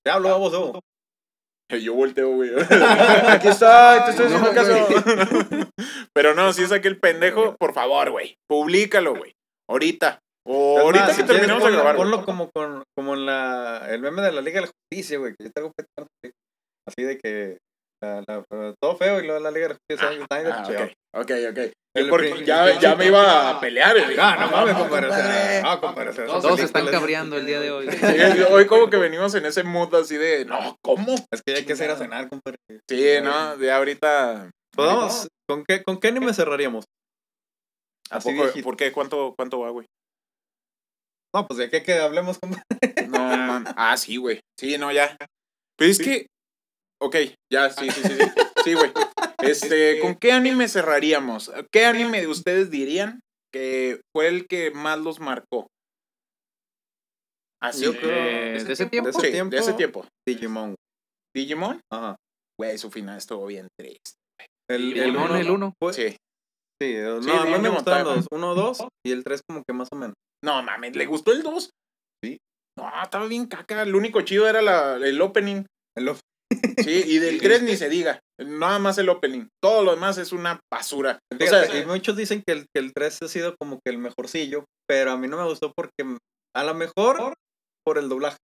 Ya 0.06 0.16
hablo, 0.16 0.30
vamos, 0.30 0.52
vamos. 0.52 0.80
Yo 1.82 1.94
volteo, 1.96 2.30
güey. 2.36 2.52
Aquí 3.30 3.48
está, 3.48 4.06
te 4.06 4.12
estoy 4.12 4.30
No, 4.30 4.36
haciendo 4.38 4.54
caso. 4.54 5.70
Pero 6.14 6.36
no, 6.36 6.54
si 6.54 6.64
es 6.64 6.72
aquel 6.72 7.00
pendejo, 7.00 7.56
por 7.58 7.74
favor, 7.74 8.12
güey. 8.12 8.36
Públicalo, 8.48 9.16
güey. 9.16 9.34
Ahorita. 9.70 10.20
O 10.46 10.78
Es 10.78 10.84
ahorita 10.84 11.06
más, 11.06 11.16
que 11.16 11.22
si 11.22 11.24
quieres, 11.24 11.42
terminemos 11.48 11.64
de 11.64 11.72
grabar. 11.72 11.96
Ponlo 11.96 12.26
como, 12.26 12.50
con, 12.54 12.84
como 12.98 13.14
en 13.14 13.26
la, 13.26 13.88
el 13.90 14.02
meme 14.02 14.22
de 14.22 14.32
la 14.34 14.42
Liga 14.42 14.60
de 14.62 14.68
la 14.68 14.72
Justicia, 14.92 15.18
güey. 15.18 15.34
Que 15.38 15.46
yo 15.46 15.52
tengo 15.56 15.72
que 15.78 16.32
Así 16.88 17.04
de 17.04 17.18
que. 17.18 17.58
La, 18.04 18.22
la- 18.28 18.44
todo 18.82 18.98
feo 18.98 19.22
y 19.22 19.26
luego 19.26 19.40
la 19.40 19.50
Liga 19.52 19.70
de 19.70 19.74
la 19.76 19.78
Justicia. 19.80 20.22
está 20.22 20.44
de 20.44 20.52
Ah, 20.52 20.66
feo. 20.66 20.86
ok, 21.16 21.32
ok. 21.52 21.72
El 21.96 22.10
Porque 22.10 22.44
ya, 22.44 22.78
ya 22.78 22.96
me 22.96 23.06
iba 23.06 23.52
a 23.52 23.60
pelear. 23.62 23.98
güey. 23.98 24.18
Ah, 24.20 24.36
no 24.42 24.52
mames, 24.52 24.76
compadre. 24.76 25.08
o 25.08 25.14
sea, 25.14 25.62
No, 25.62 25.80
compadre. 25.80 26.12
Todos 26.26 26.60
se 26.60 26.66
están 26.66 26.88
cabreando 26.88 27.38
el 27.38 27.46
día 27.46 27.62
de 27.62 27.72
hoy. 27.72 27.90
Sí, 27.90 28.42
hoy 28.52 28.66
como 28.66 28.90
que 28.90 28.98
venimos 28.98 29.34
en 29.36 29.46
ese 29.46 29.64
mood 29.64 29.94
así 29.96 30.18
de, 30.18 30.44
no, 30.44 30.76
¿cómo? 30.84 31.14
Es 31.32 31.42
que 31.46 31.54
ya 31.54 31.60
hay 31.60 31.66
que 31.66 31.74
ir 31.74 31.90
a 31.92 31.96
cenar, 31.96 32.28
compadre. 32.28 32.58
Sí, 32.90 33.06
no, 33.24 33.56
de 33.56 33.72
ahorita. 33.72 34.50
Pues 34.76 34.88
vamos, 34.88 35.28
¿con 35.48 35.64
qué, 35.66 35.84
¿con 35.84 36.00
qué 36.00 36.08
anime 36.10 36.34
cerraríamos? 36.34 36.84
¿A 38.10 38.18
Así 38.18 38.34
poco? 38.34 38.50
¿Por 38.64 38.76
qué? 38.76 38.92
¿Cuánto, 38.92 39.34
cuánto 39.38 39.60
va, 39.60 39.70
güey? 39.70 39.86
No, 41.34 41.48
pues 41.48 41.58
de 41.58 41.70
qué 41.70 41.84
que 41.84 41.94
hablemos, 41.94 42.38
compadre. 42.40 42.64
No, 43.10 43.20
man. 43.20 43.66
Ah, 43.76 43.98
sí, 43.98 44.18
güey. 44.18 44.40
Sí, 44.60 44.78
no, 44.78 44.92
ya. 44.92 45.16
Pero 45.78 45.92
es 45.92 46.00
que. 46.00 46.28
Ok, 47.02 47.16
ya, 47.52 47.70
sí, 47.70 47.90
sí, 47.92 48.02
sí. 48.02 48.10
Sí, 48.14 48.18
sí, 48.64 48.74
güey. 48.74 48.92
Este, 49.40 50.00
¿con 50.00 50.16
qué 50.16 50.32
anime 50.32 50.68
cerraríamos? 50.70 51.52
¿Qué 51.72 51.86
anime 51.86 52.22
de 52.22 52.28
ustedes 52.28 52.70
dirían 52.72 53.20
que 53.54 54.00
fue 54.16 54.28
el 54.30 54.48
que 54.48 54.72
más 54.72 55.00
los 55.00 55.20
marcó? 55.20 55.68
Así. 57.62 57.84
Yo 57.86 57.92
creo- 57.98 58.12
Eh, 58.12 58.64
¿De 58.64 58.74
ese 58.74 58.86
tiempo? 58.86 59.10
ese 59.10 59.20
Sí, 59.22 59.32
tiempo- 59.32 59.56
de 59.56 59.62
ese 59.62 59.74
tiempo. 59.74 60.06
Digimon. 60.28 60.76
¿Digimon? 61.36 61.82
Ajá. 61.92 62.16
Güey, 62.60 62.78
su 62.78 62.92
final 62.92 63.18
estuvo 63.18 63.46
bien 63.48 63.68
triste. 63.80 64.12
El, 64.70 64.94
Digimon, 64.94 65.24
uno- 65.24 65.38
el 65.38 65.50
uno. 65.50 65.74
pues, 65.80 65.96
Sí. 65.96 66.16
Sí, 66.82 66.96
no, 66.96 67.22
Sí, 67.22 67.30
mí 67.30 67.60
me 67.60 67.70
gustaron 67.70 68.16
los 68.18 68.28
1, 68.32 68.56
2 68.56 68.86
y 69.06 69.12
el 69.12 69.24
3 69.24 69.42
como 69.48 69.64
que 69.66 69.74
más 69.74 69.88
o 69.92 69.96
menos. 69.96 70.16
No, 70.44 70.62
mames, 70.64 70.96
¿le 70.96 71.06
gustó 71.06 71.32
el 71.32 71.42
2? 71.44 71.70
Sí. 72.24 72.38
No, 72.78 72.90
estaba 73.04 73.26
bien 73.28 73.46
caca. 73.48 73.86
Lo 73.86 73.98
único 73.98 74.22
chido 74.22 74.48
era 74.48 74.62
la, 74.62 74.96
el 74.98 75.22
opening. 75.22 75.64
El 75.98 76.14
Sí, 76.84 77.04
y 77.08 77.18
del 77.20 77.40
3 77.42 77.64
ni 77.64 77.76
se 77.78 77.90
diga. 77.90 78.20
Nada 78.40 78.80
más 78.80 78.98
el 78.98 79.10
opening. 79.10 79.48
Todo 79.62 79.84
lo 79.84 79.92
demás 79.92 80.18
es 80.18 80.32
una 80.34 80.60
basura. 80.72 81.20
O 81.34 81.38
sea, 81.48 81.82
y 81.82 81.86
muchos 81.86 82.16
dicen 82.18 82.44
que 82.46 82.54
el, 82.54 82.66
que 82.76 82.80
el 82.82 82.94
3 82.94 83.24
ha 83.24 83.28
sido 83.28 83.56
como 83.60 83.80
que 83.84 83.92
el 83.92 83.98
mejorcillo, 84.00 84.66
pero 84.88 85.12
a 85.12 85.18
mí 85.18 85.28
no 85.28 85.38
me 85.38 85.46
gustó 85.48 85.72
porque 85.76 86.18
a 86.56 86.64
lo 86.64 86.74
mejor 86.74 87.34
por 87.86 87.98
el 87.98 88.10
doblaje. 88.10 88.38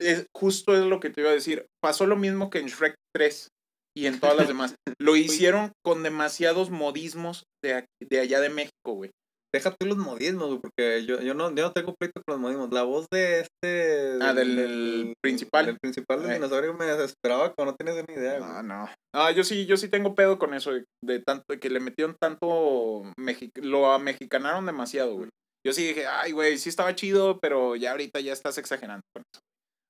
Es- 0.00 0.26
justo 0.34 0.74
es 0.74 0.84
lo 0.84 1.00
que 1.00 1.10
te 1.10 1.20
iba 1.22 1.30
a 1.30 1.34
decir. 1.34 1.66
Pasó 1.82 2.06
lo 2.06 2.16
mismo 2.16 2.50
que 2.50 2.58
en 2.58 2.66
Shrek 2.66 2.94
3. 3.14 3.48
y 3.96 4.06
en 4.06 4.20
todas 4.20 4.36
las 4.36 4.48
demás. 4.48 4.74
Lo 5.00 5.16
hicieron 5.16 5.72
con 5.84 6.02
demasiados 6.02 6.70
modismos 6.70 7.44
de, 7.64 7.86
de 8.02 8.20
allá 8.20 8.40
de 8.40 8.50
México, 8.50 8.92
güey. 8.92 9.10
Deja 9.56 9.74
tú 9.74 9.86
los 9.86 9.96
modismos, 9.96 10.48
güey, 10.48 10.60
porque 10.60 11.04
yo, 11.06 11.18
yo, 11.22 11.32
no, 11.32 11.48
yo 11.54 11.62
no 11.64 11.72
tengo 11.72 11.94
pleito 11.98 12.20
con 12.26 12.34
los 12.34 12.40
modismos. 12.40 12.70
La 12.72 12.82
voz 12.82 13.06
de 13.10 13.40
este... 13.40 14.18
Ah, 14.20 14.34
del 14.34 15.14
principal. 15.22 15.64
Del 15.66 15.78
principal 15.80 16.20
del 16.20 16.30
Eh. 16.30 16.34
dinosaurio 16.34 16.74
me 16.74 16.84
desesperaba 16.84 17.54
cuando 17.54 17.72
no 17.72 17.76
tienes 17.76 18.04
ni 18.06 18.14
idea, 18.14 18.38
güey. 18.38 18.50
No, 18.50 18.62
no. 18.62 18.90
Ah, 19.14 19.30
yo 19.30 19.44
sí, 19.44 19.64
yo 19.64 19.78
sí 19.78 19.88
tengo 19.88 20.14
pedo 20.14 20.38
con 20.38 20.52
eso, 20.52 20.72
de, 20.72 20.84
de 21.02 21.20
tanto, 21.20 21.44
de 21.48 21.58
que 21.58 21.70
le 21.70 21.80
metieron 21.80 22.14
tanto, 22.20 23.02
mexi- 23.18 23.50
lo 23.62 23.90
amexicanaron 23.92 24.66
demasiado, 24.66 25.14
güey. 25.14 25.30
Yo 25.66 25.72
sí 25.72 25.86
dije, 25.88 26.06
ay, 26.06 26.32
güey, 26.32 26.58
sí 26.58 26.68
estaba 26.68 26.94
chido, 26.94 27.38
pero 27.40 27.76
ya 27.76 27.92
ahorita 27.92 28.20
ya 28.20 28.32
estás 28.34 28.58
exagerando 28.58 29.02
con 29.14 29.22
eso. 29.34 29.40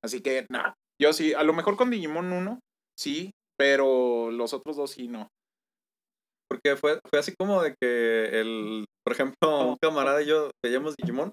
Así 0.04 0.20
que, 0.20 0.46
no. 0.48 0.74
Yo 1.02 1.12
sí, 1.12 1.34
a 1.34 1.42
lo 1.42 1.52
mejor 1.52 1.76
con 1.76 1.90
Digimon 1.90 2.32
1, 2.32 2.60
sí, 2.96 3.32
pero 3.58 4.30
los 4.30 4.52
otros 4.54 4.76
dos 4.76 4.92
sí, 4.92 5.08
no. 5.08 5.28
Porque 6.48 6.76
fue, 6.76 6.98
fue 7.10 7.18
así 7.18 7.32
como 7.38 7.62
de 7.62 7.74
que 7.80 8.40
el, 8.40 8.84
por 9.04 9.12
ejemplo, 9.14 9.66
un 9.68 9.76
camarada 9.82 10.22
y 10.22 10.26
yo 10.26 10.50
veíamos 10.64 10.94
Digimon 10.96 11.32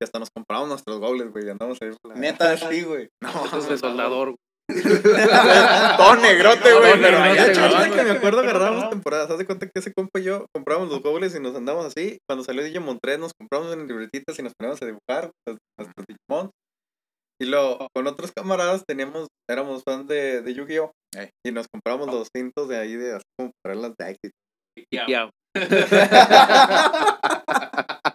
y 0.00 0.04
hasta 0.04 0.18
nos 0.18 0.28
compramos 0.34 0.68
nuestros 0.68 0.98
gobles, 1.00 1.30
güey, 1.30 1.46
y 1.46 1.50
andamos 1.50 1.78
ahí. 1.82 1.90
por 2.02 2.12
la- 2.14 2.20
¿Neta? 2.20 2.56
Sí, 2.72 2.82
güey. 2.82 3.08
Eso 3.46 3.58
es 3.58 3.68
de 3.68 3.78
soldador. 3.78 4.34
Todo 4.70 6.16
negrote, 6.16 6.72
güey, 6.72 6.92
Todo 6.92 7.02
pero 7.02 7.18
negrote, 7.18 7.28
allá 7.30 7.42
güey. 7.44 7.54
chaval, 7.54 7.74
Ahorita 7.76 7.96
que 7.96 8.02
me 8.04 8.10
acuerdo 8.10 8.40
agarramos 8.40 8.90
temporadas. 8.90 9.30
Haz 9.30 9.38
de 9.38 9.46
cuenta 9.46 9.66
que 9.66 9.72
ese 9.80 9.92
compa 9.92 10.20
y 10.20 10.24
yo 10.24 10.46
compramos 10.54 10.88
los 10.88 11.02
gobles 11.02 11.34
y 11.34 11.40
nos 11.40 11.54
andamos 11.56 11.84
así. 11.86 12.18
Cuando 12.28 12.44
salió 12.44 12.62
Digimon 12.62 12.98
3 13.02 13.18
nos 13.18 13.32
compramos 13.38 13.72
en 13.74 13.86
libretitas 13.86 14.38
y 14.38 14.42
nos 14.42 14.52
poníamos 14.58 14.80
a 14.82 14.86
dibujar 14.86 15.30
los- 15.46 15.58
nuestros 15.78 16.06
Digimon. 16.06 16.50
Y 17.40 17.46
luego 17.46 17.88
con 17.94 18.06
otros 18.06 18.30
camaradas 18.34 18.84
teníamos, 18.86 19.26
éramos 19.50 19.82
fans 19.84 20.06
de, 20.06 20.42
de 20.42 20.54
Yu-Gi-Oh! 20.54 20.92
Y 21.44 21.50
nos 21.50 21.66
compramos 21.72 22.06
los 22.14 22.28
cintos 22.34 22.68
de 22.68 22.76
ahí 22.78 22.94
de 22.94 23.14
así 23.14 23.24
como 23.38 23.50
para 23.64 23.74
las 23.74 23.92
decks 23.98 24.30
Ya. 24.90 25.30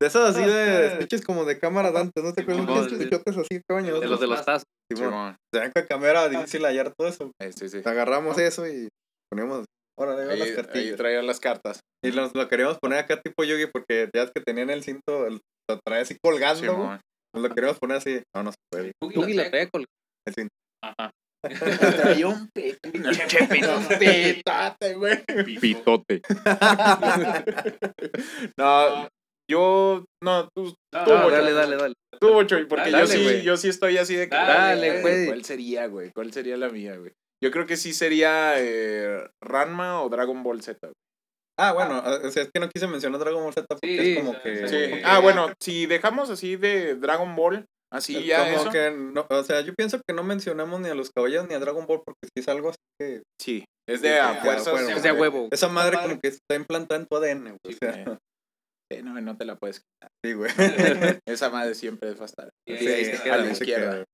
De 0.00 0.06
esos 0.08 0.30
así 0.36 0.44
de 0.44 0.96
sketches 0.96 1.24
como 1.24 1.44
de 1.44 1.58
cámara 1.58 1.92
de 1.92 1.98
antes, 2.00 2.24
¿no 2.24 2.32
te 2.32 2.42
acuerdas? 2.42 2.64
Unos 2.64 2.88
sí. 2.90 2.96
sketches 2.96 3.36
así, 3.36 3.60
coño. 3.68 4.00
De 4.00 4.08
los 4.08 4.20
de 4.20 4.26
los 4.26 4.44
tazos. 4.44 4.64
Simón. 4.92 5.10
Simón. 5.10 5.36
Se 5.54 5.60
ven 5.60 5.72
con 5.72 5.86
cámara 5.86 6.28
difícil 6.28 6.64
hallar 6.64 6.92
todo 6.96 7.08
eso. 7.08 7.30
Eh, 7.40 7.52
sí, 7.52 7.68
sí. 7.68 7.80
Agarramos 7.84 8.36
eso 8.38 8.66
y 8.66 8.88
ponemos, 9.30 9.64
órale, 9.98 10.30
ahí 10.32 10.38
las 10.38 10.48
ahí 10.48 10.54
cartillas. 10.56 10.96
traía 10.96 11.22
las 11.22 11.40
cartas. 11.40 11.80
Y 12.04 12.10
nos 12.10 12.34
lo 12.34 12.48
queríamos 12.48 12.78
poner 12.80 12.98
acá 12.98 13.20
tipo 13.20 13.44
Yugi 13.44 13.66
porque 13.72 14.08
ya 14.14 14.22
es 14.24 14.30
que 14.34 14.40
tenían 14.40 14.70
el 14.70 14.82
cinto, 14.82 15.26
el- 15.26 15.40
lo 15.70 15.78
traía 15.86 16.02
así 16.02 16.16
colgando. 16.22 16.60
Simón. 16.60 17.00
Nos 17.34 17.42
lo 17.42 17.54
queríamos 17.54 17.78
poner 17.78 17.98
así. 17.98 18.22
No, 18.34 18.42
no 18.42 18.50
se 18.50 18.56
puede. 18.72 18.92
Yugi 19.02 19.34
la 19.34 19.50
traía. 19.50 19.68
El 20.26 20.34
cinto. 20.34 20.54
Ajá. 20.82 21.10
Traía 21.42 22.28
un 22.28 22.48
pinche 22.50 23.46
pitote, 23.48 24.94
güey. 24.94 25.24
Pitote. 25.60 26.22
No, 28.58 29.08
yo, 29.50 30.04
no, 30.22 30.48
tú, 30.54 30.74
Ah, 30.94 31.04
tú, 31.04 31.12
Bocho. 31.12 31.30
dale, 31.30 31.52
dale, 31.52 31.76
dale. 31.76 31.94
Tú, 32.20 32.32
Bocho, 32.32 32.56
porque 32.68 32.90
Dale, 32.90 33.00
yo 33.00 33.06
sí, 33.06 33.42
yo 33.42 33.56
sí 33.56 33.68
estoy 33.68 33.96
así 33.98 34.14
de 34.16 34.28
que. 34.28 34.34
Dale, 34.36 35.00
güey. 35.02 35.26
¿Cuál 35.26 35.44
sería, 35.44 35.86
güey? 35.86 36.10
¿Cuál 36.12 36.32
sería 36.32 36.56
la 36.56 36.68
mía, 36.68 36.96
güey? 36.96 37.12
Yo 37.42 37.50
creo 37.50 37.66
que 37.66 37.76
sí 37.76 37.92
sería 37.92 38.54
eh, 38.56 39.28
Ranma 39.42 40.02
o 40.02 40.08
Dragon 40.08 40.42
Ball 40.42 40.62
Z. 40.62 40.78
güey. 40.82 40.92
Ah, 41.60 41.72
bueno, 41.72 42.02
o 42.24 42.30
sea, 42.30 42.44
es 42.44 42.50
que 42.52 42.60
no 42.60 42.68
quise 42.68 42.86
mencionar 42.86 43.20
Dragon 43.20 43.42
Ball 43.42 43.52
Z 43.54 43.66
porque 43.68 43.86
Sí, 43.88 44.10
es 44.10 44.18
como 44.18 44.40
que. 44.42 44.68
Sí. 44.68 45.00
Ah, 45.04 45.20
bueno, 45.20 45.52
si 45.60 45.86
dejamos 45.86 46.30
así 46.30 46.56
de 46.56 46.94
Dragon 46.96 47.34
Ball, 47.36 47.64
así 47.92 48.24
ya 48.24 48.44
como 48.44 48.62
eso. 48.62 48.70
que 48.70 48.90
no, 48.90 49.26
o 49.28 49.42
sea, 49.44 49.60
yo 49.62 49.74
pienso 49.74 49.98
que 50.06 50.14
no 50.14 50.22
mencionamos 50.22 50.80
ni 50.80 50.88
a 50.88 50.94
los 50.94 51.10
caballeros 51.10 51.48
ni 51.48 51.54
a 51.54 51.58
Dragon 51.58 51.86
Ball 51.86 52.02
porque 52.04 52.20
sí 52.24 52.40
es 52.40 52.48
algo 52.48 52.68
así 52.70 52.76
que 53.00 53.22
Sí, 53.40 53.64
es 53.88 54.00
Sí, 54.00 54.06
de 54.08 54.20
a 54.20 54.34
ya, 54.34 54.40
fuerzas. 54.42 54.72
bueno, 54.72 54.88
Es 54.90 55.02
de 55.02 55.08
a 55.08 55.14
huevo. 55.14 55.48
esa 55.50 55.68
madre 55.68 55.96
como 56.02 56.20
que 56.20 56.28
está 56.28 56.54
implantada 56.54 57.00
en 57.00 57.06
tu 57.06 57.16
ADN, 57.16 57.44
güey. 57.64 57.74
O 57.74 57.78
sea, 57.80 57.94
Eh, 58.90 58.96
sí, 58.98 59.02
no, 59.02 59.20
no 59.20 59.36
te 59.36 59.44
la 59.44 59.56
puedes 59.56 59.82
sí, 60.24 60.32
güey. 60.32 60.50
quitar. 60.50 61.20
Esa 61.26 61.50
madre 61.50 61.74
siempre 61.74 62.08
a 62.10 62.24
estar. 62.24 62.50
Sí, 62.66 62.76
Sí, 62.78 62.88
ahí 62.88 63.04
se 63.04 63.30
a 63.30 63.36
la 63.36 63.42
ahí 63.42 63.54
se 63.54 63.64
izquierda. 63.64 64.04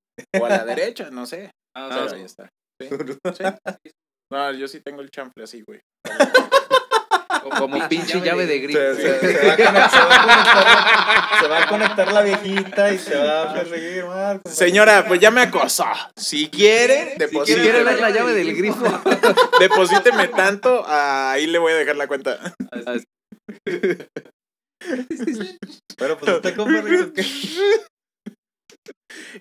O 0.41 0.45
a 0.47 0.49
la 0.49 0.65
derecha, 0.65 1.11
no 1.11 1.27
sé. 1.27 1.51
Ah, 1.77 1.87
o 1.89 2.09
sea, 2.09 2.17
ahí 2.19 2.25
está. 2.25 2.49
Sí, 2.83 2.89
sí. 2.91 3.91
No, 4.33 4.53
yo 4.53 4.67
sí 4.67 4.81
tengo 4.81 5.01
el 5.01 5.11
chanfle 5.11 5.45
así, 5.45 5.63
güey. 5.67 5.81
como 7.51 7.89
pinche 7.89 8.21
llave 8.21 8.47
de 8.47 8.59
grito. 8.61 8.79
se- 8.95 9.21
se 9.21 9.47
va 9.47 9.53
a 9.53 9.57
conectar, 9.57 9.91
se, 9.91 9.99
va 9.99 10.15
a 10.15 10.27
conectar, 10.27 11.39
se 11.41 11.49
va 11.49 11.63
a 11.63 11.69
conectar 11.69 12.13
la 12.13 12.23
viejita 12.23 12.93
y 12.93 12.99
se 12.99 13.17
va 13.17 13.43
a 13.51 13.55
perseguir, 13.55 14.05
Marco. 14.07 14.49
Señora, 14.51 15.05
pues 15.07 15.21
ya 15.21 15.31
me 15.31 15.43
acosó. 15.43 15.85
Si 16.17 16.49
quiere, 16.49 17.13
Si 17.13 17.19
deposíteme. 17.19 17.63
quiere 17.63 17.85
ver 17.85 18.01
la 18.01 18.11
llave 18.11 18.33
del 18.35 18.55
grifo. 18.57 18.85
Deposíteme 19.61 20.29
tanto, 20.29 20.85
ahí 20.87 21.47
le 21.47 21.59
voy 21.59 21.73
a 21.73 21.77
dejar 21.77 21.97
la 21.97 22.07
cuenta. 22.07 22.39
Pero 25.97 26.19
pues 26.19 26.43
rico 26.43 27.13
que. 27.13 27.25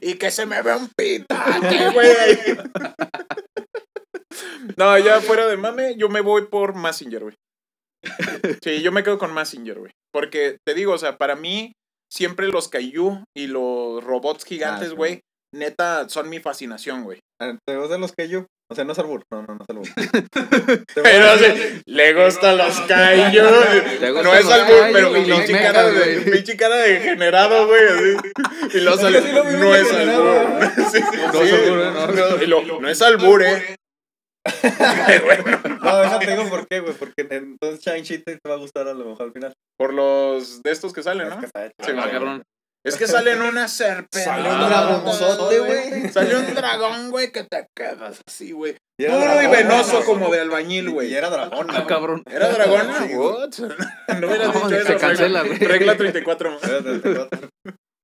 Y 0.02 0.16
que 0.16 0.32
se 0.32 0.46
me 0.46 0.62
vea 0.62 0.78
un 0.78 0.90
pitate, 0.96 1.90
güey. 1.92 2.16
No, 4.78 4.98
ya 4.98 5.20
fuera 5.22 5.48
de 5.48 5.58
mame, 5.58 5.96
yo 5.98 6.10
me 6.10 6.22
voy 6.22 6.48
por 6.48 6.74
Massinger, 6.76 7.22
güey. 7.24 7.36
Sí, 8.64 8.82
yo 8.82 8.92
me 8.92 9.04
quedo 9.04 9.18
con 9.18 9.34
Massinger, 9.34 9.80
güey. 9.80 9.92
Porque 10.14 10.58
te 10.66 10.74
digo, 10.74 10.94
o 10.94 10.98
sea, 10.98 11.18
para 11.18 11.36
mí, 11.36 11.74
siempre 12.12 12.48
los 12.48 12.68
Kaiju 12.68 13.24
y 13.36 13.48
los 13.48 14.04
robots 14.04 14.46
gigantes, 14.46 14.90
sí. 14.90 14.96
güey, 14.96 15.22
neta, 15.54 16.08
son 16.10 16.30
mi 16.30 16.40
fascinación, 16.40 17.04
güey. 17.04 17.20
¿Te 17.68 17.78
gustan 17.78 18.02
los 18.02 18.14
yo? 18.30 18.46
O 18.72 18.76
sea, 18.76 18.86
no 18.86 18.94
es 18.94 19.00
albur. 19.00 19.22
No, 19.32 19.44
no, 19.44 19.56
no 19.56 19.60
es 19.62 19.70
albur. 19.70 19.88
Pero 20.96 21.38
sí, 21.38 21.82
le 21.86 22.14
gustan 22.14 22.58
los 22.58 22.80
Kaiju. 22.88 23.42
No 23.44 24.34
es 24.34 24.46
los 24.46 24.52
albur, 24.54 24.80
kaiju 24.80 24.94
pero 24.94 25.10
los 25.12 25.26
pinche 25.28 25.52
cara, 25.52 25.84
de, 25.90 26.20
güey. 26.20 26.32
pinche 26.32 26.58
cara 26.58 26.76
de 26.78 26.94
degenerado, 26.94 27.68
güey. 27.68 28.18
Y 28.74 28.80
luego 28.80 28.98
sale, 28.98 29.22
sí 29.22 29.32
lo 29.32 29.44
vi 29.44 29.54
no 29.58 29.76
es 29.76 29.92
albur. 29.92 30.72
Sí, 30.92 31.00
No 32.80 32.90
es 32.90 33.02
albur, 33.02 33.44
¿eh? 33.44 33.76
No. 34.64 34.94
no, 34.94 35.14
y 35.14 35.46
no 35.46 36.04
es. 36.04 36.12
No, 36.12 36.20
digo 36.20 36.50
por 36.50 36.68
qué, 36.68 36.80
güey. 36.82 36.94
Porque 36.94 37.28
entonces 37.30 37.80
Shang-Chi 37.84 38.20
te 38.20 38.40
va 38.48 38.56
a 38.56 38.58
gustar 38.58 38.88
a 38.88 38.94
lo 38.94 39.06
mejor 39.06 39.28
al 39.28 39.32
final. 39.34 39.54
Por 39.78 39.94
los 39.94 40.62
de 40.62 40.72
estos 40.72 40.94
que 40.94 41.04
salen, 41.04 41.28
Es 41.28 41.34
¿no? 41.34 41.40
que 41.40 41.46
está 41.46 41.66
hecho. 41.66 41.74
Sí, 41.84 41.92
Ah, 41.98 42.10
cabrón. 42.12 42.44
Es 42.86 42.98
que 42.98 43.08
salen 43.08 43.42
una 43.42 43.70
serpiente. 43.70 44.24
Salió 44.26 44.52
un 44.52 44.60
dragonzote, 44.60 45.60
güey. 45.60 46.10
Salió 46.12 46.40
un 46.40 46.54
dragón, 46.54 47.12
güey, 47.12 47.32
que 47.32 47.46
te 47.46 47.66
quedas 47.74 48.20
así, 48.28 48.52
güey. 48.52 48.76
Y 49.00 49.06
Duro 49.06 49.20
y 49.20 49.24
dragón, 49.26 49.52
venoso 49.52 49.94
güey. 49.94 50.04
como 50.06 50.30
de 50.30 50.42
albañil, 50.42 50.90
güey. 50.90 51.10
Y 51.10 51.16
era 51.16 51.30
dragón. 51.30 51.68
Ah, 51.70 51.86
cabrón. 51.88 52.24
¿Era 52.30 52.50
dragón? 52.50 53.52
Sí? 53.54 53.64
No 54.20 54.28
hubieras 54.28 54.48
No, 54.54 54.54
dicho 54.54 54.70
se 54.70 54.80
eso. 54.82 54.98
cancela, 55.00 55.44
regla, 55.44 55.44
güey. 55.44 55.58
regla 55.60 55.96
34. 55.98 56.60
Era 56.62 56.82
de 56.82 57.00
34. 57.00 57.50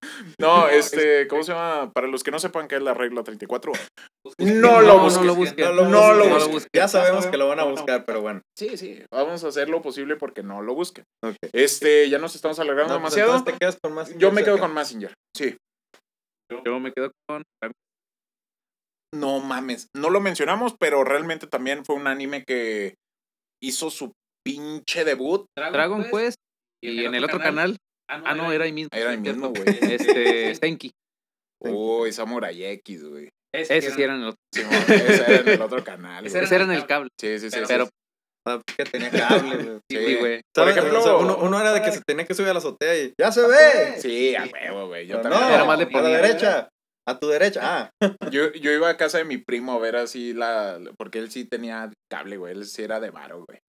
No, 0.39 0.67
este, 0.69 1.27
¿cómo 1.27 1.43
se 1.43 1.51
llama? 1.53 1.91
Para 1.93 2.07
los 2.07 2.23
que 2.23 2.31
no 2.31 2.39
sepan 2.39 2.67
qué 2.67 2.75
es 2.77 2.81
la 2.81 2.93
regla 2.93 3.23
34. 3.23 3.73
No, 4.39 4.55
No 4.61 4.81
lo 4.81 4.87
no 4.97 5.03
busques. 5.03 5.25
lo 5.25 5.35
busques. 5.35 5.65
No 5.65 5.73
lo 5.73 5.87
No 5.89 6.13
lo 6.13 6.25
busques. 6.29 6.47
busques. 6.51 6.69
Ya 6.75 6.87
sabemos 6.87 7.25
que 7.27 7.37
lo 7.37 7.47
van 7.47 7.59
a 7.59 7.63
buscar, 7.65 8.05
pero 8.05 8.21
bueno. 8.21 8.41
Sí, 8.57 8.77
sí, 8.77 9.03
vamos 9.11 9.43
a 9.43 9.47
hacer 9.49 9.69
lo 9.69 9.81
posible 9.81 10.15
porque 10.15 10.43
no 10.43 10.61
lo 10.61 10.73
busquen. 10.75 11.03
Ok. 11.23 11.35
Este, 11.53 12.09
ya 12.09 12.17
nos 12.19 12.35
estamos 12.35 12.59
alargando 12.59 12.93
No, 12.95 13.01
pues 13.01 13.15
demasiado. 13.15 13.43
te 13.43 13.53
quedas 13.57 13.77
con 13.81 13.93
más. 13.93 14.15
Yo 14.17 14.31
me 14.31 14.43
quedo 14.43 14.57
con 14.59 14.73
Massinger. 14.73 15.13
Sí. 15.35 15.57
Yo 16.65 16.79
me 16.79 16.91
quedo 16.93 17.11
con 17.27 17.43
No 19.13 19.39
mames, 19.39 19.87
no 19.95 20.09
lo 20.09 20.19
mencionamos, 20.19 20.75
pero 20.79 21.03
realmente 21.03 21.47
también 21.47 21.83
fue 21.85 21.95
un 21.95 22.07
anime 22.07 22.43
que 22.45 22.95
hizo 23.61 23.89
su 23.89 24.11
pinche 24.45 25.03
debut. 25.03 25.45
Dragon 25.57 26.05
Quest 26.09 26.37
y 26.83 27.03
en 27.05 27.15
el 27.15 27.23
otro 27.25 27.39
canal. 27.39 27.77
Ah, 28.09 28.35
no, 28.35 28.51
era 28.51 28.65
ahí 28.65 28.71
mismo. 28.73 28.89
Era 28.91 29.11
ahí 29.11 29.17
sí, 29.17 29.21
mismo, 29.21 29.49
güey. 29.49 29.77
Este, 29.81 30.55
Senki. 30.55 30.91
Uy, 31.61 32.11
Samurai 32.11 32.63
X, 32.63 33.03
güey. 33.03 33.29
Ese 33.53 33.81
sí 33.91 34.01
era 34.01 34.15
en 34.15 34.21
el 34.21 34.27
otro. 34.29 34.39
Simón, 34.53 34.73
ese 34.73 35.23
era 35.23 35.35
en 35.41 35.47
el 35.49 35.61
otro 35.61 35.83
canal. 35.83 36.25
Ese 36.25 36.37
era 36.39 36.63
en 36.63 36.71
el 36.71 36.85
cable. 36.85 37.09
Sí, 37.19 37.39
sí, 37.39 37.49
sí. 37.49 37.59
Pero, 37.67 37.85
sí. 37.85 37.91
Ah, 38.47 38.61
que 38.77 38.83
tenía 38.85 39.11
cable, 39.11 39.55
güey. 39.57 39.79
Sí. 39.91 39.97
sí, 39.97 40.15
güey. 40.15 40.41
Por 40.53 40.63
¿Sabes? 40.63 40.77
ejemplo, 40.77 40.99
O 40.99 41.03
sea, 41.03 41.15
uno, 41.15 41.37
uno 41.37 41.59
era 41.59 41.73
de 41.73 41.81
que 41.81 41.91
se 41.91 42.01
tenía 42.05 42.25
que 42.25 42.33
subir 42.33 42.49
a 42.49 42.53
la 42.53 42.59
azotea 42.59 42.97
y 42.97 43.13
¡ya 43.19 43.31
se 43.31 43.41
ve! 43.45 43.99
Sí, 43.99 44.35
a 44.35 44.45
huevo, 44.45 44.87
güey. 44.87 45.07
Yo 45.07 45.17
Pero 45.21 45.29
también. 45.29 45.49
no, 45.49 45.55
Era 45.55 45.65
más 45.65 45.79
de 45.79 45.85
a 45.85 46.01
la 46.01 46.09
derecha. 46.09 46.69
A 47.07 47.19
tu 47.19 47.27
derecha. 47.27 47.59
Ah, 47.63 47.89
Yo, 48.31 48.51
yo 48.53 48.71
iba 48.71 48.87
a 48.87 48.97
casa 48.97 49.17
de 49.17 49.25
mi 49.25 49.37
primo 49.37 49.73
a 49.73 49.79
ver 49.79 49.95
así 49.95 50.33
la. 50.33 50.79
Porque 50.97 51.17
él 51.17 51.31
sí 51.31 51.43
tenía 51.45 51.91
cable, 52.09 52.37
güey. 52.37 52.53
Él 52.53 52.65
sí 52.65 52.83
era 52.83 52.99
de 52.99 53.09
varo, 53.09 53.45
güey. 53.47 53.59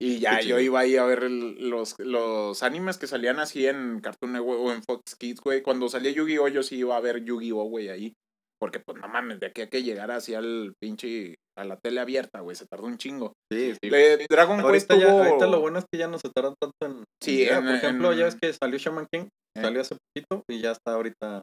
Y 0.00 0.18
ya 0.18 0.40
yo 0.40 0.58
iba 0.58 0.80
ahí 0.80 0.96
a 0.96 1.04
ver 1.04 1.24
el- 1.24 1.68
los, 1.70 1.94
los 1.98 2.62
animes 2.62 2.98
que 2.98 3.06
salían 3.06 3.38
así 3.38 3.66
en 3.66 4.00
Cartoon 4.00 4.32
Network 4.32 4.60
o 4.60 4.72
en 4.72 4.82
Fox 4.82 5.14
Kids, 5.18 5.40
güey. 5.40 5.62
Cuando 5.62 5.88
salía 5.88 6.10
Yu-Gi-Oh! 6.12 6.48
yo 6.48 6.62
sí 6.62 6.76
iba 6.78 6.96
a 6.96 7.00
ver 7.00 7.24
Yu-Gi-Oh! 7.24 7.64
güey, 7.64 7.88
ahí. 7.88 8.12
Porque, 8.60 8.80
pues, 8.80 8.98
no 9.00 9.08
mames, 9.08 9.40
de 9.40 9.46
aquí 9.48 9.62
a 9.62 9.68
que 9.68 9.82
llegara 9.82 10.16
así 10.16 10.34
al 10.34 10.72
pinche. 10.80 11.34
a 11.56 11.62
la 11.64 11.76
tele 11.76 12.00
abierta, 12.00 12.40
güey. 12.40 12.56
Se 12.56 12.66
tardó 12.66 12.86
un 12.86 12.98
chingo. 12.98 13.32
sí. 13.52 13.74
sí. 13.80 13.88
Le- 13.90 14.26
Dragon 14.28 14.60
Quest 14.72 14.90
ya, 14.90 15.06
tuvo- 15.06 15.22
ahorita 15.22 15.46
lo 15.46 15.60
bueno 15.60 15.78
es 15.78 15.84
que 15.92 15.98
ya 16.00 16.08
no 16.08 16.18
se 16.18 16.28
tardan 16.34 16.54
tanto 16.60 16.74
en. 16.98 17.04
Sí, 17.22 17.44
en- 17.44 17.64
Por 17.64 17.74
ejemplo, 17.76 18.12
en- 18.12 18.18
ya 18.18 18.24
ves 18.24 18.36
que 18.40 18.52
salió 18.52 18.76
Shaman 18.78 19.06
King. 19.12 19.26
Eh. 19.56 19.60
Salió 19.62 19.80
hace 19.80 19.94
poquito 19.94 20.42
y 20.50 20.60
ya 20.60 20.72
está 20.72 20.94
ahorita. 20.94 21.42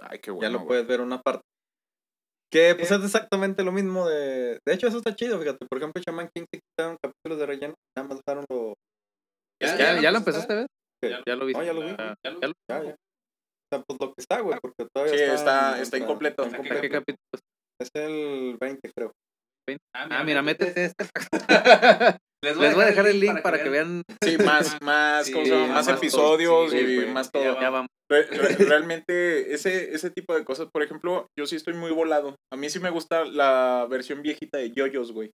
Ay, 0.00 0.18
qué 0.20 0.28
ya 0.30 0.32
bueno. 0.32 0.50
lo 0.52 0.58
güey. 0.60 0.68
puedes 0.68 0.86
ver 0.86 1.02
una 1.02 1.20
parte. 1.20 1.42
Que 2.52 2.74
pues 2.76 2.90
es 2.90 3.04
exactamente 3.04 3.64
lo 3.64 3.72
mismo 3.72 4.06
de... 4.08 4.58
De 4.64 4.72
hecho, 4.74 4.86
eso 4.86 4.98
está 4.98 5.14
chido, 5.14 5.38
fíjate. 5.40 5.66
Por 5.68 5.78
ejemplo, 5.78 6.00
Shaman 6.06 6.28
King 6.34 6.44
se 6.52 6.60
quitaron 6.60 6.96
capítulos 7.02 7.38
de 7.40 7.46
relleno. 7.46 7.74
Nada 7.96 8.08
más 8.08 8.20
dejaron 8.24 8.44
lo... 8.48 8.74
¿Ya, 9.62 10.00
ya, 10.00 10.10
lo 10.10 10.18
empezaste 10.18 10.52
a. 10.52 10.66
Ya 11.26 11.34
lo 11.36 11.46
viste. 11.46 11.60
No, 11.60 11.66
ya 11.66 11.72
lo 11.72 11.80
vi. 11.80 11.94
Ah, 11.98 12.14
ya 12.24 12.30
lo- 12.30 12.40
Ya, 12.40 12.82
ya. 12.84 12.90
O 12.92 13.68
sea, 13.72 13.82
pues 13.86 13.98
lo 14.00 14.08
que 14.08 14.14
está, 14.18 14.40
güey, 14.40 14.58
porque 14.60 14.86
todavía 14.94 15.14
Sí, 15.16 15.22
está... 15.22 15.34
está- 15.34 15.76
en- 15.76 15.82
está 15.82 15.98
incompleto. 15.98 16.44
en 16.44 16.52
¿Qué 16.80 16.88
capítulo? 16.90 17.18
Es 17.80 17.90
el 17.94 18.56
20, 18.60 18.90
creo. 18.96 19.12
Ah, 19.94 20.22
mira, 20.24 20.42
métete 20.42 20.84
este. 20.84 21.04
Les 22.44 22.56
voy 22.56 22.66
a 22.66 22.86
dejar 22.86 23.06
el 23.06 23.18
link 23.20 23.40
para 23.42 23.62
que 23.62 23.68
vean. 23.68 24.02
Sí, 24.24 24.36
más, 24.38 24.76
más, 24.82 25.30
¿cómo 25.30 25.44
se 25.44 25.50
llama? 25.50 25.64
Sí, 25.66 25.72
más 25.72 25.86
más 25.86 25.96
episodios 25.96 26.50
todo, 26.50 26.68
sí, 26.70 26.76
y 26.78 26.96
güey. 26.96 27.10
más 27.12 27.30
todo. 27.32 27.60
ya 27.60 27.70
vamos. 27.70 27.88
Re- 28.10 28.22
re- 28.26 28.56
realmente 28.66 29.52
ese, 29.52 29.94
ese 29.94 30.10
tipo 30.10 30.34
de 30.36 30.44
cosas, 30.44 30.68
por 30.72 30.82
ejemplo, 30.82 31.26
yo 31.36 31.46
sí 31.46 31.56
estoy 31.56 31.74
muy 31.74 31.90
volado. 31.90 32.36
A 32.52 32.56
mí 32.56 32.70
sí 32.70 32.78
me 32.78 32.90
gusta 32.90 33.24
la 33.24 33.86
versión 33.90 34.22
viejita 34.22 34.58
de 34.58 34.70
Yoyos, 34.70 35.12
güey. 35.12 35.30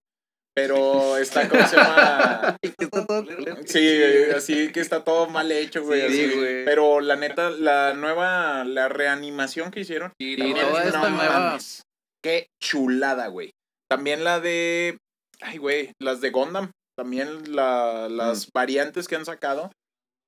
Pero 0.55 1.17
está, 1.17 1.49
¿cómo 1.49 1.65
se 1.67 1.75
llama? 1.75 2.57
Está 2.61 3.05
todo. 3.07 3.25
Sí, 3.65 3.99
así 4.35 4.71
que 4.71 4.81
está 4.81 5.03
todo 5.03 5.27
mal 5.27 5.51
hecho, 5.51 5.83
güey. 5.83 6.01
Sí, 6.11 6.25
así. 6.25 6.35
güey. 6.37 6.65
Pero 6.65 6.99
la 7.01 7.15
neta, 7.15 7.49
la 7.49 7.93
nueva, 7.95 8.63
la 8.63 8.87
reanimación 8.87 9.71
que 9.71 9.79
hicieron. 9.79 10.11
También, 10.19 10.55
toda 10.55 10.83
esta 10.83 11.09
no 11.09 11.09
nueva. 11.09 11.39
mames, 11.39 11.81
Qué 12.23 12.47
chulada, 12.61 13.27
güey. 13.29 13.49
También 13.89 14.23
la 14.23 14.39
de. 14.39 14.97
Ay, 15.41 15.57
güey, 15.57 15.91
las 15.99 16.21
de 16.21 16.29
Gundam. 16.29 16.69
También 16.97 17.55
la, 17.55 18.07
las 18.09 18.49
variantes 18.53 19.07
que 19.07 19.15
han 19.15 19.25
sacado. 19.25 19.71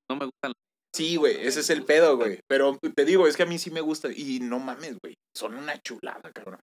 No 0.10 0.18
me 0.18 0.26
gustan. 0.26 0.54
Sí, 0.96 1.18
güey, 1.18 1.46
ese 1.46 1.60
es 1.60 1.70
el 1.70 1.84
pedo, 1.84 2.16
güey. 2.18 2.40
Pero 2.48 2.78
te 2.96 3.04
digo, 3.06 3.28
es 3.28 3.36
que 3.36 3.44
a 3.44 3.48
mí 3.48 3.58
sí 3.58 3.70
me 3.70 3.82
gusta. 3.82 4.10
Y 4.16 4.40
no 4.40 4.60
mames, 4.60 4.98
güey. 5.04 5.16
Son 5.36 5.56
una 5.56 5.78
chulada, 5.82 6.32
cabrón. 6.34 6.60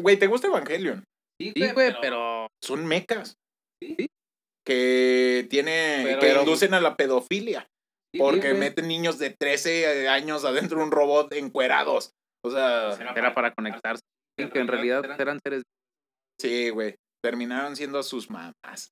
Güey, 0.00 0.18
¿te 0.18 0.28
gusta 0.28 0.46
Evangelion? 0.46 1.04
Sí, 1.40 1.52
güey, 1.74 1.92
pero. 2.00 2.46
Son 2.62 2.86
mecas. 2.86 3.34
Sí. 3.82 4.06
Que 4.64 5.46
tiene. 5.50 6.02
Pero- 6.04 6.20
que 6.20 6.26
pero- 6.28 6.40
inducen 6.40 6.74
a 6.74 6.80
la 6.80 6.96
pedofilia. 6.96 7.66
Porque 8.16 8.52
meten 8.52 8.88
niños 8.88 9.18
de 9.18 9.30
13 9.30 10.06
años 10.08 10.44
adentro 10.44 10.78
de 10.78 10.84
un 10.84 10.90
robot 10.90 11.32
encuerados. 11.32 12.10
O 12.44 12.50
sea, 12.50 12.92
Era 12.92 13.34
para 13.34 13.54
conectarse. 13.54 14.02
Que 14.36 14.58
en 14.58 14.68
realidad 14.68 15.18
eran 15.20 15.40
seres. 15.42 15.62
sí, 16.40 16.68
güey. 16.70 16.94
Terminaron 17.24 17.74
siendo 17.74 17.98
a 17.98 18.02
sus 18.02 18.28
mamás. 18.30 18.90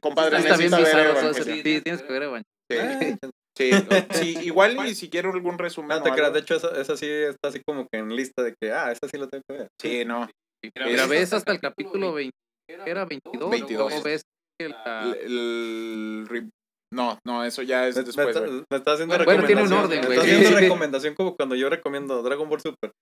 Compadre, 0.00 0.38
Está 0.38 0.56
bien 0.56 0.70
bizarro 0.70 1.14
todo. 1.14 1.34
Sí, 1.34 1.62
tienes 1.62 2.02
que 2.02 2.12
ver 2.12 2.22
Evangelion. 2.24 2.44
Sí, 2.70 2.78
Eh, 2.78 3.18
sí, 3.58 3.70
sí, 4.34 4.38
igual 4.44 4.86
y 4.86 4.94
si 4.94 5.08
quiero 5.10 5.32
algún 5.32 5.58
resumen. 5.58 5.88
No 5.90 5.96
o 5.98 6.02
te 6.02 6.10
creas, 6.10 6.32
de 6.32 6.40
hecho, 6.40 6.56
esa, 6.56 6.80
esa 6.80 6.96
sí 6.96 7.06
está 7.06 7.48
así 7.48 7.60
como 7.66 7.86
que 7.90 7.98
en 7.98 8.14
lista 8.14 8.42
de 8.42 8.54
que, 8.60 8.72
ah, 8.72 8.90
esa 8.92 9.08
sí 9.08 9.18
la 9.18 9.28
tengo 9.28 9.42
que 9.48 9.56
ver. 9.58 9.68
Sí, 9.80 10.04
no. 10.04 10.28
Mira, 10.84 11.06
ves 11.06 11.32
hasta 11.32 11.52
el 11.52 11.60
capítulo 11.60 12.12
20. 12.12 12.32
Era 12.68 13.04
22. 13.04 13.50
22. 13.50 13.92
¿O 13.92 14.02
ves 14.02 14.22
que 14.60 14.68
la- 14.68 15.02
El, 15.20 15.32
el 15.32 16.26
re- 16.28 16.48
no, 16.94 17.18
no, 17.26 17.44
eso 17.44 17.62
ya 17.62 17.88
es 17.88 17.96
me 17.96 18.02
después, 18.04 18.36
está, 18.36 18.40
me 18.70 18.76
está 18.76 18.92
haciendo 18.92 19.16
Bueno, 19.24 19.44
tiene 19.46 19.62
un 19.62 19.70
recomendación. 19.70 19.84
orden, 19.84 20.08
me 20.08 20.14
está 20.14 20.22
haciendo 20.22 20.48
Sí. 20.48 20.54
recomendación 20.64 21.14
como 21.14 21.36
cuando 21.36 21.54
yo 21.54 21.68
recomiendo 21.70 22.22
Dragon 22.22 22.48
Ball 22.48 22.60
Super. 22.60 22.92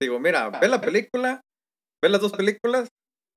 Digo, 0.00 0.18
mira, 0.18 0.48
ve 0.48 0.66
la 0.68 0.80
película, 0.80 1.40
ve 2.02 2.08
las 2.08 2.20
dos 2.22 2.32
películas 2.32 2.88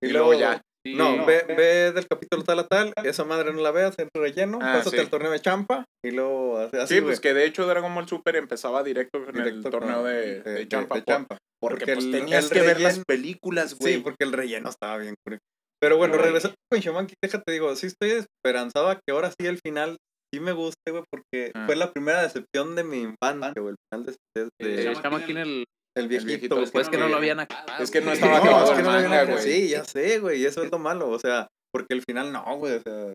y, 0.01 0.07
Y 0.07 0.11
luego 0.11 0.33
ya. 0.33 0.61
No, 0.85 1.25
ve, 1.25 1.43
ve 1.47 1.91
del 1.91 2.07
capítulo 2.07 2.43
tal 2.43 2.59
a 2.59 2.67
tal, 2.67 2.93
esa 3.03 3.23
madre 3.23 3.53
no 3.53 3.61
la 3.61 3.71
veas, 3.71 3.97
entra 3.99 4.21
relleno, 4.21 4.57
Ah, 4.61 4.73
pásate 4.77 4.97
sí. 4.97 5.01
al 5.03 5.09
torneo 5.09 5.31
de 5.31 5.39
champa 5.39 5.85
y 6.03 6.11
luego 6.11 6.57
así, 6.57 6.77
así, 6.77 6.95
Sí, 6.95 7.01
pues 7.01 7.19
que 7.19 7.33
de 7.35 7.45
hecho 7.45 7.67
Dragon 7.67 7.93
Ball 7.93 8.07
Super 8.07 8.35
empezaba 8.35 8.81
directo 8.83 9.19
en 9.19 9.25
el 9.27 9.33
directo 9.43 9.69
torneo 9.69 9.97
con- 9.97 10.05
de, 10.05 10.41
de, 10.41 10.67
Champa. 10.67 10.95
de 10.95 11.03
champa. 11.03 11.37
Porque, 11.61 11.79
Porque 11.85 11.93
pues 11.93 12.05
el- 12.05 12.11
tenías 12.11 12.45
el 12.45 12.51
que 12.51 12.61
ver 12.65 12.81
las 12.81 13.01
películas, 13.07 13.77
güey. 13.77 13.93
Sí, 13.95 13.99
porque 13.99 14.23
el 14.23 14.33
relleno 14.33 14.69
estaba 14.69 14.97
bien 14.97 15.13
curioso. 15.23 15.41
Pero 15.79 15.97
bueno, 15.97 16.13
Güey. 16.15 16.25
regresando 16.25 16.55
con 16.71 16.79
Shaman 16.79 17.05
King, 17.07 17.15
déjate 17.23 17.51
digo, 17.51 17.75
sí 17.75 17.87
estoy 17.87 18.11
esperanzada 18.11 18.95
que 18.95 19.13
ahora 19.13 19.29
sí 19.29 19.45
el 19.47 19.59
final 19.63 19.97
sí 20.33 20.39
me 20.39 20.51
guste, 20.53 20.89
güey, 20.91 21.03
porque 21.11 21.51
Ah. 21.53 21.65
fue 21.67 21.75
la 21.75 21.91
primera 21.91 22.23
decepción 22.23 22.75
de 22.75 22.83
mi 22.83 23.01
infancia, 23.01 23.53
güey, 23.61 23.73
el 23.73 23.75
final 23.91 24.05
de, 24.05 24.15
de- 24.35 24.49
de- 24.59 24.91
Eh, 24.91 24.95
Shaman 24.95 25.25
King, 25.25 25.35
el. 25.37 25.63
El 25.97 26.07
viejito, 26.07 26.27
viejito, 26.27 26.55
güey, 26.55 26.72
Pues 26.72 26.89
que 26.89 26.97
no 26.97 27.07
lo 27.09 27.18
habían 27.18 27.39
acabado. 27.39 27.84
Es 27.84 27.91
que 27.91 28.01
no 28.01 28.11
estaba 28.11 28.38
No, 28.38 28.43
acabado 28.43 28.63
es 28.65 28.69
el 28.72 28.76
que 28.77 28.84
no 28.84 28.91
lo 28.91 28.95
habían 28.97 29.13
acabado. 29.13 29.38
Sí, 29.39 29.69
ya 29.69 29.84
sé, 29.84 30.19
güey, 30.19 30.41
y 30.41 30.45
eso 30.45 30.63
es 30.63 30.72
lo 30.72 30.80
malo, 30.80 31.09
o 31.09 31.19
sea, 31.19 31.47
porque 31.73 31.93
el 31.93 32.03
final 32.03 32.31
no, 32.31 32.43
güey, 32.57 32.73
o 32.76 32.81
sea, 32.81 33.13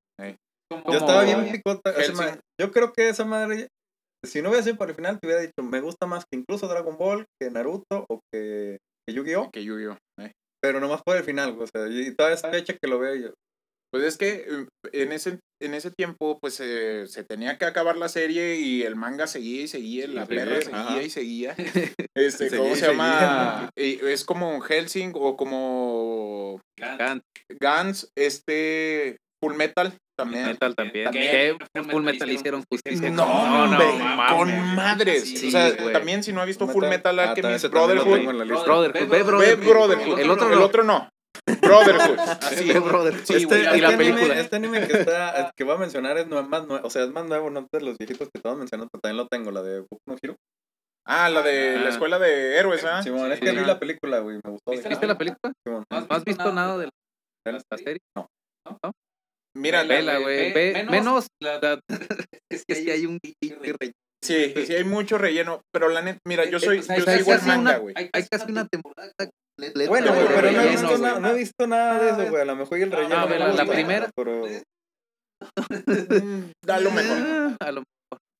yo 0.88 0.92
estaba 0.98 1.22
bien 1.24 1.50
picota, 1.52 1.92
madre- 2.14 2.40
yo 2.60 2.72
creo 2.72 2.92
que 2.92 3.08
esa 3.08 3.24
madre, 3.24 3.68
si 4.24 4.42
no 4.42 4.48
hubiera 4.48 4.64
sido 4.64 4.76
para 4.76 4.90
el 4.90 4.96
final, 4.96 5.18
te 5.20 5.26
hubiera 5.26 5.42
dicho, 5.42 5.62
me 5.62 5.80
gusta 5.80 6.06
más 6.06 6.24
que 6.30 6.38
incluso 6.40 6.66
Dragon 6.68 6.96
Ball, 6.96 7.24
que 7.40 7.50
Naruto 7.50 8.04
o 8.08 8.20
que, 8.32 8.78
que 9.08 9.14
Yu-Gi-Oh, 9.14 9.50
Que 9.52 9.62
Yu-Gi-Oh! 9.64 9.96
eh. 10.20 10.32
pero 10.62 10.80
nomás 10.80 11.02
por 11.04 11.16
el 11.16 11.24
final, 11.24 11.52
güey, 11.52 11.64
o 11.64 11.66
sea, 11.72 11.88
y 11.88 12.14
toda 12.14 12.32
esa 12.32 12.50
fecha 12.50 12.74
que 12.74 12.88
lo 12.88 12.98
veo 12.98 13.14
yo, 13.14 13.30
Pues 13.96 14.08
es 14.08 14.16
que 14.18 14.46
eh, 14.48 14.66
en 14.92 15.12
ese, 15.12 15.38
en 15.62 15.74
ese 15.74 15.90
tiempo, 15.90 16.38
pues 16.40 16.60
eh, 16.60 17.06
se 17.06 17.24
tenía 17.24 17.58
que 17.58 17.64
acabar 17.64 17.96
la 17.96 18.08
serie 18.08 18.56
y 18.56 18.82
el 18.82 18.96
manga 18.96 19.26
seguía 19.26 19.62
y 19.62 19.68
seguía, 19.68 20.06
la 20.08 20.26
Sí, 20.26 20.34
perra 20.34 20.56
sí, 20.56 20.62
seguía 20.64 20.80
ajá. 20.80 21.02
y 21.02 21.10
seguía. 21.10 21.54
Este, 22.16 22.56
¿cómo 22.56 22.74
se 22.74 22.86
llama? 22.86 23.68
Es 23.76 24.24
como 24.24 24.54
un 24.54 24.62
Helsing 24.62 25.12
o 25.14 25.36
como 25.36 26.60
Gantz, 26.78 27.22
Gans, 27.60 28.08
este 28.16 29.18
Full 29.42 29.54
Metal 29.54 29.92
también. 30.18 30.46
Metal 30.46 30.74
también. 30.74 31.04
También. 31.04 31.58
Que 31.74 31.82
Full 31.84 32.02
Metal 32.02 32.30
hicieron 32.30 32.62
justicia. 32.70 33.10
No, 33.10 33.26
con- 33.26 33.36
hombre, 33.36 33.86
mames. 33.98 34.32
con 34.32 34.74
madres. 34.74 35.24
Sí, 35.38 35.48
o 35.48 35.50
sea, 35.50 35.70
güey. 35.72 35.92
también 35.92 36.22
si 36.22 36.32
no 36.32 36.40
ha 36.40 36.46
visto 36.46 36.64
Full 36.66 36.72
Full 36.74 36.82
Metal. 36.88 37.14
Metal 37.14 37.18
Ah, 37.18 37.30
Alchemist 37.32 37.64
lo 37.64 37.70
Brotherhood, 37.70 38.18
la. 38.32 38.44
Brotherhood, 38.44 39.08
Brotherhood. 39.26 39.64
Brotherhood. 39.68 40.18
El 40.18 40.30
otro 40.30 40.48
el 40.50 40.58
no. 40.58 40.64
otro 40.64 40.84
no. 40.84 41.10
Brotherhood. 41.46 42.18
Así. 42.42 42.72
Ve 42.72 42.78
Brotherhood. 42.80 43.24
Sí, 43.24 43.34
este, 43.34 43.58
y 43.60 43.62
la 43.62 43.74
este 43.74 43.86
anime- 43.86 43.96
película. 43.96 44.40
este 44.40 44.56
anime 44.56 44.86
que 44.88 44.92
está, 45.00 45.52
que 45.56 45.64
voy 45.64 45.74
a 45.74 45.78
mencionar 45.78 46.18
es 46.18 46.26
más 46.28 46.66
nuevo, 46.66 46.86
o 46.86 46.90
sea, 46.90 47.04
es 47.04 47.10
más 47.10 47.24
nuevo, 47.26 47.50
no 47.50 47.66
de 47.72 47.80
los 47.80 47.96
viejitos 47.98 48.28
que 48.32 48.38
estamos 48.38 48.58
mencionando, 48.58 48.88
pero 48.90 49.00
también 49.00 49.16
lo 49.16 49.28
tengo, 49.28 49.50
la 49.50 49.62
de 49.62 49.80
Boku 49.80 49.98
no 50.06 50.16
Hero. 50.20 50.36
Ah, 51.08 51.28
la 51.30 51.42
de 51.42 51.78
la 51.78 51.86
Ah. 51.86 51.90
escuela 51.90 52.18
de 52.18 52.56
héroes, 52.58 52.84
¿ah? 52.84 53.00
Simón, 53.02 53.30
es 53.30 53.38
Sí. 53.38 53.44
que 53.44 53.52
vi 53.52 53.64
la 53.64 53.78
película, 53.78 54.18
güey, 54.18 54.40
me 54.42 54.50
gustó. 54.50 54.72
¿Viste 54.72 55.06
la 55.06 55.16
película? 55.16 55.52
Simón. 55.64 55.84
¿No 55.90 56.06
has 56.10 56.24
visto 56.24 56.52
nada 56.52 56.76
de 56.78 56.86
la, 56.86 56.90
de 57.46 57.52
la 57.52 57.60
serie? 57.78 58.00
No. 58.16 58.26
Mira, 59.56 59.84
la- 59.84 59.94
Vela, 59.94 60.18
güey. 60.18 60.52
ve- 60.52 60.72
Ve, 60.74 60.84
menos 60.84 60.90
menos. 60.90 61.26
la- 61.40 61.80
es 62.50 62.64
que 62.66 62.74
sí 62.88 62.90
hay 62.90 63.06
un. 63.06 63.18
Sí, 64.26 64.66
sí 64.66 64.74
hay 64.74 64.84
mucho 64.84 65.18
relleno, 65.18 65.62
pero 65.72 65.88
la 65.88 66.02
neta, 66.02 66.18
mira, 66.26 66.44
yo 66.44 66.58
soy, 66.60 66.78
O 66.78 66.82
sea, 66.82 66.96
yo 66.98 67.04
el 67.04 67.24
casi 67.24 67.46
manga, 67.46 67.78
güey. 67.78 67.94
Hay 67.96 68.26
casi 68.30 68.50
una 68.50 68.66
temporada. 68.66 69.12
completa, 69.18 69.88
Bueno, 69.88 70.12
güey, 70.14 70.26
pero 70.34 70.50
no 70.52 70.60
he, 70.60 70.68
visto 70.70 70.98
nada, 70.98 71.20
no 71.20 71.28
he 71.28 71.34
visto 71.34 71.66
nada 71.66 71.98
de 71.98 72.10
eso, 72.10 72.30
güey. 72.30 72.42
A 72.42 72.44
lo 72.44 72.56
mejor 72.56 72.78
y 72.78 72.82
el 72.82 72.92
relleno. 72.92 73.20
No, 73.20 73.26
me 73.28 73.38
la- 73.38 73.52
la 73.52 73.64
primera- 73.66 74.10
Pero. 74.14 74.46
Da 76.64 76.80
lo 76.80 76.90
mejor. 76.90 77.56
A 77.60 77.70
lo 77.72 77.82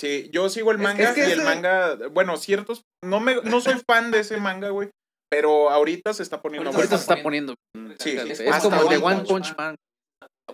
Sí, 0.01 0.29
yo 0.31 0.51
sigo 0.51 0.73
el 0.73 0.77
Es- 0.77 0.83
manga 0.83 1.05
es 1.05 1.15
que 1.15 1.21
y 1.21 1.33
el 1.33 1.41
ese- 1.41 1.45
manga, 1.45 1.97
bueno, 2.11 2.37
ciertos, 2.37 2.83
no 3.03 3.19
me, 3.19 3.37
no 3.43 3.63
soy 3.63 3.81
fan 3.89 4.11
de 4.11 4.21
ese 4.21 4.37
manga, 4.37 4.69
güey, 4.69 4.91
pero 5.31 5.71
ahorita 5.71 6.13
se 6.13 6.23
está 6.23 6.43
poniendo 6.43 6.69
Ahorita 6.69 6.87
bueno. 6.97 6.99
se 6.99 7.03
está 7.13 7.23
poniendo. 7.23 7.55
Sí, 7.99 8.11
Es 8.11 8.41
hasta 8.43 8.61
como 8.79 8.83
el 8.83 8.89
de 8.99 9.05
One 9.05 9.25
Punch 9.25 9.57
Man. 9.57 9.75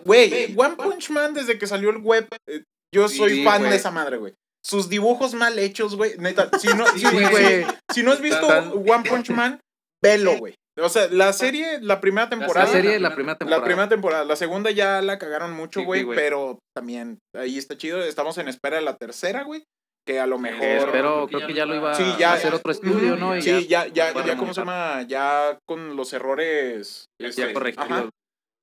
Güey, 0.05 0.53
One 0.57 0.75
Punch 0.77 1.09
Man 1.09 1.33
desde 1.33 1.57
que 1.59 1.67
salió 1.67 1.89
el 1.89 1.97
web, 1.97 2.25
eh, 2.47 2.63
yo 2.95 3.09
soy 3.09 3.31
Sí, 3.37 3.43
fan 3.43 3.63
de 3.63 3.75
esa 3.75 3.91
madre, 3.91 4.15
güey. 4.17 4.33
Sus 4.65 4.89
dibujos 4.89 5.33
mal 5.33 5.59
hechos, 5.59 5.95
güey, 5.95 6.13
neta, 6.17 6.49
si 6.57 6.67
no, 6.69 6.85
si, 6.87 6.99
Sí, 6.99 7.07
güey. 7.29 7.65
si 7.93 8.01
no 8.03 8.11
has 8.13 8.21
visto 8.21 8.47
One 8.47 9.09
Punch 9.09 9.29
Man, 9.31 9.59
velo, 10.01 10.37
güey. 10.37 10.55
O 10.79 10.89
sea, 10.89 11.07
la 11.11 11.33
serie, 11.33 11.79
la 11.81 12.01
primera 12.01 12.29
temporada, 12.29 12.65
La 12.65 12.71
serie, 12.71 12.99
la 12.99 13.13
primera 13.13 13.33
La 13.33 13.37
temporada. 13.37 13.63
primera 13.63 13.89
temporada, 13.89 14.25
la 14.25 14.35
segunda 14.35 14.71
ya 14.71 15.01
la 15.03 15.19
cagaron 15.19 15.53
mucho, 15.53 15.81
Sí, 15.81 15.85
güey, 15.85 16.05
pero 16.05 16.57
también 16.75 17.19
ahí 17.37 17.57
está 17.59 17.77
chido. 17.77 18.01
Estamos 18.03 18.37
en 18.39 18.47
espera 18.47 18.77
de 18.77 18.81
la 18.83 18.95
tercera, 18.97 19.43
güey, 19.43 19.63
que 20.07 20.19
a 20.19 20.25
lo 20.25 20.39
mejor... 20.39 20.63
Eh, 20.63 20.77
Espero, 20.77 21.27
creo 21.27 21.45
que 21.45 21.53
ya 21.53 21.65
lo 21.67 21.75
iba 21.75 21.93
Sí, 21.93 22.03
ya- 22.17 22.31
a 22.31 22.33
hacer 22.35 22.53
otro 22.55 22.71
estudio, 22.71 23.15
¿no? 23.17 23.37
Y 23.37 23.41
Sí, 23.43 23.67
ya, 23.67 23.85
ya, 23.87 24.13
ya, 24.25 24.35
¿cómo 24.35 24.53
se 24.55 24.61
llama? 24.61 25.03
Ya 25.03 25.59
con 25.67 25.95
los 25.95 26.11
errores... 26.13 27.05
Ya 27.21 27.27
este, 27.27 27.53
corregido. 27.53 27.83
ajá, 27.83 28.09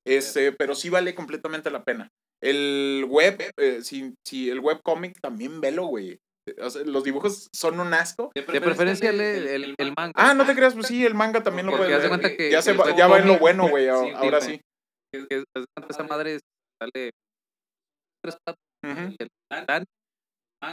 este, 0.05 0.51
pero 0.51 0.75
sí 0.75 0.89
vale 0.91 1.15
completamente 1.15 1.71
la 1.71 1.85
pena. 1.85 2.09
El 2.43 3.05
web, 3.09 3.53
eh, 3.59 3.83
si, 3.83 4.15
si 4.27 4.51
el 4.51 4.61
web 4.61 4.81
cómic 4.83 5.19
también 5.21 5.61
velo, 5.61 5.87
güey. 5.87 6.19
O 6.61 6.71
sea, 6.71 6.83
los 6.85 7.05
dibujos 7.05 7.49
son 7.55 7.79
un 7.81 7.93
asco. 7.95 8.33
De 8.35 8.43
preferencia 8.43 9.12
lee 9.12 9.47
el, 9.49 9.75
el 9.79 9.93
manga. 9.97 10.12
Ah, 10.17 10.33
no 10.35 10.47
te 10.47 10.55
creas, 10.55 10.75
pues 10.75 10.87
sí, 10.87 11.05
el 11.05 11.15
manga 11.15 11.43
también 11.43 11.67
lo 11.67 11.73
Porque 11.73 11.85
puedes 11.87 11.97
haz 11.99 12.03
de 12.03 12.09
ver. 12.09 12.19
cuenta 12.21 12.37
que- 12.37 12.51
ya, 12.51 12.62
se 12.62 12.73
va, 12.73 12.91
el 12.91 12.97
ya 12.97 13.07
va 13.09 13.19
en 13.19 13.27
lo 13.29 13.39
bueno, 13.39 13.69
güey, 13.77 13.85
Sí, 13.85 13.91
ahora 14.17 14.41
sí. 14.41 14.61
que- 15.12 15.27
que, 15.29 15.45
esa 15.89 16.03
madre 16.05 16.39
sale 16.83 17.11
tres 18.25 18.37
cuatro, 18.45 18.61
Ujú. 18.85 19.15
el 19.19 19.29
dan- 19.67 19.85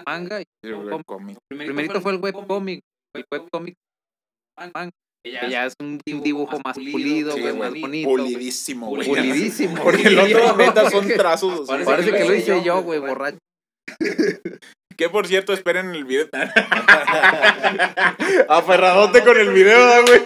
manga 0.06 0.42
y 0.42 0.46
El 0.64 0.74
un 0.76 0.86
web 0.90 1.04
cómic. 1.06 1.38
cómic. 1.50 1.68
Primerito 1.68 2.02
fue 2.02 2.14
el 2.14 2.20
webcomic. 2.22 2.80
El 3.16 3.26
webcomic 3.32 3.76
manga, 4.58 4.90
que 5.32 5.50
ya 5.50 5.66
es 5.66 5.74
un 5.80 6.00
dibujo 6.06 6.60
más 6.64 6.76
pulido, 6.76 7.34
Sí, 7.34 7.42
más 7.42 7.54
bonito. 7.56 7.88
güey. 7.88 8.04
Pulidísimo, 8.04 8.88
güey. 8.90 9.08
Pulidísimo. 9.08 9.76
Porque 9.84 10.08
el 10.08 10.20
otro, 10.20 10.56
neta, 10.58 10.90
son 10.90 11.08
trazos. 11.08 11.68
Parece, 11.68 12.12
que 12.12 12.26
lo 12.26 12.34
hice 12.36 12.64
yo, 12.64 12.82
güey, 12.84 13.00
borracho. 13.00 13.38
Que 14.98 15.10
por 15.10 15.28
cierto, 15.28 15.54
esperen 15.54 15.92
el 15.94 16.06
video. 16.06 16.28
Aferradote 18.50 19.24
con 19.24 19.38
el 19.40 19.52
video, 19.52 20.02
güey. 20.08 20.22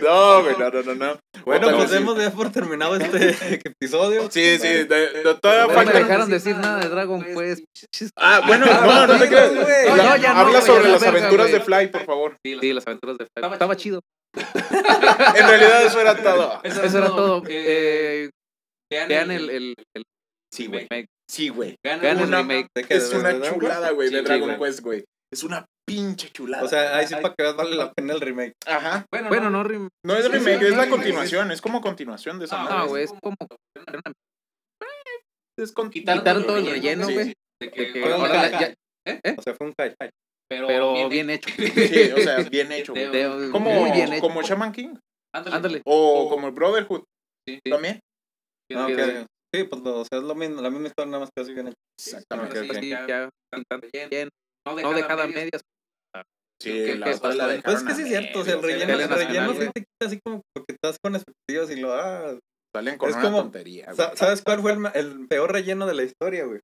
No, 0.00 0.42
güey, 0.42 0.56
no, 0.58 0.70
no, 0.70 0.82
no, 0.82 0.94
no. 0.94 1.18
Bueno, 1.44 1.70
pues 1.76 1.92
hemos 1.92 2.16
de 2.16 2.24
dar 2.24 2.32
por 2.32 2.50
terminado 2.52 2.96
este 2.96 3.60
episodio. 3.64 4.30
Sí, 4.30 4.58
sí, 4.58 4.68
de- 4.68 4.84
de- 4.86 5.34
todavía 5.40 5.74
No 5.74 5.84
me 5.92 5.92
dejaron 5.98 6.30
decir 6.30 6.56
nada 6.56 6.80
de 6.80 6.88
Dragon 6.88 7.22
Quest. 7.22 7.64
Ah, 8.16 8.42
bueno, 8.46 8.66
Ah, 8.68 9.06
no, 9.06 9.14
no 9.14 9.18
te 9.20 9.28
creas. 9.28 9.52
ya 10.20 10.40
Habla 10.40 10.60
sobre 10.60 10.88
las 10.90 11.00
verga, 11.02 11.18
aventuras 11.18 11.48
güey. 11.48 11.58
de 11.58 11.64
Fly, 11.64 11.86
por 11.88 12.04
favor. 12.04 12.36
Sí, 12.44 12.72
las 12.72 12.86
aventuras 12.86 13.18
de 13.18 13.26
Flash. 13.36 13.52
Estaba 13.52 13.76
chido. 13.76 14.00
En 15.36 15.48
realidad 15.48 15.84
eso 15.86 16.00
era 16.00 16.16
todo. 16.22 16.60
Eso 16.64 16.98
era 16.98 17.06
todo. 17.08 17.42
Eh, 17.48 18.30
vean 18.90 19.30
el, 19.30 19.50
el, 19.50 19.74
el 19.94 20.02
Sí, 20.52 20.66
güey. 20.66 20.86
remake. 20.90 21.06
Sí, 21.30 21.48
güey. 21.48 21.76
Vean 21.84 22.04
el 22.04 22.18
remake. 22.18 22.68
Es 22.88 23.10
¿De- 23.10 23.18
una 23.18 23.40
chulada, 23.42 23.90
güey, 23.90 24.10
de 24.10 24.22
Dragon. 24.22 24.56
Quest, 24.58 24.80
güey. 24.80 25.04
Es 25.32 25.42
una 25.42 25.64
pinche 25.86 26.30
chulada. 26.30 26.64
O 26.64 26.68
sea, 26.68 26.96
ahí 26.96 27.06
sí 27.06 27.14
para 27.14 27.34
que 27.34 27.42
veas 27.42 27.56
vale 27.56 27.76
la 27.76 27.92
pena 27.92 28.14
el 28.14 28.20
remake. 28.20 28.54
Ajá. 28.66 29.04
Bueno, 29.10 29.50
no, 29.50 29.64
rem- 29.64 29.88
No 30.04 30.16
es 30.16 30.30
remake, 30.30 30.58
sí, 30.60 30.64
es 30.66 30.76
la 30.76 30.88
continuación. 30.88 31.50
Es 31.50 31.60
como 31.60 31.80
continuación 31.80 32.38
de 32.38 32.46
esa 32.46 32.62
no, 32.62 32.70
madre. 32.70 32.88
güey, 32.88 33.04
es 33.04 33.12
como 33.22 33.36
Es 35.58 35.72
con... 35.72 35.90
quitaron 35.90 36.46
todo 36.46 36.56
el 36.58 36.66
relleno, 36.66 37.04
güey. 37.08 37.26
sí. 37.26 37.34
de 37.62 37.70
que 37.70 38.04
ahora 38.12 38.40
hack. 38.40 38.60
ya- 38.60 38.74
O 39.38 39.42
sea, 39.42 39.54
fue 39.54 39.66
un 39.68 39.74
hype. 39.80 40.10
pero 40.50 41.08
bien 41.08 41.30
hecho. 41.30 41.48
Sí, 41.56 42.12
o 42.12 42.18
sea, 42.18 42.38
bien 42.50 42.72
hecho. 42.72 42.92
güey. 42.92 43.10
De- 43.10 43.50
Como, 43.52 43.70
muy 43.70 43.90
bien 43.92 44.12
hecho. 44.12 44.20
como 44.22 44.42
Shaman 44.42 44.72
King. 44.72 44.94
Ándale. 45.34 45.82
O 45.84 46.28
como 46.30 46.48
el 46.48 46.52
Brotherhood. 46.54 47.02
También. 47.68 48.00
Ah, 48.74 48.86
Sí, 48.88 48.94
ok. 48.94 49.00
sí. 49.00 49.26
Sí, 49.54 49.64
pues 49.64 49.82
o 49.84 50.04
sea, 50.04 50.18
es 50.18 50.24
lo 50.24 50.34
mismo, 50.34 50.60
la 50.60 50.70
misma 50.70 50.88
historia, 50.88 51.10
nada 51.12 51.20
más 51.20 51.30
que 51.36 51.42
así 51.42 51.54
bien 51.54 51.68
hecho. 51.68 51.76
Exactamente. 51.96 52.60
Ok. 52.60 52.74
Sí, 52.80 52.88
ya 52.90 53.28
bien. 54.10 54.28
No 54.66 54.74
dejada 54.74 55.24
a 55.24 55.26
medias. 55.28 55.62
Sí, 56.62 56.70
que- 56.70 56.94
las 56.96 57.20
que- 57.20 57.26
dos 57.28 57.36
la 57.36 57.60
Pues 57.62 57.76
es 57.78 57.82
que 57.82 57.94
sí 57.94 58.02
es 58.02 58.08
cierto, 58.08 58.40
o 58.40 58.44
sea, 58.44 58.54
el 58.54 58.62
relleno, 58.62 58.92
el 58.94 59.08
relleno 59.08 59.52
sí 59.52 59.58
te 59.74 59.80
quita 59.80 60.06
así 60.06 60.18
como 60.24 60.40
porque 60.54 60.72
estás 60.74 60.96
con 61.02 61.14
expectativas 61.16 61.70
y 61.70 61.80
lo 61.80 61.92
ah, 61.94 62.38
Salen 62.74 62.98
con 62.98 63.08
Es 63.08 63.14
una 63.14 63.24
como- 63.24 63.38
tontería, 63.42 63.92
güey. 63.92 64.08
¿Sabes 64.14 64.42
cuál 64.42 64.60
fue 64.60 64.72
el, 64.72 64.78
el 64.94 65.28
peor 65.28 65.52
relleno 65.52 65.86
de 65.86 65.94
la 65.94 66.02
historia, 66.02 66.44
güey? 66.44 66.58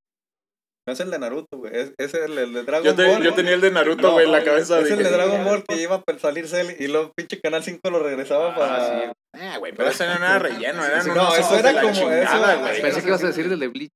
No 0.88 0.92
es 0.94 0.98
el 1.00 1.10
de 1.10 1.18
Naruto, 1.20 1.58
güey. 1.58 1.72
Es, 1.76 1.92
es 1.98 2.14
el, 2.14 2.36
el 2.36 2.52
de 2.52 2.64
Dragon 2.64 2.84
Yo, 2.84 2.96
te- 2.96 3.06
Ball. 3.06 3.22
yo 3.22 3.34
tenía 3.34 3.52
el 3.52 3.60
de 3.60 3.70
Naruto, 3.70 4.02
No, 4.02 4.12
güey, 4.14 4.26
en 4.26 4.32
la 4.32 4.42
cabeza. 4.42 4.80
Es 4.80 4.90
el 4.90 5.02
de 5.04 5.10
Dragon 5.10 5.44
Ball 5.44 5.62
que 5.62 5.76
iba 5.80 5.96
a 6.04 6.18
salir 6.18 6.48
Cell 6.48 6.74
y 6.80 6.88
luego 6.88 7.12
pinche 7.16 7.38
Canal 7.40 7.62
5 7.62 7.78
lo 7.90 8.02
regresaba 8.02 8.56
para... 8.56 9.12
Ah, 9.36 9.58
güey, 9.58 9.72
pero 9.72 9.90
ese 9.90 10.04
no 10.06 10.14
era 10.14 10.38
relleno, 10.40 10.84
eran 10.84 11.04
Sí, 11.04 11.10
unos 11.10 11.28
no, 11.28 11.36
eso 11.36 11.54
era 11.56 11.68
de 11.68 11.74
la 11.74 11.82
como- 11.82 11.94
chingada, 11.94 12.54
eso- 12.54 12.60
güey. 12.62 12.82
Pensé 12.82 13.02
que 13.02 13.06
ibas 13.08 13.22
a 13.22 13.26
decir 13.28 13.48
del 13.48 13.60
de 13.60 13.68
Bleach. 13.68 13.90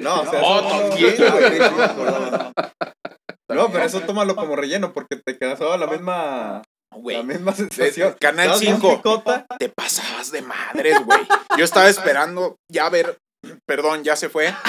No, 0.00 0.22
o 0.22 0.30
sea, 0.30 0.40
Oh, 0.42 0.90
eso 0.96 1.24
no- 1.24 2.52
No, 3.48 3.70
pero 3.72 3.84
eso 3.84 4.00
tómalo 4.00 4.36
como 4.36 4.56
relleno 4.56 4.92
porque 4.92 5.16
te 5.24 5.38
quedaba 5.38 5.76
la 5.76 5.86
misma, 5.86 6.62
la 7.02 7.22
misma 7.22 7.54
sensación. 7.54 8.14
Canal 8.20 8.44
Estabas 8.46 8.60
bien 8.60 8.76
5. 8.76 8.96
picota. 8.96 9.46
te 9.58 9.68
pasabas 9.70 10.30
de 10.30 10.42
madres, 10.42 10.96
güey. 11.04 11.20
Yo 11.56 11.64
estaba 11.64 11.88
esperando 11.88 12.56
ya 12.70 12.88
ver, 12.90 13.16
perdón, 13.66 14.04
ya 14.04 14.16
se 14.16 14.28
fue. 14.28 14.52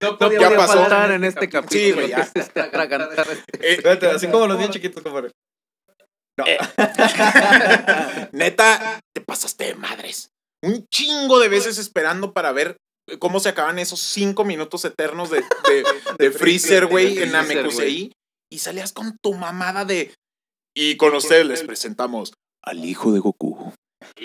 No 0.00 0.16
podía 0.16 0.38
Ya 0.38 0.54
pasó. 0.56 0.74
faltar 0.78 1.10
en 1.10 1.24
este 1.24 1.48
capítulo. 1.48 1.80
Sí, 1.80 1.90
güey, 1.90 2.08
ya. 2.10 2.18
este- 2.34 2.60
Eh, 2.60 3.72
Espérate, 3.74 4.06
así 4.06 4.28
como 4.28 4.46
los 4.46 4.56
niños 4.56 4.70
chiquitos, 4.70 5.02
compadre. 5.02 5.32
neta, 8.32 9.00
te 9.14 9.20
pasaste 9.22 9.64
de 9.64 9.74
madres. 9.74 10.30
Un 10.62 10.86
chingo 10.92 11.40
de 11.40 11.48
veces 11.48 11.78
esperando 11.78 12.32
para 12.32 12.52
ver 12.52 12.76
cómo 13.18 13.40
se 13.40 13.48
acaban 13.50 13.78
esos 13.78 14.00
cinco 14.00 14.44
minutos 14.44 14.84
eternos 14.84 15.30
de, 15.30 15.40
de, 15.68 15.84
de 16.18 16.30
Freezer, 16.30 16.86
güey, 16.86 17.22
en 17.22 17.32
Namekusei. 17.32 18.12
Y 18.50 18.58
salías 18.58 18.92
con 18.92 19.16
tu 19.22 19.34
mamada 19.34 19.84
de. 19.84 20.14
Y 20.74 20.96
con 20.96 21.14
ustedes 21.14 21.46
les 21.46 21.62
presentamos 21.62 22.32
al 22.62 22.84
hijo 22.84 23.12
de 23.12 23.20
Goku. 23.20 23.72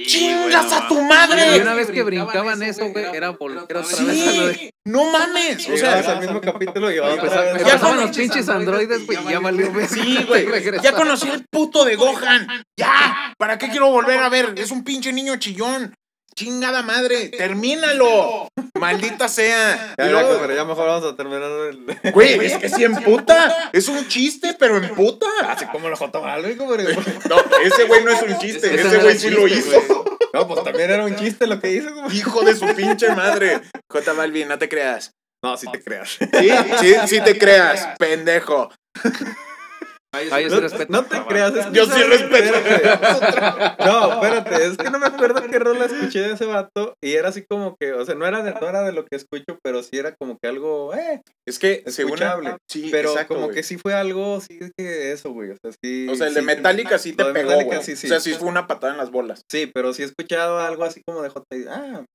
¡Chingas 0.06 0.72
a 0.72 0.88
tu 0.88 1.00
Y 1.00 1.04
madre! 1.04 1.62
una 1.62 1.74
vez 1.74 1.90
que 1.90 2.04
brincaban 2.04 2.62
eso, 2.62 2.90
güey, 2.90 3.06
era 3.06 3.32
volver 3.32 3.64
otra 3.64 3.80
vez 3.80 4.00
a 4.00 4.04
lo 4.04 4.08
de. 4.48 4.54
Sí, 4.54 4.70
no 4.86 5.12
mames. 5.12 5.68
O 5.68 5.78
sea, 5.78 6.00
al 6.00 6.20
mismo 6.20 6.42
capítulo 6.42 6.92
y 6.92 7.00
Pues, 7.20 7.32
Ya 7.34 7.64
pasaban 7.64 8.02
los 8.02 8.16
pinches 8.16 8.50
androides, 8.50 9.06
güey, 9.06 9.18
y 9.26 9.32
ya 9.32 9.40
valió. 9.40 9.72
Sí, 9.88 10.24
güey. 10.28 10.44
Ya 10.84 10.94
conocí 10.94 11.28
al 11.30 11.46
puto 11.50 11.86
de 11.86 11.96
Gohan. 11.96 12.48
Ya. 12.78 13.34
¿Para 13.38 13.58
qué 13.58 13.70
quiero 13.70 13.90
volver 13.90 14.20
a 14.20 14.30
ver? 14.30 14.54
Es 14.58 14.72
un 14.72 14.84
pinche 14.84 15.12
niño 15.12 15.38
chillón. 15.38 15.94
Chingada 16.36 16.82
madre. 16.82 17.30
Termínalo. 17.38 18.48
Maldita 18.80 19.28
sea. 19.28 19.96
Ya, 19.98 20.06
ya, 20.06 20.12
luego- 20.12 20.30
compadre, 20.30 20.56
ya 20.56 20.66
mejor 20.66 20.88
vamos 20.88 21.12
a 21.12 21.16
terminar 21.16 21.44
el... 21.44 22.12
Güey, 22.14 22.46
es 22.46 22.58
que 22.58 22.70
sí 22.70 22.84
en 22.84 22.96
puta. 22.96 23.70
Es 23.72 23.88
un 23.88 24.08
chiste, 24.08 24.56
pero 24.60 24.78
en 24.78 24.94
puta. 24.96 25.26
Así 25.48 25.66
como 25.68 25.90
lo 25.90 25.96
jotó 25.96 26.22
mal, 26.22 26.42
güey, 26.42 26.56
compadre. 26.58 26.96
No, 27.30 27.38
ese 27.64 27.86
güey 27.86 28.04
no 28.04 28.12
es 28.12 28.22
un 28.22 28.38
chiste. 28.40 28.74
Ese 28.74 28.98
güey 28.98 29.18
sí 29.18 29.30
lo 29.30 29.48
hizo. 29.48 30.06
No, 30.34 30.48
pues 30.48 30.64
también 30.64 30.90
era 30.90 31.06
un 31.06 31.16
chiste 31.16 31.46
lo 31.48 31.60
que 31.60 31.72
hizo, 31.72 31.94
compadre. 31.94 32.16
Hijo 32.18 32.42
de 32.42 32.56
su 32.56 32.66
pinche 32.76 33.10
madre. 33.16 33.62
J 33.90 34.14
Balvin, 34.14 34.48
no 34.48 34.58
te 34.58 34.68
creas. 34.68 35.12
No, 35.44 35.56
si 35.58 35.70
te 35.72 35.82
creas. 35.82 36.18
Sí, 36.20 36.50
sí, 36.80 36.96
sí 37.08 37.22
te 37.22 37.38
creas, 37.38 37.90
pendejo. 38.00 38.72
Ay, 40.15 40.44
yo 40.44 40.49
sí 40.49 40.56
No, 40.56 40.61
respeto. 40.61 40.85
no 40.94 41.03
te 41.06 41.22
creas. 41.27 41.56
es 41.56 41.65
que 41.65 41.72
Yo 41.73 41.85
sí 41.85 41.91
sabes- 41.91 42.07
respeto. 42.10 42.56
espérate. 42.56 43.73
No, 43.84 44.14
espérate, 44.14 44.65
es 44.68 44.77
que 44.77 44.90
no 44.91 44.99
me 44.99 45.07
acuerdo 45.07 45.41
qué 45.49 45.60
rola 45.60 45.85
escuché 45.85 46.19
de 46.22 46.34
ese 46.34 46.45
vato 46.45 46.94
y 47.03 47.14
era 47.14 47.30
así 47.30 47.44
como 47.49 47.76
que, 47.80 47.94
o 47.94 48.06
sea, 48.06 48.15
no 48.15 48.26
era 48.27 48.44
de, 48.44 48.52
no 48.53 48.69
era 48.69 48.84
de 48.84 48.94
lo 48.94 49.06
que 49.06 49.15
escucho, 49.15 49.57
pero 49.64 49.81
sí 49.84 49.98
era 49.98 50.15
como 50.15 50.38
que 50.41 50.48
algo, 50.48 50.94
eh, 50.94 51.22
Es 51.48 51.57
que 51.60 51.84
según 51.88 52.14
Escuchable. 52.14 52.57
sí, 52.69 52.90
pero 52.91 53.10
exacto, 53.11 53.34
como 53.35 53.48
güey. 53.48 53.56
que 53.57 53.64
sí 53.64 53.77
fue 53.77 53.94
algo, 53.94 54.40
sí 54.40 54.60
que 54.77 55.11
eso, 55.11 55.31
güey, 55.31 55.49
o 55.52 55.56
sea, 55.61 55.72
sí. 55.84 56.07
O 56.10 56.15
sea, 56.15 56.27
el 56.27 56.34
de 56.35 56.41
Metallica 56.44 56.98
sí 56.99 57.14
te 57.14 57.23
pegó, 57.26 57.49
Metallica 57.49 57.76
güey. 57.77 57.84
sí, 57.84 57.95
sí. 57.95 58.07
O 58.07 58.10
sea, 58.10 58.19
sí 58.19 58.34
fue 58.34 58.48
una 58.48 58.68
patada 58.68 58.94
en 58.94 58.98
las 58.99 59.11
bolas. 59.11 59.41
Sí, 59.52 59.69
pero 59.73 59.94
sí 59.94 60.03
he 60.03 60.06
escuchado 60.06 60.60
algo 60.60 60.84
así 60.84 61.02
como 61.06 61.22
de 61.23 61.30
J. 61.30 61.44
Ah, 61.69 62.06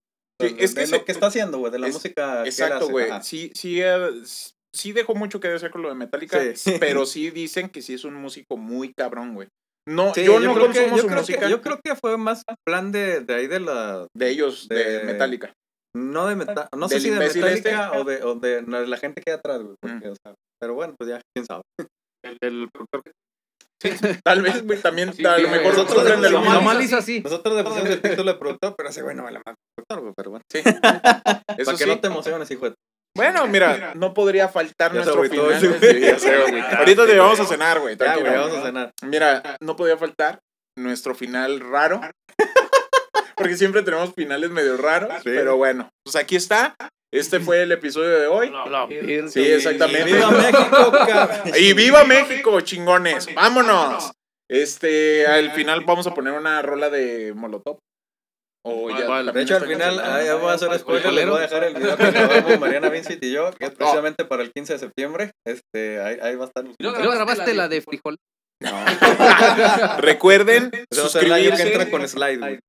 Sí, 0.41 0.55
de- 0.55 0.65
es 0.65 0.73
que 0.75 0.81
de 0.83 0.87
se- 0.87 0.99
lo 0.99 1.05
que 1.05 1.11
está 1.11 1.27
haciendo, 1.27 1.59
güey, 1.59 1.73
de 1.73 1.81
la 1.81 1.89
es- 1.89 1.95
música. 1.95 2.45
que 2.45 2.49
Exacto, 2.51 2.89
güey. 2.89 3.09
Sí, 3.23 3.51
sí, 3.57 3.81
eh, 3.83 4.09
sí 4.75 4.93
dejó 4.93 5.15
mucho 5.15 5.41
que 5.41 5.49
desear 5.49 5.71
con 5.71 5.83
lo 5.83 5.89
de 5.89 5.95
Metallica, 5.95 6.41
Sí. 6.55 6.77
pero 6.81 7.07
sí 7.07 7.31
dicen 7.31 7.69
que 7.69 7.83
sí 7.83 7.95
es 7.95 8.05
un 8.05 8.15
músico 8.15 8.57
muy 8.57 8.93
cabrón, 8.97 9.35
güey. 9.35 9.49
No, 9.89 10.13
Sí, 10.13 10.23
yo 10.25 10.39
no 10.39 10.53
creo 10.55 10.71
que, 10.71 10.91
yo 10.91 10.99
su 10.99 11.07
creo 11.07 11.21
música 11.21 11.41
que, 11.41 11.51
yo 11.51 11.63
creo 11.63 11.81
que 11.83 11.95
fue 11.97 12.17
más 12.19 12.43
plan 12.67 12.93
de, 12.93 13.21
de 13.21 13.35
ahí 13.35 13.47
de 13.47 13.61
la. 13.61 14.07
de 14.15 14.29
ellos, 14.29 14.69
de, 14.69 14.99
de- 14.99 15.05
Metallica. 15.05 15.53
No 15.97 16.27
de 16.27 16.37
Metallica. 16.37 16.69
No 16.77 16.89
sé 16.89 16.97
¿Del 16.97 17.03
si 17.03 17.11
de 17.11 17.19
Metallica 17.19 17.51
este? 17.87 17.99
o 17.99 18.05
de, 18.05 18.23
o 18.23 18.35
de 18.35 18.63
no, 18.63 18.81
la 18.81 18.97
gente 18.99 19.23
que 19.23 19.31
hay 19.33 19.39
atrás, 19.39 19.63
güey. 19.63 19.75
Mm. 19.83 19.89
porque, 19.89 20.09
o 20.11 20.15
sea, 20.23 20.35
pero 20.61 20.75
bueno, 20.75 20.95
pues 20.99 21.09
ya, 21.11 21.21
quién 21.35 21.47
sabe. 21.47 21.63
El 22.43 22.69
productor. 22.71 23.03
Tal 24.25 24.43
vez, 24.43 24.65
güey, 24.67 24.81
también, 24.83 25.13
Sí, 25.15 25.25
a 25.25 25.37
sí, 25.37 25.43
lo 25.43 25.49
mejor 25.51 25.73
Nosotros 25.73 25.99
sufren 26.01 26.21
de 26.21 26.31
lo 26.31 26.41
nomás- 26.43 26.77
le 26.77 26.85
hizo 26.85 26.97
así. 26.97 27.21
Nosotros 27.21 27.57
le 27.57 27.63
pusimos 27.65 27.89
el 27.89 28.03
título 28.03 28.33
de 28.33 28.39
productor, 28.39 28.75
pero 28.77 28.89
ese 28.91 29.03
güey 29.03 29.15
no 29.17 29.23
vale 29.23 29.41
más 29.47 29.55
productor, 29.77 30.01
güey, 30.03 30.15
pero 30.17 30.31
bueno. 30.31 30.43
Sí. 30.53 30.59
Eso 30.59 31.65
Para 31.65 31.79
que 31.79 31.85
sí. 31.85 31.87
no 31.91 32.01
te 32.01 32.07
emociones, 32.09 32.51
hijo 32.51 32.69
de 32.69 32.75
Bueno, 33.19 33.47
mira, 33.49 33.93
no 33.95 34.15
podría 34.15 34.49
faltar 34.49 34.93
Ya 34.93 35.01
nuestro 35.03 35.23
final. 35.25 35.53
ese 35.53 35.67
güey. 35.69 35.81
Sí, 35.93 36.01
ya 36.01 36.19
sé, 36.19 36.37
güey. 36.49 36.61
Ahorita 36.61 37.07
te 37.07 37.19
vamos 37.19 37.41
a 37.41 37.45
cenar, 37.45 37.81
güey. 37.81 37.97
Ya, 37.97 38.13
güey, 38.15 38.23
tranquilo. 38.25 38.41
vamos 38.47 38.59
a 38.59 38.67
cenar. 38.67 38.93
Mira, 39.03 39.57
no 39.61 39.75
podía 39.77 39.97
faltar 39.97 40.39
nuestro 40.77 41.15
final 41.15 41.61
raro. 41.61 42.01
Porque 43.37 43.57
siempre 43.57 43.83
tenemos 43.83 44.15
finales 44.15 44.51
medio 44.51 44.77
raros. 44.77 45.13
Sí. 45.17 45.23
Pero 45.25 45.57
bueno, 45.57 45.91
pues 46.05 46.17
aquí 46.17 46.37
está. 46.37 46.75
Este 47.13 47.41
fue 47.41 47.63
el 47.63 47.73
episodio 47.73 48.19
de 48.21 48.27
hoy. 48.27 48.53
Sí, 49.31 49.51
exactamente. 49.51 50.13
¡Viva 50.13 50.31
México, 50.31 50.93
cabrón! 51.07 51.53
Y 51.57 51.73
viva 51.73 52.05
México, 52.05 52.61
chingones. 52.61 53.35
Vámonos. 53.35 54.13
Este, 54.51 55.27
al 55.27 55.51
final 55.53 55.85
vamos 55.85 56.07
a 56.07 56.15
poner 56.15 56.35
una 56.35 56.61
rola 56.63 56.91
de 56.91 57.33
Molotov. 57.35 57.79
O 58.71 58.91
ya 58.91 59.07
¿Cuál? 59.07 59.33
De 59.33 59.43
hecho, 59.43 59.57
al 59.57 59.67
final, 59.67 59.99
ahí 60.01 60.29
voy 60.39 60.51
a 60.51 60.53
hacer 60.55 60.79
spoiler, 60.79 61.13
les 61.13 61.27
voy 61.27 61.39
a 61.39 61.41
dejar 61.41 61.65
el 61.65 61.75
video 61.75 61.97
que 61.97 62.11
grabamos 62.11 62.61
Mariana 62.61 62.89
Vincent 62.91 63.25
y 63.25 63.33
yo, 63.33 63.51
que 63.53 63.67
es 63.67 63.71
precisamente 63.71 64.25
para 64.25 64.43
el 64.43 64.53
15 64.53 64.75
de 64.75 64.79
septiembre. 64.79 65.31
Este, 65.47 66.01
ahí, 66.03 66.19
ahí 66.21 66.37
va 66.37 66.45
a 66.45 66.49
estar. 66.49 66.65
¿Y 66.67 66.75
luego 66.83 67.11
grabaste 67.11 67.55
la 67.55 67.69
de 67.69 67.81
frijol? 67.81 68.19
Recuerden 69.99 70.71
que 70.71 70.85
suscribirse. 70.93 71.63
entra 71.63 71.91
con 71.91 72.07
slide. 72.09 72.61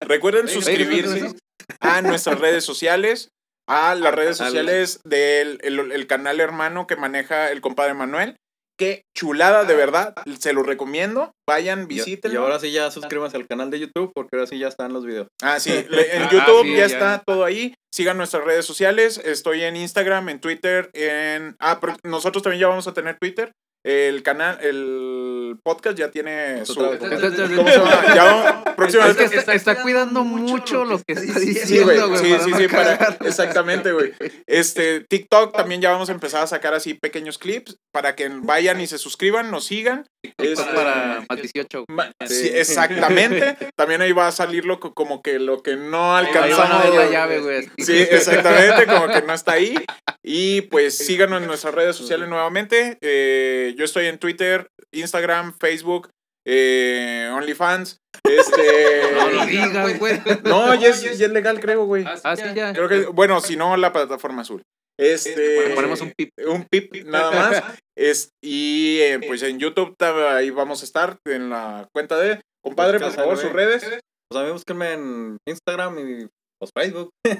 Recuerden 0.00 0.48
suscribirse 0.48 1.34
a 1.80 2.02
nuestras 2.02 2.40
redes 2.40 2.64
sociales, 2.64 3.28
a 3.68 3.94
las 3.94 4.14
redes 4.14 4.40
Al- 4.40 4.46
sociales 4.48 5.00
del 5.04 5.58
el, 5.62 5.92
el 5.92 6.06
canal 6.06 6.40
hermano 6.40 6.86
que 6.86 6.96
maneja 6.96 7.50
el 7.50 7.60
compadre 7.60 7.94
Manuel. 7.94 8.36
Qué 8.78 9.02
chulada, 9.16 9.64
de 9.64 9.74
verdad. 9.74 10.14
Se 10.38 10.52
lo 10.52 10.62
recomiendo. 10.62 11.32
Vayan, 11.48 11.82
Y, 11.84 11.86
visítenlo. 11.86 12.34
y 12.40 12.42
ahora 12.42 12.58
sí 12.58 12.72
ya 12.72 12.90
suscríbanse 12.90 13.36
al 13.36 13.46
canal 13.46 13.70
de 13.70 13.78
YouTube 13.80 14.12
porque 14.14 14.36
ahora 14.36 14.46
sí 14.46 14.58
ya 14.58 14.68
están 14.68 14.92
los 14.92 15.06
videos. 15.06 15.28
Ah, 15.42 15.58
sí. 15.60 15.70
En 16.12 16.22
Ah, 16.24 16.28
YouTube 16.30 16.62
sí, 16.64 16.72
ya, 16.72 16.78
ya. 16.78 16.84
está 16.86 17.22
todo 17.26 17.44
ahí. 17.44 17.74
Sigan 17.94 18.18
nuestras 18.18 18.44
redes 18.44 18.66
sociales. 18.66 19.18
Estoy 19.24 19.62
en 19.62 19.76
Instagram, 19.76 20.28
en 20.28 20.40
Twitter, 20.40 20.90
en... 20.92 21.56
Ah, 21.58 21.78
pero 21.80 21.96
nosotros 22.04 22.42
también 22.42 22.60
ya 22.60 22.68
vamos 22.68 22.86
a 22.86 22.92
tener 22.92 23.16
Twitter. 23.18 23.52
El 23.88 24.22
canal, 24.24 24.58
el 24.62 25.56
podcast 25.62 25.96
ya 25.96 26.10
tiene 26.10 26.66
su. 26.66 26.74
¿Cómo 26.74 26.98
se 26.98 27.78
llama? 27.78 28.14
Ya, 28.14 28.62
Es 28.66 28.74
próximamente. 28.74 29.28
que 29.30 29.36
está, 29.36 29.54
está 29.54 29.80
cuidando 29.82 30.24
mucho 30.24 30.84
lo 30.84 30.98
que 30.98 31.12
está 31.14 31.38
diciendo, 31.38 31.84
güey. 31.84 32.00
güey. 32.08 32.18
Sí, 32.18 32.36
sí, 32.44 32.52
sí, 32.56 32.68
para- 32.68 33.16
exactamente, 33.24 33.92
güey. 33.92 34.12
Este, 34.46 35.00
TikTok 35.08 35.56
también 35.56 35.80
ya 35.80 35.90
vamos 35.90 36.08
a 36.08 36.12
empezar 36.12 36.42
a 36.42 36.46
sacar 36.48 36.74
así 36.74 36.94
pequeños 36.94 37.38
clips 37.38 37.76
para 37.92 38.16
que 38.16 38.28
vayan 38.28 38.80
y 38.80 38.86
se 38.88 38.98
suscriban, 38.98 39.50
nos 39.50 39.66
sigan. 39.66 40.04
Es 40.38 40.60
para 40.60 41.24
más 41.28 41.40
18. 41.40 41.84
ma- 41.88 42.10
Sí. 42.26 42.34
sí, 42.34 42.50
exactamente. 42.54 43.56
También 43.76 44.00
ahí 44.02 44.12
va 44.12 44.28
a 44.28 44.32
salir 44.32 44.64
lo 44.64 44.80
que- 44.80 44.90
como 44.94 45.22
que 45.22 45.38
lo 45.38 45.62
que 45.62 45.76
no 45.76 46.16
Ahí 46.16 46.26
van 46.26 46.36
a 46.36 46.42
alcanzamos. 46.44 46.84
ver 46.84 46.94
la 46.94 47.10
llave, 47.10 47.40
güey. 47.40 47.68
Sí, 47.78 47.96
exactamente, 48.10 48.86
como 48.86 49.08
que 49.08 49.22
no 49.22 49.32
está 49.34 49.52
ahí. 49.52 49.74
Y 50.22 50.62
pues 50.62 50.96
síganos 50.96 51.40
en 51.40 51.46
nuestras 51.48 51.74
redes 51.74 51.96
sociales 51.96 52.28
nuevamente. 52.28 52.98
Eh, 53.00 53.74
yo 53.76 53.84
estoy 53.84 54.06
en 54.06 54.18
Twitter, 54.18 54.68
Instagram, 54.92 55.54
Facebook, 55.60 56.08
eh, 56.46 57.30
OnlyFans. 57.34 57.98
Este. 58.24 58.62
No 59.16 59.30
lo 59.30 59.46
digas, 59.46 59.98
güey. 59.98 60.20
No, 60.44 60.74
ya 60.74 60.88
es, 60.88 61.02
ya 61.18 61.26
es 61.26 61.32
legal, 61.32 61.58
creo, 61.60 61.84
güey. 61.84 62.04
Ah, 62.24 62.36
sí, 62.36 62.42
ya. 62.54 62.72
Creo 62.72 62.88
que, 62.88 63.06
bueno, 63.06 63.40
si 63.40 63.56
no, 63.56 63.76
la 63.76 63.92
plataforma 63.92 64.42
azul. 64.42 64.62
Este. 64.98 65.70
Ponemos 65.74 66.00
un 66.00 66.12
pip. 66.16 66.30
Un 66.46 66.64
pip, 66.70 66.94
nada 67.04 67.30
más. 67.30 67.62
Es, 67.96 68.30
y 68.42 68.98
eh, 69.00 69.20
pues 69.26 69.42
en 69.42 69.58
YouTube 69.58 69.94
ahí 70.00 70.50
vamos 70.50 70.82
a 70.82 70.84
estar 70.84 71.18
en 71.26 71.50
la 71.50 71.86
cuenta 71.94 72.16
de. 72.18 72.40
Compadre, 72.64 72.98
por 72.98 73.12
favor, 73.12 73.38
sus 73.38 73.52
redes. 73.52 73.84
Pues 74.28 74.42
a 74.42 74.44
mí 74.44 74.50
búsquenme 74.50 74.92
en 74.94 75.36
Instagram 75.46 75.98
y 75.98 76.26
pues, 76.58 76.70
Facebook. 76.74 77.10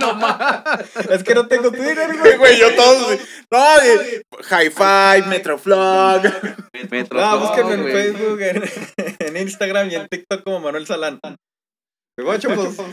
No 0.00 1.14
es 1.14 1.24
que 1.24 1.34
no 1.34 1.46
tengo 1.48 1.70
Twitter, 1.70 2.06
Güey, 2.06 2.18
güey. 2.18 2.36
güey, 2.36 2.58
yo 2.58 2.74
todos. 2.74 3.18
No, 3.50 3.80
de 3.80 4.22
Hi-Fi, 4.50 5.28
Metroflog. 5.28 6.22
Metro, 6.90 7.20
No, 7.20 7.38
búsquenme 7.40 7.74
en. 7.74 7.84
Facebook, 7.92 8.40
en, 8.40 8.62
en 9.18 9.36
Instagram 9.36 9.90
y 9.90 9.94
en 9.96 10.06
TikTok 10.08 10.42
como 10.44 10.60
Manuel 10.60 10.86
Salán. 10.86 11.18
Pues, 12.16 12.44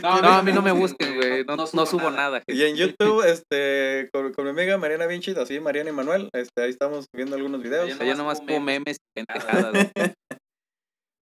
No, 0.02 0.08
a 0.08 0.42
mí 0.42 0.52
no 0.52 0.62
me 0.62 0.72
busquen, 0.72 1.16
güey. 1.16 1.44
No, 1.46 1.56
no 1.56 1.86
subo 1.86 2.10
nada. 2.10 2.42
Y 2.46 2.62
en 2.64 2.76
YouTube, 2.76 3.24
este, 3.24 4.08
con, 4.12 4.32
con 4.32 4.44
mi 4.44 4.50
amiga 4.50 4.78
Mariana 4.78 5.06
Vinci, 5.06 5.32
así 5.32 5.60
Mariana 5.60 5.90
y 5.90 5.92
Manuel, 5.92 6.28
este, 6.34 6.62
ahí 6.62 6.70
estamos 6.70 7.06
viendo 7.14 7.36
algunos 7.36 7.62
videos. 7.62 7.98
Yo 7.98 8.14
nomás 8.14 8.40
pongo 8.40 8.60
memes 8.60 8.96
y 8.96 9.22
pendejadas. 9.24 9.90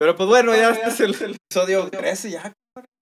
Pero 0.01 0.17
pues 0.17 0.29
bueno, 0.29 0.55
ya 0.57 0.71
este 0.71 0.89
es 0.89 1.01
el, 1.01 1.15
el 1.23 1.37
episodio 1.37 1.89
13 1.91 2.31
ya. 2.31 2.53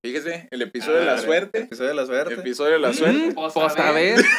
Fíjese, 0.04 0.48
el 0.50 0.62
episodio 0.62 0.98
de 0.98 1.04
la 1.04 1.18
suerte. 1.18 1.60
Episodio 1.60 1.90
de 1.90 1.94
la 1.94 2.06
suerte. 2.06 2.34
Episodio 2.34 2.72
de 2.72 2.78
la 2.80 2.92
suerte. 2.92 3.30
Mm, 3.30 3.34
Pues 3.34 3.76
a 3.78 3.92
ver. 3.92 4.20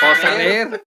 Pues 0.00 0.24
a 0.24 0.34
ver. 0.34 0.82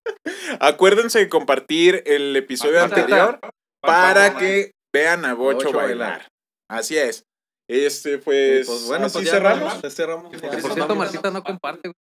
Acuérdense 0.59 1.19
de 1.19 1.29
compartir 1.29 2.01
el 2.05 2.35
episodio 2.35 2.81
anterior 2.81 3.39
para 3.81 4.37
que 4.37 4.71
vean 4.93 5.23
a 5.25 5.33
Bocho 5.35 5.71
bailar. 5.71 6.27
Así 6.69 6.97
es. 6.97 7.23
Este, 7.69 8.15
Y, 8.15 8.17
pues, 8.17 8.67
pues 8.67 8.87
bueno, 8.87 9.05
así 9.05 9.13
pues 9.19 9.25
ya 9.25 9.31
cerramos. 9.31 9.81
ya 9.81 9.89
cerramos. 9.89 10.35
Por 10.35 10.61
cierto. 10.73 10.95
Marcita 10.95 11.31
no 11.31 11.41
comparte, 11.43 11.89
güey. 11.89 11.95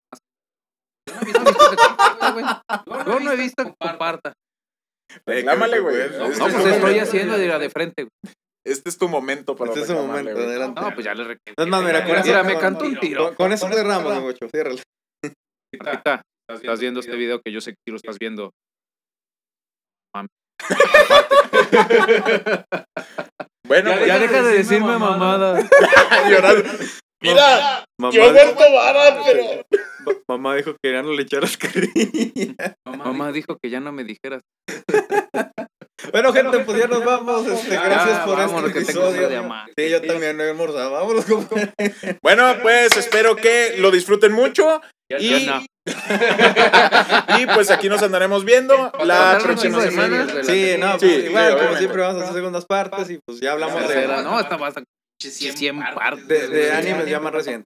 Yo 1.07 1.15
no 1.21 1.23
he 1.23 1.25
visto 1.25 1.69
que 1.69 1.75
comparta, 1.77 2.31
güey. 2.31 2.45
Yo 3.05 3.19
no 3.19 3.31
he 3.31 3.37
visto 3.37 3.63
que 3.63 3.73
comparta. 3.79 4.33
Reclámale, 5.25 5.79
güey. 5.79 5.95
No, 5.95 6.01
Este 6.03 6.17
No, 6.17 6.25
es 6.27 6.39
pues 6.39 6.53
tu 6.53 6.59
estoy 6.59 6.79
momento. 6.81 7.03
haciendo 7.03 7.37
de 7.37 7.47
la 7.47 7.59
de 7.59 7.69
frente, 7.69 8.03
güey. 8.03 8.33
Este 8.65 8.89
es 8.89 8.97
tu 8.97 9.07
momento 9.09 9.55
para 9.55 9.69
Este 9.71 9.81
es 9.81 9.87
su 9.87 9.93
reclamarle, 9.93 10.21
momento, 10.23 10.39
güey. 10.41 10.49
adelante. 10.51 10.81
No, 10.81 10.93
pues 10.93 11.05
ya 11.05 11.13
le. 11.13 11.37
Es 11.57 11.67
más, 11.67 11.83
mira, 11.83 12.03
con 12.05 12.15
eso, 12.15 12.25
Mira, 12.25 12.43
me 12.43 12.57
cantó 12.57 12.85
un 12.85 12.99
tiro. 12.99 13.25
Con, 13.27 13.35
con 13.35 13.51
eso 13.53 13.67
cerramos, 13.69 14.13
mi 14.15 14.21
bocho, 14.21 14.47
ciérrale. 14.49 14.81
Marcita, 15.81 16.21
estás 16.49 16.79
viendo 16.79 16.99
este 16.99 17.15
video 17.15 17.41
que 17.41 17.51
yo 17.51 17.61
sé 17.61 17.71
que 17.71 17.77
sí 17.85 17.91
lo 17.91 17.97
estás 17.97 18.17
viendo. 18.19 18.51
Bueno, 23.67 23.91
Ya, 23.91 23.95
pues, 23.97 24.07
ya 24.07 24.19
deja 24.19 24.41
de 24.43 24.57
decirme 24.57 24.97
mamada. 24.97 25.59
llorando. 26.29 26.69
Mira, 27.21 27.85
Mamá, 27.97 28.13
yo 28.13 28.23
he 28.25 28.31
vuelto 28.31 28.73
vara, 28.73 29.21
pero. 29.25 29.43
ma- 30.05 30.13
mamá 30.27 30.55
dijo 30.55 30.75
que 30.83 30.91
ya 30.91 31.01
no 31.01 31.13
le 31.13 31.21
echaras 31.23 31.55
carrilla. 31.57 32.75
Mamá 32.85 33.31
dijo 33.31 33.57
que 33.61 33.69
ya 33.69 33.79
no 33.79 33.91
me 33.91 34.03
dijeras. 34.03 34.41
Bueno, 36.11 36.33
gente, 36.33 36.59
pues 36.59 36.77
ya 36.77 36.87
nos 36.87 37.05
vamos. 37.05 37.47
Este, 37.47 37.75
gracias 37.75 38.19
por 38.25 38.35
vámonos, 38.37 38.69
este 38.71 38.79
que 38.79 38.85
tengo 38.85 39.05
hambre 39.05 39.19
de 39.19 39.25
episodio. 39.25 39.45
amar. 39.45 39.69
Sí, 39.77 39.89
yo 39.89 40.01
también 40.01 40.35
no 40.35 40.43
he 40.43 40.49
almorzado. 40.49 40.91
Vámonos. 40.91 41.25
Bueno, 42.21 42.55
pues 42.61 42.97
espero 42.97 43.37
que 43.37 43.75
lo 43.77 43.89
disfruten 43.89 44.33
mucho. 44.33 44.81
Y, 45.09 45.45
Ya 45.45 45.59
no. 45.59 45.65
Y 47.39 47.45
pues 47.47 47.69
aquí 47.71 47.89
nos 47.89 48.01
andaremos 48.01 48.45
viendo 48.45 48.91
la 49.03 49.39
próxima 49.41 49.81
semana. 49.81 50.25
series, 50.27 50.47
Sí, 50.47 50.75
no, 50.79 50.93
Sí, 50.93 51.05
pues 51.05 51.15
sí, 51.15 51.25
igual, 51.27 51.57
como 51.57 51.77
siempre 51.77 52.01
vamos 52.01 52.21
a 52.21 52.23
hacer 52.23 52.35
segundas 52.35 52.65
partes 52.65 53.09
y 53.09 53.19
pues 53.25 53.39
ya 53.39 53.51
hablamos 53.53 53.87
de. 53.87 54.07
No, 54.07 54.39
esta 54.39 54.57
va 54.57 54.67
a 54.67 54.69
estar 54.69 54.83
100 55.21 55.79
partes. 55.93 56.27
de, 56.27 56.47
de 56.47 56.71
animes 56.71 57.07
ya 57.07 57.19
más 57.19 57.33
recientes. 57.33 57.65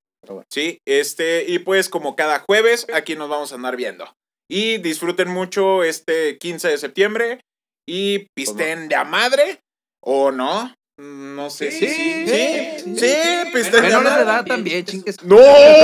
Sí, 0.52 0.80
este, 0.85 1.45
y 1.48 1.60
pues 1.60 1.89
como 1.89 2.15
cada 2.15 2.39
jueves, 2.39 2.88
aquí 2.94 3.15
nos 3.15 3.30
vamos 3.30 3.52
a 3.52 3.56
andar 3.56 3.76
viendo. 3.76 4.11
Y 4.49 4.77
disfruten 4.77 5.30
mucho 5.30 5.84
este 5.84 6.38
15 6.38 6.69
de 6.69 6.77
septiembre. 6.77 7.41
Y 7.88 8.27
pisten 8.35 8.89
de 8.89 8.95
a 8.95 9.03
madre. 9.03 9.60
¿O 10.03 10.31
no? 10.31 10.73
No 10.99 11.49
sé. 11.49 11.72
Sí, 11.72 11.88
sí, 11.88 12.27
sí, 12.27 12.98
sí, 12.98 13.15
pisten 13.53 13.81
de 13.81 13.94
a 13.94 13.99
Menores 13.99 14.03
de 14.03 14.03
madre. 14.03 14.23
edad 14.23 14.45
también, 14.45 14.85
chingues. 14.85 15.23
No, 15.23 15.38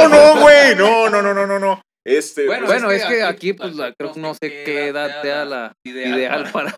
no, 0.09 0.41
güey. 0.41 0.75
No, 0.75 1.09
no, 1.09 1.21
no, 1.21 1.33
no, 1.33 1.45
no, 1.47 1.59
no. 1.59 1.81
Este, 2.05 2.45
Bueno, 2.45 2.65
pues, 2.65 2.81
bueno, 2.81 2.91
es 2.91 3.05
que 3.05 3.23
aquí, 3.23 3.53
pues, 3.53 3.75
la- 3.75 3.93
creo 3.97 4.13
que 4.13 4.19
no 4.19 4.33
sé 4.33 4.63
qué 4.65 4.87
edad 4.87 5.21
sea 5.21 5.45
la 5.45 5.73
ideal 5.85 6.51
para, 6.51 6.75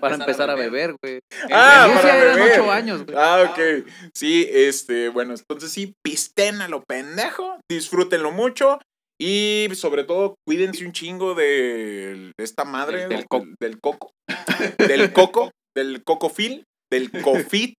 para 0.00 0.14
empezar 0.14 0.48
a 0.50 0.54
beber, 0.54 0.94
güey. 1.02 1.18
Ah, 1.50 1.86
En 1.90 1.94
para 1.96 2.16
eran 2.22 2.36
beber. 2.36 2.60
8 2.60 2.70
años, 2.70 3.04
güey. 3.04 3.16
Ah, 3.18 3.48
ok. 3.50 3.86
Sí, 4.14 4.46
este, 4.48 5.08
bueno, 5.08 5.34
entonces 5.34 5.72
sí, 5.72 5.94
pisten 6.04 6.60
a 6.62 6.68
lo 6.68 6.82
pendejo, 6.84 7.58
disfrútenlo 7.70 8.30
mucho 8.30 8.78
y 9.20 9.68
sobre 9.74 10.04
todo 10.04 10.34
cuídense 10.46 10.84
un 10.86 10.92
chingo 10.92 11.34
de 11.34 12.32
esta 12.38 12.64
madre 12.64 13.08
Del- 13.08 13.08
del 13.08 13.18
del, 13.18 13.26
coco. 13.28 13.46
del 13.60 13.80
coco, 13.80 14.10
del 14.78 15.12
coco, 15.12 15.50
del 15.76 16.02
cocofil, 16.04 16.64
del 16.92 17.10
cofit, 17.22 17.74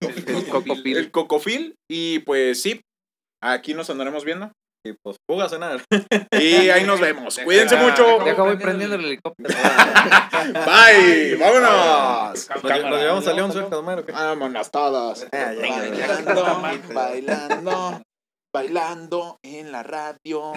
El 0.00 0.44
cocopil. 0.50 0.96
el 0.96 1.10
cocofil 1.10 1.74
y 1.90 2.18
pues 2.20 2.60
sí, 2.62 2.80
aquí 3.42 3.74
nos 3.74 3.90
andaremos 3.90 4.24
viendo 4.24 4.52
Y 4.86 4.92
pues 5.02 5.16
fuga 5.26 5.46
a 5.46 5.48
cenar. 5.48 5.80
y 6.32 6.68
ahí 6.68 6.84
nos 6.84 7.00
vemos. 7.00 7.38
Cuídense 7.42 7.76
mucho. 7.76 8.24
Ya 8.24 8.32
acabo 8.32 8.56
prendiendo 8.58 8.96
el 8.96 9.04
helicóptero. 9.06 9.48
Bye, 10.52 11.36
vámonos. 11.36 12.48
Nos, 12.50 12.62
lle- 12.62 12.90
nos 12.90 13.00
llevamos 13.00 13.26
a 13.26 13.32
León 13.32 13.72
Homero. 13.72 14.04
¿qué? 14.04 14.12
Vámonos 14.12 14.70
todos. 14.70 15.26
Ah. 15.32 15.52
Bailando, 15.58 16.62
bailando, 16.92 18.02
bailando 18.54 19.38
en 19.42 19.72
la 19.72 19.82
radio. 19.82 20.52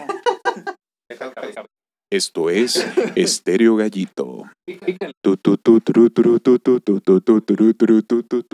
Esto 2.11 2.49
es 2.49 2.85
Estéreo 3.15 3.75
Gallito. 3.77 4.49
Tu, 5.23 5.37
tu. 5.37 5.57